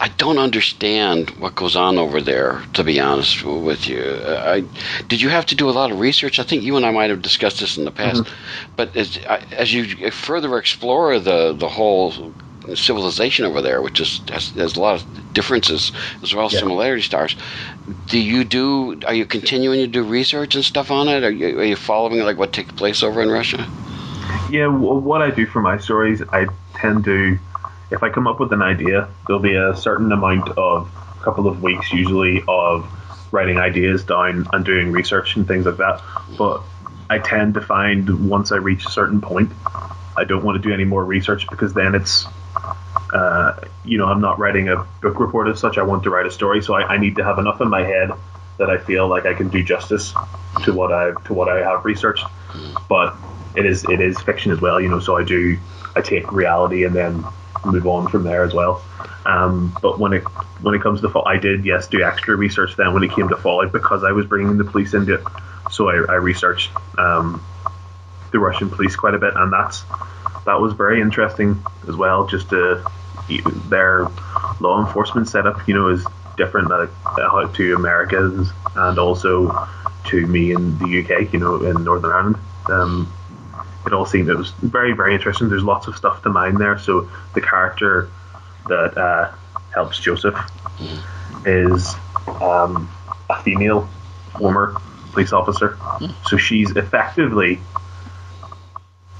I 0.00 0.08
don't 0.16 0.38
understand 0.38 1.30
what 1.30 1.54
goes 1.54 1.76
on 1.76 1.98
over 1.98 2.20
there. 2.22 2.62
To 2.74 2.84
be 2.84 2.98
honest 2.98 3.44
with 3.44 3.86
you, 3.86 4.02
I 4.26 4.64
did 5.06 5.20
you 5.20 5.28
have 5.28 5.44
to 5.46 5.54
do 5.54 5.68
a 5.68 5.72
lot 5.72 5.92
of 5.92 6.00
research? 6.00 6.38
I 6.38 6.44
think 6.44 6.62
you 6.62 6.76
and 6.76 6.86
I 6.86 6.92
might 6.92 7.10
have 7.10 7.20
discussed 7.20 7.60
this 7.60 7.76
in 7.76 7.84
the 7.84 7.90
past. 7.90 8.22
Mm-hmm. 8.22 8.72
But 8.76 8.96
as 8.96 9.18
as 9.52 9.74
you 9.74 10.10
further 10.10 10.56
explore 10.56 11.18
the 11.18 11.52
the 11.52 11.68
whole 11.68 12.32
civilization 12.74 13.44
over 13.44 13.62
there, 13.62 13.80
which 13.82 14.00
is 14.00 14.20
has, 14.30 14.50
has 14.50 14.76
a 14.76 14.80
lot 14.80 15.00
of 15.00 15.32
differences 15.32 15.92
as 16.22 16.34
well 16.34 16.46
as 16.46 16.52
yeah. 16.52 16.60
similarity 16.60 17.02
stars. 17.02 17.36
Do 18.06 18.18
you 18.18 18.44
do? 18.44 19.00
Are 19.06 19.14
you 19.14 19.26
continuing 19.26 19.80
to 19.80 19.86
do 19.86 20.02
research 20.02 20.54
and 20.54 20.64
stuff 20.64 20.90
on 20.90 21.08
it? 21.08 21.22
Are 21.22 21.30
you, 21.30 21.58
are 21.58 21.64
you 21.64 21.76
following 21.76 22.20
like 22.20 22.38
what 22.38 22.52
takes 22.52 22.72
place 22.72 23.02
over 23.02 23.22
in 23.22 23.30
Russia? 23.30 23.68
Yeah, 24.50 24.68
well, 24.68 25.00
what 25.00 25.22
I 25.22 25.30
do 25.30 25.46
for 25.46 25.60
my 25.60 25.78
stories, 25.78 26.22
I 26.30 26.46
tend 26.74 27.04
to, 27.04 27.38
if 27.90 28.02
I 28.02 28.10
come 28.10 28.26
up 28.26 28.38
with 28.38 28.52
an 28.52 28.62
idea, 28.62 29.08
there'll 29.26 29.42
be 29.42 29.56
a 29.56 29.74
certain 29.76 30.12
amount 30.12 30.48
of 30.56 30.88
a 31.20 31.24
couple 31.24 31.48
of 31.48 31.62
weeks 31.62 31.92
usually 31.92 32.44
of 32.46 32.88
writing 33.32 33.58
ideas 33.58 34.04
down 34.04 34.46
and 34.52 34.64
doing 34.64 34.92
research 34.92 35.36
and 35.36 35.46
things 35.48 35.66
like 35.66 35.78
that. 35.78 36.00
But 36.38 36.62
I 37.10 37.18
tend 37.18 37.54
to 37.54 37.60
find 37.60 38.28
once 38.28 38.52
I 38.52 38.56
reach 38.56 38.86
a 38.86 38.90
certain 38.90 39.20
point, 39.20 39.50
I 40.16 40.24
don't 40.24 40.44
want 40.44 40.60
to 40.60 40.68
do 40.68 40.72
any 40.72 40.84
more 40.84 41.04
research 41.04 41.48
because 41.50 41.74
then 41.74 41.94
it's 41.94 42.26
uh, 43.16 43.60
you 43.84 43.96
know, 43.96 44.06
I'm 44.06 44.20
not 44.20 44.38
writing 44.38 44.68
a 44.68 44.86
book 45.00 45.18
report 45.20 45.48
as 45.48 45.58
such. 45.58 45.78
I 45.78 45.82
want 45.82 46.02
to 46.02 46.10
write 46.10 46.26
a 46.26 46.30
story, 46.30 46.62
so 46.62 46.74
I, 46.74 46.82
I, 46.82 46.98
need 46.98 47.16
to 47.16 47.24
have 47.24 47.38
enough 47.38 47.62
in 47.62 47.68
my 47.68 47.82
head 47.82 48.10
that 48.58 48.68
I 48.68 48.76
feel 48.76 49.08
like 49.08 49.24
I 49.24 49.32
can 49.32 49.48
do 49.48 49.62
justice 49.62 50.12
to 50.64 50.74
what 50.74 50.92
I 50.92 51.12
to 51.24 51.32
what 51.32 51.48
I 51.48 51.60
have 51.60 51.86
researched. 51.86 52.26
But 52.90 53.16
it 53.54 53.64
is 53.64 53.84
it 53.84 54.02
is 54.02 54.20
fiction 54.20 54.52
as 54.52 54.60
well, 54.60 54.78
you 54.78 54.88
know. 54.88 55.00
So 55.00 55.16
I 55.16 55.24
do 55.24 55.56
I 55.94 56.02
take 56.02 56.30
reality 56.30 56.84
and 56.84 56.94
then 56.94 57.24
move 57.64 57.86
on 57.86 58.08
from 58.08 58.24
there 58.24 58.44
as 58.44 58.52
well. 58.52 58.84
Um, 59.24 59.74
but 59.80 59.98
when 59.98 60.12
it 60.12 60.24
when 60.60 60.74
it 60.74 60.82
comes 60.82 61.00
to 61.00 61.08
fall, 61.08 61.26
I 61.26 61.38
did 61.38 61.64
yes 61.64 61.88
do 61.88 62.02
extra 62.02 62.36
research 62.36 62.76
then 62.76 62.92
when 62.92 63.02
it 63.02 63.12
came 63.12 63.30
to 63.30 63.36
Fallout 63.36 63.72
because 63.72 64.04
I 64.04 64.12
was 64.12 64.26
bringing 64.26 64.58
the 64.58 64.64
police 64.64 64.92
into 64.92 65.14
it. 65.14 65.24
So 65.70 65.88
I, 65.88 66.12
I 66.12 66.16
researched 66.16 66.70
um, 66.98 67.42
the 68.30 68.38
Russian 68.38 68.68
police 68.68 68.94
quite 68.94 69.14
a 69.14 69.18
bit, 69.18 69.34
and 69.34 69.50
that's 69.50 69.84
that 70.44 70.60
was 70.60 70.74
very 70.74 71.00
interesting 71.00 71.64
as 71.88 71.96
well. 71.96 72.26
Just 72.26 72.50
to 72.50 72.88
their 73.68 74.08
law 74.60 74.84
enforcement 74.84 75.28
setup, 75.28 75.66
you 75.68 75.74
know, 75.74 75.88
is 75.88 76.06
different 76.36 76.70
uh, 76.70 77.46
to 77.54 77.74
Americans 77.74 78.50
and 78.74 78.98
also 78.98 79.68
to 80.04 80.26
me 80.26 80.52
in 80.52 80.78
the 80.78 81.02
UK, 81.02 81.32
you 81.32 81.38
know, 81.38 81.62
in 81.62 81.84
Northern 81.84 82.12
Ireland. 82.12 82.36
Um, 82.68 83.12
it 83.86 83.92
all 83.92 84.04
seemed 84.04 84.28
it 84.28 84.36
was 84.36 84.50
very 84.50 84.92
very 84.92 85.14
interesting. 85.14 85.48
There's 85.48 85.62
lots 85.62 85.86
of 85.86 85.96
stuff 85.96 86.22
to 86.22 86.30
mine 86.30 86.56
there. 86.56 86.78
So 86.78 87.08
the 87.34 87.40
character 87.40 88.10
that 88.68 88.98
uh, 88.98 89.32
helps 89.72 89.98
Joseph 90.00 90.36
is 91.44 91.94
um, 92.40 92.90
a 93.30 93.40
female 93.42 93.88
former 94.38 94.76
police 95.12 95.32
officer. 95.32 95.78
So 96.28 96.36
she's 96.36 96.72
effectively 96.72 97.60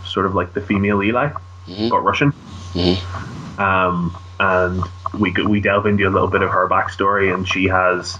sort 0.04 0.26
of 0.26 0.34
like 0.34 0.52
the 0.52 0.60
female 0.60 1.02
Eli, 1.02 1.28
mm-hmm. 1.66 1.88
but 1.88 2.00
Russian. 2.00 2.32
Mm-hmm. 2.72 3.35
Um, 3.58 4.16
and 4.38 4.82
we 5.18 5.32
we 5.32 5.60
delve 5.60 5.86
into 5.86 6.06
a 6.06 6.10
little 6.10 6.28
bit 6.28 6.42
of 6.42 6.50
her 6.50 6.68
backstory, 6.68 7.32
and 7.32 7.48
she 7.48 7.64
has 7.66 8.18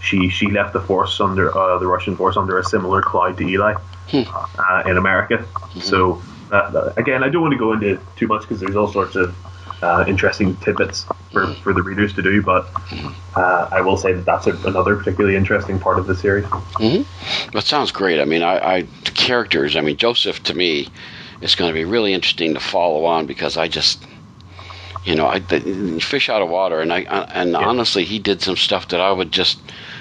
she 0.00 0.28
she 0.28 0.50
left 0.50 0.72
the 0.72 0.80
force 0.80 1.20
under 1.20 1.56
uh, 1.56 1.78
the 1.78 1.86
Russian 1.86 2.16
force 2.16 2.36
under 2.36 2.58
a 2.58 2.64
similar 2.64 3.02
cloud 3.02 3.36
to 3.38 3.48
Eli 3.48 3.74
hmm. 4.08 4.22
uh, 4.26 4.82
in 4.86 4.96
America. 4.96 5.38
Mm-hmm. 5.38 5.80
So 5.80 6.22
uh, 6.52 6.92
again, 6.96 7.24
I 7.24 7.28
don't 7.28 7.42
want 7.42 7.52
to 7.52 7.58
go 7.58 7.72
into 7.72 8.00
too 8.16 8.26
much 8.26 8.42
because 8.42 8.60
there's 8.60 8.76
all 8.76 8.92
sorts 8.92 9.16
of 9.16 9.34
uh, 9.82 10.04
interesting 10.06 10.56
tidbits 10.56 11.06
for, 11.32 11.52
for 11.54 11.72
the 11.72 11.82
readers 11.82 12.14
to 12.14 12.22
do, 12.22 12.42
but 12.42 12.66
uh, 13.34 13.68
I 13.70 13.80
will 13.82 13.96
say 13.96 14.12
that 14.12 14.24
that's 14.24 14.46
a, 14.46 14.56
another 14.66 14.96
particularly 14.96 15.36
interesting 15.36 15.78
part 15.78 15.98
of 15.98 16.06
the 16.06 16.14
series. 16.14 16.44
Mm-hmm. 16.44 17.50
That 17.50 17.64
sounds 17.64 17.90
great. 17.90 18.20
I 18.20 18.24
mean, 18.24 18.42
I, 18.42 18.76
I 18.76 18.82
characters. 19.04 19.76
I 19.76 19.80
mean, 19.80 19.96
Joseph 19.96 20.42
to 20.44 20.54
me 20.54 20.88
is 21.40 21.54
going 21.54 21.68
to 21.68 21.74
be 21.74 21.84
really 21.84 22.14
interesting 22.14 22.54
to 22.54 22.60
follow 22.60 23.04
on 23.04 23.26
because 23.26 23.56
I 23.56 23.68
just 23.68 24.02
you 25.06 25.14
know, 25.14 25.28
I 25.28 25.38
the, 25.38 26.00
fish 26.00 26.28
out 26.28 26.42
of 26.42 26.48
water, 26.48 26.80
and 26.80 26.92
I 26.92 27.00
and 27.00 27.52
yeah. 27.52 27.58
honestly, 27.58 28.04
he 28.04 28.18
did 28.18 28.42
some 28.42 28.56
stuff 28.56 28.88
that 28.88 29.00
I 29.00 29.10
would 29.10 29.32
just. 29.32 29.58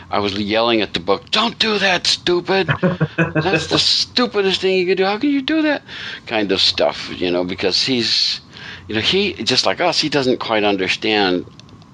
I 0.09 0.19
was 0.19 0.37
yelling 0.37 0.81
at 0.81 0.95
the 0.95 0.99
book, 0.99 1.29
"Don't 1.29 1.57
do 1.59 1.77
that, 1.77 2.07
stupid! 2.07 2.67
That's 3.17 3.67
the 3.67 3.79
stupidest 3.79 4.61
thing 4.61 4.77
you 4.77 4.87
could 4.87 4.97
do. 4.97 5.05
How 5.05 5.19
can 5.19 5.29
you 5.29 5.43
do 5.43 5.61
that?" 5.61 5.83
Kind 6.25 6.51
of 6.51 6.59
stuff, 6.59 7.09
you 7.15 7.29
know, 7.29 7.43
because 7.43 7.83
he's, 7.83 8.41
you 8.87 8.95
know, 8.95 9.01
he 9.01 9.33
just 9.33 9.67
like 9.67 9.79
us, 9.79 9.99
he 9.99 10.09
doesn't 10.09 10.39
quite 10.39 10.63
understand 10.63 11.45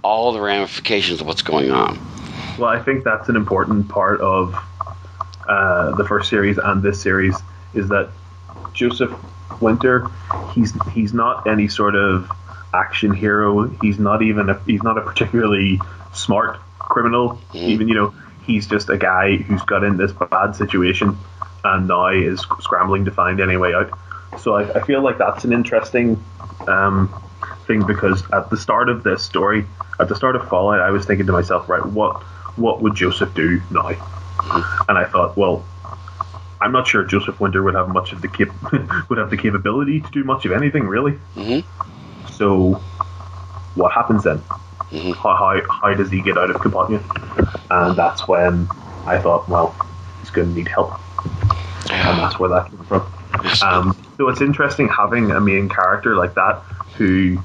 all 0.04 0.32
the 0.32 0.42
ramifications 0.42 1.20
of 1.20 1.28
what's 1.28 1.42
going 1.42 1.72
on. 1.72 2.00
Well, 2.58 2.70
I 2.70 2.82
think 2.82 3.04
that's 3.04 3.28
an 3.28 3.36
important 3.36 3.90
part 3.90 4.22
of 4.22 4.56
uh, 5.50 5.96
the 5.96 6.06
first 6.06 6.30
series 6.30 6.58
and 6.58 6.82
this 6.82 7.02
series 7.02 7.36
is 7.74 7.90
that 7.90 8.10
Joseph 8.74 9.14
Winter, 9.60 10.08
he's 10.54 10.74
he's 10.94 11.14
not 11.14 11.46
any 11.46 11.68
sort 11.68 11.96
of 11.96 12.32
action 12.74 13.14
hero. 13.14 13.68
He's 13.82 14.00
not 14.00 14.22
even 14.22 14.50
a, 14.50 14.60
he's 14.66 14.84
not 14.84 14.98
a 14.98 15.02
particularly 15.02 15.80
smart 16.14 16.60
criminal. 16.80 17.42
Mm. 17.54 17.70
Even 17.70 17.88
you 17.88 17.96
know 17.96 18.14
he's 18.46 18.68
just 18.68 18.90
a 18.90 18.98
guy 18.98 19.38
who's 19.38 19.62
got 19.64 19.84
in 19.84 19.98
this 19.98 20.12
bad 20.12 20.56
situation 20.56 21.18
and 21.64 21.88
now 21.88 22.08
is 22.08 22.42
scrambling 22.60 23.06
to 23.06 23.12
find 23.12 23.40
any 23.40 23.58
way 23.58 23.74
out. 23.74 23.92
So 24.40 24.56
I, 24.56 24.80
I 24.80 24.86
feel 24.86 25.02
like 25.02 25.18
that's 25.18 25.44
an 25.44 25.54
interesting 25.54 26.24
um, 26.68 27.14
thing 27.68 27.86
because 27.86 28.24
at 28.32 28.50
the 28.50 28.58
start 28.58 28.90
of 28.90 29.04
this 29.04 29.24
story, 29.24 29.66
at 30.00 30.10
the 30.10 30.16
start 30.16 30.36
of 30.36 30.48
Fallout, 30.48 30.80
I 30.80 30.92
was 30.92 31.06
thinking 31.06 31.28
to 31.28 31.32
myself, 31.32 31.70
right, 31.70 31.86
what 31.86 32.22
what 32.58 32.82
would 32.82 32.96
Joseph 32.96 33.34
do 33.34 33.62
now? 33.72 33.90
And 34.90 34.98
I 34.98 35.06
thought, 35.06 35.38
well, 35.38 35.64
I'm 36.60 36.72
not 36.72 36.88
sure 36.88 37.04
Joseph 37.04 37.40
Winter 37.40 37.64
would 37.64 37.76
have 37.76 37.90
much 37.90 38.12
of 38.12 38.22
the 38.22 38.28
cap- 38.28 39.10
would 39.10 39.18
have 39.18 39.30
the 39.30 39.38
capability 39.38 40.02
to 40.02 40.12
do 40.12 40.24
much 40.24 40.46
of 40.46 40.52
anything 40.52 40.88
really. 40.88 41.14
Mm-hmm. 41.36 41.91
So, 42.42 42.72
what 43.76 43.92
happens 43.92 44.24
then? 44.24 44.40
How, 45.14 45.36
how 45.36 45.62
how 45.70 45.94
does 45.94 46.10
he 46.10 46.24
get 46.24 46.40
out 46.40 46.50
of 46.50 46.56
Kapotnia? 46.56 47.00
And 47.70 47.96
that's 47.96 48.28
when 48.28 48.68
I 49.06 49.20
thought, 49.20 49.48
well, 49.48 49.76
he's 50.20 50.32
going 50.32 50.50
to 50.50 50.56
need 50.56 50.68
help, 50.68 51.00
and 51.92 52.18
that's 52.18 52.40
where 52.40 52.50
that 52.50 52.68
came 52.68 52.84
from. 52.86 53.14
Yes. 53.44 53.62
Um, 53.62 53.96
so 54.18 54.28
it's 54.28 54.42
interesting 54.42 54.88
having 54.88 55.30
a 55.30 55.40
main 55.40 55.70
character 55.70 56.16
like 56.16 56.34
that 56.34 56.64
who 56.98 57.38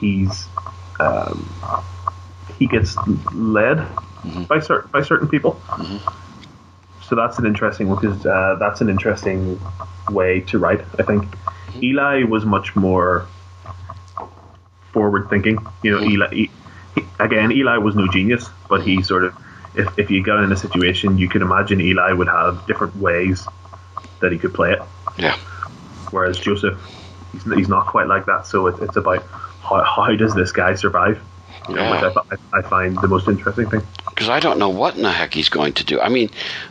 he's 0.00 0.46
um, 1.00 1.82
he 2.60 2.68
gets 2.68 2.96
led 3.34 3.84
by 4.46 4.60
certain 4.60 4.88
by 4.92 5.02
certain 5.02 5.26
people. 5.26 5.60
So 7.02 7.16
that's 7.16 7.40
an 7.40 7.44
interesting 7.44 7.92
because 7.92 8.24
uh, 8.24 8.54
that's 8.60 8.80
an 8.82 8.88
interesting 8.88 9.60
way 10.10 10.42
to 10.42 10.60
write. 10.60 10.82
I 11.00 11.02
think 11.02 11.26
Eli 11.82 12.22
was 12.22 12.44
much 12.44 12.76
more 12.76 13.26
forward 14.92 15.28
thinking. 15.30 15.58
You 15.82 15.92
know, 15.92 16.02
Eli 16.02 16.34
he, 16.34 16.50
again, 17.18 17.52
Eli 17.52 17.76
was 17.78 17.94
no 17.94 18.08
genius, 18.08 18.48
but 18.68 18.82
he 18.82 19.02
sort 19.02 19.24
of 19.24 19.34
if, 19.74 19.98
if 19.98 20.10
you 20.10 20.22
got 20.22 20.42
in 20.42 20.50
a 20.52 20.56
situation, 20.56 21.18
you 21.18 21.28
could 21.28 21.42
imagine 21.42 21.80
Eli 21.80 22.12
would 22.12 22.28
have 22.28 22.66
different 22.66 22.96
ways 22.96 23.46
that 24.20 24.32
he 24.32 24.38
could 24.38 24.54
play 24.54 24.72
it 24.72 24.80
Yeah. 25.18 25.36
whereas 26.10 26.38
Joseph, 26.38 26.78
he's, 27.32 27.44
he's 27.54 27.68
not 27.68 27.86
quite 27.86 28.06
like 28.08 28.26
that. 28.26 28.46
So 28.46 28.66
it, 28.66 28.82
it's 28.82 28.96
about 28.96 29.22
how, 29.22 29.84
how 29.84 30.16
does 30.16 30.34
this 30.34 30.50
guy 30.52 30.74
survive, 30.74 31.20
you 31.68 31.74
know, 31.76 31.82
Yeah. 31.82 32.06
which 32.08 32.16
I, 32.52 32.58
I 32.58 32.62
find 32.62 32.96
the 33.00 33.08
most 33.08 33.28
interesting 33.28 33.68
thing. 33.70 33.82
Because 34.10 34.28
I 34.28 34.40
don't 34.40 34.58
know 34.58 34.70
what 34.70 34.96
in 34.96 35.02
the 35.02 35.12
heck 35.12 35.34
he's 35.34 35.48
going 35.48 35.74
to 35.74 35.84
do. 35.84 36.00
I 36.00 36.08
mean, 36.08 36.30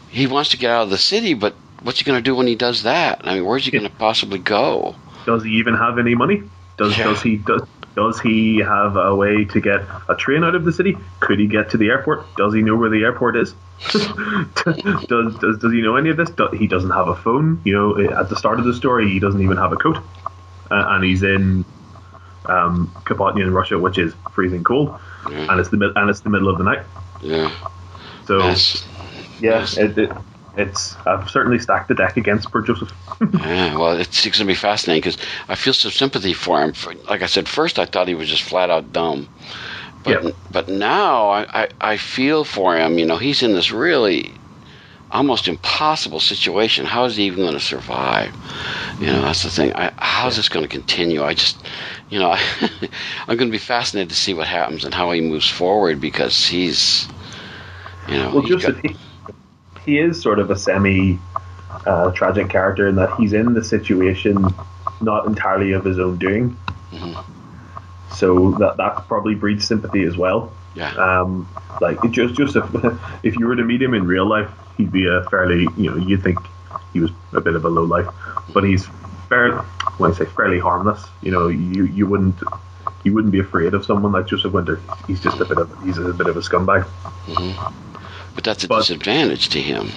he 0.10 0.28
wants 0.28 0.50
to 0.50 0.58
get 0.58 0.72
out 0.72 0.84
of 0.84 0.90
the 0.90 0.98
city, 0.98 1.34
but 1.34 1.56
what's 1.84 2.00
he 2.00 2.04
going 2.06 2.18
to 2.18 2.24
do 2.24 2.36
when 2.36 2.48
he 2.48 2.56
does 2.56 2.84
that? 2.84 3.22
I 3.24 3.36
mean, 3.36 3.46
where's 3.46 3.64
he 3.64 3.72
going 3.72 3.86
to 3.86 3.90
possibly 3.90 4.40
go? 4.40 4.96
Does 5.26 5.44
he 5.44 5.52
even 5.52 5.76
have 5.76 6.00
any 6.00 6.16
money? 6.16 6.44
Does 6.78 6.98
Yeah. 6.98 7.06
does 7.06 7.22
he 7.22 7.38
does 7.38 7.62
does 7.98 8.20
he 8.22 8.60
have 8.60 8.96
a 8.96 9.14
way 9.16 9.44
to 9.46 9.60
get 9.60 9.82
a 10.08 10.14
train 10.16 10.44
out 10.44 10.54
of 10.54 10.64
the 10.64 10.72
city? 10.72 10.96
Could 11.20 11.40
he 11.40 11.48
get 11.48 11.72
to 11.72 11.78
the 11.78 11.90
airport? 11.90 12.28
Does 12.38 12.54
he 12.54 12.62
know 12.62 12.76
where 12.76 12.92
the 12.92 13.04
airport 13.04 13.36
is? 13.36 13.56
does, 13.92 15.36
does 15.38 15.58
does 15.60 15.74
he 15.74 15.82
know 15.82 15.96
any 15.96 16.12
of 16.12 16.18
this? 16.18 16.30
Do, 16.30 16.48
he 16.50 16.68
doesn't 16.68 16.92
have 16.92 17.08
a 17.08 17.16
phone. 17.16 17.60
You 17.66 17.74
know, 17.74 18.20
at 18.22 18.30
the 18.30 18.36
start 18.36 18.60
of 18.60 18.66
the 18.66 18.74
story, 18.76 19.10
he 19.10 19.20
doesn't 19.20 19.42
even 19.42 19.58
have 19.58 19.74
a 19.74 19.78
coat, 19.78 19.98
uh, 20.70 20.86
and 20.94 21.04
he's 21.04 21.24
in 21.24 21.66
um, 22.46 22.92
Kapotnia 23.04 23.44
in 23.44 23.52
Russia, 23.54 23.80
which 23.80 23.98
is 23.98 24.14
freezing 24.32 24.64
cold, 24.64 24.98
Yeah. 25.30 25.48
and 25.50 25.60
it's 25.60 25.70
the 25.70 25.92
and 25.96 26.10
it's 26.10 26.20
the 26.22 26.30
middle 26.30 26.50
of 26.50 26.60
the 26.60 26.64
night. 26.66 26.84
Yeah. 27.22 27.52
So 28.28 28.38
Yes. 28.40 28.86
yeah, 29.40 29.60
Yes. 29.60 29.78
it, 29.78 29.98
it, 29.98 30.12
it's 30.58 30.96
I've 31.06 31.30
certainly 31.30 31.60
stacked 31.60 31.88
the 31.88 31.96
deck 31.96 32.18
against 32.18 32.52
poor 32.52 32.62
Joseph. 32.62 32.92
Yeah, 33.34 33.78
well, 33.78 33.92
it's, 33.98 34.26
it's 34.26 34.38
going 34.38 34.48
to 34.48 34.52
be 34.52 34.56
fascinating 34.56 35.02
because 35.02 35.18
I 35.48 35.56
feel 35.56 35.74
some 35.74 35.92
sympathy 35.92 36.34
for 36.34 36.62
him. 36.62 36.74
For, 36.74 36.94
like 37.10 37.22
I 37.22 37.26
said, 37.28 37.48
first 37.48 37.80
I 37.80 37.86
thought 37.86 38.08
he 38.08 38.16
was 38.16 38.30
just 38.30 38.44
flat 38.44 38.70
out 38.70 38.92
dumb, 38.94 39.28
but 40.04 40.24
Yeah. 40.24 40.32
but 40.52 40.68
now 40.70 41.30
I, 41.30 41.64
I, 41.64 41.68
I 41.82 41.98
feel 41.98 42.44
for 42.44 42.76
him. 42.76 42.98
You 42.98 43.06
know, 43.06 43.18
he's 43.18 43.42
in 43.44 43.54
this 43.54 43.72
really 43.72 44.34
almost 45.12 45.48
impossible 45.48 46.20
situation. 46.20 46.86
How 46.86 47.06
is 47.06 47.16
he 47.16 47.24
even 47.24 47.40
going 47.40 47.54
to 47.54 47.60
survive? 47.60 48.34
You 49.00 49.08
know, 49.08 49.22
that's 49.22 49.44
the 49.44 49.50
thing. 49.50 49.74
I, 49.74 49.92
how's 49.98 50.36
this 50.36 50.50
going 50.50 50.64
to 50.64 50.70
continue? 50.70 51.24
I 51.24 51.34
just, 51.34 51.64
you 52.10 52.20
know, 52.20 52.32
I, 52.32 52.42
I'm 53.28 53.38
going 53.38 53.50
to 53.50 53.52
be 53.52 53.58
fascinated 53.58 54.10
to 54.10 54.16
see 54.16 54.34
what 54.34 54.48
happens 54.48 54.84
and 54.84 54.94
how 54.94 55.12
he 55.12 55.22
moves 55.22 55.50
forward 55.50 56.02
because 56.02 56.46
he's, 56.46 57.08
you 58.10 58.18
know, 58.18 58.32
Well, 58.34 58.42
he's 58.42 58.52
Joseph, 58.62 58.82
got- 58.84 58.96
he, 59.88 60.00
is 60.00 60.22
sort 60.22 60.40
of 60.40 60.52
a 60.52 60.56
semi 60.56 61.20
uh, 61.86 62.12
tragic 62.12 62.50
character 62.50 62.88
in 62.88 62.96
that 62.96 63.16
he's 63.20 63.34
in 63.34 63.54
the 63.54 63.64
situation 63.64 64.46
not 65.02 65.26
entirely 65.26 65.72
of 65.74 65.84
his 65.84 66.00
own 66.00 66.18
doing. 66.18 66.56
So 68.16 68.52
that 68.60 68.78
that 68.78 69.08
probably 69.08 69.36
breeds 69.36 69.66
sympathy 69.66 70.04
as 70.04 70.18
well. 70.18 70.52
yeah, 70.76 70.94
Um, 70.96 71.48
like 71.82 72.04
it 72.04 72.12
just 72.12 72.36
Joseph, 72.36 72.70
if 73.24 73.36
you 73.38 73.48
were 73.48 73.56
to 73.56 73.64
meet 73.64 73.82
him 73.82 73.94
in 73.94 74.06
real 74.06 74.26
life, 74.26 74.50
he'd 74.78 74.92
be 74.92 75.08
a 75.08 75.24
fairly 75.30 75.68
you 75.78 75.90
know 75.90 75.98
you'd 75.98 76.24
think 76.24 76.40
he 76.94 77.00
was 77.00 77.12
a 77.34 77.42
bit 77.42 77.56
of 77.56 77.66
a 77.66 77.70
low 77.70 77.84
life, 77.84 78.08
but 78.54 78.64
he's 78.64 78.88
fairly 79.30 79.58
when 79.98 80.12
I 80.12 80.14
say 80.16 80.26
fairly 80.26 80.60
harmless. 80.60 81.04
You 81.22 81.32
know, 81.32 81.48
you 81.48 81.86
you 81.86 82.08
wouldn't 82.08 82.36
you 83.04 83.14
wouldn't 83.14 83.32
be 83.32 83.40
afraid 83.40 83.74
of 83.74 83.86
someone 83.86 84.12
like 84.12 84.28
Joseph 84.28 84.54
Winter. 84.54 84.82
He's 85.06 85.20
just 85.20 85.40
a 85.40 85.46
bit 85.46 85.58
of 85.58 85.84
he's 85.84 85.98
a 85.98 86.14
bit 86.14 86.28
of 86.28 86.38
a 86.38 86.42
scumbag. 86.42 86.88
But 88.38 88.44
that's 88.44 88.64
a 88.64 88.68
but- 88.68 88.78
disadvantage 88.82 89.50
to 89.50 89.60
him. 89.60 89.90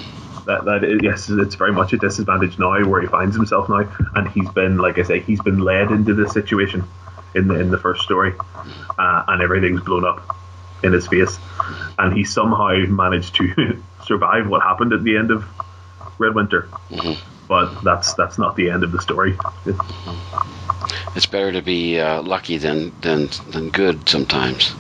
that 0.47 0.65
that 0.65 0.83
is, 0.83 1.01
yes, 1.03 1.29
it's 1.29 1.57
very 1.57 1.73
much 1.73 1.93
a 1.93 1.99
disadvantage 1.99 2.59
now 2.59 2.83
where 2.87 3.03
he 3.03 3.07
finds 3.07 3.37
himself 3.37 3.69
now, 3.69 3.87
and 4.15 4.27
he's 4.29 4.49
been, 4.49 4.79
like 4.79 4.99
I 4.99 5.03
say, 5.03 5.21
he's 5.21 5.43
been 5.43 5.59
led 5.59 5.91
into 5.91 6.15
this 6.15 6.33
situation 6.33 6.83
in 7.35 7.49
the 7.49 7.61
in 7.61 7.71
the 7.71 7.77
first 7.77 8.03
story, 8.03 8.33
uh, 8.99 9.25
and 9.29 9.43
everything's 9.43 9.83
blown 9.83 10.07
up 10.07 10.39
in 10.83 10.95
his 10.95 11.07
face, 11.07 11.39
and 11.99 12.17
he 12.17 12.25
somehow 12.25 12.75
managed 12.87 13.35
to 13.35 13.83
survive 14.07 14.49
what 14.49 14.63
happened 14.63 14.95
at 14.95 15.05
the 15.05 15.19
end 15.19 15.31
of 15.31 15.45
Red 16.17 16.35
Winter, 16.35 16.67
but 17.47 17.83
that's 17.83 18.15
that's 18.15 18.39
not 18.39 18.57
the 18.57 18.71
end 18.71 18.85
of 18.85 18.91
the 18.91 19.03
story. 19.03 19.37
It's 21.15 21.27
better 21.27 21.53
to 21.53 21.61
be 21.61 22.01
uh, 22.01 22.23
lucky 22.23 22.57
than, 22.57 22.99
than 23.03 23.29
than 23.51 23.69
good 23.69 24.09
sometimes. 24.09 24.75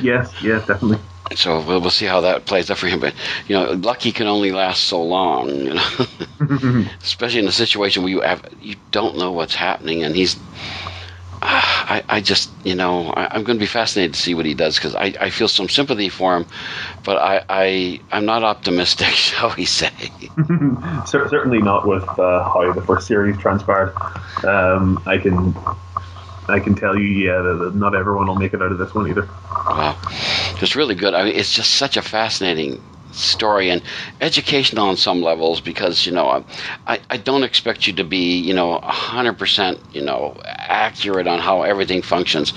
yes, 0.00 0.32
yes, 0.42 0.66
definitely. 0.66 0.98
So 1.34 1.60
we'll, 1.60 1.80
we'll 1.80 1.90
see 1.90 2.06
how 2.06 2.20
that 2.22 2.46
plays 2.46 2.70
out 2.70 2.78
for 2.78 2.86
him. 2.86 3.00
But 3.00 3.14
you 3.46 3.56
know, 3.56 3.72
lucky 3.72 4.12
can 4.12 4.26
only 4.26 4.52
last 4.52 4.84
so 4.84 5.02
long. 5.02 5.48
You 5.50 5.74
know, 5.74 6.86
especially 7.02 7.40
in 7.40 7.48
a 7.48 7.52
situation 7.52 8.02
where 8.02 8.10
you 8.10 8.20
have 8.20 8.44
you 8.60 8.76
don't 8.92 9.18
know 9.18 9.32
what's 9.32 9.54
happening, 9.54 10.04
and 10.04 10.14
he's. 10.14 10.36
I, 11.42 12.02
I 12.08 12.20
just 12.22 12.50
you 12.64 12.74
know 12.74 13.10
I, 13.10 13.28
I'm 13.30 13.44
going 13.44 13.58
to 13.58 13.62
be 13.62 13.66
fascinated 13.66 14.14
to 14.14 14.20
see 14.20 14.34
what 14.34 14.46
he 14.46 14.54
does 14.54 14.76
because 14.76 14.94
I, 14.94 15.14
I 15.20 15.30
feel 15.30 15.48
some 15.48 15.68
sympathy 15.68 16.08
for 16.08 16.34
him, 16.36 16.46
but 17.04 17.18
I, 17.18 17.44
I 17.48 18.00
I'm 18.10 18.24
not 18.24 18.42
optimistic, 18.42 19.08
shall 19.10 19.54
we 19.56 19.64
say? 19.66 19.92
Cer- 21.06 21.28
certainly 21.28 21.60
not 21.60 21.86
with 21.86 22.04
uh, 22.18 22.42
how 22.44 22.72
the 22.72 22.82
first 22.82 23.06
series 23.06 23.36
transpired. 23.38 23.94
Um, 24.42 25.02
I 25.06 25.18
can. 25.18 25.54
I 26.48 26.60
can 26.60 26.74
tell 26.74 26.96
you, 26.96 27.06
yeah, 27.06 27.42
that, 27.42 27.72
not 27.74 27.94
everyone 27.94 28.26
will 28.26 28.36
make 28.36 28.54
it 28.54 28.62
out 28.62 28.72
of 28.72 28.78
this 28.78 28.94
one 28.94 29.08
either. 29.08 29.28
Wow, 29.68 29.96
it's 30.60 30.76
really 30.76 30.94
good. 30.94 31.14
I 31.14 31.24
mean, 31.24 31.34
it's 31.34 31.52
just 31.52 31.72
such 31.72 31.96
a 31.96 32.02
fascinating 32.02 32.80
story 33.16 33.70
and 33.70 33.82
educational 34.20 34.86
on 34.88 34.96
some 34.96 35.22
levels 35.22 35.60
because 35.60 36.04
you 36.06 36.12
know 36.12 36.44
I, 36.86 37.00
I 37.10 37.16
don't 37.16 37.42
expect 37.44 37.86
you 37.86 37.92
to 37.94 38.04
be 38.04 38.38
you 38.38 38.54
know 38.54 38.78
100% 38.82 39.78
you 39.92 40.02
know 40.02 40.36
accurate 40.46 41.26
on 41.26 41.38
how 41.38 41.62
everything 41.62 42.02
functions. 42.02 42.52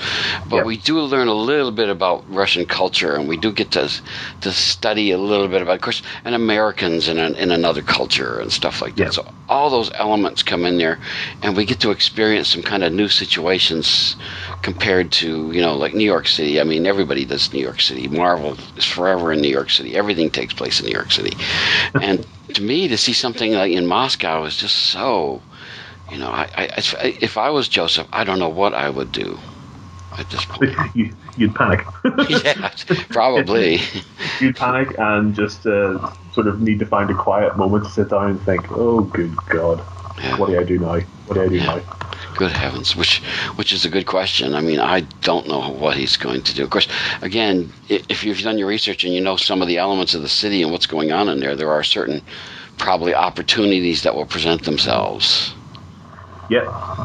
But 0.49 0.57
Yeah. 0.57 0.64
we 0.64 0.77
do 0.77 0.99
learn 1.02 1.27
a 1.27 1.34
little 1.34 1.72
bit 1.72 1.90
about 1.90 2.26
Russian 2.27 2.65
culture 2.65 3.15
and 3.15 3.27
we 3.27 3.38
do 3.38 3.52
get 3.52 3.72
to 3.72 3.90
to 4.41 4.52
study 4.52 5.11
a 5.11 5.18
little 5.18 5.48
bit 5.48 5.61
about 5.61 5.76
of 5.76 5.81
course 5.81 6.02
and 6.26 6.36
Americans 6.36 7.07
in, 7.07 7.18
an, 7.18 7.36
in 7.36 7.52
another 7.52 7.81
culture 7.81 8.40
and 8.40 8.52
stuff 8.52 8.81
like 8.81 8.95
that. 8.98 9.14
So 9.14 9.26
all 9.48 9.69
those 9.69 9.91
elements 9.95 10.44
come 10.44 10.65
in 10.65 10.77
there 10.77 10.99
and 11.41 11.56
we 11.56 11.65
get 11.65 11.80
to 11.81 11.91
experience 11.91 12.49
some 12.49 12.61
kind 12.64 12.84
of 12.84 12.91
new 12.94 13.07
situations 13.07 14.15
compared 14.61 15.11
to 15.11 15.52
you 15.52 15.61
know 15.61 15.76
like 15.76 15.94
New 15.94 16.03
York 16.06 16.27
City 16.27 16.60
I 16.60 16.64
mean 16.64 16.86
everybody 16.86 17.26
does 17.26 17.53
New 17.53 17.61
York 17.61 17.81
City 17.81 18.07
Marvel 18.07 18.57
is 18.76 18.86
forever 18.86 19.31
in 19.31 19.41
New 19.41 19.49
York 19.49 19.69
City 19.69 19.95
everything 19.95 20.30
takes 20.31 20.53
place 20.53 20.80
in 20.80 20.86
New 20.88 20.94
York 20.94 21.11
City 21.11 21.38
and 21.99 22.26
to 22.53 22.61
me 22.61 22.88
to 22.88 22.98
see 22.98 23.14
something 23.14 23.53
like 23.53 23.72
in 23.72 23.86
Moscow 23.88 24.44
is 24.45 24.57
just 24.57 24.76
so 24.76 25.44
you 26.07 26.18
know 26.18 26.30
I, 26.30 26.49
I 26.57 26.68
if 27.22 27.38
I 27.38 27.49
was 27.49 27.69
Joseph 27.69 28.07
I 28.14 28.23
don't 28.23 28.40
know 28.40 28.49
what 28.49 28.73
I 28.73 28.90
would 28.90 29.11
do 29.11 29.40
at 30.18 30.30
this 30.30 30.45
point 30.45 30.76
you, 30.94 31.15
you'd 31.36 31.56
panic. 31.56 31.86
yeah 32.30 32.72
probably 33.11 33.81
you'd 34.40 34.57
panic 34.57 34.95
and 34.98 35.34
just 35.34 35.65
uh, 35.65 35.99
sort 36.31 36.48
of 36.48 36.61
need 36.61 36.80
to 36.80 36.86
find 36.86 37.10
a 37.10 37.15
quiet 37.15 37.57
moment 37.57 37.86
to 37.86 37.90
sit 37.91 38.10
down 38.10 38.31
and 38.31 38.45
think, 38.45 38.68
"Oh, 38.72 39.03
good 39.03 39.36
God, 39.48 39.86
Yeah. 40.18 40.38
what 40.38 40.49
do 40.49 40.57
I 40.60 40.64
do 40.64 40.77
now? 40.80 40.99
What 41.26 41.36
do 41.36 41.41
I 41.44 41.49
do 41.49 41.60
Yeah. 41.60 41.61
now?" 41.61 41.84
Good 42.40 42.52
heavens, 42.52 42.95
which 42.95 43.22
which 43.57 43.74
is 43.74 43.84
a 43.84 43.90
good 43.90 44.06
question. 44.06 44.56
I 44.56 44.61
mean, 44.61 44.80
I 44.80 45.02
don't 45.02 45.45
know 45.49 45.74
what 45.74 45.98
he's 45.98 46.16
going 46.16 46.41
to 46.44 46.56
do. 46.56 46.64
Of 46.64 46.70
course, 46.70 46.88
again, 47.22 47.70
if 47.90 48.24
you've 48.24 48.40
done 48.40 48.57
your 48.57 48.70
research 48.70 49.03
and 49.03 49.14
you 49.14 49.20
know 49.20 49.36
some 49.36 49.61
of 49.61 49.68
the 49.68 49.78
elements 49.78 50.14
of 50.14 50.22
the 50.22 50.30
city 50.30 50.64
and 50.64 50.72
what's 50.72 50.86
going 50.86 51.11
on 51.11 51.28
in 51.28 51.41
there, 51.41 51.53
there 51.57 51.70
are 51.70 51.84
certain 51.84 52.22
probably 52.78 53.14
opportunities 53.14 54.03
that 54.03 54.16
will 54.16 54.26
present 54.26 54.64
themselves. 54.64 55.53
Yeah, 56.49 56.64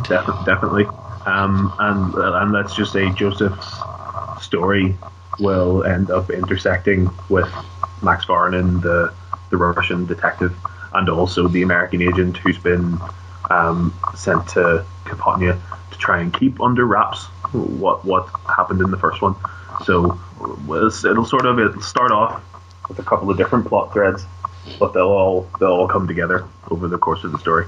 def- 0.09 0.47
definitely. 0.47 0.87
Um, 1.27 1.75
and 1.81 2.15
and 2.15 2.53
let's 2.53 2.77
just 2.77 2.93
say 2.93 3.11
Joseph's 3.15 3.75
story 4.41 4.95
will 5.41 5.83
end 5.83 6.13
up 6.13 6.31
intersecting 6.31 7.11
with 7.29 7.53
Max 8.05 8.25
Voronin, 8.27 8.83
the 8.83 9.13
the 9.51 9.57
Russian 9.57 10.07
detective, 10.07 10.55
and 10.93 11.09
also 11.09 11.49
the 11.49 11.63
American 11.63 12.03
agent 12.03 12.37
who's 12.37 12.59
been 12.59 13.01
um, 13.51 13.95
sent 14.15 14.49
to 14.51 14.85
Kapotnia 15.05 15.59
to 15.91 15.99
try 15.99 16.21
and 16.21 16.33
keep 16.33 16.61
under 16.61 16.85
wraps 16.85 17.27
what 17.53 18.05
what 18.05 18.29
happened 18.47 18.81
in 18.81 18.91
the 18.91 18.97
first 18.97 19.23
one. 19.23 19.35
So 19.85 20.19
it'll 21.05 21.25
sort 21.25 21.47
of 21.47 21.59
it'll 21.59 21.83
start 21.83 22.11
off 22.11 22.43
with 22.89 22.99
a 22.99 23.03
couple 23.03 23.31
of 23.31 23.37
different 23.37 23.67
plot 23.67 23.93
threads, 23.93 24.25
but 24.79 24.93
they'll 24.93 25.05
all 25.05 25.49
they'll 25.61 25.71
all 25.71 25.89
come 25.89 26.07
together 26.07 26.45
over 26.71 26.89
the 26.89 26.99
course 26.99 27.25
of 27.25 27.33
the 27.33 27.39
story. 27.39 27.67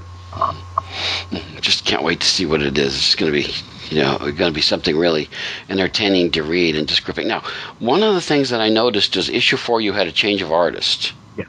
Just 1.61 1.85
can't 1.85 2.03
wait 2.03 2.19
to 2.21 2.27
see 2.27 2.45
what 2.45 2.61
it 2.61 2.77
is. 2.77 2.95
It's 2.95 3.15
going 3.15 3.31
to 3.31 3.37
be 3.37 3.51
you 3.89 4.01
know, 4.01 4.17
going 4.17 4.35
to 4.35 4.51
be 4.51 4.61
something 4.61 4.97
really 4.97 5.29
entertaining 5.69 6.31
to 6.31 6.43
read 6.43 6.75
and 6.75 6.87
just 6.87 7.05
gripping. 7.05 7.27
Now, 7.27 7.41
one 7.79 8.03
of 8.03 8.13
the 8.13 8.21
things 8.21 8.49
that 8.49 8.61
I 8.61 8.69
noticed 8.69 9.15
is 9.15 9.29
issue 9.29 9.57
four, 9.57 9.81
you 9.81 9.93
had 9.93 10.07
a 10.07 10.11
change 10.11 10.41
of 10.41 10.51
artist. 10.51 11.13
Yes. 11.37 11.47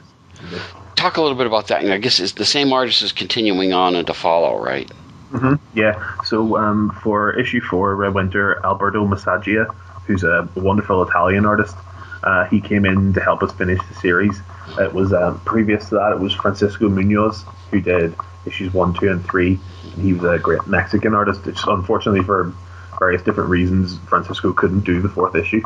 Talk 0.99 1.15
a 1.15 1.21
little 1.21 1.37
bit 1.37 1.47
about 1.47 1.67
that. 1.67 1.81
And 1.81 1.93
I 1.93 1.97
guess 1.97 2.19
it's 2.19 2.33
the 2.33 2.43
same 2.43 2.73
artist 2.73 3.01
is 3.03 3.13
continuing 3.13 3.71
on 3.71 3.95
and 3.95 4.05
to 4.07 4.13
follow, 4.13 4.61
right? 4.61 4.91
Mm-hmm. 5.31 5.55
Yeah. 5.73 6.21
So 6.25 6.57
um, 6.57 6.91
for 7.01 7.39
issue 7.39 7.61
four, 7.61 7.95
Red 7.95 8.13
Winter, 8.13 8.59
Alberto 8.65 9.07
Massaggia, 9.07 9.73
who's 10.05 10.25
a 10.25 10.49
wonderful 10.55 11.01
Italian 11.03 11.45
artist, 11.45 11.77
uh, 12.23 12.47
he 12.47 12.59
came 12.59 12.83
in 12.83 13.13
to 13.13 13.21
help 13.21 13.41
us 13.43 13.53
finish 13.53 13.79
the 13.87 13.95
series. 13.95 14.41
It 14.77 14.93
was 14.93 15.13
um, 15.13 15.39
previous 15.45 15.87
to 15.87 15.95
that, 15.95 16.11
it 16.11 16.19
was 16.19 16.33
Francisco 16.33 16.89
Munoz 16.89 17.45
who 17.71 17.79
did 17.79 18.13
issues 18.45 18.73
one, 18.73 18.93
two, 18.93 19.09
and 19.09 19.25
three. 19.25 19.57
And 19.93 20.03
he 20.03 20.11
was 20.11 20.25
a 20.25 20.37
great 20.37 20.67
Mexican 20.67 21.13
artist. 21.15 21.47
It's 21.47 21.63
unfortunately 21.65 22.25
for 22.25 22.53
various 22.99 23.23
different 23.23 23.49
reasons, 23.49 23.97
Francisco 24.07 24.53
couldn't 24.53 24.81
do 24.81 25.01
the 25.01 25.09
fourth 25.09 25.35
issue. 25.35 25.61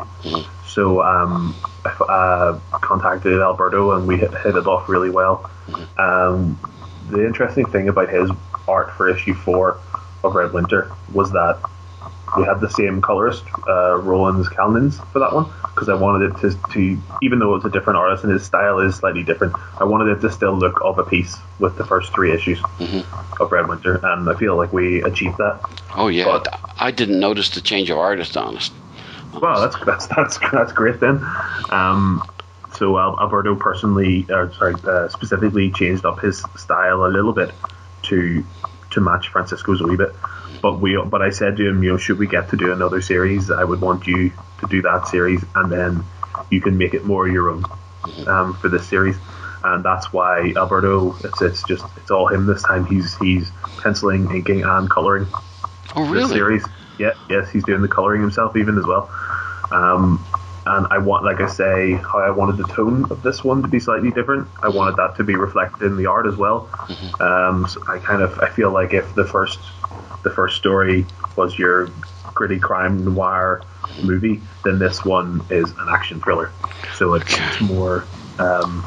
So 0.66 1.02
um, 1.02 1.54
I 1.84 1.90
uh, 1.90 2.60
contacted 2.78 3.40
Alberto, 3.40 3.92
and 3.92 4.06
we 4.06 4.16
hit, 4.16 4.30
hit 4.30 4.56
it 4.56 4.66
off 4.66 4.88
really 4.88 5.10
well. 5.10 5.50
Um, 5.98 6.58
the 7.10 7.26
interesting 7.26 7.66
thing 7.66 7.88
about 7.88 8.08
his 8.08 8.30
art 8.66 8.92
for 8.92 9.08
issue 9.08 9.34
four 9.34 9.78
of 10.22 10.34
Red 10.34 10.52
Winter 10.52 10.90
was 11.12 11.32
that 11.32 11.60
we 12.36 12.44
had 12.44 12.60
the 12.60 12.70
same 12.70 13.00
colorist, 13.00 13.44
uh, 13.68 13.96
Roland 13.96 14.44
Kalnins, 14.46 15.04
for 15.12 15.18
that 15.20 15.32
one 15.32 15.46
because 15.74 15.88
I 15.88 15.94
wanted 15.94 16.30
it 16.30 16.40
to, 16.40 16.72
to, 16.72 16.98
even 17.22 17.38
though 17.40 17.54
it's 17.56 17.64
a 17.64 17.70
different 17.70 17.98
artist 17.98 18.22
and 18.24 18.32
his 18.32 18.44
style 18.44 18.78
is 18.78 18.96
slightly 18.96 19.24
different, 19.24 19.54
I 19.78 19.84
wanted 19.84 20.16
it 20.16 20.20
to 20.20 20.30
still 20.30 20.56
look 20.56 20.80
of 20.82 20.98
a 20.98 21.04
piece 21.04 21.36
with 21.58 21.76
the 21.76 21.84
first 21.84 22.14
three 22.14 22.32
issues 22.32 22.60
mm-hmm. 22.60 23.42
of 23.42 23.50
Red 23.50 23.68
Winter, 23.68 24.00
and 24.02 24.28
I 24.28 24.34
feel 24.34 24.56
like 24.56 24.72
we 24.72 25.02
achieved 25.02 25.38
that. 25.38 25.60
Oh 25.96 26.08
yeah, 26.08 26.24
but, 26.24 26.60
I 26.78 26.90
didn't 26.90 27.20
notice 27.20 27.50
the 27.50 27.60
change 27.60 27.90
of 27.90 27.98
artist, 27.98 28.36
honest. 28.36 28.72
Well, 29.40 29.60
that's 29.60 29.84
that's 29.84 30.06
that's 30.06 30.38
that's 30.52 30.72
great 30.72 31.00
then. 31.00 31.24
Um, 31.70 32.22
so 32.76 32.98
Alberto 32.98 33.54
personally, 33.56 34.26
or 34.30 34.52
sorry, 34.54 34.74
uh, 34.84 35.08
specifically 35.08 35.70
changed 35.70 36.04
up 36.04 36.20
his 36.20 36.44
style 36.56 37.04
a 37.04 37.08
little 37.08 37.32
bit 37.32 37.52
to 38.04 38.44
to 38.90 39.00
match 39.00 39.28
Francisco's 39.28 39.80
a 39.80 39.86
wee 39.86 39.96
bit. 39.96 40.14
But 40.64 40.80
we, 40.80 40.96
but 40.96 41.20
I 41.20 41.28
said 41.28 41.58
to 41.58 41.68
him, 41.68 41.82
you 41.82 41.90
know, 41.90 41.98
should 41.98 42.18
we 42.18 42.26
get 42.26 42.48
to 42.48 42.56
do 42.56 42.72
another 42.72 43.02
series, 43.02 43.50
I 43.50 43.64
would 43.64 43.82
want 43.82 44.06
you 44.06 44.32
to 44.60 44.66
do 44.66 44.80
that 44.80 45.06
series, 45.08 45.44
and 45.54 45.70
then 45.70 46.04
you 46.48 46.62
can 46.62 46.78
make 46.78 46.94
it 46.94 47.04
more 47.04 47.28
your 47.28 47.50
own 47.50 47.66
um, 48.26 48.54
for 48.54 48.70
this 48.70 48.88
series. 48.88 49.14
And 49.62 49.84
that's 49.84 50.10
why 50.10 50.54
Alberto, 50.56 51.18
it's 51.22 51.42
it's 51.42 51.62
just 51.64 51.84
it's 51.98 52.10
all 52.10 52.28
him 52.28 52.46
this 52.46 52.62
time. 52.62 52.86
He's 52.86 53.14
he's 53.18 53.52
penciling, 53.82 54.30
inking, 54.34 54.62
and 54.62 54.88
coloring. 54.88 55.26
Oh, 55.96 56.08
really? 56.10 56.34
series. 56.34 56.66
Yeah, 56.98 57.12
yes, 57.28 57.50
he's 57.50 57.64
doing 57.64 57.82
the 57.82 57.88
coloring 57.88 58.22
himself 58.22 58.56
even 58.56 58.78
as 58.78 58.86
well. 58.86 59.10
Um, 59.70 60.24
and 60.66 60.86
I 60.90 60.98
want, 60.98 61.24
like 61.24 61.40
I 61.40 61.48
say, 61.48 61.92
how 61.92 62.20
I 62.20 62.30
wanted 62.30 62.56
the 62.56 62.64
tone 62.64 63.10
of 63.10 63.22
this 63.22 63.44
one 63.44 63.62
to 63.62 63.68
be 63.68 63.80
slightly 63.80 64.10
different. 64.10 64.48
I 64.62 64.68
wanted 64.68 64.96
that 64.96 65.16
to 65.16 65.24
be 65.24 65.34
reflected 65.34 65.82
in 65.82 65.96
the 65.96 66.06
art 66.06 66.26
as 66.26 66.36
well. 66.36 66.68
Mm-hmm. 66.72 67.22
Um, 67.22 67.68
so 67.68 67.82
I 67.86 67.98
kind 67.98 68.22
of 68.22 68.38
I 68.38 68.48
feel 68.48 68.70
like 68.70 68.94
if 68.94 69.14
the 69.14 69.24
first 69.24 69.58
the 70.22 70.30
first 70.30 70.56
story 70.56 71.06
was 71.36 71.58
your 71.58 71.90
gritty 72.34 72.58
crime 72.58 73.04
noir 73.04 73.62
movie, 74.02 74.40
then 74.64 74.78
this 74.78 75.04
one 75.04 75.42
is 75.50 75.70
an 75.70 75.88
action 75.88 76.20
thriller. 76.20 76.50
So 76.96 77.14
it's, 77.14 77.36
it's 77.38 77.60
more 77.60 78.04
um, 78.38 78.84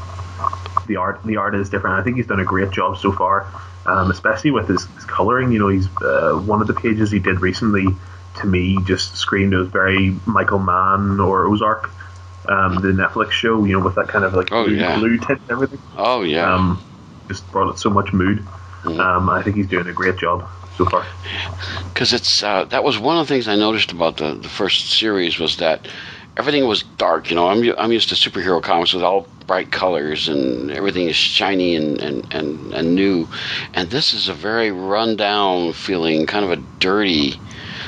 the 0.88 0.98
art. 0.98 1.24
The 1.24 1.38
art 1.38 1.56
is 1.56 1.70
different. 1.70 2.00
I 2.00 2.04
think 2.04 2.18
he's 2.18 2.28
done 2.28 2.40
a 2.40 2.46
great 2.46 2.72
job 2.72 2.98
so 2.98 3.12
far, 3.12 3.48
um, 3.86 4.12
especially 4.12 4.52
with 4.52 4.68
his, 4.68 4.86
his 4.86 5.06
coloring. 5.06 5.52
You 5.52 5.60
know, 5.60 5.68
he's 5.70 5.88
uh, 6.02 6.42
one 6.46 6.62
of 6.62 6.68
the 6.68 6.74
pages 6.74 7.12
he 7.12 7.20
did 7.20 7.40
recently. 7.40 7.88
To 8.42 8.48
me, 8.48 8.78
just 8.84 9.16
screamed 9.18 9.54
it 9.54 9.58
was 9.58 9.70
very 9.70 10.16
Michael 10.26 10.60
Mann 10.60 11.20
or 11.20 11.48
Ozark, 11.48 11.90
um, 12.48 12.76
the 12.76 12.90
Netflix 12.90 13.32
show. 13.32 13.64
You 13.66 13.78
know, 13.78 13.86
with 13.86 13.96
that 13.96 14.08
kind 14.08 14.26
of 14.26 14.34
like 14.34 14.52
oh, 14.52 14.66
blue, 14.66 14.76
yeah. 14.76 14.98
blue 14.98 15.18
tint 15.18 15.42
and 15.42 15.52
everything. 15.52 15.82
Oh 15.98 16.22
yeah. 16.22 16.54
Um, 16.54 16.84
just 17.28 17.50
brought 17.52 17.74
it 17.74 17.80
so 17.80 17.90
much 17.90 18.14
mood. 18.14 18.46
Mm. 18.84 19.00
Um, 19.00 19.30
I 19.30 19.42
think 19.42 19.56
he's 19.56 19.68
doing 19.68 19.88
a 19.88 19.94
great 19.94 20.18
job 20.18 20.48
so 20.78 20.86
far. 20.86 21.06
Because 21.94 22.14
it's 22.14 22.44
uh, 22.44 22.66
that 22.66 22.84
was 22.84 22.98
one 23.00 23.18
of 23.18 23.28
the 23.28 23.34
things 23.34 23.48
I 23.48 23.56
noticed 23.56 23.92
about 23.92 24.18
the, 24.18 24.36
the 24.36 24.50
first 24.50 24.92
series 24.92 25.40
was 25.40 25.58
that 25.58 25.88
everything 26.38 26.68
was 26.68 26.84
dark. 26.84 27.30
You 27.30 27.36
know, 27.36 27.48
I'm 27.48 27.64
I'm 27.78 27.92
used 27.92 28.10
to 28.10 28.16
superhero 28.16 28.62
comics 28.62 28.94
with 28.94 29.04
all 29.04 29.28
bright 29.48 29.72
colors 29.72 30.28
and 30.28 30.72
everything 30.72 31.08
is 31.08 31.16
shiny 31.16 31.76
and, 31.76 32.02
and, 32.02 32.34
and, 32.34 32.74
and 32.74 32.96
new, 32.96 33.28
and 33.74 33.90
this 33.90 34.14
is 34.14 34.28
a 34.28 34.34
very 34.34 34.72
rundown 34.72 35.74
feeling, 35.74 36.26
kind 36.26 36.46
of 36.46 36.52
a 36.52 36.58
dirty. 36.80 37.40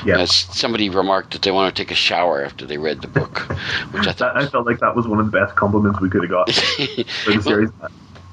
Yeah. 0.04 0.20
As 0.20 0.32
somebody 0.32 0.88
remarked 0.88 1.32
that 1.32 1.42
they 1.42 1.50
want 1.50 1.74
to 1.74 1.82
take 1.82 1.90
a 1.90 1.96
shower 1.96 2.44
after 2.44 2.66
they 2.66 2.78
read 2.78 3.02
the 3.02 3.08
book, 3.08 3.40
which 3.92 4.06
I 4.06 4.12
thought 4.18 4.36
I 4.36 4.46
felt 4.46 4.66
like 4.66 4.80
that 4.80 4.96
was 4.96 5.06
one 5.06 5.20
of 5.20 5.30
the 5.30 5.38
best 5.38 5.56
compliments 5.56 6.00
we 6.00 6.08
could 6.08 6.22
have 6.22 6.30
got 6.30 6.52
for 6.52 7.32
the 7.32 7.42
series 7.42 7.70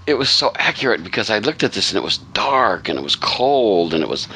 it 0.08 0.18
was 0.18 0.30
so 0.30 0.52
accurate 0.56 1.04
because 1.04 1.30
I 1.30 1.40
looked 1.40 1.64
at 1.64 1.74
this 1.74 1.92
and 1.92 1.98
it 1.98 2.04
was 2.04 2.18
dark 2.18 2.88
and 2.88 2.98
it 2.98 3.02
was 3.02 3.18
cold 3.18 3.94
and 3.94 4.02
it 4.02 4.10
was 4.10 4.30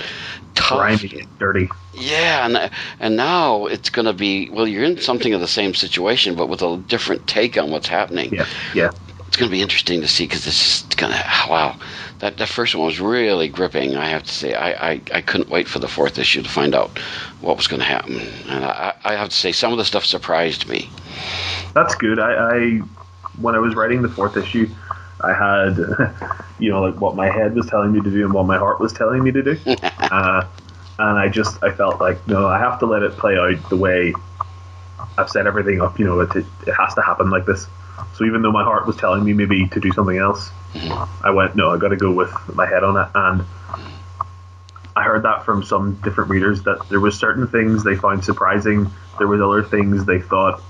tough. 0.54 0.78
Grimy 0.78 1.22
and 1.22 1.40
dirty. 1.40 1.70
Yeah, 1.94 2.46
and 2.46 2.72
and 3.00 3.16
now 3.16 3.66
it's 3.66 3.90
going 3.90 4.06
to 4.06 4.14
be 4.14 4.50
well. 4.50 4.68
You're 4.68 4.84
in 4.84 5.00
something 5.00 5.34
of 5.34 5.40
the 5.40 5.48
same 5.48 5.74
situation, 5.74 6.36
but 6.36 6.50
with 6.50 6.62
a 6.62 6.78
different 6.88 7.26
take 7.26 7.58
on 7.58 7.72
what's 7.72 7.88
happening. 7.88 8.34
Yeah, 8.34 8.46
yeah. 8.76 8.92
It's 9.32 9.38
going 9.38 9.50
to 9.50 9.56
be 9.56 9.62
interesting 9.62 10.02
to 10.02 10.10
see 10.10 10.26
because 10.26 10.44
this 10.44 10.82
is 10.82 10.96
going 10.96 11.14
to 11.14 11.24
wow. 11.50 11.80
That 12.20 12.36
that 12.36 12.50
first 12.50 12.76
one 12.76 12.86
was 12.86 13.00
really 13.00 13.48
gripping. 13.48 13.96
I 13.96 14.10
have 14.10 14.24
to 14.24 14.30
say, 14.30 14.54
I, 14.54 14.92
I, 14.92 15.02
I 15.14 15.22
couldn't 15.22 15.50
wait 15.50 15.70
for 15.70 15.80
the 15.80 15.88
fourth 15.88 16.20
issue 16.20 16.42
to 16.42 16.50
find 16.50 16.76
out 16.76 17.00
what 17.40 17.56
was 17.56 17.66
going 17.66 17.80
to 17.80 17.86
happen, 17.86 18.20
and 18.50 18.66
I, 18.66 18.94
I 19.06 19.16
have 19.16 19.30
to 19.30 19.36
say 19.36 19.54
some 19.54 19.72
of 19.72 19.78
the 19.78 19.86
stuff 19.86 20.04
surprised 20.04 20.68
me. 20.68 20.90
That's 21.74 21.96
good. 21.96 22.20
I, 22.20 22.34
I 22.34 22.78
when 23.40 23.56
I 23.56 23.60
was 23.60 23.74
writing 23.74 24.02
the 24.02 24.10
fourth 24.10 24.36
issue. 24.36 24.70
I 25.22 25.34
had, 25.34 25.78
you 26.60 26.70
know, 26.70 26.82
like 26.82 27.00
what 27.00 27.16
my 27.16 27.30
head 27.30 27.56
was 27.56 27.68
telling 27.68 27.94
me 27.94 28.02
to 28.02 28.10
do 28.10 28.26
and 28.26 28.34
what 28.34 28.48
my 28.48 28.58
heart 28.58 28.82
was 28.82 28.92
telling 28.92 29.24
me 29.24 29.32
to 29.32 29.42
do. 29.42 29.58
uh, 29.66 30.46
and 31.00 31.20
I 31.20 31.30
just, 31.30 31.64
I 31.64 31.72
felt 31.72 32.02
like, 32.02 32.28
no, 32.28 32.48
I 32.48 32.60
have 32.60 32.80
to 32.80 32.86
let 32.86 33.02
it 33.02 33.14
play 33.14 33.38
out 33.38 33.70
the 33.70 33.78
way 33.78 34.14
I've 35.18 35.30
set 35.30 35.48
everything 35.48 35.82
up. 35.82 36.00
You 36.00 36.06
know, 36.06 36.20
it, 36.20 36.36
it 36.36 36.74
has 36.74 36.94
to 36.96 37.02
happen 37.02 37.30
like 37.30 37.46
this. 37.46 37.68
So 38.16 38.26
even 38.26 38.42
though 38.42 38.52
my 38.52 38.64
heart 38.64 38.86
was 38.86 38.96
telling 38.96 39.24
me 39.24 39.34
maybe 39.34 39.68
to 39.68 39.80
do 39.80 39.92
something 39.92 40.18
else, 40.18 40.50
mm-hmm. 40.74 41.26
I 41.26 41.32
went, 41.32 41.56
no, 41.56 41.72
I 41.72 41.78
got 41.78 41.90
to 41.90 41.98
go 41.98 42.12
with 42.12 42.32
my 42.54 42.66
head 42.66 42.84
on 42.84 42.98
it. 42.98 43.10
And 43.14 43.46
I 44.96 45.04
heard 45.04 45.24
that 45.24 45.46
from 45.46 45.64
some 45.64 45.96
different 46.04 46.30
readers 46.30 46.64
that 46.64 46.90
there 46.90 47.00
was 47.00 47.18
certain 47.18 47.48
things 47.48 47.84
they 47.84 47.96
found 47.96 48.24
surprising. 48.24 48.92
There 49.18 49.28
was 49.28 49.42
other 49.42 49.64
things 49.64 50.06
they 50.06 50.20
thought 50.20 50.62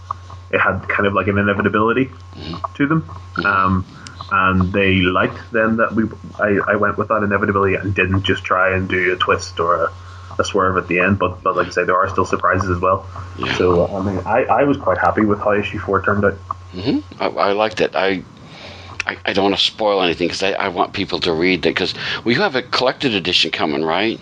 it 0.52 0.60
had 0.60 0.88
kind 0.88 1.08
of 1.08 1.14
like 1.14 1.28
an 1.28 1.38
inevitability 1.38 2.06
mm-hmm. 2.06 2.74
to 2.76 2.88
them. 2.88 3.10
Um, 3.44 3.86
and 4.32 4.72
they 4.72 4.96
liked 4.96 5.40
then 5.52 5.78
that 5.78 5.94
we 5.94 6.04
I, 6.40 6.74
I 6.74 6.76
went 6.76 6.98
with 6.98 7.10
that 7.10 7.24
inevitability 7.24 7.76
and 7.76 7.94
didn't 7.94 8.24
just 8.24 8.44
try 8.44 8.76
and 8.76 8.88
do 8.88 9.14
a 9.14 9.18
twist 9.18 9.60
or 9.60 9.86
a, 9.86 9.94
a 10.42 10.44
swerve 10.44 10.76
at 10.78 10.88
the 10.88 11.00
end. 11.00 11.20
But 11.20 11.42
but 11.44 11.56
like 11.56 11.68
I 11.68 11.70
say, 11.70 11.84
there 11.86 11.96
are 11.96 12.10
still 12.10 12.26
surprises 12.26 12.70
as 12.70 12.80
well. 12.80 13.08
Yeah. 13.40 13.58
So 13.58 13.88
I 13.88 14.04
mean, 14.04 14.20
I, 14.26 14.44
I 14.44 14.64
was 14.64 14.78
quite 14.78 14.98
happy 14.98 15.22
with 15.22 15.40
how 15.40 15.54
issue 15.54 15.80
four 15.80 16.02
turned 16.02 16.26
out. 16.26 16.36
Mm-hmm. 16.74 17.22
I, 17.22 17.28
I 17.28 17.52
liked 17.54 17.80
it. 17.80 17.96
I 17.96 18.24
I, 19.06 19.18
I 19.26 19.34
don't 19.34 19.46
want 19.46 19.56
to 19.56 19.62
spoil 19.62 20.02
anything 20.02 20.28
because 20.28 20.44
I, 20.44 20.52
I 20.52 20.68
want 20.70 20.94
people 20.94 21.20
to 21.22 21.34
read 21.34 21.60
it 21.60 21.70
because 21.70 21.94
we 22.24 22.36
have 22.36 22.56
a 22.56 22.62
collected 22.62 23.14
edition 23.14 23.52
coming, 23.52 23.84
right? 23.84 24.20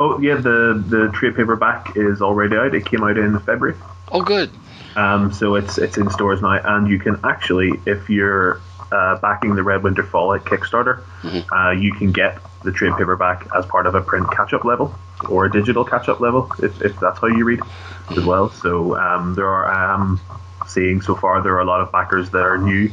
Oh 0.00 0.18
yeah, 0.20 0.36
the 0.36 0.82
the 0.86 1.10
trade 1.12 1.36
paperback 1.36 1.96
is 1.96 2.22
already 2.22 2.56
out. 2.56 2.74
It 2.74 2.86
came 2.86 3.02
out 3.04 3.18
in 3.18 3.38
February. 3.40 3.76
Oh, 4.10 4.22
good. 4.22 4.50
Um, 4.96 5.32
so 5.32 5.54
it's 5.54 5.78
it's 5.78 5.96
in 5.96 6.10
stores 6.10 6.42
now, 6.42 6.60
and 6.62 6.88
you 6.88 6.98
can 6.98 7.18
actually, 7.24 7.80
if 7.86 8.10
you're 8.10 8.60
uh, 8.92 9.18
backing 9.20 9.54
the 9.54 9.62
Red 9.62 9.82
Winter 9.82 10.02
Fallout 10.02 10.44
Kickstarter, 10.44 11.02
mm-hmm. 11.22 11.52
uh, 11.52 11.72
you 11.72 11.92
can 11.94 12.12
get 12.12 12.38
the 12.62 12.72
trade 12.72 12.92
paperback 12.96 13.48
as 13.56 13.66
part 13.66 13.86
of 13.86 13.94
a 13.94 14.00
print 14.00 14.30
catch 14.30 14.52
up 14.52 14.64
level 14.64 14.94
or 15.28 15.46
a 15.46 15.50
digital 15.50 15.84
catch 15.84 16.08
up 16.08 16.20
level, 16.20 16.50
if, 16.62 16.80
if 16.82 16.98
that's 17.00 17.18
how 17.18 17.26
you 17.26 17.44
read 17.44 17.60
mm-hmm. 17.60 18.18
as 18.18 18.24
well. 18.24 18.50
So 18.50 18.96
um, 18.96 19.34
there 19.34 19.48
are, 19.48 19.94
am 19.94 20.20
seeing 20.68 21.00
so 21.00 21.14
far, 21.14 21.42
there 21.42 21.54
are 21.54 21.60
a 21.60 21.64
lot 21.64 21.80
of 21.80 21.90
backers 21.90 22.30
that 22.30 22.42
are 22.42 22.58
new 22.58 22.90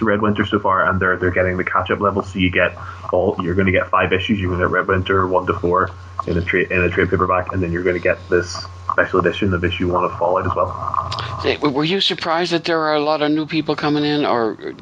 to 0.00 0.04
Red 0.04 0.20
Winter 0.20 0.44
so 0.44 0.58
far, 0.58 0.84
and 0.84 1.00
they're 1.00 1.16
they're 1.16 1.30
getting 1.30 1.56
the 1.56 1.64
catch 1.64 1.90
up 1.90 2.00
level. 2.00 2.22
So 2.22 2.38
you 2.38 2.50
get 2.50 2.76
all 3.12 3.36
you're 3.40 3.54
going 3.54 3.66
to 3.66 3.72
get 3.72 3.88
five 3.88 4.12
issues. 4.12 4.40
You're 4.40 4.50
going 4.50 4.60
to 4.60 4.66
get 4.66 4.72
Red 4.72 4.88
Winter 4.88 5.26
one 5.26 5.46
to 5.46 5.54
four 5.54 5.90
in 6.26 6.36
a 6.36 6.42
trade 6.42 6.70
in 6.72 6.80
a 6.82 6.90
trade 6.90 7.08
paperback, 7.08 7.52
and 7.52 7.62
then 7.62 7.70
you're 7.72 7.84
going 7.84 7.96
to 7.96 8.02
get 8.02 8.18
this 8.28 8.66
special 8.92 9.20
edition 9.20 9.54
of 9.54 9.64
issue 9.64 9.92
one 9.92 10.04
of 10.04 10.12
Fallout 10.18 10.46
as 10.46 10.54
well. 10.56 11.72
Were 11.72 11.84
you 11.84 12.00
surprised 12.00 12.52
that 12.52 12.64
there 12.64 12.80
are 12.80 12.94
a 12.94 13.00
lot 13.00 13.22
of 13.22 13.30
new 13.30 13.46
people 13.46 13.76
coming 13.76 14.04
in, 14.04 14.24
or 14.24 14.74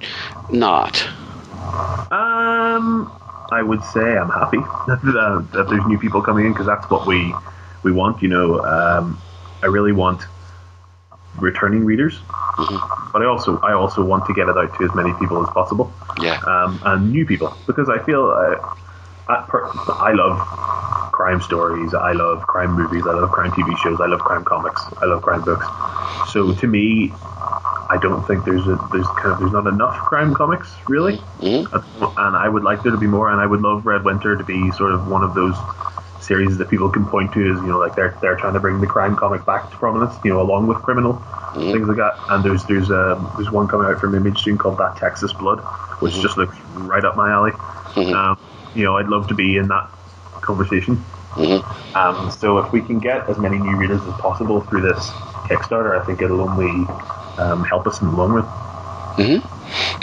not? 0.50 1.06
Um, 2.10 3.12
I 3.52 3.62
would 3.62 3.82
say 3.84 4.00
I'm 4.00 4.30
happy 4.30 4.58
that, 4.88 5.48
that 5.52 5.66
there's 5.68 5.86
new 5.86 5.98
people 5.98 6.22
coming 6.22 6.46
in 6.46 6.52
because 6.52 6.66
that's 6.66 6.88
what 6.90 7.06
we 7.06 7.34
we 7.82 7.92
want. 7.92 8.22
You 8.22 8.28
know, 8.28 8.60
um, 8.60 9.20
I 9.62 9.66
really 9.66 9.92
want 9.92 10.22
returning 11.40 11.84
readers, 11.84 12.14
Mm-hmm. 12.58 13.12
but 13.12 13.22
I 13.22 13.26
also 13.26 13.58
I 13.60 13.72
also 13.72 14.04
want 14.04 14.26
to 14.26 14.34
get 14.34 14.48
it 14.48 14.56
out 14.56 14.74
to 14.78 14.84
as 14.84 14.92
many 14.94 15.12
people 15.20 15.40
as 15.42 15.48
possible. 15.54 15.92
Yeah. 16.20 16.40
um, 16.46 16.80
and 16.84 17.12
new 17.12 17.24
people 17.24 17.54
because 17.66 17.88
I 17.88 18.02
feel 18.04 18.24
uh, 18.30 18.56
I, 19.28 19.44
per- 19.48 19.70
I 20.02 20.12
love 20.12 20.38
crime 21.12 21.40
stories, 21.40 21.94
I 21.94 22.12
love 22.12 22.42
crime 22.46 22.72
movies, 22.72 23.04
I 23.06 23.12
love 23.12 23.30
crime 23.30 23.52
TV 23.52 23.76
shows, 23.78 24.00
I 24.00 24.06
love 24.06 24.20
crime 24.20 24.44
comics, 24.44 24.82
I 25.00 25.04
love 25.06 25.22
crime 25.22 25.42
books. 25.44 25.66
So 26.32 26.52
to 26.54 26.66
me, 26.66 27.12
I 27.90 27.96
don't 28.02 28.26
think 28.26 28.44
there's 28.44 28.66
a 28.66 28.76
there's 28.92 29.06
kind 29.22 29.32
of 29.32 29.38
there's 29.38 29.52
not 29.52 29.66
enough 29.68 29.94
crime 30.10 30.34
comics 30.34 30.74
really, 30.88 31.18
Mhm. 31.40 31.66
and 31.72 32.36
I 32.36 32.48
would 32.48 32.64
like 32.64 32.82
there 32.82 32.90
to 32.92 32.98
be 32.98 33.06
more, 33.06 33.30
and 33.30 33.40
I 33.40 33.46
would 33.46 33.60
love 33.62 33.86
Red 33.86 34.04
Winter 34.04 34.36
to 34.36 34.44
be 34.44 34.70
sort 34.72 34.92
of 34.92 35.06
one 35.08 35.22
of 35.22 35.34
those 35.34 35.54
series 36.20 36.58
that 36.58 36.68
people 36.68 36.88
can 36.88 37.06
point 37.06 37.32
to 37.32 37.40
as 37.52 37.60
you 37.62 37.68
know 37.68 37.78
like 37.78 37.94
they're 37.94 38.16
they're 38.20 38.36
trying 38.36 38.54
to 38.54 38.60
bring 38.60 38.80
the 38.80 38.86
crime 38.86 39.16
comic 39.16 39.44
back 39.46 39.70
to 39.70 39.76
prominence, 39.76 40.14
you 40.24 40.30
know, 40.32 40.40
along 40.40 40.66
with 40.66 40.78
criminal 40.78 41.22
things 41.54 41.88
like 41.88 41.96
that. 41.96 42.14
And 42.28 42.44
there's 42.44 42.64
there's 42.64 42.90
um, 42.90 43.30
there's 43.36 43.50
one 43.50 43.68
coming 43.68 43.86
out 43.86 44.00
from 44.00 44.14
Image 44.14 44.42
soon 44.42 44.58
called 44.58 44.78
That 44.78 44.96
Texas 44.96 45.32
Blood, 45.32 45.60
which 46.00 46.14
just 46.22 46.36
looks 46.36 46.56
right 46.74 47.04
up 47.04 47.16
my 47.16 47.30
alley. 47.30 47.52
Um, 48.14 48.38
you 48.74 48.84
know, 48.84 48.96
I'd 48.96 49.08
love 49.08 49.28
to 49.28 49.34
be 49.34 49.56
in 49.56 49.68
that 49.68 49.90
conversation. 50.40 51.04
Mhm. 51.34 51.96
Um, 51.96 52.30
so 52.30 52.58
if 52.58 52.72
we 52.72 52.80
can 52.82 52.98
get 52.98 53.28
as 53.28 53.38
many 53.38 53.58
new 53.58 53.76
readers 53.76 54.00
as 54.02 54.14
possible 54.20 54.60
through 54.62 54.82
this 54.82 55.08
Kickstarter, 55.48 55.98
I 56.00 56.04
think 56.04 56.20
it'll 56.20 56.40
only 56.42 56.86
um, 57.38 57.64
help 57.64 57.86
us 57.86 58.00
in 58.00 58.10
the 58.10 58.16
long 58.16 58.32
run. 58.32 58.44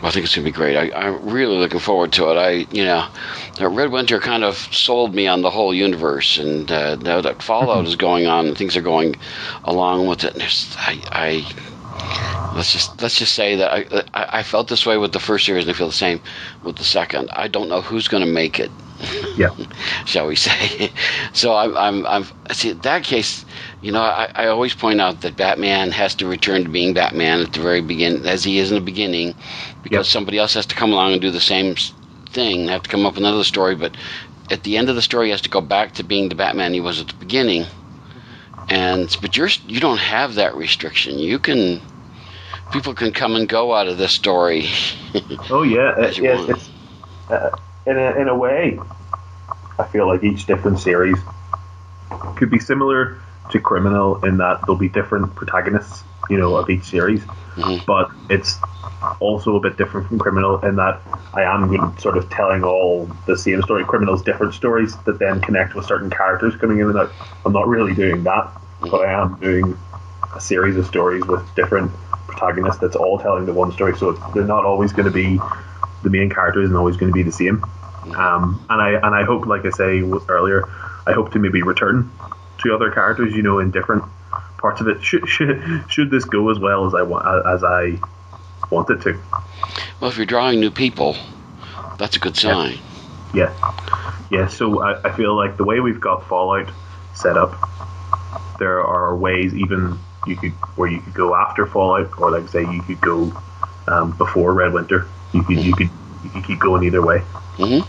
I 0.03 0.11
think 0.11 0.25
it's 0.25 0.35
gonna 0.35 0.45
be 0.45 0.51
great. 0.51 0.77
I, 0.77 0.91
I'm 0.95 1.27
really 1.29 1.57
looking 1.57 1.79
forward 1.79 2.11
to 2.13 2.29
it. 2.29 2.37
I, 2.37 2.49
you 2.71 2.85
know, 2.85 3.07
Red 3.59 3.91
Winter 3.91 4.19
kind 4.19 4.43
of 4.43 4.55
sold 4.57 5.15
me 5.15 5.27
on 5.27 5.41
the 5.41 5.49
whole 5.49 5.73
universe, 5.73 6.37
and 6.37 6.71
uh, 6.71 6.95
now 6.97 7.21
that 7.21 7.41
Fallout 7.41 7.87
is 7.87 7.95
going 7.95 8.27
on 8.27 8.47
and 8.47 8.57
things 8.57 8.77
are 8.77 8.81
going 8.81 9.15
along 9.63 10.07
with 10.07 10.23
it, 10.23 10.33
and 10.33 10.41
there's, 10.41 10.75
I, 10.77 11.01
I, 11.11 12.53
let's 12.55 12.71
just 12.73 13.01
let's 13.01 13.17
just 13.17 13.33
say 13.33 13.55
that 13.55 13.71
I, 13.71 14.03
I, 14.13 14.39
I 14.39 14.43
felt 14.43 14.67
this 14.67 14.85
way 14.85 14.97
with 14.97 15.13
the 15.13 15.19
first 15.19 15.45
series, 15.45 15.63
and 15.63 15.73
I 15.73 15.77
feel 15.77 15.87
the 15.87 15.93
same 15.93 16.21
with 16.63 16.75
the 16.75 16.83
second. 16.83 17.29
I 17.31 17.47
don't 17.47 17.69
know 17.69 17.81
who's 17.81 18.07
gonna 18.07 18.25
make 18.25 18.59
it 18.59 18.71
Yeah. 19.35 19.49
shall 20.05 20.27
we 20.27 20.35
say. 20.35 20.93
so 21.33 21.55
I'm, 21.55 21.75
I'm, 21.77 22.05
I'm, 22.07 22.25
see, 22.51 22.71
in 22.71 22.81
that 22.81 23.03
case, 23.03 23.45
you 23.81 23.91
know, 23.91 24.01
I, 24.01 24.29
I 24.35 24.47
always 24.47 24.73
point 24.75 25.01
out 25.01 25.21
that 25.21 25.37
Batman 25.37 25.91
has 25.91 26.15
to 26.15 26.27
return 26.27 26.63
to 26.63 26.69
being 26.69 26.93
Batman 26.93 27.41
at 27.41 27.53
the 27.53 27.61
very 27.61 27.81
beginning, 27.81 28.25
as 28.25 28.43
he 28.43 28.59
is 28.59 28.71
in 28.71 28.75
the 28.77 28.81
beginning, 28.85 29.35
because 29.83 30.07
Yep. 30.07 30.09
somebody 30.09 30.37
else 30.39 30.53
has 30.55 30.65
to 30.67 30.75
come 30.75 30.93
along 30.93 31.13
and 31.13 31.21
do 31.21 31.31
the 31.31 31.41
same 31.41 31.75
thing, 32.29 32.67
have 32.67 32.83
to 32.83 32.89
come 32.89 33.05
up 33.05 33.13
with 33.15 33.23
another 33.23 33.43
story, 33.43 33.75
but 33.75 33.97
at 34.51 34.63
the 34.63 34.77
end 34.77 34.89
of 34.89 34.95
the 34.95 35.01
story, 35.01 35.27
he 35.27 35.31
has 35.31 35.41
to 35.41 35.49
go 35.49 35.61
back 35.61 35.93
to 35.93 36.03
being 36.03 36.29
the 36.29 36.35
Batman 36.35 36.73
he 36.73 36.81
was 36.81 37.01
at 37.01 37.07
the 37.09 37.15
beginning. 37.19 37.65
And, 38.69 39.15
but 39.21 39.37
you're, 39.37 39.49
you 39.65 39.79
don't 39.79 39.99
have 39.99 40.35
that 40.35 40.55
restriction. 40.55 41.19
You 41.19 41.39
can, 41.39 41.81
people 42.71 42.95
can 42.95 43.11
come 43.13 43.35
and 43.35 43.49
go 43.49 43.73
out 43.73 43.87
of 43.87 43.97
this 43.97 44.13
story. 44.13 44.67
Oh 45.49 45.63
yeah, 45.63 45.93
As 46.01 46.17
it, 46.17 46.17
you 46.17 46.25
it, 46.25 46.25
want. 46.25 46.49
it's 46.49 46.71
uh, 47.29 47.49
in 47.85 47.97
a 47.97 48.11
in 48.13 48.27
a 48.27 48.35
way. 48.35 48.79
I 49.77 49.83
feel 49.83 50.07
like 50.07 50.23
each 50.23 50.45
different 50.45 50.79
series 50.79 51.17
could 52.35 52.49
be 52.49 52.59
similar 52.59 53.17
to 53.51 53.59
Criminal 53.59 54.23
in 54.25 54.37
that 54.37 54.61
there'll 54.61 54.75
be 54.79 54.89
different 54.89 55.35
protagonists, 55.35 56.03
you 56.29 56.37
know, 56.37 56.55
of 56.55 56.69
each 56.69 56.85
series, 56.85 57.23
Mhm. 57.57 57.85
but 57.85 58.09
it's 58.29 58.59
also 59.19 59.55
a 59.55 59.59
bit 59.59 59.77
different 59.77 60.07
from 60.07 60.17
Criminal 60.17 60.59
in 60.59 60.77
that 60.77 61.01
I 61.33 61.43
am 61.43 61.97
sort 61.99 62.17
of 62.17 62.29
telling 62.29 62.63
all 62.63 63.09
the 63.27 63.37
same 63.37 63.61
story. 63.61 63.83
Criminal's 63.83 64.23
different 64.23 64.53
stories 64.53 64.95
that 65.05 65.19
then 65.19 65.41
connect 65.41 65.75
with 65.75 65.85
certain 65.85 66.09
characters 66.09 66.55
coming 66.55 66.79
in 66.79 66.89
and 66.89 66.97
out. 66.97 67.11
I'm 67.45 67.53
not 67.53 67.67
really 67.67 67.93
doing 67.93 68.23
that, 68.23 68.49
but 68.81 69.01
I 69.01 69.11
am 69.21 69.35
doing 69.35 69.77
a 70.35 70.39
series 70.39 70.77
of 70.77 70.87
stories 70.87 71.25
with 71.25 71.43
different 71.55 71.91
protagonists 72.27 72.81
that's 72.81 72.95
all 72.95 73.19
telling 73.19 73.45
the 73.45 73.53
one 73.53 73.71
story. 73.73 73.95
So 73.95 74.13
they're 74.33 74.43
not 74.43 74.65
always 74.65 74.91
going 74.91 75.05
to 75.05 75.11
be 75.11 75.39
the 76.05 76.11
main 76.11 76.29
character 76.29 76.61
isn't 76.61 76.75
always 76.75 76.95
going 76.95 77.11
to 77.11 77.13
be 77.13 77.23
the 77.23 77.31
same. 77.31 77.65
Um, 78.15 78.63
and 78.69 78.81
I 78.81 78.91
and 78.91 79.15
I 79.15 79.23
hope, 79.23 79.45
like 79.47 79.65
I 79.65 79.71
say 79.71 80.01
earlier, 80.29 80.63
I 81.05 81.11
hope 81.11 81.31
to 81.33 81.39
maybe 81.39 81.63
return 81.63 82.11
to 82.63 82.73
other 82.73 82.91
characters, 82.91 83.33
you 83.33 83.41
know, 83.41 83.59
in 83.59 83.71
different 83.71 84.03
parts 84.59 84.79
of 84.79 84.87
it. 84.87 85.03
Should 85.03 85.27
should, 85.27 85.83
should 85.89 86.11
this 86.11 86.23
go 86.23 86.49
as 86.51 86.59
well 86.59 86.85
as 86.85 86.93
I 86.93 87.01
want 87.01 87.25
as 87.47 87.63
I 87.63 87.99
want 88.69 88.89
it 88.91 89.01
to? 89.01 89.19
well, 89.99 90.11
if 90.11 90.17
you're 90.17 90.25
drawing 90.27 90.59
new 90.59 90.71
people, 90.71 91.17
that's 91.97 92.15
a 92.15 92.19
good 92.19 92.37
sign. 92.37 92.77
Yeah, 93.33 93.53
yeah. 94.29 94.47
So 94.47 94.81
I, 94.83 95.09
I 95.09 95.11
feel 95.11 95.35
like 95.35 95.57
the 95.57 95.65
way 95.65 95.79
we've 95.79 95.99
got 95.99 96.27
Fallout 96.27 96.69
set 97.15 97.37
up, 97.37 97.57
there 98.59 98.81
are 98.81 99.15
ways 99.15 99.55
even 99.55 99.97
you 100.27 100.35
could 100.35 100.51
where 100.77 100.89
you 100.89 101.01
could 101.01 101.15
go 101.15 101.33
after 101.33 101.65
Fallout, 101.65 102.19
or 102.19 102.29
like 102.29 102.49
say 102.49 102.61
you 102.61 102.83
could 102.83 103.01
go 103.01 103.33
um, 103.87 104.11
before 104.15 104.53
Red 104.53 104.73
Winter. 104.73 105.07
You 105.35 105.43
could 105.43 105.57
you 105.59 105.75
could 105.75 105.89
you 106.23 106.29
could 106.29 106.45
keep 106.45 106.59
going 106.59 106.83
either 106.83 107.01
way. 107.01 107.19
hmm 107.57 107.79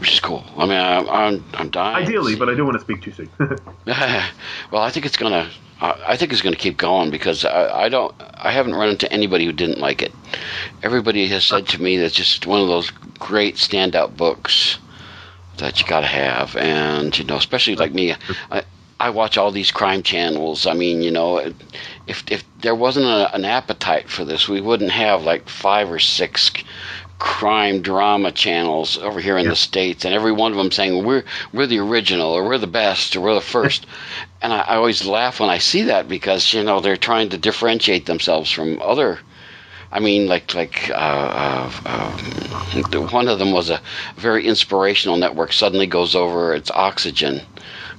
Which 0.00 0.12
is 0.14 0.20
cool. 0.20 0.42
I 0.56 0.64
mean, 0.64 0.78
I, 0.78 0.98
I'm 1.00 1.44
I'm 1.54 1.68
dying. 1.68 2.06
Ideally, 2.06 2.36
but 2.36 2.48
I 2.48 2.54
don't 2.54 2.66
want 2.66 2.78
to 2.78 2.80
speak 2.80 3.02
too 3.02 3.12
soon. 3.12 3.28
well, 3.86 4.82
I 4.82 4.88
think 4.90 5.04
it's 5.04 5.18
gonna. 5.18 5.50
I 5.82 5.94
I 6.08 6.16
think 6.16 6.32
it's 6.32 6.40
gonna 6.40 6.56
keep 6.56 6.78
going 6.78 7.10
because 7.10 7.44
I, 7.44 7.82
I 7.84 7.88
don't. 7.90 8.14
I 8.38 8.50
haven't 8.50 8.74
run 8.74 8.88
into 8.88 9.12
anybody 9.12 9.44
who 9.44 9.52
didn't 9.52 9.78
like 9.78 10.00
it. 10.00 10.12
Everybody 10.82 11.26
has 11.28 11.44
said 11.44 11.68
to 11.68 11.82
me 11.82 11.98
that 11.98 12.06
it's 12.06 12.14
just 12.14 12.46
one 12.46 12.62
of 12.62 12.68
those 12.68 12.90
great 13.18 13.56
standout 13.56 14.16
books 14.16 14.78
that 15.58 15.80
you 15.80 15.86
gotta 15.86 16.06
have, 16.06 16.56
and 16.56 17.16
you 17.18 17.24
know, 17.24 17.36
especially 17.36 17.76
like 17.76 17.92
me, 17.92 18.14
I, 18.50 18.64
I 19.00 19.10
watch 19.10 19.36
all 19.36 19.50
these 19.50 19.70
crime 19.70 20.02
channels. 20.02 20.66
I 20.66 20.72
mean, 20.72 21.02
you 21.02 21.10
know, 21.10 21.52
if 22.06 22.24
if 22.30 22.44
there 22.60 22.74
wasn't 22.74 23.06
a, 23.06 23.34
an 23.34 23.44
appetite 23.44 24.08
for 24.10 24.24
this, 24.24 24.48
we 24.48 24.60
wouldn't 24.60 24.90
have 24.92 25.22
like 25.24 25.48
five 25.48 25.90
or 25.90 25.98
six 25.98 26.50
crime 27.18 27.80
drama 27.80 28.32
channels 28.32 28.98
over 28.98 29.20
here 29.20 29.38
in 29.38 29.48
the 29.48 29.56
states, 29.56 30.04
and 30.04 30.14
every 30.14 30.32
one 30.32 30.52
of 30.52 30.58
them 30.58 30.70
saying 30.70 31.04
we're 31.04 31.24
we're 31.52 31.66
the 31.66 31.78
original 31.78 32.32
or 32.32 32.44
we're 32.44 32.58
the 32.58 32.66
best 32.66 33.16
or 33.16 33.20
we're 33.22 33.34
the 33.34 33.40
first. 33.40 33.86
and 34.42 34.52
I, 34.52 34.60
I 34.60 34.76
always 34.76 35.06
laugh 35.06 35.40
when 35.40 35.50
I 35.50 35.58
see 35.58 35.82
that 35.82 36.08
because 36.08 36.52
you 36.52 36.62
know 36.62 36.80
they're 36.80 36.96
trying 36.96 37.30
to 37.30 37.38
differentiate 37.38 38.06
themselves 38.06 38.50
from 38.50 38.80
other. 38.82 39.18
I 39.92 40.00
mean, 40.00 40.26
like 40.26 40.54
like 40.54 40.90
uh, 40.90 41.70
uh, 41.84 42.16
the- 42.90 43.00
one 43.00 43.28
of 43.28 43.38
them 43.38 43.52
was 43.52 43.70
a 43.70 43.80
very 44.16 44.46
inspirational 44.46 45.16
network. 45.16 45.52
Suddenly 45.52 45.86
goes 45.86 46.14
over 46.16 46.52
its 46.54 46.70
oxygen, 46.72 47.40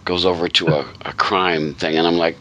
goes 0.04 0.26
over 0.26 0.50
to 0.50 0.68
a, 0.68 0.86
a 1.06 1.14
crime 1.14 1.74
thing, 1.74 1.96
and 1.98 2.06
I'm 2.06 2.18
like, 2.18 2.38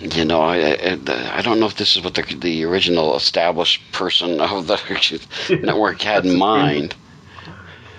you 0.00 0.24
know, 0.24 0.40
I, 0.40 0.56
I, 0.56 1.38
I 1.38 1.42
don't 1.42 1.60
know 1.60 1.66
if 1.66 1.76
this 1.76 1.96
is 1.96 2.02
what 2.02 2.14
the, 2.14 2.22
the 2.22 2.64
original 2.64 3.16
established 3.16 3.80
person 3.92 4.40
of 4.40 4.66
the 4.66 5.58
network 5.62 6.00
had 6.02 6.24
in 6.26 6.38
mind. 6.38 6.94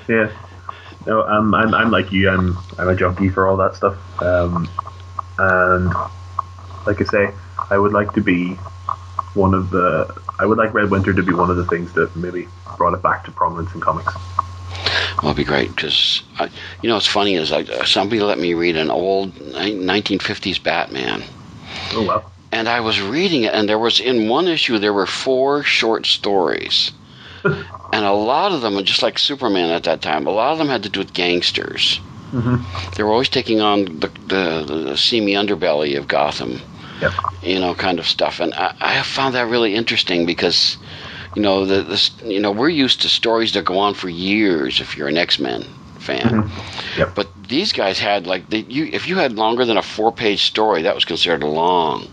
Yeah. 0.08 0.32
No, 1.06 1.24
um, 1.24 1.54
I'm, 1.54 1.74
I'm 1.74 1.92
like 1.92 2.12
you. 2.12 2.30
I'm, 2.30 2.58
I'm 2.78 2.90
a 2.90 2.96
junkie 2.96 3.30
for 3.30 3.48
all 3.48 3.58
that 3.58 3.76
stuff. 3.76 3.98
Um, 4.22 4.70
and 5.38 5.94
like 6.86 7.02
I 7.02 7.06
say, 7.06 7.32
I 7.70 7.78
would 7.78 7.94
like 7.94 8.14
to 8.14 8.22
be 8.22 8.54
one 9.34 9.54
of 9.54 9.70
the. 9.70 10.14
I 10.40 10.46
would 10.46 10.58
like 10.58 10.74
Red 10.74 10.90
Winter 10.90 11.14
to 11.14 11.24
be 11.24 11.34
one 11.34 11.50
of 11.50 11.58
the 11.58 11.66
things 11.66 11.94
that 11.94 12.16
maybe 12.16 12.48
brought 12.78 12.94
it 12.94 13.02
back 13.02 13.24
to 13.26 13.32
prominence 13.32 13.74
in 13.74 13.82
comics. 13.82 14.14
Well, 15.22 15.32
it'd 15.32 15.38
be 15.38 15.44
great 15.44 15.76
because, 15.76 16.24
you 16.82 16.90
know, 16.90 16.96
what's 16.96 17.06
funny 17.06 17.36
is 17.36 17.52
like 17.52 17.68
somebody 17.86 18.22
let 18.22 18.40
me 18.40 18.54
read 18.56 18.76
an 18.76 18.90
old 18.90 19.34
1950s 19.36 20.64
Batman, 20.64 21.24
Oh 21.94 22.06
well. 22.08 22.32
and 22.52 22.68
I 22.70 22.80
was 22.80 23.02
reading 23.02 23.44
it, 23.44 23.54
and 23.54 23.68
there 23.68 23.80
was 23.80 24.00
in 24.00 24.28
one 24.30 24.48
issue 24.48 24.80
there 24.80 24.94
were 24.94 25.06
four 25.06 25.64
short 25.64 26.06
stories, 26.06 26.92
and 27.44 28.06
a 28.06 28.12
lot 28.14 28.52
of 28.52 28.62
them, 28.62 28.78
are 28.78 28.84
just 28.84 29.02
like 29.04 29.18
Superman 29.20 29.70
at 29.72 29.84
that 29.84 30.02
time, 30.02 30.28
a 30.28 30.32
lot 30.32 30.52
of 30.52 30.58
them 30.58 30.68
had 30.70 30.84
to 30.84 30.90
do 30.90 31.00
with 31.00 31.14
gangsters. 31.14 32.00
Mm-hmm. 32.32 32.92
They 32.96 33.04
were 33.04 33.12
always 33.12 33.28
taking 33.30 33.60
on 33.60 33.86
the, 34.00 34.08
the, 34.28 34.64
the 34.92 34.98
seamy 34.98 35.34
underbelly 35.34 35.98
of 35.98 36.08
Gotham, 36.08 36.62
Yep. 37.02 37.12
you 37.42 37.60
know, 37.60 37.74
kind 37.74 37.98
of 38.00 38.06
stuff. 38.08 38.40
And 38.40 38.54
I, 38.54 38.76
I 38.80 39.02
found 39.02 39.34
that 39.36 39.48
really 39.48 39.74
interesting 39.76 40.26
because, 40.28 40.78
you 41.36 41.42
know, 41.42 41.66
the, 41.66 41.82
this, 41.82 42.12
you 42.24 42.40
know, 42.40 42.52
we're 42.52 42.70
used 42.70 43.02
to 43.02 43.10
stories 43.10 43.52
that 43.54 43.66
go 43.66 43.80
on 43.80 43.96
for 43.96 44.08
years. 44.08 44.80
If 44.80 44.96
you're 44.96 45.08
an 45.10 45.18
X 45.18 45.40
Men 45.40 45.66
fan, 46.02 46.22
mm-hmm. 46.22 47.00
Yep. 47.00 47.16
but 47.16 47.28
these 47.48 47.74
guys 47.74 48.00
had 48.00 48.28
like 48.28 48.50
they, 48.50 48.60
you, 48.60 48.86
if 48.92 49.08
you 49.08 49.18
had 49.18 49.34
longer 49.34 49.66
than 49.66 49.78
a 49.78 49.82
four-page 49.82 50.44
story, 50.44 50.84
that 50.84 50.96
was 50.96 51.06
considered 51.06 51.44
long. 51.44 52.08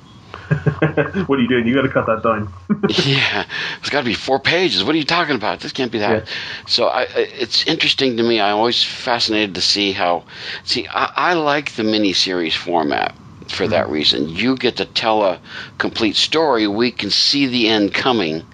what 1.26 1.38
are 1.38 1.42
you 1.42 1.48
doing? 1.48 1.66
You 1.66 1.74
got 1.74 1.82
to 1.82 1.88
cut 1.90 2.06
that 2.06 2.22
down. 2.22 2.52
yeah, 3.06 3.44
it's 3.80 3.90
got 3.90 4.00
to 4.00 4.06
be 4.06 4.14
four 4.14 4.40
pages. 4.40 4.82
What 4.82 4.94
are 4.94 4.98
you 4.98 5.04
talking 5.04 5.36
about? 5.36 5.60
This 5.60 5.72
can't 5.72 5.92
be 5.92 5.98
that. 5.98 6.26
So 6.66 6.86
I, 6.86 7.02
it's 7.14 7.66
interesting 7.66 8.16
to 8.16 8.22
me. 8.22 8.40
I'm 8.40 8.56
always 8.56 8.82
fascinated 8.82 9.56
to 9.56 9.60
see 9.60 9.92
how. 9.92 10.24
See, 10.64 10.86
I, 10.88 11.12
I 11.16 11.34
like 11.34 11.72
the 11.72 11.82
miniseries 11.82 12.56
format 12.56 13.14
for 13.48 13.68
that 13.68 13.84
mm-hmm. 13.84 13.92
reason. 13.92 14.28
You 14.28 14.56
get 14.56 14.76
to 14.76 14.84
tell 14.84 15.22
a 15.22 15.40
complete 15.76 16.16
story. 16.16 16.66
We 16.66 16.92
can 16.92 17.10
see 17.10 17.46
the 17.46 17.68
end 17.68 17.92
coming, 17.92 18.44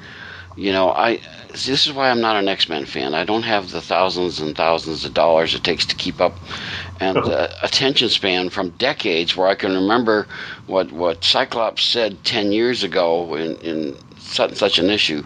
You 0.57 0.73
know, 0.73 0.91
I 0.91 1.21
this 1.55 1.87
is 1.87 1.93
why 1.93 2.11
I'm 2.11 2.21
not 2.21 2.37
an 2.37 2.49
X 2.49 2.69
Men 2.69 2.85
fan. 2.85 3.15
I 3.15 3.25
don't 3.25 3.45
have 3.45 3.71
the 3.71 3.81
thousands 3.81 4.41
and 4.41 4.57
thousands 4.57 5.05
of 5.05 5.15
dollars 5.15 5.55
it 5.55 5.65
takes 5.65 5.87
to 5.87 5.95
keep 5.95 6.21
up, 6.21 6.37
and 7.01 7.17
the 7.17 7.65
attention 7.65 8.09
span 8.09 8.51
from 8.51 8.71
decades 8.71 9.37
where 9.37 9.47
I 9.47 9.55
can 9.55 9.75
remember 9.75 10.27
what 10.67 10.93
what 10.93 11.25
Cyclops 11.25 11.83
said 11.83 12.23
ten 12.25 12.53
years 12.53 12.83
ago 12.83 13.35
in 13.35 13.57
in 13.57 13.97
such 14.19 14.55
such 14.57 14.79
an 14.79 14.91
issue. 14.91 15.25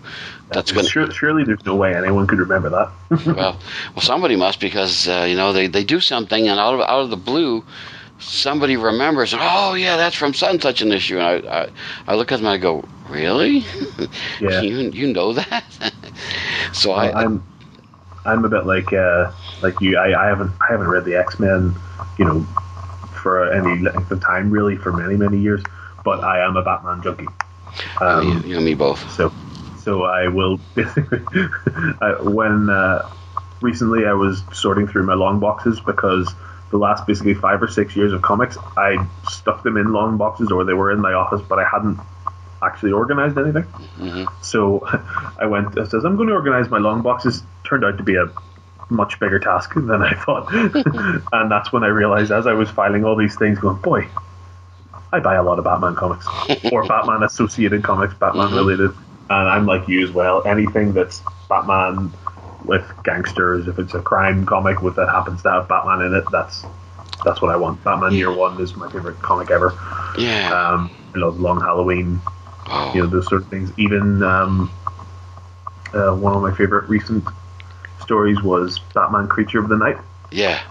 That's 0.51 0.73
going 0.73 0.87
Sure, 0.87 1.11
surely 1.11 1.45
there's 1.45 1.65
no 1.67 1.75
way 1.75 1.95
anyone 1.95 2.27
could 2.27 2.39
remember 2.39 2.71
that. 2.71 2.91
well, 3.27 3.59
well, 3.95 4.01
somebody 4.01 4.37
must 4.37 4.61
because 4.61 5.09
uh, 5.09 5.27
you 5.29 5.37
know 5.37 5.53
they, 5.53 5.67
they 5.67 5.85
do 5.85 6.01
something 6.01 6.49
and 6.49 6.59
out 6.59 6.75
of 6.75 6.81
out 6.81 7.01
of 7.01 7.11
the 7.11 7.17
blue, 7.17 7.65
somebody 8.19 8.77
remembers. 8.77 9.35
Oh 9.37 9.75
yeah, 9.75 9.97
that's 9.97 10.17
from 10.17 10.35
such 10.35 10.51
and 10.51 10.63
such 10.63 10.83
an 10.83 10.93
issue. 10.93 11.19
And 11.19 11.47
I, 11.47 11.63
I 11.63 11.69
I 12.07 12.15
look 12.15 12.33
at 12.33 12.37
them 12.37 12.47
and 12.47 12.55
I 12.55 12.59
go, 12.59 12.85
really? 13.09 13.65
Yeah. 14.41 14.61
you 14.61 14.91
you 14.91 15.13
know 15.13 15.33
that? 15.33 15.65
so 16.73 16.93
I, 16.93 17.09
I 17.09 17.25
I'm 17.25 17.43
I'm 18.25 18.45
a 18.45 18.49
bit 18.49 18.67
like 18.67 18.93
uh, 18.93 19.33
like 19.63 19.81
you. 19.81 19.99
I, 19.99 20.27
I 20.27 20.29
haven't 20.29 20.53
I 20.61 20.71
haven't 20.71 20.89
read 20.89 21.05
the 21.05 21.17
X 21.17 21.41
Men, 21.41 21.75
you 22.19 22.25
know, 22.25 22.43
for 23.23 23.53
any 23.53 23.83
length 23.83 24.11
of 24.11 24.21
time 24.21 24.51
really 24.51 24.77
for 24.77 24.93
many 24.93 25.17
many 25.17 25.39
years. 25.39 25.63
But 26.05 26.23
I 26.23 26.45
am 26.47 26.57
a 26.57 26.63
Batman 26.63 27.03
junkie. 27.03 27.27
Um, 28.01 28.43
you, 28.45 28.51
you 28.51 28.57
and 28.57 28.65
me 28.65 28.75
both. 28.75 29.11
So, 29.11 29.33
so 29.83 30.05
I 30.05 30.29
will 30.29 30.61
I, 30.77 32.17
when 32.21 32.71
uh, 32.71 33.11
recently 33.61 34.07
I 34.07 34.13
was 34.13 34.43
sorting 34.53 34.87
through 34.87 35.05
my 35.05 35.15
long 35.15 35.41
boxes 35.41 35.81
because 35.81 36.33
the 36.71 36.79
last 36.79 37.07
basically 37.07 37.35
five 37.35 37.63
or 37.63 37.69
six 37.69 37.97
years 37.97 38.13
of 38.13 38.23
comics 38.23 38.57
I 38.77 38.97
stuck 39.29 39.63
them 39.63 39.77
in 39.77 39.93
long 39.93 40.17
boxes 40.19 40.51
or 40.51 40.65
they 40.65 40.75
were 40.75 40.93
in 40.93 41.01
my 41.01 41.13
office, 41.13 41.41
but 41.49 41.59
I 41.59 41.65
hadn't 41.65 41.99
actually 42.63 42.93
organized 42.93 43.39
anything. 43.39 43.63
hmm 43.63 44.25
So 44.43 44.81
I 45.41 45.47
went. 45.47 45.79
I 45.79 45.85
says 45.87 46.05
I'm 46.05 46.17
going 46.17 46.29
to 46.29 46.35
organize 46.35 46.71
my 46.71 46.79
long 46.79 47.03
boxes. 47.03 47.43
Turned 47.65 47.85
out 47.85 47.99
to 47.99 48.05
be 48.05 48.17
a 48.17 48.27
much 48.91 49.21
bigger 49.21 49.39
task 49.39 49.75
than 49.75 50.03
I 50.03 50.15
thought, 50.15 50.53
and 51.33 51.51
that's 51.51 51.73
when 51.73 51.85
I 51.85 51.89
realized 51.89 52.33
as 52.33 52.47
I 52.47 52.55
was 52.55 52.71
filing 52.71 53.05
all 53.05 53.17
these 53.17 53.37
things, 53.37 53.59
going, 53.59 53.77
boy, 53.77 54.09
I 55.13 55.21
buy 55.21 55.35
a 55.37 55.43
lot 55.43 55.59
of 55.59 55.65
Batman 55.65 55.95
comics 55.95 56.27
or 56.73 56.87
Batman 56.87 57.23
associated 57.23 57.83
comics, 57.85 58.15
Batman 58.15 58.53
related, 58.53 58.91
and 59.31 59.49
I'm 59.49 59.67
like 59.67 59.89
you 59.89 60.03
as 60.05 60.11
well. 60.11 60.43
Anything 60.47 60.93
that's 60.93 61.23
Batman 61.49 62.13
with 62.65 62.85
gangsters, 63.05 63.69
if 63.69 63.79
it's 63.79 63.95
a 63.95 64.03
crime 64.03 64.47
comic 64.47 64.83
with 64.83 64.97
that 64.97 65.09
happens 65.09 65.43
to 65.43 65.51
have 65.51 65.69
Batman 65.69 66.03
in 66.03 66.15
it, 66.15 66.25
that's 66.31 66.65
that's 67.25 67.43
what 67.43 67.51
I 67.51 67.57
want. 67.57 67.83
Batman 67.85 68.13
Year 68.13 68.33
One 68.35 68.61
is 68.61 68.77
my 68.77 68.91
favorite 68.91 69.19
comic 69.21 69.51
ever. 69.51 69.73
Yeah. 70.19 70.53
Um, 70.53 70.91
I 71.15 71.19
love 71.19 71.41
Long 71.41 71.61
Halloween 71.61 72.21
oh. 72.71 72.93
you 72.95 73.03
know 73.03 73.07
those 73.07 73.27
sort 73.29 73.43
of 73.43 73.49
things. 73.49 73.73
Even 73.79 74.23
um, 74.23 74.71
uh, 75.93 76.15
one 76.15 76.35
of 76.35 76.43
my 76.43 76.55
favorite 76.55 76.89
recent 76.89 77.25
stories 78.01 78.43
was 78.43 78.79
Batman: 78.95 79.29
Creature 79.29 79.61
of 79.61 79.69
the 79.69 79.77
Night. 79.77 79.99
yeah. 80.31 80.63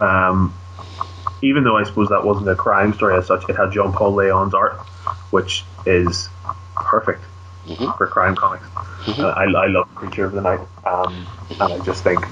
Um, 0.00 0.54
even 1.42 1.64
though 1.64 1.76
I 1.76 1.84
suppose 1.84 2.08
that 2.08 2.24
wasn't 2.24 2.48
a 2.48 2.56
crime 2.56 2.94
story 2.94 3.16
as 3.16 3.26
such, 3.26 3.48
it 3.48 3.56
had 3.56 3.72
John 3.72 3.92
Paul 3.92 4.14
Leon's 4.14 4.54
art, 4.54 4.76
which 5.30 5.64
is 5.86 6.28
perfect 6.74 7.22
Mhm. 7.68 7.96
for 7.98 8.06
crime 8.06 8.34
comics. 8.34 8.64
Mhm. 9.04 9.18
Uh, 9.24 9.28
I, 9.28 9.44
I 9.44 9.66
love 9.66 9.92
Creature 9.94 10.24
of 10.26 10.32
the 10.32 10.40
Night, 10.40 10.60
um, 10.86 11.26
and 11.60 11.72
I 11.74 11.78
just 11.80 12.02
think, 12.02 12.24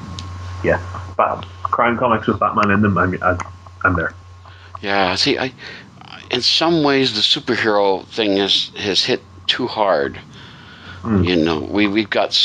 yeah, 0.64 0.80
Bat- 1.16 1.44
crime 1.62 1.96
comics 1.98 2.26
with 2.26 2.38
Batman 2.40 2.70
in 2.70 2.82
them. 2.82 2.96
I'm, 2.98 3.18
I, 3.22 3.36
I'm 3.84 3.94
there. 3.94 4.14
Yeah, 4.80 5.14
see, 5.14 5.38
I, 5.38 5.52
in 6.30 6.40
some 6.42 6.82
ways, 6.82 7.14
the 7.14 7.20
superhero 7.20 8.04
thing 8.06 8.36
has 8.38 8.70
has 8.76 9.04
hit 9.04 9.22
too 9.46 9.66
hard. 9.66 10.18
You 11.22 11.36
know, 11.36 11.60
we 11.60 11.86
we've 11.86 12.10
got. 12.10 12.36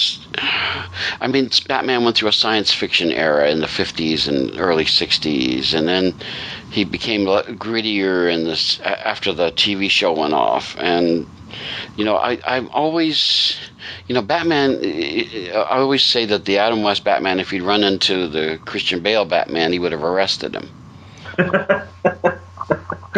I 1.19 1.27
mean, 1.27 1.49
Batman 1.67 2.03
went 2.03 2.15
through 2.17 2.29
a 2.29 2.31
science 2.33 2.71
fiction 2.71 3.11
era 3.11 3.49
in 3.49 3.59
the 3.59 3.65
'50s 3.65 4.27
and 4.27 4.59
early 4.59 4.85
'60s, 4.85 5.73
and 5.73 5.87
then 5.87 6.13
he 6.71 6.83
became 6.85 7.25
grittier 7.25 8.31
in 8.33 8.45
this 8.45 8.79
after 8.81 9.33
the 9.33 9.51
TV 9.51 9.89
show 9.89 10.13
went 10.13 10.33
off. 10.33 10.75
And 10.79 11.27
you 11.95 12.05
know, 12.05 12.17
I 12.17 12.39
I'm 12.45 12.69
always, 12.69 13.57
you 14.07 14.15
know, 14.15 14.21
Batman. 14.21 14.79
I 14.83 15.77
always 15.79 16.03
say 16.03 16.25
that 16.25 16.45
the 16.45 16.57
Adam 16.57 16.83
West 16.83 17.03
Batman, 17.03 17.39
if 17.39 17.49
he'd 17.51 17.61
run 17.61 17.83
into 17.83 18.27
the 18.27 18.59
Christian 18.65 19.01
Bale 19.01 19.25
Batman, 19.25 19.71
he 19.73 19.79
would 19.79 19.91
have 19.91 20.03
arrested 20.03 20.55
him. 20.55 20.69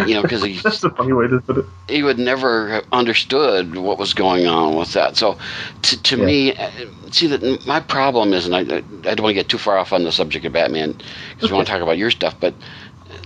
you 0.05 0.13
know, 0.15 0.23
because 0.23 0.43
he 0.43 0.59
That's 0.63 0.83
a 0.83 0.89
funny 0.89 1.13
way 1.13 1.27
to 1.27 1.39
put 1.41 1.57
it. 1.59 1.65
he 1.87 2.03
would 2.03 2.17
never 2.19 2.69
have 2.69 2.85
understood 2.91 3.75
what 3.77 3.99
was 3.99 4.13
going 4.13 4.47
on 4.47 4.75
with 4.75 4.93
that. 4.93 5.15
So, 5.17 5.37
to, 5.83 6.01
to 6.03 6.17
Yeah. 6.17 6.25
me, 6.25 6.55
uh, 6.55 6.69
see 7.11 7.27
that 7.27 7.65
my 7.67 7.79
problem 7.79 8.33
is, 8.33 8.45
and 8.45 8.55
I, 8.55 8.59
I 8.61 8.81
don't 9.15 9.21
want 9.21 9.29
to 9.31 9.33
get 9.33 9.49
too 9.49 9.57
far 9.57 9.77
off 9.77 9.93
on 9.93 10.03
the 10.03 10.11
subject 10.11 10.45
of 10.45 10.53
Batman 10.53 10.95
because 11.35 11.49
we 11.51 11.55
want 11.55 11.67
to 11.67 11.73
talk 11.73 11.81
about 11.81 11.97
your 11.97 12.11
stuff, 12.11 12.35
but 12.39 12.55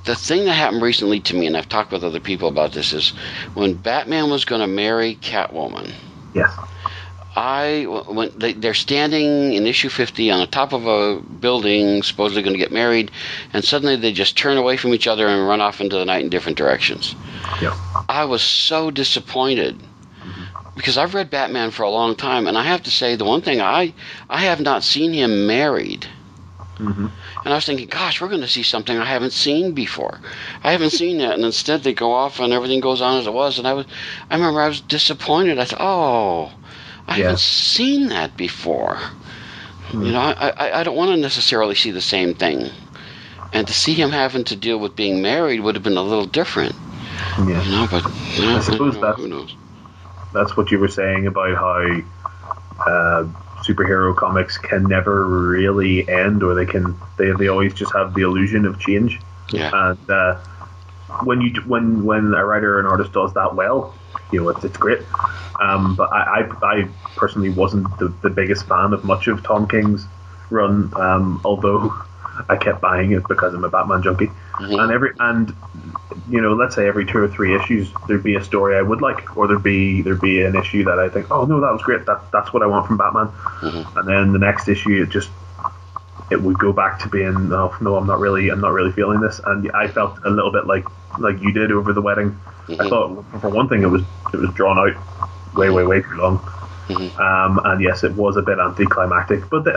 the 0.08 0.16
thing 0.16 0.46
that 0.46 0.54
happened 0.54 0.82
recently 0.82 1.20
to 1.20 1.36
me, 1.36 1.46
and 1.46 1.56
I've 1.56 1.68
talked 1.68 1.92
with 1.92 2.04
other 2.04 2.22
people 2.22 2.48
about 2.48 2.72
this, 2.72 2.94
is 2.94 3.10
when 3.54 3.74
Batman 3.74 4.30
was 4.30 4.46
going 4.46 4.62
to 4.62 4.68
marry 4.68 5.16
Catwoman. 5.16 5.94
Yes. 6.34 6.52
I 7.36 7.84
when 7.84 8.32
they, 8.36 8.54
they're 8.54 8.74
standing 8.74 9.54
in 9.54 9.68
issue 9.68 9.90
50 9.90 10.32
on 10.32 10.40
the 10.40 10.48
top 10.48 10.74
of 10.74 10.88
a 10.88 11.22
building, 11.22 12.02
supposedly 12.02 12.42
going 12.42 12.56
to 12.56 12.60
get 12.60 12.72
married, 12.72 13.12
and 13.54 13.64
suddenly 13.64 13.96
they 13.96 14.12
just 14.12 14.36
turn 14.38 14.58
away 14.58 14.78
from 14.78 14.94
each 14.94 15.08
other 15.08 15.28
and 15.28 15.48
run 15.48 15.62
off 15.62 15.80
into 15.82 15.98
the 15.98 16.06
night 16.06 16.24
in 16.24 16.30
different 16.30 16.58
directions. 16.58 17.14
Yep. 17.62 17.74
I 18.10 18.26
was 18.26 18.42
so 18.42 18.90
disappointed 18.90 19.80
because 20.76 20.98
I've 20.98 21.14
read 21.14 21.30
Batman 21.30 21.70
for 21.70 21.84
a 21.84 21.92
long 21.92 22.16
time, 22.16 22.48
and 22.48 22.58
I 22.58 22.64
have 22.64 22.84
to 22.84 22.92
say 22.92 23.16
the 23.16 23.26
one 23.26 23.42
thing 23.42 23.62
I 23.62 23.94
I 24.30 24.40
have 24.40 24.62
not 24.62 24.84
seen 24.84 25.12
him 25.12 25.46
married. 25.46 26.08
hmm 26.78 27.08
And 27.48 27.54
I 27.54 27.56
was 27.56 27.66
thinking, 27.66 27.88
gosh, 27.88 28.20
we're 28.20 28.28
going 28.28 28.42
to 28.42 28.48
see 28.50 28.62
something 28.62 28.98
I 28.98 29.06
haven't 29.06 29.32
seen 29.32 29.72
before. 29.72 30.20
I 30.66 30.74
haven't 30.74 30.90
seen 30.90 31.20
that, 31.20 31.36
and 31.36 31.46
instead 31.46 31.82
they 31.82 31.94
go 31.94 32.12
off 32.12 32.42
and 32.42 32.52
everything 32.52 32.82
goes 32.82 33.00
on 33.00 33.22
as 33.22 33.26
it 33.26 33.32
was. 33.32 33.58
And 33.58 33.66
I 33.66 33.72
was, 33.72 33.86
I 34.30 34.36
remember 34.36 34.60
I 34.60 34.68
was 34.68 34.82
disappointed. 34.82 35.58
I 35.58 35.64
thought, 35.64 35.80
oh, 35.80 36.52
I 37.08 37.16
Yeah. 37.16 37.24
haven't 37.24 37.40
seen 37.40 38.10
that 38.10 38.36
before. 38.36 39.00
You 39.94 40.12
know, 40.12 40.20
I, 40.20 40.50
I, 40.50 40.80
I 40.82 40.84
don't 40.84 40.98
want 40.98 41.12
to 41.12 41.16
necessarily 41.16 41.74
see 41.76 41.92
the 41.92 42.02
same 42.02 42.34
thing. 42.34 42.70
And 43.54 43.66
to 43.66 43.74
see 43.74 43.94
him 43.94 44.10
having 44.10 44.44
to 44.44 44.58
deal 44.58 44.78
with 44.78 44.98
being 44.98 45.22
married 45.22 45.62
would 45.62 45.76
have 45.76 45.86
been 45.86 45.96
a 45.96 46.02
little 46.04 46.26
different. 46.26 46.76
Yeah. 47.40 47.64
You 47.64 47.72
know, 47.72 47.88
but 47.90 48.04
you 48.36 48.46
know, 48.46 48.58
I 48.58 48.60
suppose 48.60 48.96
who- 48.96 49.00
that's- 49.00 49.16
who 49.22 49.30
knows? 49.30 49.56
that's 50.34 50.58
what 50.58 50.70
you 50.70 50.80
were 50.80 50.90
saying 50.90 51.28
about 51.28 51.56
how 51.56 52.92
uh, 52.92 53.24
superhero 53.66 54.16
comics 54.16 54.58
can 54.58 54.84
never 54.84 55.26
really 55.26 56.08
end, 56.08 56.44
or 56.44 56.56
they 56.56 56.66
can 56.66 56.96
they 57.18 57.32
they 57.32 57.48
always 57.48 57.74
just 57.74 57.94
have 57.94 58.14
the 58.14 58.22
illusion 58.22 58.66
of 58.66 58.80
change. 58.80 59.20
Yeah. 59.52 59.72
And 59.74 60.10
uh, 60.10 60.40
when 61.24 61.42
you 61.42 61.54
when 61.66 62.04
when 62.04 62.34
a 62.34 62.46
writer 62.46 62.78
or 62.78 62.80
an 62.80 62.86
artist 62.86 63.14
does 63.14 63.34
that 63.34 63.56
well, 63.56 63.94
you 64.32 64.42
know 64.42 64.50
it's, 64.50 64.64
it's 64.64 64.78
great. 64.78 65.02
Um, 65.62 65.96
but 65.96 66.12
I, 66.12 66.42
I 66.42 66.66
I 66.66 66.90
personally 67.16 67.50
wasn't 67.50 67.98
the, 67.98 68.14
the 68.22 68.30
biggest 68.30 68.68
fan 68.68 68.94
of 68.94 69.04
much 69.04 69.28
of 69.28 69.44
Tom 69.44 69.68
King's 69.68 70.06
run, 70.50 70.94
um, 70.96 71.42
although 71.44 71.94
I 72.50 72.56
kept 72.56 72.82
buying 72.82 73.12
it 73.12 73.28
because 73.28 73.54
I'm 73.54 73.64
a 73.64 73.70
Batman 73.70 74.02
junkie. 74.04 74.32
Mhm. 74.60 74.82
And 74.84 74.92
every 74.92 75.12
and 75.20 75.54
you 76.30 76.42
know, 76.42 76.54
let's 76.54 76.76
say 76.76 76.88
every 76.88 77.06
two 77.06 77.20
or 77.20 77.28
three 77.28 77.56
issues 77.56 77.90
there'd 78.08 78.24
be 78.24 78.36
a 78.36 78.44
story 78.44 78.76
I 78.78 78.82
would 78.82 79.02
like, 79.02 79.36
or 79.38 79.48
there'd 79.48 79.64
be 79.64 80.02
there'd 80.02 80.20
be 80.22 80.42
an 80.44 80.56
issue 80.56 80.84
that 80.86 81.00
I 81.00 81.10
think, 81.10 81.28
oh 81.32 81.46
no, 81.46 81.60
that 81.62 81.72
was 81.72 81.82
great. 81.84 82.06
That 82.06 82.22
that's 82.32 82.52
what 82.54 82.64
I 82.64 82.66
want 82.68 82.88
from 82.88 82.98
Batman. 82.98 83.30
Mhm. 83.62 83.98
And 83.98 84.08
then 84.08 84.34
the 84.34 84.40
next 84.40 84.68
issue, 84.68 85.02
it 85.04 85.10
just 85.10 85.30
it 86.30 86.42
would 86.42 86.60
go 86.60 86.74
back 86.74 87.00
to 87.00 87.08
being, 87.08 87.48
no, 87.48 87.74
no, 87.80 87.96
I'm 87.96 88.06
not 88.06 88.20
really, 88.20 88.50
I'm 88.50 88.60
not 88.60 88.74
really 88.74 88.92
feeling 88.92 89.22
this. 89.22 89.40
And 89.46 89.72
I 89.72 89.88
felt 89.88 90.18
a 90.26 90.30
little 90.30 90.52
bit 90.52 90.66
like 90.68 90.86
like 91.20 91.42
you 91.42 91.52
did 91.54 91.72
over 91.72 91.94
the 91.94 92.02
wedding. 92.02 92.38
I 92.70 92.74
Mhm. 92.74 92.90
thought, 92.90 93.26
for 93.42 93.50
one 93.50 93.70
thing, 93.70 93.82
it 93.84 93.88
was 93.90 94.02
it 94.34 94.38
was 94.38 94.50
drawn 94.52 94.78
out 94.78 94.94
way, 95.56 95.70
way, 95.70 95.86
way 95.86 96.02
too 96.02 96.16
long. 96.16 96.40
Mhm. 96.88 97.20
Um, 97.20 97.60
and 97.66 97.82
yes, 97.82 98.04
it 98.04 98.14
was 98.14 98.38
a 98.38 98.42
bit 98.42 98.60
anticlimactic. 98.60 99.50
But 99.50 99.64
the, 99.66 99.74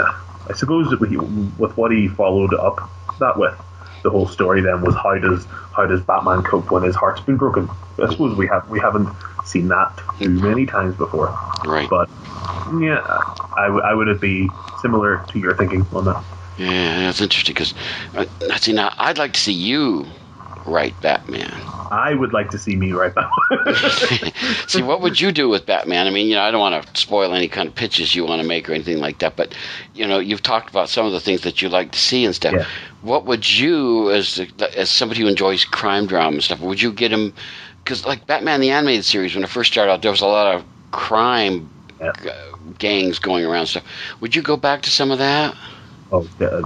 I 0.49 0.53
suppose 0.55 0.99
we, 1.01 1.16
with 1.16 1.77
what 1.77 1.91
he 1.93 2.09
followed 2.09 2.55
up 2.55 2.91
that 3.19 3.37
with, 3.39 3.55
the 4.03 4.11
whole 4.11 4.27
story 4.28 4.61
then 4.62 4.81
was 4.81 4.95
how 4.95 5.19
does 5.19 5.47
how 5.77 5.87
does 5.87 6.01
Batman 6.01 6.43
cope 6.43 6.70
when 6.70 6.82
his 6.82 6.95
heart's 6.95 7.20
been 7.20 7.37
broken? 7.37 7.69
I 8.03 8.11
suppose 8.11 8.37
we 8.37 8.47
have 8.47 8.69
we 8.70 8.81
haven't 8.81 9.09
seen 9.45 9.69
that 9.69 9.93
too 10.19 10.31
many 10.31 10.66
times 10.66 10.97
before. 10.97 11.37
Right. 11.66 11.89
But 11.91 12.09
yeah, 12.81 13.01
I, 13.57 13.65
w- 13.66 13.82
I 13.82 13.93
would 13.95 14.20
be 14.20 14.49
similar 14.81 15.24
to 15.28 15.39
your 15.39 15.55
thinking 15.57 15.85
on 15.93 16.05
that. 16.07 16.24
Yeah, 16.57 17.01
that's 17.01 17.20
interesting 17.20 17.55
because, 17.55 17.74
uh, 18.15 18.24
see, 18.59 18.73
now 18.73 18.93
I'd 18.99 19.19
like 19.19 19.32
to 19.32 19.41
see 19.41 19.53
you 19.53 20.07
write 20.66 21.01
Batman. 21.01 21.53
I 21.91 22.15
would 22.15 22.32
like 22.32 22.51
to 22.51 22.59
see 22.59 22.77
me 22.77 22.93
write 22.93 23.15
that. 23.15 24.65
see, 24.69 24.82
what 24.82 25.01
would 25.01 25.20
you 25.20 25.32
do 25.32 25.49
with 25.49 25.66
Batman? 25.66 26.07
I 26.07 26.11
mean, 26.11 26.28
you 26.28 26.35
know, 26.35 26.43
I 26.43 26.51
don't 26.51 26.61
want 26.61 26.87
to 26.87 27.01
spoil 27.01 27.35
any 27.35 27.49
kind 27.49 27.69
of 27.69 27.74
pitches 27.74 28.15
you 28.15 28.24
want 28.24 28.41
to 28.41 28.47
make 28.47 28.69
or 28.69 28.73
anything 28.73 28.99
like 28.99 29.19
that, 29.19 29.37
but 29.37 29.55
you 29.95 30.07
know, 30.07 30.19
you've 30.19 30.43
talked 30.43 30.70
about 30.70 30.89
some 30.89 31.07
of 31.07 31.12
the 31.12 31.20
things 31.20 31.43
that 31.43 31.61
you 31.61 31.69
like 31.69 31.93
to 31.93 31.99
see 31.99 32.24
and 32.24 32.35
stuff. 32.35 32.55
Yeah. 32.55 32.66
What 33.03 33.24
would 33.24 33.51
you, 33.51 34.11
as 34.11 34.41
as 34.77 34.91
somebody 34.91 35.23
who 35.23 35.27
enjoys 35.27 35.65
crime 35.65 36.07
drama 36.07 36.35
and 36.35 36.45
stuff, 36.45 36.61
would 36.61 36.81
you 36.81 36.93
get 36.93 37.12
him? 37.12 37.35
Because 37.82 38.07
like 38.07 38.27
Batman 38.27 38.61
the 38.61 38.70
animated 38.70 39.05
series, 39.05 39.35
when 39.35 39.43
it 39.43 39.51
first 39.51 39.73
started 39.73 39.91
out, 39.91 40.03
there 40.03 40.11
was 40.11 40.20
a 40.20 40.27
lot 40.27 40.55
of 40.55 40.65
crime 40.91 41.69
uh, 42.01 42.12
gangs 42.78 43.19
going 43.19 43.45
around 43.45 43.66
stuff. 43.66 43.85
Would 44.20 44.37
you 44.37 44.43
go 44.43 44.57
back 44.57 44.82
to 44.82 44.91
some 44.91 45.11
of 45.11 45.19
that? 45.19 45.57
Oh, 46.12 46.28
yeah, 46.39 46.62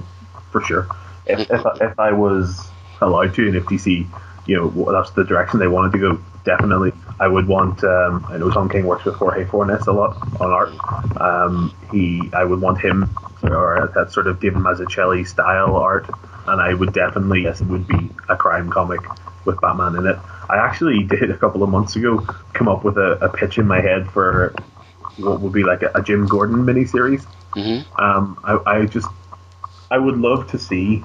for 0.51 0.61
sure. 0.63 0.87
If, 1.27 1.51
if, 1.51 1.67
I, 1.67 1.77
if 1.81 1.99
I 1.99 2.13
was 2.13 2.69
allowed 3.05 3.35
to, 3.35 3.47
and 3.47 3.57
if 3.57 3.65
DC, 3.65 4.07
you 4.47 4.57
know, 4.57 4.93
that's 4.93 5.11
the 5.11 5.25
direction 5.25 5.61
they 5.61 5.69
wanted 5.69 5.93
to 5.93 5.99
go, 5.99 6.21
definitely. 6.45 6.93
I 7.21 7.29
would 7.29 7.47
want. 7.47 7.85
Um, 7.85 8.27
I 8.29 8.39
know 8.39 8.51
Tom 8.51 8.69
King 8.69 8.87
works 8.87 9.05
with 9.05 9.15
Jorge 9.15 9.45
Fornes 9.45 9.87
a 9.87 9.93
lot 9.93 10.17
on 10.41 10.51
art. 10.51 11.21
Um, 11.21 11.75
he, 11.93 12.29
I 12.33 12.45
would 12.45 12.61
want 12.61 12.81
him 12.81 13.09
or 13.43 13.93
that 13.95 14.13
sort 14.13 14.27
of 14.27 14.41
David 14.41 14.59
Mazzucchelli 14.59 15.27
style 15.27 15.77
art, 15.77 16.09
and 16.47 16.61
I 16.61 16.75
would 16.75 16.93
definitely 16.93 17.43
yes, 17.43 17.61
it 17.61 17.67
would 17.67 17.87
be 17.87 18.11
a 18.29 18.37
crime 18.37 18.71
comic 18.71 19.01
with 19.45 19.61
Batman 19.61 19.97
in 19.97 20.07
it. 20.07 20.19
I 20.49 20.57
actually 20.57 21.03
did 21.05 21.31
a 21.31 21.37
couple 21.37 21.63
of 21.63 21.71
months 21.71 21.97
ago 21.97 22.19
come 22.53 22.69
up 22.69 22.85
with 22.85 22.97
a, 22.97 23.13
a 23.21 23.29
pitch 23.29 23.59
in 23.59 23.67
my 23.67 23.81
head 23.81 24.11
for 24.11 24.55
what 25.19 25.41
would 25.41 25.53
be 25.53 25.63
like 25.63 25.83
a, 25.83 25.91
a 25.95 26.03
Jim 26.03 26.27
Gordon 26.27 26.57
miniseries. 26.57 27.27
Mm-hmm. 27.55 28.01
Um, 28.01 28.39
I, 28.43 28.79
I 28.79 28.87
just 28.87 29.09
I 29.91 29.99
would 29.99 30.19
love 30.19 30.51
to 30.51 30.59
see 30.59 31.05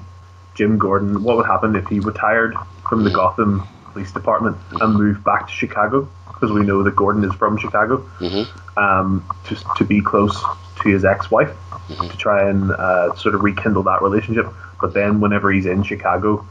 Jim 0.54 0.78
Gordon. 0.78 1.22
What 1.22 1.36
would 1.36 1.46
happen 1.46 1.76
if 1.76 1.86
he 1.86 2.00
retired 2.00 2.54
from 2.88 3.04
the 3.04 3.10
Gotham 3.10 3.66
Police 3.92 4.12
Department 4.12 4.56
and 4.80 4.94
moved 4.94 5.24
back 5.24 5.46
to 5.46 5.52
Chicago? 5.52 6.08
Because 6.26 6.52
we 6.52 6.62
know 6.62 6.82
that 6.82 6.96
Gordon 6.96 7.24
is 7.24 7.34
from 7.34 7.56
Chicago. 7.56 7.98
Mm-hmm. 8.18 8.78
Um, 8.78 9.24
just 9.46 9.64
to 9.76 9.84
be 9.84 10.00
close 10.00 10.36
to 10.82 10.88
his 10.88 11.04
ex-wife 11.04 11.54
to 11.88 12.16
try 12.16 12.48
and 12.48 12.70
uh, 12.70 13.14
sort 13.16 13.34
of 13.34 13.42
rekindle 13.42 13.82
that 13.84 14.00
relationship. 14.00 14.46
But 14.80 14.94
then, 14.94 15.20
whenever 15.20 15.52
he's 15.52 15.66
in 15.66 15.82
Chicago, 15.82 16.46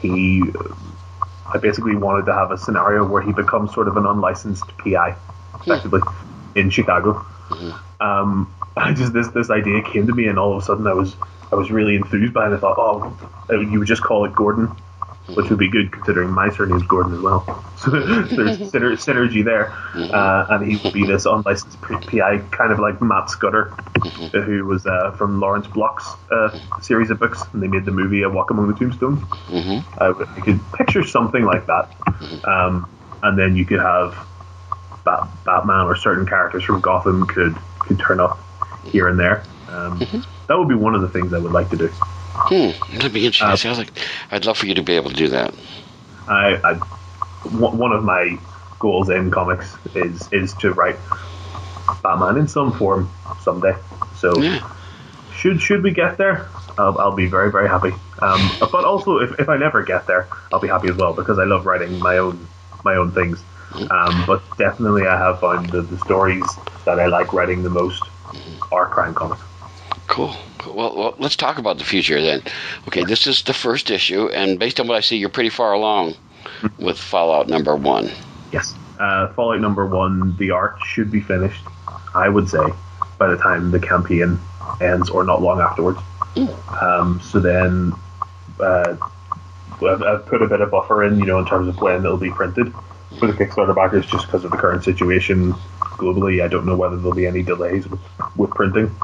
he 0.00 0.42
I 1.52 1.58
basically 1.58 1.96
wanted 1.96 2.26
to 2.26 2.32
have 2.32 2.50
a 2.50 2.58
scenario 2.58 3.06
where 3.06 3.22
he 3.22 3.32
becomes 3.32 3.74
sort 3.74 3.88
of 3.88 3.96
an 3.96 4.06
unlicensed 4.06 4.64
PI, 4.78 5.14
effectively, 5.60 6.00
in 6.54 6.70
Chicago. 6.70 7.24
Um, 8.00 8.52
I 8.76 8.92
just 8.92 9.12
this 9.12 9.28
this 9.28 9.50
idea 9.50 9.82
came 9.82 10.06
to 10.06 10.14
me, 10.14 10.26
and 10.26 10.38
all 10.38 10.52
of 10.56 10.62
a 10.62 10.64
sudden 10.64 10.86
I 10.86 10.94
was 10.94 11.16
I 11.50 11.56
was 11.56 11.70
really 11.70 11.96
enthused 11.96 12.32
by 12.32 12.48
it. 12.48 12.54
I 12.54 12.58
thought, 12.58 12.76
oh, 12.78 13.60
you 13.60 13.78
would 13.78 13.88
just 13.88 14.02
call 14.02 14.24
it 14.24 14.34
Gordon, 14.34 14.68
which 15.34 15.50
would 15.50 15.58
be 15.58 15.68
good 15.68 15.92
considering 15.92 16.30
my 16.30 16.48
surname's 16.48 16.82
Gordon 16.84 17.14
as 17.14 17.20
well. 17.20 17.64
So 17.76 17.90
there's 17.90 18.28
syner- 18.72 18.96
synergy 18.96 19.44
there, 19.44 19.72
uh, 19.94 20.46
and 20.50 20.70
he 20.70 20.76
would 20.82 20.94
be 20.94 21.06
this 21.06 21.26
unlicensed 21.26 21.80
PI, 21.82 22.38
kind 22.50 22.72
of 22.72 22.78
like 22.78 23.02
Matt 23.02 23.28
Scudder, 23.28 23.74
who 24.32 24.64
was 24.64 24.86
uh, 24.86 25.10
from 25.12 25.40
Lawrence 25.40 25.66
Block's 25.66 26.08
uh, 26.30 26.58
series 26.80 27.10
of 27.10 27.18
books, 27.18 27.42
and 27.52 27.62
they 27.62 27.68
made 27.68 27.84
the 27.84 27.92
movie 27.92 28.22
A 28.22 28.30
Walk 28.30 28.50
Among 28.50 28.68
the 28.68 28.74
Tombstones. 28.74 29.20
Mm-hmm. 29.48 30.00
Uh, 30.00 30.34
you 30.36 30.42
could 30.42 30.72
picture 30.72 31.04
something 31.06 31.44
like 31.44 31.66
that, 31.66 31.94
um, 32.46 32.88
and 33.22 33.38
then 33.38 33.56
you 33.56 33.66
could 33.66 33.80
have 33.80 34.16
Bat- 35.04 35.28
Batman 35.44 35.86
or 35.86 35.96
certain 35.96 36.26
characters 36.26 36.64
from 36.64 36.80
Gotham 36.80 37.26
could 37.26 37.56
could 37.80 37.98
turn 37.98 38.20
up 38.20 38.38
here 38.90 39.08
and 39.08 39.18
there. 39.18 39.44
Um, 39.68 40.00
That 40.48 40.58
would 40.58 40.68
be 40.68 40.74
one 40.74 40.94
of 40.94 41.02
the 41.02 41.08
things 41.08 41.32
I 41.32 41.38
would 41.38 41.52
like 41.52 41.70
to 41.70 41.76
do. 41.76 41.88
Hmm, 41.88 42.70
that'd 42.96 43.12
be 43.12 43.24
interesting. 43.26 43.48
Uh, 43.48 43.56
Sounds 43.56 43.78
like 43.78 43.92
I'd 44.30 44.44
love 44.44 44.58
for 44.58 44.66
you 44.66 44.74
to 44.74 44.82
be 44.82 44.94
able 44.94 45.10
to 45.10 45.16
do 45.16 45.28
that. 45.28 45.54
I, 46.28 46.56
I 46.64 46.74
one 47.56 47.78
one 47.78 47.92
of 47.92 48.04
my 48.04 48.38
goals 48.80 49.08
in 49.10 49.30
comics 49.30 49.76
is 49.94 50.32
is 50.32 50.54
to 50.54 50.72
write 50.72 50.96
Batman 52.02 52.36
in 52.36 52.48
some 52.48 52.72
form 52.72 53.08
someday. 53.40 53.74
So 54.16 54.40
Yeah. 54.40 54.60
should 55.34 55.60
should 55.60 55.82
we 55.82 55.92
get 55.92 56.18
there, 56.18 56.48
I'll, 56.78 56.98
I'll 56.98 57.16
be 57.16 57.26
very 57.26 57.50
very 57.50 57.68
happy. 57.68 57.92
Um, 58.20 58.50
but 58.60 58.84
also 58.84 59.18
if, 59.18 59.38
if 59.40 59.48
I 59.48 59.56
never 59.56 59.82
get 59.82 60.06
there, 60.06 60.28
I'll 60.52 60.60
be 60.60 60.68
happy 60.68 60.88
as 60.88 60.96
well 60.96 61.12
because 61.12 61.38
I 61.38 61.44
love 61.44 61.66
writing 61.66 61.98
my 61.98 62.18
own 62.18 62.46
my 62.84 62.96
own 62.96 63.12
things. 63.12 63.42
Um, 63.90 64.24
but 64.26 64.42
definitely, 64.58 65.06
I 65.06 65.18
have 65.18 65.40
found 65.40 65.70
that 65.70 65.88
the 65.90 65.98
stories 65.98 66.44
that 66.84 66.98
I 67.00 67.06
like 67.06 67.32
writing 67.32 67.62
the 67.62 67.70
most 67.70 68.02
are 68.72 68.86
crime 68.86 69.14
comics. 69.14 69.42
Cool. 70.08 70.34
Cool. 70.58 70.74
Well, 70.74 70.96
well, 70.96 71.14
let's 71.18 71.36
talk 71.36 71.58
about 71.58 71.78
the 71.78 71.84
future 71.84 72.20
then. 72.20 72.42
Okay, 72.88 73.04
this 73.04 73.26
is 73.26 73.42
the 73.42 73.54
first 73.54 73.90
issue, 73.90 74.28
and 74.28 74.58
based 74.58 74.78
on 74.80 74.86
what 74.86 74.96
I 74.96 75.00
see, 75.00 75.16
you're 75.16 75.28
pretty 75.28 75.50
far 75.50 75.72
along 75.72 76.14
with 76.78 76.98
Fallout 76.98 77.48
number 77.48 77.74
one. 77.76 78.10
Yes. 78.52 78.74
Uh, 78.98 79.32
Fallout 79.34 79.60
number 79.60 79.86
one, 79.86 80.36
the 80.36 80.50
art 80.50 80.78
should 80.84 81.10
be 81.10 81.20
finished, 81.20 81.64
I 82.14 82.28
would 82.28 82.48
say, 82.48 82.64
by 83.18 83.28
the 83.28 83.36
time 83.36 83.70
the 83.70 83.80
campaign 83.80 84.38
ends 84.80 85.10
or 85.10 85.24
not 85.24 85.42
long 85.42 85.60
afterwards. 85.60 85.98
Um, 86.80 87.20
so 87.20 87.40
then 87.40 87.92
uh, 88.60 88.96
I've, 89.82 90.02
I've 90.02 90.26
put 90.26 90.42
a 90.42 90.46
bit 90.46 90.60
of 90.60 90.70
buffer 90.70 91.02
in, 91.04 91.18
you 91.18 91.26
know, 91.26 91.38
in 91.38 91.46
terms 91.46 91.68
of 91.68 91.80
when 91.80 92.04
it'll 92.04 92.16
be 92.16 92.30
printed 92.30 92.72
for 93.18 93.26
the 93.26 93.32
Kickstarter 93.32 93.74
backers 93.74 94.06
just 94.06 94.26
because 94.26 94.44
of 94.44 94.50
the 94.50 94.56
current 94.56 94.84
situation 94.84 95.54
globally. 96.02 96.42
I 96.44 96.48
don't 96.48 96.66
know 96.66 96.76
whether 96.76 96.96
there'll 96.96 97.14
be 97.14 97.26
any 97.26 97.42
delays 97.42 97.86
with, 97.88 98.00
with 98.36 98.50
printing. 98.50 98.94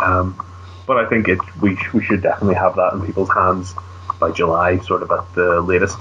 Um, 0.00 0.44
but 0.86 0.96
I 0.98 1.08
think 1.08 1.28
it 1.28 1.38
we, 1.60 1.78
we 1.94 2.04
should 2.04 2.22
definitely 2.22 2.56
have 2.56 2.74
that 2.76 2.92
in 2.94 3.06
people's 3.06 3.30
hands 3.30 3.74
by 4.18 4.32
July, 4.32 4.78
sort 4.80 5.02
of 5.02 5.10
at 5.10 5.34
the 5.34 5.60
latest. 5.60 5.98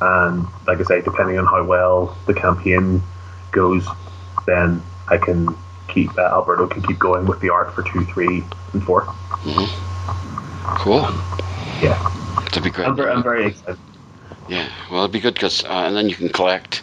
And 0.00 0.46
like 0.66 0.80
I 0.80 0.82
say, 0.84 1.02
depending 1.02 1.38
on 1.38 1.46
how 1.46 1.64
well 1.64 2.16
the 2.26 2.34
campaign 2.34 3.02
goes, 3.52 3.86
then 4.46 4.82
I 5.08 5.18
can 5.18 5.54
keep 5.88 6.16
uh, 6.18 6.22
Alberto 6.22 6.66
can 6.66 6.82
keep 6.82 6.98
going 6.98 7.26
with 7.26 7.40
the 7.40 7.50
art 7.50 7.74
for 7.74 7.82
two, 7.82 8.04
three, 8.06 8.44
and 8.72 8.82
four. 8.82 9.06
Cool. 10.80 11.00
Yeah, 11.80 11.96
That'd 12.44 12.64
be 12.64 12.70
great. 12.70 12.88
I'm 12.88 12.96
very, 12.96 13.10
I'm 13.12 13.22
very 13.22 13.46
excited. 13.48 13.78
Yeah. 14.48 14.68
Well, 14.90 15.02
it'd 15.02 15.12
be 15.12 15.20
good 15.20 15.34
because, 15.34 15.64
uh, 15.64 15.68
and 15.68 15.94
then 15.94 16.08
you 16.08 16.16
can 16.16 16.30
collect 16.30 16.82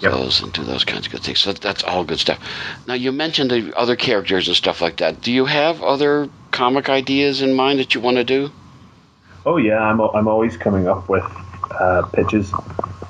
Yep. 0.00 0.12
those 0.12 0.42
and 0.42 0.52
do 0.52 0.64
those 0.64 0.84
kinds 0.84 1.06
of 1.06 1.12
good 1.12 1.22
things. 1.22 1.38
So 1.38 1.52
that's 1.52 1.82
all 1.82 2.04
good 2.04 2.18
stuff. 2.18 2.38
Now, 2.86 2.94
you 2.94 3.12
mentioned 3.12 3.50
the 3.50 3.76
other 3.76 3.96
characters 3.96 4.48
and 4.48 4.56
stuff 4.56 4.82
like 4.82 4.96
that. 4.96 5.22
Do 5.22 5.32
you 5.32 5.44
have 5.44 5.82
other 5.82 6.28
comic 6.50 6.88
ideas 6.88 7.42
in 7.42 7.54
mind 7.54 7.78
that 7.78 7.94
you 7.94 8.00
want 8.00 8.16
to 8.16 8.24
do? 8.24 8.50
Oh 9.46 9.56
yeah, 9.56 9.78
I'm 9.78 10.00
I'm 10.00 10.26
always 10.26 10.56
coming 10.56 10.88
up 10.88 11.08
with 11.08 11.24
uh, 11.70 12.02
pitches 12.12 12.52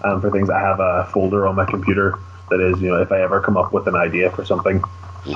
um, 0.02 0.20
for 0.20 0.30
things. 0.30 0.50
I 0.50 0.60
have 0.60 0.80
a 0.80 1.08
folder 1.12 1.46
on 1.46 1.54
my 1.54 1.64
computer 1.64 2.18
that 2.50 2.60
is, 2.60 2.80
you 2.80 2.88
know, 2.88 3.00
if 3.00 3.12
I 3.12 3.22
ever 3.22 3.40
come 3.40 3.56
up 3.56 3.72
with 3.72 3.86
an 3.86 3.94
idea 3.94 4.30
for 4.30 4.44
something, 4.44 4.82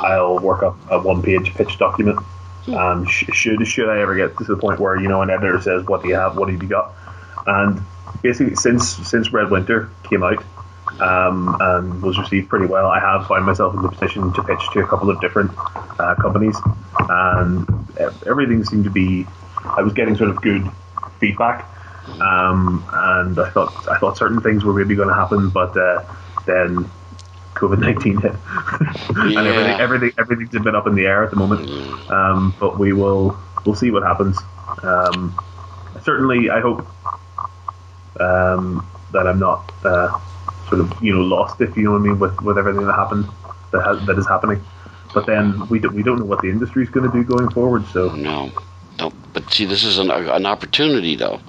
I'll 0.00 0.38
work 0.38 0.62
up 0.62 0.76
a 0.90 1.00
one-page 1.00 1.54
pitch 1.54 1.78
document. 1.78 2.18
Um, 2.66 3.06
sh- 3.06 3.30
should 3.32 3.66
should 3.66 3.88
I 3.88 4.00
ever 4.00 4.14
get 4.14 4.36
to 4.38 4.44
the 4.44 4.56
point 4.56 4.78
where 4.78 4.96
you 4.96 5.08
know 5.08 5.22
an 5.22 5.30
editor 5.30 5.60
says, 5.62 5.86
"What 5.86 6.02
do 6.02 6.08
you 6.08 6.16
have? 6.16 6.36
What 6.36 6.50
have 6.50 6.62
you 6.62 6.68
got?" 6.68 6.94
And 7.46 7.80
basically, 8.20 8.56
since 8.56 8.88
since 9.08 9.32
Red 9.32 9.50
Winter 9.50 9.90
came 10.02 10.22
out 10.22 10.44
um, 11.00 11.56
and 11.60 12.02
was 12.02 12.18
received 12.18 12.48
pretty 12.48 12.66
well, 12.66 12.86
I 12.86 13.00
have 13.00 13.26
found 13.26 13.44
myself 13.46 13.74
in 13.74 13.82
the 13.82 13.88
position 13.88 14.32
to 14.34 14.42
pitch 14.42 14.70
to 14.72 14.80
a 14.80 14.86
couple 14.88 15.10
of 15.10 15.20
different 15.20 15.52
uh, 15.98 16.14
companies, 16.20 16.56
and 17.08 17.66
everything 18.26 18.64
seemed 18.64 18.84
to 18.84 18.90
be. 18.90 19.26
I 19.76 19.82
was 19.82 19.92
getting 19.92 20.16
sort 20.16 20.30
of 20.30 20.40
good 20.40 20.66
feedback, 21.20 21.68
um, 22.20 22.86
and 22.92 23.38
I 23.38 23.50
thought 23.50 23.74
I 23.90 23.98
thought 23.98 24.16
certain 24.16 24.40
things 24.40 24.64
were 24.64 24.72
maybe 24.74 24.94
going 24.96 25.08
to 25.08 25.14
happen, 25.14 25.50
but 25.50 25.76
uh, 25.76 26.04
then 26.46 26.90
COVID 27.56 27.78
nineteen 27.80 28.18
hit, 28.20 28.32
and 29.36 29.46
Yeah. 29.46 29.48
everything 29.48 29.76
everything 29.78 30.12
everything's 30.18 30.54
a 30.54 30.60
bit 30.60 30.74
up 30.74 30.86
in 30.86 30.94
the 30.94 31.06
air 31.06 31.24
at 31.24 31.30
the 31.30 31.36
moment. 31.36 31.62
Um, 32.08 32.56
but 32.58 32.78
we 32.78 32.92
will 32.92 33.38
we'll 33.64 33.74
see 33.74 33.90
what 33.90 34.02
happens. 34.02 34.38
Um, 34.82 35.38
certainly, 36.02 36.50
I 36.50 36.60
hope 36.60 36.86
um, 38.20 38.90
that 39.10 39.26
I'm 39.26 39.38
not 39.38 39.70
uh, 39.84 40.18
sort 40.68 40.80
of 40.80 40.92
you 41.02 41.14
know 41.14 41.20
lost, 41.20 41.60
if 41.60 41.76
you 41.76 41.84
know 41.84 41.92
what 41.92 41.98
I 41.98 42.02
mean, 42.02 42.18
with, 42.18 42.40
with 42.42 42.58
everything 42.58 42.86
that 42.86 42.94
happened 42.94 43.26
that 43.72 43.82
has, 43.84 44.04
that 44.06 44.18
is 44.18 44.26
happening. 44.26 44.62
But 45.14 45.26
then 45.26 45.66
we 45.68 45.78
do, 45.78 45.88
we 45.88 46.02
don't 46.02 46.18
know 46.18 46.26
what 46.26 46.42
the 46.42 46.48
industry 46.50 46.82
is 46.82 46.90
going 46.90 47.10
to 47.10 47.16
do 47.16 47.24
going 47.24 47.48
forward. 47.50 47.86
So 47.86 48.10
No. 48.14 48.52
No, 48.98 49.12
but 49.32 49.48
see, 49.52 49.64
this 49.64 49.84
is 49.84 49.98
an, 49.98 50.10
an 50.10 50.44
opportunity, 50.44 51.14
though. 51.14 51.40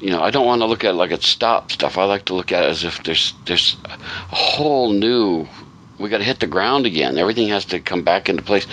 You 0.00 0.08
know, 0.08 0.22
I 0.22 0.30
don't 0.30 0.46
want 0.46 0.62
to 0.62 0.66
look 0.66 0.84
at 0.84 0.92
it 0.92 0.94
like 0.94 1.10
it's 1.10 1.28
stop 1.28 1.70
stuff. 1.70 1.98
I 1.98 2.04
like 2.04 2.24
to 2.26 2.34
look 2.34 2.50
at 2.50 2.64
it 2.64 2.70
as 2.70 2.82
if 2.82 3.02
there's 3.02 3.34
there's 3.44 3.76
a 3.84 4.34
whole 4.34 4.90
new. 4.90 5.46
We 5.98 6.08
got 6.08 6.18
to 6.18 6.24
hit 6.24 6.40
the 6.40 6.46
ground 6.46 6.86
again. 6.86 7.18
Everything 7.18 7.48
has 7.48 7.66
to 7.66 7.78
come 7.78 8.04
back 8.04 8.30
into 8.30 8.42
place. 8.42 8.66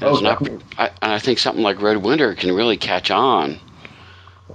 And, 0.00 0.10
Oh, 0.10 0.18
an 0.18 0.62
I, 0.76 0.90
and 1.00 1.12
I 1.12 1.18
think 1.18 1.38
something 1.38 1.62
like 1.62 1.80
Red 1.80 1.96
Winter 1.96 2.34
can 2.34 2.52
really 2.54 2.76
catch 2.76 3.10
on. 3.10 3.58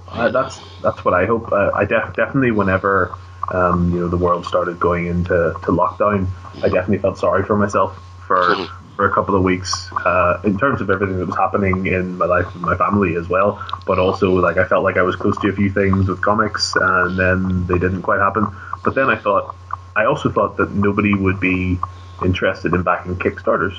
Uh, 0.08 0.30
that's 0.30 0.60
that's 0.80 1.04
what 1.04 1.12
I 1.14 1.26
hope. 1.26 1.50
Uh, 1.50 1.72
I 1.74 1.84
def- 1.86 2.14
definitely, 2.14 2.52
whenever 2.52 3.16
um, 3.52 3.92
you 3.92 4.00
know 4.00 4.08
the 4.08 4.16
world 4.16 4.46
started 4.46 4.78
going 4.80 5.06
into 5.06 5.34
to 5.34 5.72
lockdown, 5.72 6.28
I 6.56 6.68
definitely 6.68 6.98
felt 6.98 7.18
sorry 7.18 7.44
for 7.44 7.56
myself 7.56 7.98
for 8.26 8.54
for 8.96 9.06
a 9.08 9.12
couple 9.12 9.34
of 9.34 9.42
weeks 9.42 9.90
uh, 9.92 10.40
in 10.44 10.56
terms 10.56 10.80
of 10.80 10.88
everything 10.88 11.18
that 11.18 11.26
was 11.26 11.36
happening 11.36 11.86
in 11.86 12.16
my 12.16 12.26
life 12.26 12.46
and 12.54 12.62
my 12.62 12.76
family 12.76 13.16
as 13.16 13.28
well. 13.28 13.64
But 13.86 13.98
also, 13.98 14.30
like 14.34 14.56
I 14.56 14.64
felt 14.64 14.84
like 14.84 14.96
I 14.96 15.02
was 15.02 15.16
close 15.16 15.36
to 15.40 15.48
a 15.48 15.52
few 15.52 15.70
things 15.70 16.08
with 16.08 16.20
comics, 16.20 16.74
and 16.76 17.18
then 17.18 17.66
they 17.66 17.78
didn't 17.78 18.02
quite 18.02 18.20
happen. 18.20 18.46
But 18.84 18.94
then 18.94 19.08
I 19.08 19.16
thought, 19.16 19.56
I 19.96 20.04
also 20.04 20.30
thought 20.30 20.56
that 20.58 20.70
nobody 20.70 21.14
would 21.14 21.40
be 21.40 21.78
interested 22.24 22.72
in 22.72 22.82
backing 22.82 23.16
Kickstarters, 23.16 23.76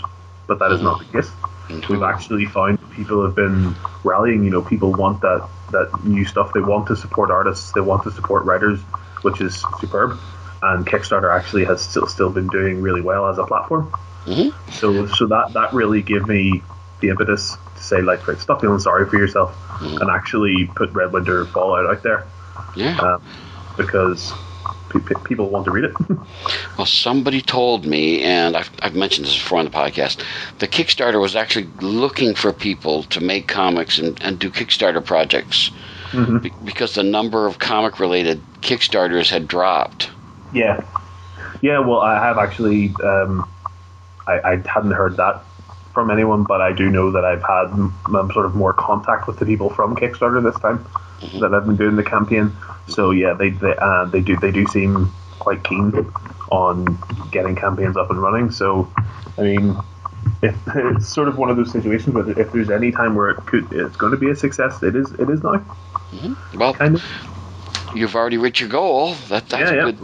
but 0.48 0.60
that 0.60 0.72
is 0.72 0.82
not 0.82 1.00
the 1.00 1.06
case 1.06 1.32
we've 1.90 2.04
actually 2.04 2.46
found 2.46 2.80
people 2.92 3.26
have 3.26 3.36
been 3.36 3.76
rallying. 4.04 4.44
You 4.44 4.52
know, 4.52 4.62
people 4.62 4.92
want 4.94 5.22
that 5.22 5.48
that 5.72 6.04
new 6.04 6.26
stuff. 6.26 6.54
They 6.54 6.62
want 6.62 6.88
to 6.88 6.96
support 6.96 7.32
artists. 7.32 7.72
They 7.72 7.82
want 7.82 8.04
to 8.04 8.12
support 8.12 8.46
writers, 8.46 8.80
which 9.26 9.42
is 9.42 9.64
superb. 9.80 10.18
And 10.62 10.86
Kickstarter 10.86 11.36
actually 11.36 11.66
has 11.66 11.82
still 11.82 12.08
still 12.08 12.30
been 12.30 12.48
doing 12.48 12.82
really 12.82 13.02
well 13.02 13.28
as 13.28 13.38
a 13.38 13.44
platform. 13.44 13.92
Mm-hmm. 14.26 14.72
So 14.72 15.08
so 15.08 15.26
that 15.28 15.54
that 15.54 15.74
really 15.74 16.02
gave 16.02 16.28
me 16.28 16.62
the 17.02 17.10
impetus 17.10 17.58
to 17.76 17.84
say 17.84 18.02
like, 18.02 18.26
right, 18.28 18.38
stop 18.38 18.62
feeling 18.62 18.80
sorry 18.80 19.10
for 19.10 19.18
yourself 19.18 19.54
mm-hmm. 19.54 19.98
and 19.98 20.10
actually 20.10 20.70
put 20.76 20.92
Red 20.92 21.12
Winter 21.12 21.46
Fallout 21.46 21.88
out 21.88 22.04
there. 22.04 22.26
Yeah. 22.76 22.98
Um, 23.00 23.22
because 23.78 24.32
people 25.26 25.50
want 25.50 25.66
to 25.66 25.72
read 25.72 25.86
it. 25.86 25.94
well, 26.78 26.86
somebody 26.86 27.42
told 27.42 27.86
me, 27.86 28.24
and 28.24 28.56
I've, 28.56 28.72
I've 28.82 28.96
mentioned 28.96 29.28
this 29.28 29.36
before 29.36 29.60
on 29.60 29.66
the 29.66 29.72
podcast, 29.72 30.24
the 30.60 30.68
Kickstarter 30.70 31.20
was 31.20 31.36
actually 31.36 31.68
looking 31.82 32.34
for 32.34 32.54
people 32.54 33.04
to 33.04 33.20
make 33.20 33.48
comics 33.48 34.00
and, 34.00 34.22
and 34.24 34.40
do 34.40 34.50
Kickstarter 34.50 35.04
projects 35.04 35.72
mm-hmm. 36.12 36.38
be, 36.40 36.52
because 36.64 36.96
the 36.96 37.04
number 37.04 37.48
of 37.48 37.60
comic 37.60 38.00
related 38.00 38.42
Kickstarters 38.62 39.30
had 39.30 39.48
dropped. 39.48 40.10
Yeah. 40.54 40.84
Yeah, 41.62 41.80
well, 41.80 42.00
I 42.00 42.16
have 42.16 42.38
actually, 42.38 42.94
um, 43.04 43.50
I, 44.28 44.40
I 44.40 44.56
hadn't 44.68 44.92
heard 44.92 45.18
that 45.18 45.44
from 45.96 46.12
anyone, 46.12 46.44
but 46.44 46.62
I 46.62 46.74
do 46.74 46.90
know 46.90 47.12
that 47.12 47.26
I've 47.26 47.42
had 47.42 47.72
um, 47.72 48.32
sort 48.34 48.46
of 48.46 48.54
more 48.54 48.74
contact 48.74 49.28
with 49.28 49.40
the 49.40 49.46
people 49.46 49.70
from 49.70 49.96
Kickstarter 49.96 50.44
this 50.44 50.60
time 50.62 50.80
mm-hmm. 50.80 51.40
that 51.40 51.54
I've 51.54 51.66
been 51.66 51.78
doing 51.78 51.96
the 51.96 52.04
campaign. 52.04 52.52
So 52.88 53.12
yeah, 53.12 53.34
they 53.34 53.50
they, 53.50 53.76
uh, 53.76 54.06
they 54.06 54.22
do 54.22 54.38
they 54.38 54.52
do 54.52 54.68
seem 54.68 55.12
quite 55.40 55.64
keen 55.64 56.12
on 56.52 56.98
getting 57.32 57.56
campaigns 57.56 57.98
up 57.98 58.12
and 58.12 58.22
running. 58.22 58.52
So 58.52 58.92
I 59.38 59.42
mean, 59.42 59.78
if, 60.44 60.56
it's 60.76 61.08
sort 61.08 61.28
of 61.28 61.38
one 61.38 61.50
of 61.50 61.58
those 61.58 61.72
situations 61.72 62.14
where 62.14 62.30
if 62.40 62.52
there's 62.52 62.70
any 62.70 62.92
time 62.92 63.16
where 63.16 63.30
it 63.30 63.38
could 63.46 63.72
it's 63.72 63.96
going 63.96 64.12
to 64.12 64.18
be 64.18 64.30
a 64.30 64.36
success, 64.36 64.84
it 64.84 64.96
is 64.96 65.12
it 65.14 65.30
is 65.30 65.42
now. 65.42 65.66
Mm-hmm. 66.16 66.58
Well, 66.58 66.74
kind 66.74 66.96
of. 66.96 67.04
You've 67.96 68.16
already 68.16 68.38
reached 68.38 68.60
your 68.60 68.70
goal. 68.70 69.14
That, 69.30 69.48
that's 69.50 69.72
yeah, 69.72 69.86
yeah. 69.86 69.92
good. 69.92 70.02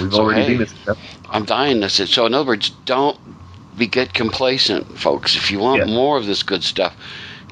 We've 0.00 0.12
so, 0.12 0.20
already 0.20 0.56
hey, 0.56 0.64
been 0.64 0.96
I'm 1.30 1.44
dying 1.44 1.80
to 1.80 1.88
sit. 1.88 2.08
So 2.08 2.26
in 2.26 2.34
other 2.34 2.46
words, 2.46 2.70
don't 2.84 3.18
be 3.76 3.86
get 3.86 4.14
complacent, 4.14 4.98
folks. 4.98 5.36
If 5.36 5.50
you 5.50 5.58
want 5.58 5.86
yeah. 5.86 5.94
more 5.94 6.16
of 6.16 6.26
this 6.26 6.42
good 6.42 6.62
stuff, 6.62 6.96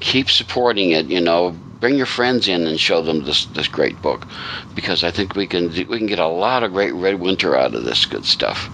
keep 0.00 0.30
supporting 0.30 0.90
it. 0.90 1.06
You 1.06 1.20
know, 1.20 1.50
bring 1.80 1.96
your 1.96 2.06
friends 2.06 2.48
in 2.48 2.66
and 2.66 2.78
show 2.78 3.02
them 3.02 3.24
this 3.24 3.46
this 3.46 3.68
great 3.68 4.00
book, 4.02 4.26
because 4.74 5.02
I 5.02 5.10
think 5.10 5.34
we 5.34 5.46
can 5.46 5.68
we 5.70 5.98
can 5.98 6.06
get 6.06 6.18
a 6.18 6.28
lot 6.28 6.62
of 6.62 6.72
great 6.72 6.94
Red 6.94 7.20
Winter 7.20 7.56
out 7.56 7.74
of 7.74 7.84
this 7.84 8.06
good 8.06 8.24
stuff. 8.24 8.68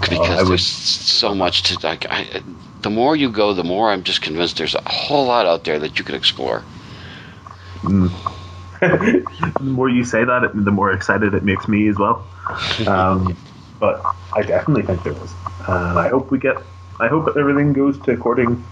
Because 0.00 0.42
uh, 0.42 0.44
there's 0.44 0.66
so 0.66 1.34
much 1.34 1.62
to 1.64 1.86
like. 1.86 2.06
I, 2.10 2.42
the 2.82 2.90
more 2.90 3.16
you 3.16 3.30
go, 3.30 3.52
the 3.54 3.64
more 3.64 3.90
I'm 3.90 4.02
just 4.02 4.22
convinced 4.22 4.58
there's 4.58 4.74
a 4.74 4.82
whole 4.86 5.26
lot 5.26 5.46
out 5.46 5.64
there 5.64 5.78
that 5.78 5.98
you 5.98 6.04
could 6.04 6.14
explore. 6.14 6.62
Mm. 7.82 8.10
the 8.80 9.56
more 9.60 9.88
you 9.88 10.04
say 10.04 10.24
that, 10.24 10.50
the 10.54 10.70
more 10.70 10.92
excited 10.92 11.34
it 11.34 11.44
makes 11.44 11.68
me 11.68 11.88
as 11.88 11.96
well. 11.98 12.26
Um, 12.86 13.36
but 13.80 14.02
I 14.34 14.42
definitely 14.42 14.82
think 14.84 15.02
there 15.02 15.12
is, 15.22 15.34
and 15.66 15.98
I 15.98 16.08
hope 16.08 16.30
we 16.30 16.38
get. 16.38 16.56
I 16.98 17.08
hope 17.08 17.36
everything 17.38 17.74
goes 17.74 17.98
to 18.00 18.12
according 18.12 18.64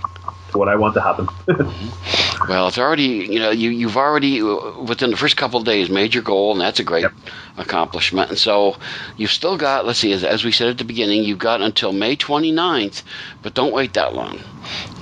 to 0.51 0.59
what 0.59 0.69
I 0.69 0.77
want 0.77 0.95
to 0.95 1.03
happen. 1.03 1.29
well, 2.49 2.69
it's 2.69 2.79
already 2.79 3.05
you 3.05 3.39
know 3.39 3.51
you 3.51 3.71
you've 3.71 3.97
already 3.97 4.41
uh, 4.41 4.81
within 4.81 5.11
the 5.11 5.17
first 5.17 5.37
couple 5.37 5.59
of 5.59 5.67
days 5.67 5.89
made 5.89 6.15
your 6.15 6.23
goal, 6.23 6.53
and 6.53 6.61
that's 6.61 6.81
a 6.81 6.85
great 6.85 7.03
yep. 7.03 7.13
accomplishment. 7.57 8.31
And 8.31 8.39
so 8.39 8.77
you've 9.17 9.31
still 9.31 9.57
got 9.57 9.87
let's 9.87 9.99
see 9.99 10.13
as, 10.13 10.25
as, 10.25 10.45
we 10.45 10.53
said 10.53 10.69
at 10.69 10.79
the 10.79 10.85
beginning, 10.85 11.25
you've 11.25 11.39
got 11.39 11.61
until 11.61 11.93
May 11.93 12.17
29th, 12.17 13.03
but 13.43 13.55
don't 13.55 13.73
wait 13.73 13.95
that 13.95 14.15
long. 14.15 14.41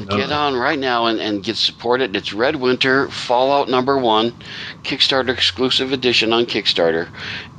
No. 0.01 0.17
Get 0.17 0.33
on 0.33 0.57
right 0.57 0.79
now 0.79 1.07
and, 1.07 1.21
and 1.21 1.43
get 1.43 1.57
supported. 1.57 2.17
It's 2.17 2.33
Red 2.33 2.57
Winter 2.57 3.09
Fallout 3.09 3.69
number 3.69 3.97
one, 3.99 4.35
Kickstarter 4.83 5.31
exclusive 5.31 5.93
edition 5.93 6.33
on 6.33 6.47
Kickstarter, 6.47 7.09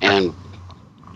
and 0.02 0.34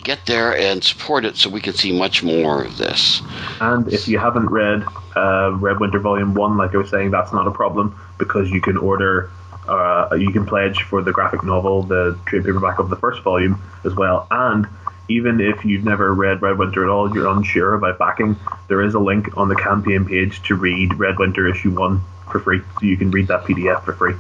get 0.08 0.26
there 0.26 0.58
and 0.58 0.82
support 0.82 1.26
it 1.26 1.36
so 1.36 1.50
we 1.50 1.60
can 1.60 1.74
see 1.74 1.92
much 1.92 2.24
more 2.24 2.64
of 2.64 2.78
this. 2.78 3.22
And 3.60 3.92
if 3.92 4.08
you 4.08 4.18
haven't 4.18 4.50
read 4.50 4.86
uh, 5.18 5.52
Red 5.60 5.82
Winter 5.82 6.00
Volume 6.00 6.34
1, 6.34 6.58
like 6.58 6.74
I 6.74 6.78
was 6.78 6.90
saying, 6.90 7.12
that's 7.12 7.34
not 7.34 7.46
a 7.46 7.52
problem 7.52 7.94
because 8.18 8.50
you 8.50 8.62
can 8.62 8.78
order, 8.78 9.30
uh, 9.68 10.16
you 10.18 10.32
can 10.32 10.46
pledge 10.46 10.84
for 10.84 11.04
the 11.04 11.12
graphic 11.12 11.44
novel, 11.44 11.84
the 11.84 12.18
trade 12.26 12.46
paperback 12.46 12.80
of 12.80 12.90
the 12.90 12.96
first 12.96 13.22
volume 13.22 13.62
as 13.84 13.94
well. 13.96 14.28
And 14.32 14.66
even 15.10 15.42
if 15.42 15.66
you've 15.66 15.84
never 15.84 16.14
read 16.14 16.42
Red 16.42 16.58
Winter 16.58 16.86
at 16.86 16.90
all, 16.90 17.14
you're 17.14 17.28
unsure 17.28 17.74
about 17.74 18.00
backing, 18.00 18.38
there 18.70 18.82
is 18.82 18.94
a 18.94 19.00
link 19.00 19.38
on 19.38 19.50
the 19.50 19.56
campaign 19.56 20.06
page 20.06 20.42
to 20.44 20.56
read 20.56 20.98
Red 20.98 21.20
Winter 21.20 21.50
issue 21.50 21.78
1 21.78 22.02
for 22.32 22.40
free. 22.40 22.62
So 22.80 22.86
you 22.86 22.96
can 22.96 23.12
read 23.12 23.28
that 23.28 23.44
PDF 23.44 23.84
for 23.84 23.92
free 23.92 24.16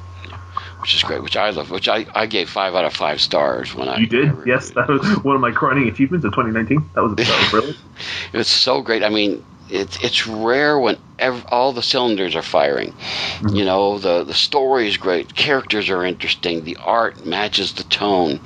which 0.81 0.95
is 0.95 1.03
great, 1.03 1.21
which 1.23 1.35
I 1.37 1.49
love, 1.49 1.71
which 1.71 1.87
I, 1.87 2.05
I 2.13 2.25
gave 2.25 2.49
five 2.49 2.75
out 2.75 2.85
of 2.85 2.93
five 2.93 3.19
stars 3.19 3.73
when 3.73 3.87
I. 3.89 3.97
You 3.97 4.07
did, 4.07 4.31
yes. 4.45 4.71
That 4.71 4.87
was 4.87 5.23
one 5.23 5.35
of 5.35 5.41
my 5.41 5.51
crowning 5.51 5.87
achievements 5.87 6.25
of 6.25 6.33
2019. 6.33 6.89
That 6.93 7.03
was, 7.03 7.15
that 7.15 7.27
was 7.27 7.49
brilliant. 7.49 7.77
it's 8.33 8.49
so 8.49 8.81
great. 8.81 9.03
I 9.03 9.09
mean, 9.09 9.43
it's 9.69 10.01
it's 10.03 10.27
rare 10.27 10.79
when 10.79 10.97
ev- 11.19 11.45
all 11.49 11.73
the 11.73 11.81
cylinders 11.81 12.35
are 12.35 12.41
firing. 12.41 12.91
Mm-hmm. 12.91 13.55
You 13.55 13.65
know, 13.65 13.99
the 13.99 14.23
the 14.23 14.33
story 14.33 14.87
is 14.87 14.97
great, 14.97 15.35
characters 15.35 15.89
are 15.89 16.05
interesting, 16.05 16.63
the 16.63 16.77
art 16.77 17.25
matches 17.25 17.73
the 17.73 17.83
tone 17.83 18.39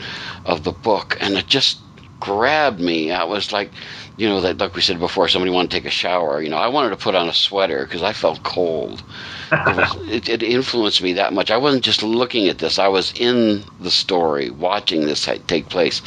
of 0.45 0.63
the 0.63 0.71
book, 0.71 1.17
and 1.19 1.35
it 1.35 1.47
just 1.47 1.79
grabbed 2.19 2.79
me. 2.79 3.11
I 3.11 3.23
was 3.23 3.51
like, 3.51 3.71
you 4.17 4.27
know, 4.27 4.41
that 4.41 4.57
like 4.57 4.75
we 4.75 4.81
said 4.81 4.99
before, 4.99 5.27
somebody 5.27 5.51
wanted 5.51 5.71
to 5.71 5.77
take 5.77 5.85
a 5.85 5.91
shower. 5.91 6.41
You 6.41 6.49
know, 6.49 6.57
I 6.57 6.67
wanted 6.67 6.89
to 6.89 6.97
put 6.97 7.15
on 7.15 7.29
a 7.29 7.33
sweater 7.33 7.85
because 7.85 8.03
I 8.03 8.13
felt 8.13 8.43
cold 8.43 9.03
it, 9.51 9.75
was, 9.75 9.95
it, 10.09 10.29
it, 10.29 10.43
influenced 10.43 11.01
me 11.01 11.13
that 11.13 11.33
much. 11.33 11.51
I 11.51 11.57
wasn't 11.57 11.83
just 11.83 12.03
looking 12.03 12.47
at 12.47 12.59
this; 12.59 12.79
I 12.79 12.87
was 12.87 13.13
in 13.15 13.63
the 13.79 13.91
story, 13.91 14.49
watching 14.49 15.05
this 15.05 15.27
take 15.47 15.69
place. 15.69 16.01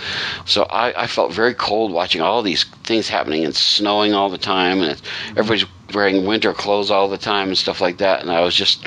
So 0.44 0.64
I, 0.64 1.02
I 1.02 1.06
felt 1.06 1.32
very 1.32 1.54
cold 1.54 1.92
watching 1.92 2.20
all 2.20 2.42
these 2.42 2.64
things 2.84 3.08
happening 3.08 3.44
and 3.44 3.54
snowing 3.54 4.14
all 4.14 4.30
the 4.30 4.38
time, 4.38 4.80
and 4.80 5.00
everybody's 5.30 5.66
wearing 5.92 6.26
winter 6.26 6.52
clothes 6.52 6.90
all 6.90 7.08
the 7.08 7.18
time 7.18 7.48
and 7.48 7.58
stuff 7.58 7.80
like 7.80 7.98
that. 7.98 8.20
And 8.20 8.30
I 8.30 8.40
was 8.40 8.54
just, 8.54 8.86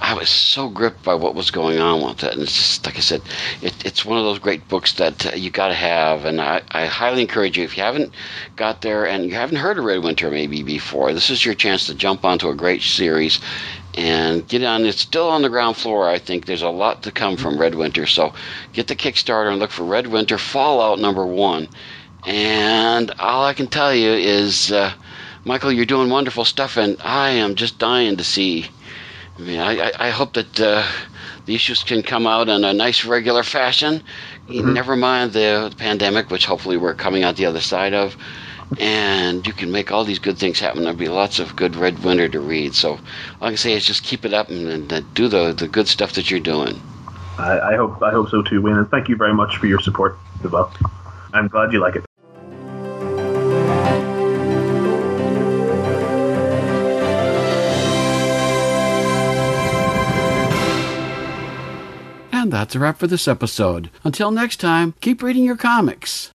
I 0.00 0.14
was 0.14 0.28
so 0.28 0.68
gripped 0.68 1.02
by 1.02 1.14
what 1.14 1.34
was 1.34 1.50
going 1.50 1.78
on 1.78 2.02
with 2.02 2.22
it. 2.22 2.32
And 2.32 2.42
it's 2.42 2.56
just, 2.56 2.86
like 2.86 2.96
I 2.96 3.00
said, 3.00 3.22
it, 3.60 3.84
it's 3.84 4.04
one 4.04 4.18
of 4.18 4.24
those 4.24 4.38
great 4.38 4.66
books 4.68 4.94
that 4.94 5.26
uh, 5.26 5.36
you 5.36 5.50
got 5.50 5.68
to 5.68 5.74
have. 5.74 6.24
And 6.24 6.40
I, 6.40 6.62
I 6.70 6.86
highly 6.86 7.22
encourage 7.22 7.58
you, 7.58 7.64
if 7.64 7.76
you 7.76 7.82
haven't 7.82 8.14
got 8.56 8.82
there 8.82 9.06
and 9.06 9.24
you 9.24 9.34
haven't 9.34 9.56
heard 9.56 9.78
of 9.78 9.84
Red 9.84 10.02
Winter 10.02 10.30
maybe 10.30 10.62
before, 10.62 11.12
this 11.12 11.28
is 11.28 11.44
your 11.44 11.54
chance 11.54 11.86
to 11.86 11.94
jump 11.94 12.24
onto 12.24 12.48
a 12.48 12.54
great 12.54 12.82
series 12.82 13.40
and 13.94 14.46
get 14.46 14.62
on. 14.62 14.86
It's 14.86 15.00
still 15.00 15.28
on 15.28 15.42
the 15.42 15.50
ground 15.50 15.76
floor. 15.76 16.08
I 16.08 16.18
think 16.18 16.46
there's 16.46 16.62
a 16.62 16.70
lot 16.70 17.02
to 17.02 17.10
come 17.10 17.36
from 17.36 17.58
Red 17.58 17.74
Winter. 17.74 18.06
So 18.06 18.32
get 18.72 18.86
the 18.86 18.96
Kickstarter 18.96 19.50
and 19.50 19.58
look 19.58 19.70
for 19.70 19.84
Red 19.84 20.06
Winter 20.06 20.38
Fallout 20.38 21.00
number 21.00 21.26
one. 21.26 21.68
And 22.28 23.10
all 23.18 23.42
I 23.46 23.54
can 23.54 23.68
tell 23.68 23.94
you 23.94 24.10
is, 24.10 24.70
uh, 24.70 24.92
Michael, 25.46 25.72
you're 25.72 25.86
doing 25.86 26.10
wonderful 26.10 26.44
stuff, 26.44 26.76
and 26.76 26.98
I 27.02 27.30
am 27.30 27.54
just 27.54 27.78
dying 27.78 28.18
to 28.18 28.24
see. 28.24 28.66
I 29.38 29.40
mean, 29.40 29.58
I, 29.58 29.92
I 29.98 30.10
hope 30.10 30.34
that 30.34 30.60
uh, 30.60 30.86
the 31.46 31.54
issues 31.54 31.82
can 31.82 32.02
come 32.02 32.26
out 32.26 32.50
in 32.50 32.64
a 32.64 32.74
nice, 32.74 33.06
regular 33.06 33.42
fashion. 33.42 34.02
Mm-hmm. 34.46 34.74
Never 34.74 34.94
mind 34.94 35.32
the, 35.32 35.68
the 35.70 35.76
pandemic, 35.76 36.30
which 36.30 36.44
hopefully 36.44 36.76
we're 36.76 36.92
coming 36.92 37.22
out 37.22 37.36
the 37.36 37.46
other 37.46 37.62
side 37.62 37.94
of 37.94 38.14
and 38.78 39.46
you 39.46 39.54
can 39.54 39.72
make 39.72 39.90
all 39.90 40.04
these 40.04 40.18
good 40.18 40.36
things 40.36 40.60
happen. 40.60 40.82
There'll 40.82 40.98
be 40.98 41.08
lots 41.08 41.38
of 41.38 41.56
good 41.56 41.74
Red 41.74 42.04
Winter 42.04 42.28
to 42.28 42.40
read. 42.40 42.74
So 42.74 42.90
all 42.90 43.00
I 43.40 43.48
can 43.48 43.56
say 43.56 43.72
is 43.72 43.86
just 43.86 44.02
keep 44.02 44.26
it 44.26 44.34
up 44.34 44.50
and, 44.50 44.92
and 44.92 45.14
do 45.14 45.28
the 45.28 45.54
the 45.54 45.66
good 45.66 45.88
stuff 45.88 46.12
that 46.12 46.30
you're 46.30 46.40
doing. 46.40 46.78
I, 47.38 47.60
I 47.60 47.76
hope 47.76 48.02
I 48.02 48.10
hope 48.10 48.28
so 48.28 48.42
too, 48.42 48.60
Wayne. 48.60 48.76
And 48.76 48.90
thank 48.90 49.08
you 49.08 49.16
very 49.16 49.32
much 49.32 49.56
for 49.56 49.66
your 49.66 49.80
support 49.80 50.18
as 50.44 50.50
well. 50.50 50.70
I'm 51.32 51.48
glad 51.48 51.72
you 51.72 51.80
like 51.80 51.96
it. 51.96 52.07
And 62.48 62.54
that's 62.54 62.74
a 62.74 62.78
wrap 62.78 62.96
for 62.96 63.06
this 63.06 63.28
episode. 63.28 63.90
Until 64.04 64.30
next 64.30 64.56
time, 64.56 64.94
keep 65.02 65.22
reading 65.22 65.44
your 65.44 65.54
comics. 65.54 66.30